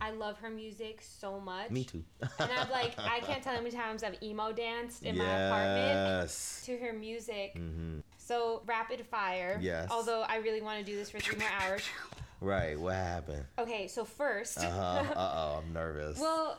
I 0.00 0.10
love 0.10 0.38
her 0.38 0.50
music 0.50 1.00
so 1.02 1.38
much. 1.38 1.68
Mm. 1.68 1.72
me 1.72 1.84
too. 1.84 2.04
And 2.38 2.50
I'm 2.50 2.70
like, 2.80 2.98
I 2.98 3.20
can't 3.20 3.42
tell 3.42 3.54
how 3.54 3.60
many 3.60 3.74
times 3.74 4.02
I've 4.02 4.20
emo 4.22 4.52
danced 4.52 5.02
in 5.04 5.18
my 5.18 5.24
apartment 5.24 6.30
to 6.64 6.76
her 6.78 6.92
music. 6.92 7.52
hmm 7.56 7.98
So 8.18 8.62
rapid 8.66 9.04
fire. 9.06 9.58
Yes. 9.60 9.88
Although 9.90 10.22
I 10.22 10.36
really 10.36 10.62
want 10.62 10.78
to 10.78 10.84
do 10.84 10.96
this 10.96 11.10
for 11.10 11.18
three 11.20 11.38
more 11.38 11.48
hours. 11.60 11.82
Right. 12.40 12.78
What 12.80 12.94
happened? 12.94 13.44
Okay, 13.58 13.86
so 13.88 14.04
first. 14.04 14.58
Uh 14.64 14.70
huh. 14.70 15.12
Uh 15.14 15.32
oh. 15.36 15.62
I'm 15.62 15.72
nervous. 15.72 16.18
Well, 16.18 16.58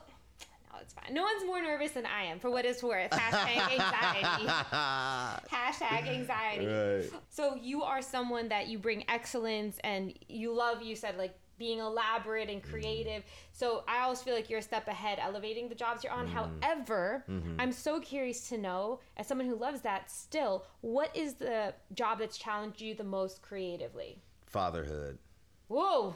no, 0.74 0.80
it's 0.82 0.94
fine. 0.94 1.14
No 1.14 1.24
one's 1.24 1.46
more 1.46 1.62
nervous 1.62 1.92
than 1.92 2.06
I 2.06 2.24
am, 2.24 2.40
for 2.40 2.50
what 2.50 2.66
it's 2.66 2.82
worth. 2.84 3.12
Hashtag 3.12 3.72
anxiety. 3.72 4.46
Hashtag 5.50 6.08
anxiety. 6.08 6.66
right. 6.66 7.22
So 7.30 7.56
you 7.62 7.84
are 7.84 8.02
someone 8.02 8.50
that 8.50 8.68
you 8.68 8.80
bring 8.80 9.04
excellence 9.10 9.78
and 9.84 10.14
you 10.28 10.54
love, 10.54 10.82
you 10.82 10.96
said, 10.96 11.18
like 11.18 11.36
being 11.58 11.80
elaborate 11.80 12.50
and 12.50 12.62
mm-hmm. 12.62 12.72
creative. 12.72 13.24
So 13.52 13.84
I 13.88 14.00
always 14.00 14.22
feel 14.22 14.34
like 14.34 14.50
you're 14.50 14.60
a 14.60 14.64
step 14.64 14.88
ahead 14.88 15.20
elevating 15.22 15.70
the 15.70 15.76
jobs 15.76 16.04
you're 16.04 16.14
on. 16.14 16.28
Mm-hmm. 16.28 16.62
However, 16.62 17.24
mm-hmm. 17.30 17.60
I'm 17.60 17.72
so 17.72 18.00
curious 18.00 18.50
to 18.50 18.58
know, 18.58 19.00
as 19.18 19.28
someone 19.28 19.48
who 19.48 19.56
loves 19.56 19.82
that 19.82 20.10
still, 20.10 20.66
what 20.82 21.16
is 21.16 21.36
the 21.36 21.74
job 21.94 22.20
that's 22.20 22.38
challenged 22.38 22.82
you 22.82 22.96
the 22.96 23.04
most 23.04 23.42
creatively? 23.42 24.20
Fatherhood. 24.46 25.20
Whoa. 25.68 26.16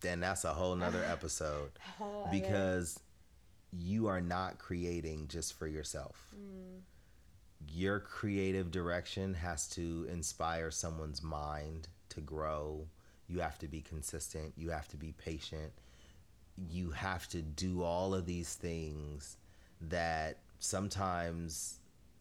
Then 0.00 0.20
that's 0.20 0.44
a 0.44 0.52
whole 0.52 0.74
nother 0.76 1.04
episode 1.10 1.70
Oh, 2.00 2.26
because 2.30 2.98
you 3.72 4.06
are 4.06 4.20
not 4.20 4.58
creating 4.58 5.28
just 5.28 5.58
for 5.58 5.66
yourself. 5.66 6.34
Mm. 6.34 6.80
Your 7.68 8.00
creative 8.00 8.70
direction 8.70 9.34
has 9.34 9.68
to 9.70 10.06
inspire 10.10 10.70
someone's 10.70 11.22
mind 11.22 11.88
to 12.10 12.20
grow. 12.20 12.86
You 13.28 13.40
have 13.40 13.58
to 13.58 13.68
be 13.68 13.80
consistent. 13.80 14.54
You 14.56 14.70
have 14.70 14.88
to 14.88 14.96
be 14.96 15.12
patient. 15.12 15.72
You 16.70 16.90
have 16.90 17.28
to 17.28 17.42
do 17.42 17.82
all 17.82 18.14
of 18.14 18.26
these 18.26 18.54
things 18.54 19.36
that 19.80 20.38
sometimes 20.58 21.78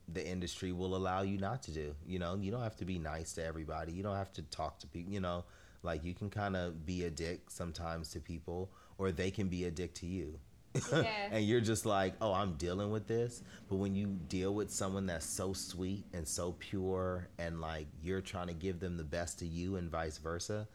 the 0.08 0.26
industry 0.26 0.72
will 0.72 0.96
allow 0.96 1.22
you 1.22 1.38
not 1.38 1.64
to 1.64 1.72
do. 1.72 1.96
You 2.06 2.20
know, 2.20 2.36
you 2.36 2.52
don't 2.52 2.64
have 2.64 2.78
to 2.78 2.86
be 2.86 3.00
nice 3.00 3.34
to 3.34 3.46
everybody. 3.46 3.92
You 3.92 4.04
don't 4.04 4.16
have 4.16 4.34
to 4.34 4.42
talk 4.44 4.80
to 4.80 4.88
people, 4.88 5.12
you 5.12 5.20
know, 5.20 5.46
like 5.84 6.04
you 6.04 6.14
can 6.14 6.30
kind 6.30 6.56
of 6.56 6.86
be 6.86 7.06
a 7.06 7.10
dick 7.10 7.50
sometimes 7.50 8.10
to 8.12 8.20
people 8.20 8.70
or 8.98 9.12
they 9.12 9.32
can 9.32 9.48
be 9.48 9.66
a 9.66 9.72
dick 9.72 9.94
to 9.96 10.06
you. 10.06 10.40
Yeah. 10.74 11.04
and 11.32 11.44
you're 11.46 11.62
just 11.62 11.86
like, 11.86 12.14
"Oh, 12.22 12.34
I'm 12.34 12.54
dealing 12.54 12.92
with 12.92 13.08
this." 13.08 13.44
But 13.68 13.78
when 13.78 13.96
you 13.96 14.08
deal 14.28 14.54
with 14.54 14.72
someone 14.72 15.06
that's 15.08 15.26
so 15.26 15.54
sweet 15.54 16.06
and 16.14 16.28
so 16.28 16.56
pure 16.60 17.28
and 17.38 17.60
like 17.62 17.88
you're 18.04 18.22
trying 18.22 18.48
to 18.48 18.54
give 18.54 18.80
them 18.80 18.98
the 18.98 19.04
best 19.04 19.42
of 19.42 19.48
you 19.48 19.76
and 19.78 19.90
vice 19.90 20.18
versa, 20.18 20.68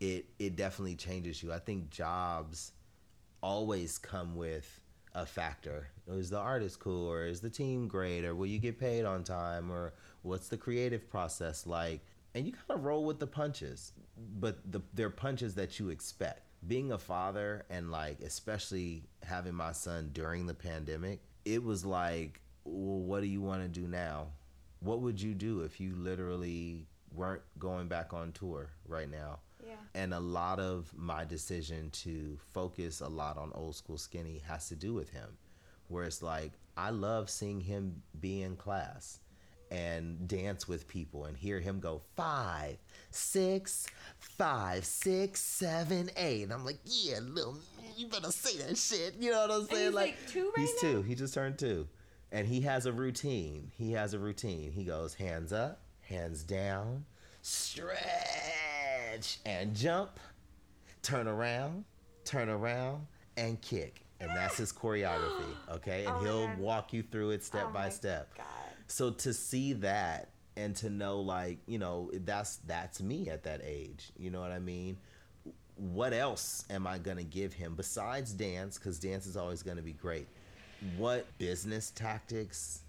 it 0.00 0.26
it 0.38 0.56
definitely 0.56 0.96
changes 0.96 1.42
you. 1.42 1.52
I 1.52 1.58
think 1.58 1.90
jobs 1.90 2.72
always 3.42 3.98
come 3.98 4.36
with 4.36 4.80
a 5.14 5.26
factor. 5.26 5.88
Is 6.08 6.30
the 6.30 6.38
artist 6.38 6.80
cool 6.80 7.06
or 7.10 7.26
is 7.26 7.40
the 7.40 7.50
team 7.50 7.88
great 7.88 8.24
or 8.24 8.34
will 8.34 8.46
you 8.46 8.58
get 8.58 8.78
paid 8.78 9.04
on 9.04 9.24
time 9.24 9.70
or 9.70 9.94
what's 10.22 10.48
the 10.48 10.56
creative 10.56 11.08
process 11.10 11.66
like? 11.66 12.00
And 12.34 12.46
you 12.46 12.52
kind 12.52 12.78
of 12.78 12.84
roll 12.84 13.04
with 13.04 13.20
the 13.20 13.26
punches, 13.26 13.92
but 14.40 14.58
the, 14.72 14.80
they're 14.94 15.10
punches 15.10 15.54
that 15.54 15.78
you 15.78 15.90
expect. 15.90 16.43
Being 16.66 16.92
a 16.92 16.98
father 16.98 17.64
and 17.68 17.90
like 17.90 18.20
especially 18.20 19.04
having 19.22 19.54
my 19.54 19.72
son 19.72 20.10
during 20.12 20.46
the 20.46 20.54
pandemic, 20.54 21.20
it 21.44 21.62
was 21.62 21.84
like, 21.84 22.40
well, 22.64 23.00
what 23.00 23.20
do 23.20 23.26
you 23.26 23.40
want 23.40 23.62
to 23.62 23.68
do 23.68 23.86
now? 23.86 24.28
What 24.80 25.00
would 25.00 25.20
you 25.20 25.34
do 25.34 25.60
if 25.60 25.80
you 25.80 25.94
literally 25.96 26.86
weren't 27.14 27.42
going 27.58 27.88
back 27.88 28.12
on 28.12 28.32
tour 28.32 28.70
right 28.86 29.10
now? 29.10 29.40
Yeah. 29.66 29.74
And 29.94 30.12
a 30.12 30.20
lot 30.20 30.58
of 30.58 30.92
my 30.94 31.24
decision 31.24 31.90
to 31.90 32.38
focus 32.52 33.00
a 33.00 33.08
lot 33.08 33.38
on 33.38 33.52
old 33.54 33.76
school 33.76 33.98
skinny 33.98 34.42
has 34.46 34.68
to 34.68 34.76
do 34.76 34.92
with 34.94 35.10
him. 35.10 35.36
Where 35.88 36.04
it's 36.04 36.22
like, 36.22 36.52
I 36.76 36.90
love 36.90 37.30
seeing 37.30 37.60
him 37.60 38.02
be 38.20 38.42
in 38.42 38.56
class 38.56 39.20
and 39.74 40.28
dance 40.28 40.68
with 40.68 40.86
people 40.86 41.24
and 41.24 41.36
hear 41.36 41.58
him 41.60 41.80
go 41.80 42.02
five, 42.16 42.76
six, 43.10 43.86
five, 44.18 44.84
six, 44.84 45.40
seven, 45.40 46.10
eight. 46.16 46.44
And 46.44 46.52
I'm 46.52 46.64
like, 46.64 46.78
yeah, 46.84 47.18
little, 47.20 47.56
you 47.96 48.06
better 48.06 48.30
say 48.30 48.56
that 48.58 48.76
shit. 48.76 49.14
You 49.18 49.32
know 49.32 49.40
what 49.46 49.50
I'm 49.50 49.66
saying? 49.66 49.86
he's, 49.86 49.94
like, 49.94 50.16
two 50.28 50.44
right 50.56 50.58
he's 50.58 50.74
now? 50.82 50.90
two. 50.90 51.02
He 51.02 51.14
just 51.14 51.34
turned 51.34 51.58
two. 51.58 51.88
And 52.30 52.46
he 52.46 52.60
has 52.62 52.86
a 52.86 52.92
routine. 52.92 53.70
He 53.76 53.92
has 53.92 54.14
a 54.14 54.18
routine. 54.18 54.70
He 54.72 54.84
goes 54.84 55.14
hands 55.14 55.52
up, 55.52 55.80
hands 56.02 56.42
down, 56.44 57.04
stretch 57.42 59.38
and 59.46 59.74
jump, 59.74 60.18
turn 61.02 61.26
around, 61.28 61.84
turn 62.24 62.48
around, 62.48 63.06
and 63.36 63.60
kick. 63.60 64.00
And 64.20 64.30
that's 64.30 64.56
his 64.56 64.72
choreography, 64.72 65.44
okay? 65.72 66.04
And 66.06 66.14
Oh 66.16 66.20
he'll 66.20 66.46
God. 66.48 66.58
walk 66.58 66.92
you 66.92 67.02
through 67.02 67.30
it 67.30 67.44
step 67.44 67.66
Oh 67.68 67.72
by 67.72 67.88
step. 67.88 68.34
God. 68.36 68.44
So 68.86 69.10
to 69.10 69.32
see 69.32 69.72
that 69.74 70.28
and 70.56 70.74
to 70.76 70.90
know 70.90 71.20
like, 71.20 71.58
you 71.66 71.78
know, 71.78 72.10
that's 72.12 72.56
that's 72.66 73.00
me 73.00 73.28
at 73.28 73.44
that 73.44 73.60
age. 73.64 74.12
You 74.16 74.30
know 74.30 74.40
what 74.40 74.52
I 74.52 74.58
mean? 74.58 74.96
What 75.76 76.12
else 76.12 76.64
am 76.70 76.86
I 76.86 76.98
going 76.98 77.16
to 77.16 77.24
give 77.24 77.52
him 77.52 77.74
besides 77.74 78.32
dance 78.32 78.78
cuz 78.78 78.98
dance 78.98 79.26
is 79.26 79.36
always 79.36 79.62
going 79.62 79.76
to 79.76 79.82
be 79.82 79.92
great. 79.92 80.28
What 80.96 81.26
business 81.38 81.90
tactics, 81.90 82.82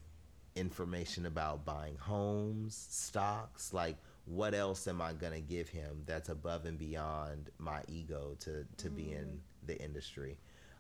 information 0.56 1.26
about 1.26 1.66
buying 1.66 1.98
homes, 1.98 2.88
stocks, 2.90 3.74
like 3.74 3.96
what 4.26 4.54
else 4.54 4.88
am 4.88 5.02
I 5.02 5.14
going 5.14 5.34
to 5.34 5.40
give 5.40 5.70
him 5.70 6.04
that's 6.06 6.30
above 6.30 6.66
and 6.66 6.78
beyond 6.78 7.52
my 7.58 7.82
ego 7.88 8.36
to 8.42 8.66
to 8.78 8.90
be 8.90 9.14
in 9.14 9.40
the 9.66 9.82
industry? 9.82 10.38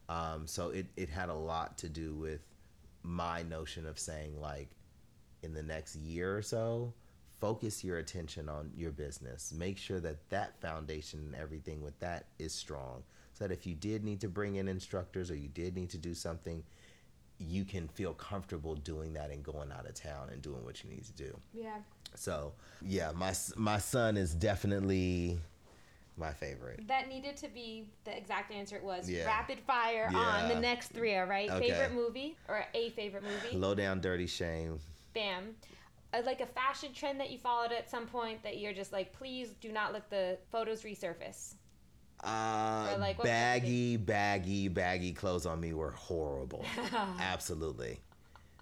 Um, 0.10 0.46
so 0.46 0.70
it, 0.70 0.86
it 0.96 1.10
had 1.10 1.30
a 1.30 1.34
lot 1.34 1.78
to 1.80 1.90
do 1.90 2.14
with 2.14 2.42
my 3.04 3.44
notion 3.44 3.86
of 3.86 4.00
saying 4.00 4.40
like 4.40 4.70
in 5.46 5.54
the 5.54 5.64
next 5.64 5.96
year 5.96 6.36
or 6.38 6.42
so 6.42 6.92
focus 7.40 7.84
your 7.84 7.98
attention 8.00 8.50
on 8.50 8.72
your 8.76 8.92
business 8.92 9.54
make 9.58 9.78
sure 9.78 10.00
that 10.00 10.18
that 10.30 10.60
foundation 10.60 11.20
and 11.20 11.36
everything 11.36 11.82
with 11.82 11.98
that 12.00 12.26
is 12.40 12.54
strong 12.54 13.04
so 13.34 13.46
that 13.48 13.54
if 13.54 13.66
you 13.68 13.76
did 13.76 14.04
need 14.04 14.20
to 14.20 14.28
bring 14.28 14.56
in 14.56 14.68
instructors 14.68 15.30
or 15.32 15.36
you 15.36 15.48
did 15.50 15.76
need 15.76 15.90
to 15.90 15.98
do 15.98 16.14
something 16.14 16.64
you 17.38 17.66
can 17.66 17.88
feel 17.90 18.14
comfortable 18.14 18.76
doing 18.76 19.14
that 19.14 19.30
and 19.30 19.44
going 19.44 19.72
out 19.72 19.86
of 19.86 19.94
town 19.94 20.30
and 20.32 20.42
doing 20.42 20.64
what 20.66 20.84
you 20.84 20.90
need 20.90 21.04
to 21.06 21.12
do 21.14 21.38
Yeah. 21.54 21.78
so 22.16 22.54
yeah 22.82 23.12
my 23.14 23.34
my 23.56 23.78
son 23.78 24.18
is 24.18 24.34
definitely 24.34 25.38
my 26.18 26.32
favorite 26.32 26.88
That 26.88 27.10
needed 27.10 27.36
to 27.38 27.50
be 27.50 27.90
the 28.06 28.18
exact 28.18 28.50
answer. 28.54 28.78
It 28.78 28.84
was 28.86 29.10
Yeah. 29.10 29.26
rapid 29.26 29.60
fire 29.68 30.10
on 30.16 30.48
the 30.48 30.56
next 30.56 30.94
three. 30.94 31.14
All 31.18 31.26
right. 31.26 31.50
Okay. 31.52 31.72
Favorite 31.72 31.92
movie 31.94 32.38
or 32.48 32.66
a 32.74 32.90
favorite 32.92 33.24
movie? 33.24 33.58
low 33.58 33.76
down 33.76 34.00
dirty 34.00 34.26
shame 34.26 34.80
Bam. 35.16 35.56
Uh, 36.14 36.22
like 36.24 36.40
a 36.42 36.46
fashion 36.46 36.94
trend 36.94 37.20
that 37.20 37.32
you 37.32 37.40
followed 37.40 37.72
at 37.72 37.90
some 37.90 38.06
point 38.06 38.44
that 38.44 38.60
you're 38.60 38.74
just 38.74 38.94
like, 38.94 39.12
please 39.12 39.50
do 39.60 39.72
not 39.72 39.92
let 39.92 40.10
the 40.12 40.38
photos 40.52 40.84
resurface. 40.84 41.56
Uh, 42.24 42.92
Or, 42.94 42.98
like, 43.00 43.18
what 43.18 43.26
would 43.26 43.28
you 43.28 43.34
baggy, 43.34 43.98
baggy, 43.98 44.68
baggy 44.68 45.12
clothes 45.14 45.46
on 45.46 45.60
me 45.60 45.74
were 45.74 45.92
horrible. 45.92 46.64
Absolutely. 47.20 48.00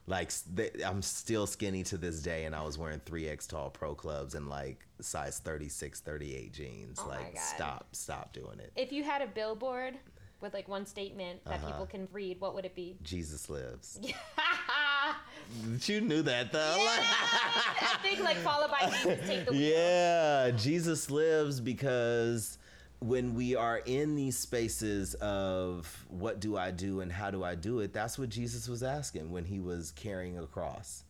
Like 0.08 0.28
s- 0.28 0.44
th- 0.56 0.82
I'm 0.86 1.02
still 1.02 1.48
skinny 1.48 1.84
to 1.84 1.98
this 1.98 2.22
day, 2.22 2.44
and 2.46 2.54
I 2.56 2.62
was 2.64 2.78
wearing 2.78 3.00
three 3.06 3.30
X 3.30 3.48
tall 3.48 3.70
pro 3.70 3.96
clubs 3.96 4.36
and 4.36 4.50
like 4.50 4.86
size 5.00 5.40
36, 5.40 6.02
38 6.02 6.52
jeans. 6.54 7.00
Oh 7.02 7.08
like, 7.08 7.38
stop, 7.40 7.88
stop 7.94 8.34
doing 8.34 8.60
it. 8.60 8.74
If 8.76 8.92
you 8.92 9.04
had 9.04 9.22
a 9.22 9.28
billboard 9.28 9.98
with 10.44 10.54
like 10.54 10.68
one 10.68 10.86
statement 10.86 11.44
that 11.46 11.56
Uh-huh. 11.56 11.68
people 11.68 11.86
can 11.88 12.08
read, 12.12 12.40
what 12.40 12.54
would 12.54 12.66
it 12.66 12.76
be? 12.76 12.98
Jesus 13.02 13.50
lives. 13.50 14.00
you 15.88 16.02
knew 16.02 16.22
that 16.22 16.52
though. 16.52 16.76
Yeah. 16.78 17.04
I 17.04 17.98
think 18.04 18.20
like 18.20 18.38
followed 18.38 18.70
by 18.70 18.90
Jesus 18.90 19.28
take 19.28 19.46
the 19.46 19.52
wheel. 19.52 19.62
Yeah, 19.62 20.52
Jesus 20.52 21.10
lives 21.10 21.60
because 21.60 22.58
when 23.00 23.34
we 23.34 23.56
are 23.56 23.80
in 23.80 24.16
these 24.16 24.38
spaces 24.38 25.14
of 25.16 26.06
what 26.10 26.40
do 26.40 26.56
I 26.56 26.72
do 26.72 27.02
and 27.02 27.12
how 27.12 27.32
do 27.32 27.44
I 27.44 27.56
do 27.56 27.80
it, 27.80 27.92
that's 27.94 28.18
what 28.20 28.30
Jesus 28.30 28.68
was 28.70 28.84
asking 28.84 29.32
when 29.32 29.46
he 29.46 29.60
was 29.60 29.92
carrying 29.92 30.38
a 30.38 30.46
cross. 30.46 31.04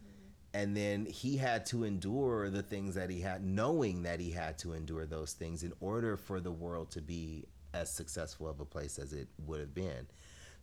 And 0.55 0.77
then 0.77 1.05
he 1.07 1.38
had 1.38 1.65
to 1.67 1.84
endure 1.84 2.51
the 2.51 2.61
things 2.61 2.93
that 2.93 3.09
he 3.09 3.21
had, 3.21 3.43
knowing 3.43 4.03
that 4.03 4.19
he 4.19 4.29
had 4.29 4.59
to 4.59 4.73
endure 4.73 5.07
those 5.07 5.34
things 5.34 5.63
in 5.63 5.73
order 5.79 6.15
for 6.15 6.39
the 6.39 6.51
world 6.51 6.91
to 6.91 7.01
be 7.01 7.45
as 7.74 7.91
successful 7.91 8.47
of 8.47 8.59
a 8.59 8.65
place 8.65 8.99
as 8.99 9.13
it 9.13 9.28
would 9.45 9.59
have 9.59 9.74
been. 9.74 10.07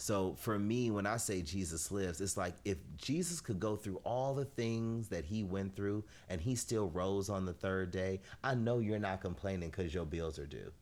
So 0.00 0.34
for 0.38 0.58
me, 0.58 0.90
when 0.90 1.04
I 1.04 1.18
say 1.18 1.42
Jesus 1.42 1.90
lives, 1.92 2.22
it's 2.22 2.38
like 2.38 2.54
if 2.64 2.78
Jesus 2.96 3.40
could 3.40 3.60
go 3.60 3.76
through 3.76 4.00
all 4.02 4.34
the 4.34 4.46
things 4.46 5.08
that 5.08 5.26
he 5.26 5.44
went 5.44 5.76
through 5.76 6.04
and 6.30 6.40
he 6.40 6.54
still 6.54 6.88
rose 6.88 7.28
on 7.28 7.44
the 7.44 7.52
third 7.52 7.90
day, 7.90 8.20
I 8.42 8.54
know 8.54 8.78
you're 8.78 8.98
not 8.98 9.20
complaining 9.20 9.68
because 9.68 9.92
your 9.92 10.06
bills 10.06 10.38
are 10.38 10.46
due. 10.46 10.72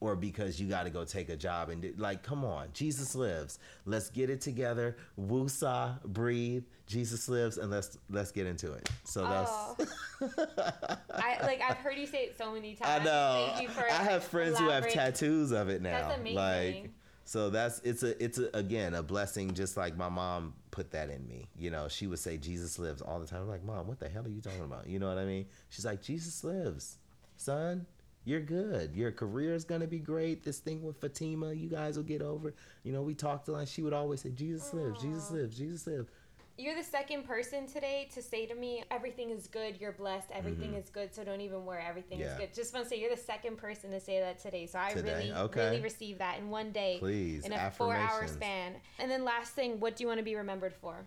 Or 0.00 0.14
because 0.14 0.60
you 0.60 0.68
got 0.68 0.84
to 0.84 0.90
go 0.90 1.04
take 1.04 1.28
a 1.28 1.36
job 1.36 1.70
and 1.70 1.82
do, 1.82 1.92
like, 1.96 2.22
come 2.22 2.44
on, 2.44 2.68
Jesus 2.72 3.16
lives. 3.16 3.58
Let's 3.84 4.10
get 4.10 4.30
it 4.30 4.40
together. 4.40 4.96
Woosah, 5.18 6.02
breathe. 6.04 6.64
Jesus 6.86 7.28
lives, 7.28 7.58
and 7.58 7.70
let's 7.70 7.98
let's 8.08 8.30
get 8.30 8.46
into 8.46 8.72
it. 8.72 8.88
So 9.04 9.22
that's. 9.22 9.50
Oh. 9.50 9.76
I 11.14 11.38
like 11.42 11.60
I've 11.60 11.76
heard 11.76 11.98
you 11.98 12.06
say 12.06 12.24
it 12.24 12.38
so 12.38 12.52
many 12.52 12.74
times. 12.74 13.02
I 13.02 13.04
know. 13.04 13.50
Thank 13.50 13.62
you 13.62 13.68
for 13.68 13.82
I 13.82 14.04
have 14.04 14.24
friends 14.24 14.58
who 14.58 14.68
have 14.68 14.88
tattoos 14.88 15.50
of 15.50 15.68
it 15.68 15.82
now. 15.82 16.08
That's 16.08 16.20
amazing. 16.20 16.36
Like, 16.36 16.90
so 17.24 17.50
that's 17.50 17.80
it's 17.84 18.02
a 18.02 18.24
it's 18.24 18.38
a, 18.38 18.48
again 18.54 18.94
a 18.94 19.02
blessing. 19.02 19.52
Just 19.52 19.76
like 19.76 19.98
my 19.98 20.08
mom 20.08 20.54
put 20.70 20.92
that 20.92 21.10
in 21.10 21.26
me. 21.28 21.46
You 21.58 21.70
know, 21.70 21.86
she 21.86 22.06
would 22.06 22.18
say 22.18 22.38
Jesus 22.38 22.78
lives 22.78 23.02
all 23.02 23.20
the 23.20 23.26
time. 23.26 23.42
I'm 23.42 23.48
like, 23.48 23.64
mom, 23.64 23.86
what 23.86 23.98
the 23.98 24.08
hell 24.08 24.24
are 24.24 24.30
you 24.30 24.40
talking 24.40 24.64
about? 24.64 24.88
You 24.88 24.98
know 24.98 25.08
what 25.08 25.18
I 25.18 25.26
mean? 25.26 25.44
She's 25.68 25.84
like, 25.84 26.00
Jesus 26.00 26.42
lives, 26.42 26.96
son. 27.36 27.84
You're 28.28 28.40
good. 28.40 28.94
Your 28.94 29.10
career 29.10 29.54
is 29.54 29.64
gonna 29.64 29.86
be 29.86 30.00
great. 30.00 30.44
This 30.44 30.58
thing 30.58 30.82
with 30.82 31.00
Fatima, 31.00 31.54
you 31.54 31.70
guys 31.70 31.96
will 31.96 32.04
get 32.04 32.20
over. 32.20 32.52
You 32.82 32.92
know, 32.92 33.00
we 33.00 33.14
talked 33.14 33.48
a 33.48 33.52
lot. 33.52 33.66
She 33.68 33.80
would 33.80 33.94
always 33.94 34.20
say, 34.20 34.28
Jesus 34.28 34.74
lives, 34.74 35.00
Jesus 35.00 35.30
lives, 35.30 35.56
Jesus 35.56 35.86
lives. 35.86 36.10
You're 36.58 36.74
the 36.74 36.84
second 36.84 37.24
person 37.24 37.66
today 37.66 38.06
to 38.12 38.20
say 38.20 38.44
to 38.44 38.54
me, 38.54 38.84
everything 38.90 39.30
is 39.30 39.46
good, 39.46 39.80
you're 39.80 39.92
blessed, 39.92 40.28
everything 40.30 40.74
is 40.74 40.90
good, 40.90 41.14
so 41.14 41.24
don't 41.24 41.40
even 41.40 41.64
worry, 41.64 41.82
everything 41.82 42.20
is 42.20 42.28
Mm-hmm. 42.28 42.40
Good. 42.40 42.54
Just 42.54 42.74
want 42.74 42.84
to 42.84 42.90
say 42.90 43.00
you're 43.00 43.14
the 43.14 43.16
second 43.16 43.56
person 43.56 43.92
to 43.92 44.00
say 44.00 44.20
that 44.20 44.40
today. 44.40 44.66
So 44.66 44.78
I 44.78 44.92
Today, 44.92 45.28
really, 45.28 45.32
okay. 45.32 45.70
really 45.70 45.80
received 45.80 46.18
that 46.18 46.38
in 46.38 46.50
one 46.50 46.70
day. 46.70 46.98
Please, 46.98 47.46
In 47.46 47.54
a 47.54 47.70
four 47.70 47.96
hour 47.96 48.26
span. 48.26 48.74
And 48.98 49.10
then 49.10 49.24
last 49.24 49.54
thing, 49.54 49.80
what 49.80 49.96
do 49.96 50.04
you 50.04 50.08
want 50.08 50.18
to 50.18 50.24
be 50.24 50.36
remembered 50.36 50.74
for? 50.74 51.06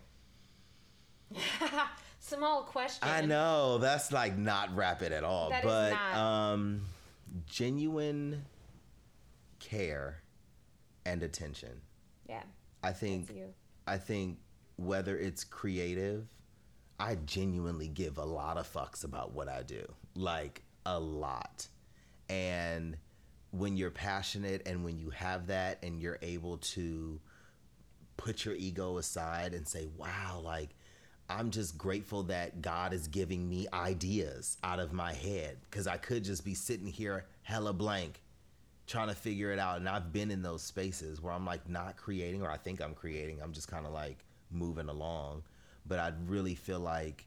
Small 2.20 2.64
question. 2.64 3.08
I 3.08 3.22
know 3.22 3.78
that's 3.78 4.12
like 4.12 4.40
not 4.40 4.76
rapid 4.76 5.12
at 5.12 5.24
all, 5.24 5.52
That 5.52 5.66
is 5.66 5.70
but 5.70 6.18
um, 6.18 6.82
genuine 7.46 8.46
care 9.60 10.22
and 11.06 11.24
attention. 11.24 11.82
Yeah. 12.28 12.44
I 12.84 12.92
think. 12.92 13.32
I 13.88 13.98
think 13.98 14.38
whether 14.78 15.18
it's 15.18 15.44
creative, 15.44 16.28
I 17.00 17.16
genuinely 17.26 17.88
give 17.88 18.18
a 18.18 18.26
lot 18.26 18.58
of 18.58 18.72
fucks 18.72 19.04
about 19.04 19.34
what 19.34 19.50
I 19.50 19.64
do. 19.64 19.86
Like 20.16 20.64
a 20.86 21.00
lot. 21.00 21.68
And 22.30 22.98
when 23.52 23.76
you're 23.76 23.92
passionate 23.92 24.62
and 24.66 24.84
when 24.84 24.98
you 24.98 25.10
have 25.10 25.48
that 25.48 25.80
and 25.84 26.00
you're 26.00 26.20
able 26.22 26.58
to 26.58 27.20
put 28.18 28.46
your 28.46 28.56
ego 28.56 28.98
aside 28.98 29.54
and 29.54 29.68
say, 29.68 29.88
wow, 29.98 30.42
like 30.44 30.70
I'm 31.38 31.52
just 31.52 31.78
grateful 31.78 32.24
that 32.24 32.62
God 32.62 32.94
is 32.94 33.08
giving 33.08 33.50
me 33.50 33.68
ideas 33.74 34.58
out 34.64 34.80
of 34.80 34.92
my 34.92 35.14
head 35.14 35.58
because 35.70 35.88
I 35.88 35.98
could 35.98 36.24
just 36.24 36.44
be 36.44 36.54
sitting 36.54 36.88
here 36.88 37.26
hella 37.44 37.74
blank 37.74 38.22
trying 38.88 39.08
to 39.08 39.16
figure 39.16 39.52
it 39.52 39.60
out. 39.60 39.78
And 39.78 39.88
I've 39.88 40.12
been 40.12 40.32
in 40.32 40.42
those 40.42 40.62
spaces 40.62 41.22
where 41.22 41.34
I'm 41.34 41.46
like 41.46 41.68
not 41.70 41.96
creating, 41.96 42.42
or 42.42 42.52
I 42.52 42.58
think 42.58 42.82
I'm 42.82 42.94
creating. 42.94 43.40
I'm 43.42 43.54
just 43.54 43.68
kind 43.68 43.86
of 43.86 43.94
like 43.94 44.18
moving 44.52 44.90
along. 44.90 45.44
But 45.88 46.00
I 46.00 46.12
really 46.28 46.56
feel 46.56 46.80
like 46.80 47.26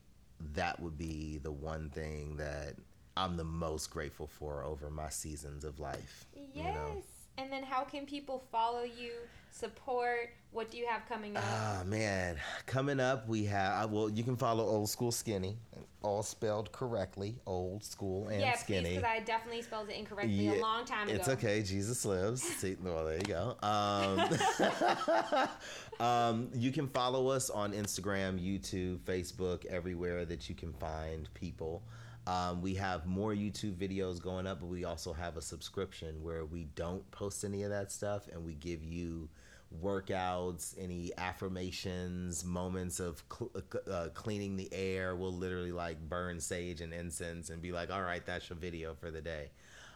that 0.53 0.79
would 0.81 0.99
be 0.99 1.39
the 1.43 1.53
one 1.53 1.89
thing 1.91 2.37
that 2.37 2.75
I'm 3.17 3.37
the 3.37 3.45
most 3.45 3.91
grateful 3.91 4.27
for 4.27 4.63
over 4.65 4.91
my 4.91 5.09
seasons 5.09 5.65
of 5.65 5.81
life. 5.81 6.27
Yes. 6.35 6.47
You 6.55 6.65
know? 6.65 7.03
And 7.37 7.51
then 7.53 7.63
how 7.65 7.85
can 7.85 8.07
people 8.07 8.45
follow 8.53 8.83
you, 8.83 9.13
support? 9.51 10.31
What 10.53 10.71
do 10.71 10.79
you 10.79 10.87
have 10.87 11.07
coming 11.09 11.37
up? 11.37 11.43
Oh 11.45 11.85
man, 11.85 12.37
coming 12.67 13.01
up 13.01 13.27
we 13.27 13.45
have 13.47 13.91
well 13.91 14.09
you 14.09 14.23
can 14.23 14.37
follow 14.37 14.65
Old 14.65 14.89
School 14.89 15.11
Skinny, 15.11 15.57
all 16.03 16.23
spelled 16.23 16.71
correctly, 16.71 17.41
Old 17.45 17.83
School 17.83 18.29
and 18.29 18.41
yeah, 18.41 18.57
Skinny. 18.57 18.91
because 18.91 19.05
I 19.05 19.19
definitely 19.21 19.63
spelled 19.63 19.89
it 19.89 19.97
incorrectly 19.97 20.49
a 20.49 20.61
long 20.61 20.85
time 20.85 21.09
ago. 21.09 21.17
It's 21.17 21.29
okay. 21.29 21.63
Jesus 21.63 22.05
lives. 22.05 22.43
See, 22.43 22.77
well, 22.83 23.05
there 23.05 23.17
you 23.17 23.23
go. 23.23 23.57
Um, 23.63 25.49
um, 26.07 26.51
you 26.55 26.71
can 26.71 26.87
follow 26.87 27.29
us 27.29 27.51
on 27.51 27.73
Instagram, 27.73 28.39
YouTube, 28.39 28.99
Facebook, 28.99 29.65
everywhere 29.67 30.25
that 30.25 30.49
you 30.49 30.55
can 30.55 30.73
find 30.75 31.29
people. 31.35 31.83
Um, 32.27 32.63
we 32.63 32.75
have 32.75 33.07
more 33.07 33.33
YouTube 33.33 33.75
videos 33.77 34.21
going 34.21 34.47
up, 34.47 34.61
but 34.61 34.67
we 34.67 34.85
also 34.85 35.13
have 35.13 35.37
a 35.37 35.43
subscription 35.43 36.23
where 36.23 36.45
we 36.45 36.65
don't 36.75 37.09
post 37.11 37.45
any 37.45 37.63
of 37.65 37.71
that 37.71 37.93
stuff 37.93 38.29
and 38.33 38.45
we 38.45 38.55
give 38.55 38.83
you 38.83 39.29
workouts, 39.83 40.75
any 40.79 41.13
affirmations, 41.19 42.45
moments 42.45 43.01
of 43.01 43.23
cl- 43.31 43.51
uh, 43.91 44.09
cleaning 44.15 44.57
the 44.57 44.69
air. 44.73 45.17
We'll 45.17 45.35
literally 45.35 45.73
like 45.73 45.99
burn 46.09 46.41
sage 46.41 46.81
and 46.81 46.93
incense 46.93 47.51
and 47.51 47.61
be 47.61 47.73
like, 47.73 47.91
all 47.91 48.03
right, 48.03 48.25
that's 48.25 48.49
your 48.49 48.59
video 48.59 48.95
for 48.95 49.11
the 49.11 49.21
day. 49.21 49.51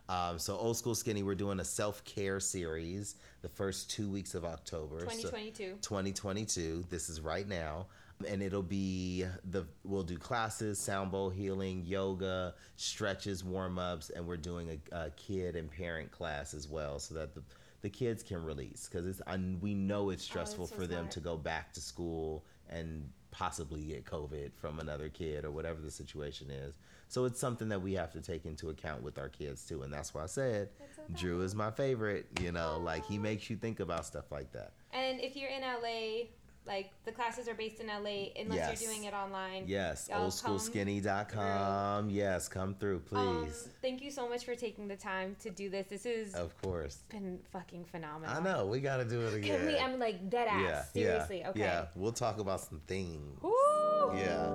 Um, 0.09 0.39
so 0.39 0.57
old 0.57 0.77
school 0.77 0.95
skinny, 0.95 1.23
we're 1.23 1.35
doing 1.35 1.61
a 1.61 1.65
self 1.65 2.03
care 2.05 2.41
series 2.41 3.17
the 3.43 3.49
first 3.49 3.91
two 3.91 4.09
weeks 4.09 4.35
of 4.35 4.45
October. 4.45 5.01
2022. 5.01 5.77
So 5.81 5.89
2022. 5.89 6.85
This 6.89 7.09
is 7.09 7.21
right 7.21 7.47
now. 7.47 7.87
And 8.27 8.43
it'll 8.43 8.63
be 8.63 9.25
the 9.51 9.67
we'll 9.85 10.03
do 10.03 10.19
classes, 10.19 10.79
sound 10.79 11.13
bowl 11.13 11.31
healing, 11.31 11.85
yoga, 11.87 12.55
stretches, 12.77 13.45
warm 13.45 13.79
ups, 13.79 14.11
and 14.11 14.27
we're 14.27 14.37
doing 14.37 14.81
a, 14.93 14.97
a 14.97 15.11
kid 15.11 15.55
and 15.55 15.71
parent 15.71 16.11
class 16.11 16.53
as 16.53 16.69
well, 16.69 16.99
so 16.99 17.15
that 17.15 17.35
the 17.35 17.43
the 17.81 17.91
kids 17.91 18.23
can 18.23 18.43
release 18.43 18.89
because 18.91 19.07
it's 19.07 19.21
we 19.61 19.75
know 19.75 20.11
it's 20.11 20.25
oh, 20.25 20.31
stressful 20.31 20.65
Oh, 20.65 20.67
so 20.67 20.75
for 20.75 20.87
them 20.87 21.09
to 21.11 21.21
go 21.21 21.37
back 21.37 21.73
to 21.75 21.81
school 21.81 22.45
and 22.69 23.09
possibly 23.31 23.83
get 23.83 24.05
COVID 24.05 24.53
from 24.55 24.81
another 24.81 25.09
kid 25.09 25.45
or 25.45 25.51
whatever 25.51 25.81
the 25.81 25.91
situation 25.91 26.51
is. 26.51 26.75
So 27.09 27.25
it's 27.25 27.41
something 27.41 27.69
that 27.69 27.81
we 27.81 27.95
have 27.95 28.13
to 28.13 28.21
take 28.21 28.45
into 28.45 28.71
account 28.71 29.03
with 29.03 29.19
our 29.19 29.29
kids 29.29 29.65
too, 29.65 29.83
and 29.83 29.93
that's 29.93 30.13
why 30.13 30.25
I 30.25 30.27
said 30.27 30.71
so 30.95 31.03
Drew 31.15 31.43
is 31.43 31.55
my 31.55 31.71
favorite. 31.71 32.27
You 32.41 32.53
know, 32.53 32.81
like 32.83 33.05
he 33.07 33.19
makes 33.19 33.49
you 33.49 33.57
think 33.57 33.81
about 33.81 34.05
stuff 34.05 34.31
like 34.31 34.53
that. 34.53 34.73
And 34.93 35.21
if 35.21 35.37
you're 35.37 35.51
in 35.51 35.63
LA, 35.63 36.27
like 36.69 36.91
the 37.05 37.13
classes 37.13 37.49
are 37.49 37.55
based 37.55 37.81
in 37.81 37.87
LA, 37.89 38.31
unless 38.41 38.57
Yes. 38.59 38.81
you're 38.83 38.93
doing 38.93 39.05
it 39.05 39.15
online. 39.15 39.65
Yes, 39.67 40.09
oldschoolskinny.com. 40.13 42.11
Yes, 42.11 42.47
come 42.49 42.75
through, 42.75 43.01
please. 43.01 43.19
Um, 43.67 43.73
thank 43.83 44.03
you 44.03 44.11
so 44.11 44.29
much 44.29 44.45
for 44.45 44.55
taking 44.55 44.87
the 44.87 44.97
time 44.97 45.35
to 45.41 45.51
do 45.51 45.69
this. 45.71 45.87
This 45.89 46.07
is 46.07 46.35
of 46.35 46.57
course. 46.63 46.99
been 47.11 47.39
fucking 47.53 47.85
phenomenal. 47.87 48.37
I 48.37 48.41
know 48.43 48.67
we 48.67 48.81
got 48.81 48.99
to 48.99 49.05
do 49.05 49.21
it 49.23 49.35
again. 49.35 49.59
Can 49.59 49.67
we? 49.67 49.79
I'm 49.79 49.99
like 49.99 50.29
dead 50.31 50.49
ass. 50.49 50.61
yeah, 50.63 50.83
Seriously. 50.93 51.39
yeah, 51.41 51.49
okay. 51.51 51.61
Yeah, 51.61 51.87
we'll 51.97 52.13
talk 52.13 52.39
about 52.39 52.61
some 52.61 52.81
things. 52.87 53.43
Woo! 53.43 53.53
Yeah. 54.15 54.53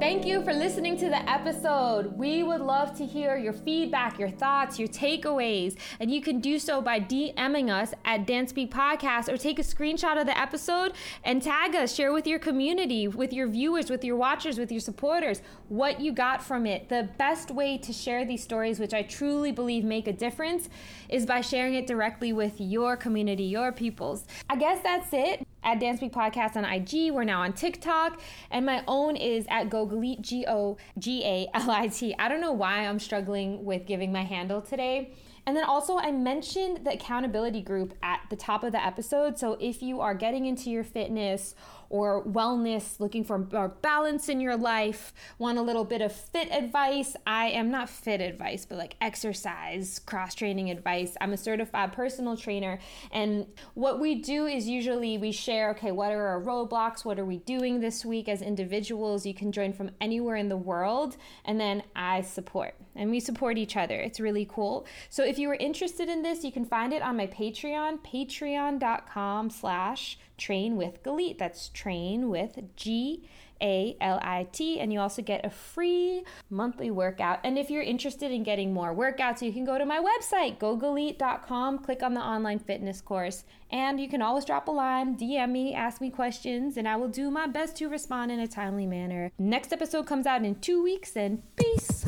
Thank 0.00 0.24
you 0.24 0.44
for 0.44 0.52
listening 0.52 0.96
to 0.98 1.08
the 1.08 1.28
episode. 1.28 2.16
We 2.16 2.44
would 2.44 2.60
love 2.60 2.96
to 2.98 3.04
hear 3.04 3.36
your 3.36 3.52
feedback, 3.52 4.16
your 4.16 4.30
thoughts, 4.30 4.78
your 4.78 4.86
takeaways, 4.86 5.76
and 5.98 6.08
you 6.08 6.22
can 6.22 6.38
do 6.38 6.60
so 6.60 6.80
by 6.80 7.00
DMing 7.00 7.68
us 7.68 7.92
at 8.04 8.24
Dance 8.24 8.52
Podcast 8.52 9.28
or 9.28 9.36
take 9.36 9.58
a 9.58 9.62
screenshot 9.62 10.18
of 10.18 10.26
the 10.26 10.38
episode 10.38 10.92
and 11.24 11.42
tag 11.42 11.74
us. 11.74 11.92
Share 11.92 12.12
with 12.12 12.28
your 12.28 12.38
community, 12.38 13.08
with 13.08 13.32
your 13.32 13.48
viewers, 13.48 13.90
with 13.90 14.04
your 14.04 14.14
watchers, 14.14 14.56
with 14.56 14.70
your 14.70 14.80
supporters 14.80 15.42
what 15.68 16.00
you 16.00 16.12
got 16.12 16.42
from 16.42 16.66
it. 16.66 16.88
The 16.88 17.08
best 17.18 17.50
way 17.50 17.76
to 17.78 17.92
share 17.92 18.24
these 18.24 18.42
stories, 18.42 18.78
which 18.80 18.94
I 18.94 19.02
truly 19.02 19.52
believe 19.52 19.84
make 19.84 20.06
a 20.06 20.12
difference, 20.12 20.68
is 21.08 21.26
by 21.26 21.40
sharing 21.40 21.74
it 21.74 21.86
directly 21.86 22.32
with 22.32 22.60
your 22.60 22.96
community, 22.96 23.44
your 23.44 23.72
peoples. 23.72 24.24
I 24.48 24.56
guess 24.56 24.82
that's 24.82 25.12
it 25.12 25.46
at 25.62 25.80
Dance 25.80 26.00
Podcast 26.00 26.56
on 26.56 26.64
IG. 26.64 27.12
We're 27.12 27.24
now 27.24 27.42
on 27.42 27.52
TikTok, 27.52 28.20
and 28.50 28.64
my 28.64 28.82
own 28.86 29.16
is 29.16 29.46
at 29.50 29.68
Gogalit, 29.88 30.20
G 30.20 30.44
O 30.46 30.76
G 30.98 31.24
A 31.24 31.48
L 31.54 31.70
I 31.70 31.88
T. 31.88 32.14
I 32.18 32.28
don't 32.28 32.40
know 32.40 32.52
why 32.52 32.86
I'm 32.86 32.98
struggling 32.98 33.64
with 33.64 33.86
giving 33.86 34.12
my 34.12 34.24
handle 34.24 34.60
today. 34.60 35.12
And 35.46 35.56
then 35.56 35.64
also, 35.64 35.96
I 35.96 36.12
mentioned 36.12 36.84
the 36.84 36.92
accountability 36.92 37.62
group 37.62 37.94
at 38.02 38.20
the 38.28 38.36
top 38.36 38.64
of 38.64 38.72
the 38.72 38.84
episode. 38.84 39.38
So 39.38 39.56
if 39.58 39.82
you 39.82 40.00
are 40.00 40.14
getting 40.14 40.44
into 40.44 40.68
your 40.68 40.84
fitness 40.84 41.54
or 41.90 42.24
wellness, 42.24 43.00
looking 43.00 43.24
for 43.24 43.38
more 43.38 43.68
balance 43.68 44.28
in 44.28 44.40
your 44.40 44.56
life, 44.56 45.12
want 45.38 45.58
a 45.58 45.62
little 45.62 45.84
bit 45.84 46.00
of 46.00 46.12
fit 46.12 46.48
advice, 46.52 47.16
I 47.26 47.46
am 47.46 47.70
not 47.70 47.88
fit 47.88 48.20
advice, 48.20 48.66
but 48.66 48.78
like 48.78 48.96
exercise, 49.00 49.98
cross 49.98 50.34
training 50.34 50.70
advice. 50.70 51.16
I'm 51.20 51.32
a 51.32 51.36
certified 51.36 51.92
personal 51.92 52.36
trainer. 52.36 52.78
And 53.10 53.46
what 53.74 54.00
we 54.00 54.16
do 54.16 54.46
is 54.46 54.68
usually 54.68 55.18
we 55.18 55.32
share 55.32 55.70
okay, 55.70 55.92
what 55.92 56.12
are 56.12 56.26
our 56.26 56.42
roadblocks? 56.42 57.04
What 57.04 57.18
are 57.18 57.24
we 57.24 57.38
doing 57.38 57.80
this 57.80 58.04
week 58.04 58.28
as 58.28 58.42
individuals? 58.42 59.24
You 59.26 59.34
can 59.34 59.52
join 59.52 59.72
from 59.72 59.90
anywhere 60.00 60.36
in 60.36 60.48
the 60.48 60.56
world. 60.56 61.16
And 61.44 61.60
then 61.60 61.82
I 61.96 62.22
support, 62.22 62.74
and 62.98 63.10
we 63.10 63.20
support 63.20 63.56
each 63.56 63.76
other. 63.76 63.94
It's 63.94 64.20
really 64.20 64.46
cool. 64.50 64.86
So 65.08 65.24
if 65.24 65.38
you 65.38 65.48
are 65.50 65.54
interested 65.54 66.08
in 66.08 66.22
this, 66.22 66.44
you 66.44 66.52
can 66.52 66.64
find 66.64 66.92
it 66.92 67.02
on 67.02 67.16
my 67.16 67.26
Patreon, 67.26 68.00
patreon.com 68.04 69.50
slash 69.50 70.18
train 70.36 70.76
with 70.76 71.02
Galit. 71.02 71.38
That's 71.38 71.68
train 71.68 72.30
with 72.30 72.58
G 72.76 73.28
A 73.60 73.96
L 74.00 74.18
I 74.22 74.46
T. 74.52 74.80
And 74.80 74.92
you 74.92 75.00
also 75.00 75.20
get 75.20 75.44
a 75.44 75.50
free 75.50 76.24
monthly 76.48 76.90
workout. 76.90 77.40
And 77.44 77.58
if 77.58 77.70
you're 77.70 77.82
interested 77.82 78.30
in 78.30 78.42
getting 78.42 78.72
more 78.72 78.94
workouts, 78.94 79.42
you 79.42 79.52
can 79.52 79.64
go 79.64 79.78
to 79.78 79.84
my 79.84 80.00
website, 80.00 80.58
gogalit.com, 80.58 81.80
click 81.80 82.02
on 82.02 82.14
the 82.14 82.20
online 82.20 82.58
fitness 82.58 83.00
course. 83.00 83.44
And 83.70 84.00
you 84.00 84.08
can 84.08 84.22
always 84.22 84.44
drop 84.44 84.68
a 84.68 84.70
line, 84.70 85.16
DM 85.16 85.50
me, 85.50 85.74
ask 85.74 86.00
me 86.00 86.08
questions, 86.08 86.78
and 86.78 86.88
I 86.88 86.96
will 86.96 87.08
do 87.08 87.30
my 87.30 87.46
best 87.46 87.76
to 87.76 87.88
respond 87.88 88.32
in 88.32 88.40
a 88.40 88.48
timely 88.48 88.86
manner. 88.86 89.30
Next 89.38 89.72
episode 89.72 90.06
comes 90.06 90.26
out 90.26 90.42
in 90.42 90.54
two 90.60 90.82
weeks, 90.82 91.16
and 91.16 91.42
peace. 91.56 92.06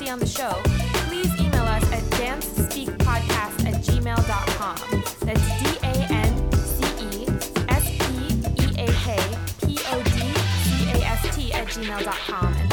See 0.00 0.08
on 0.08 0.18
the 0.18 0.26
show, 0.26 0.50
please 1.08 1.28
email 1.38 1.64
us 1.64 1.84
at 1.92 2.02
dancespeakpodcast 2.16 3.66
at 3.68 3.74
gmail.com. 3.84 4.76
That's 5.26 5.46
D 5.60 5.78
A 5.82 5.94
N 6.10 6.52
C 6.52 6.84
E 7.04 7.26
S 7.68 7.84
P 8.00 8.08
E 8.62 8.66
A 8.78 8.86
K 9.04 9.18
P 9.66 9.78
O 9.92 10.02
D 10.02 10.18
C 10.64 10.90
A 10.92 11.04
S 11.04 11.36
T 11.36 11.52
at 11.52 11.66
gmail.com. 11.66 12.54
And 12.54 12.69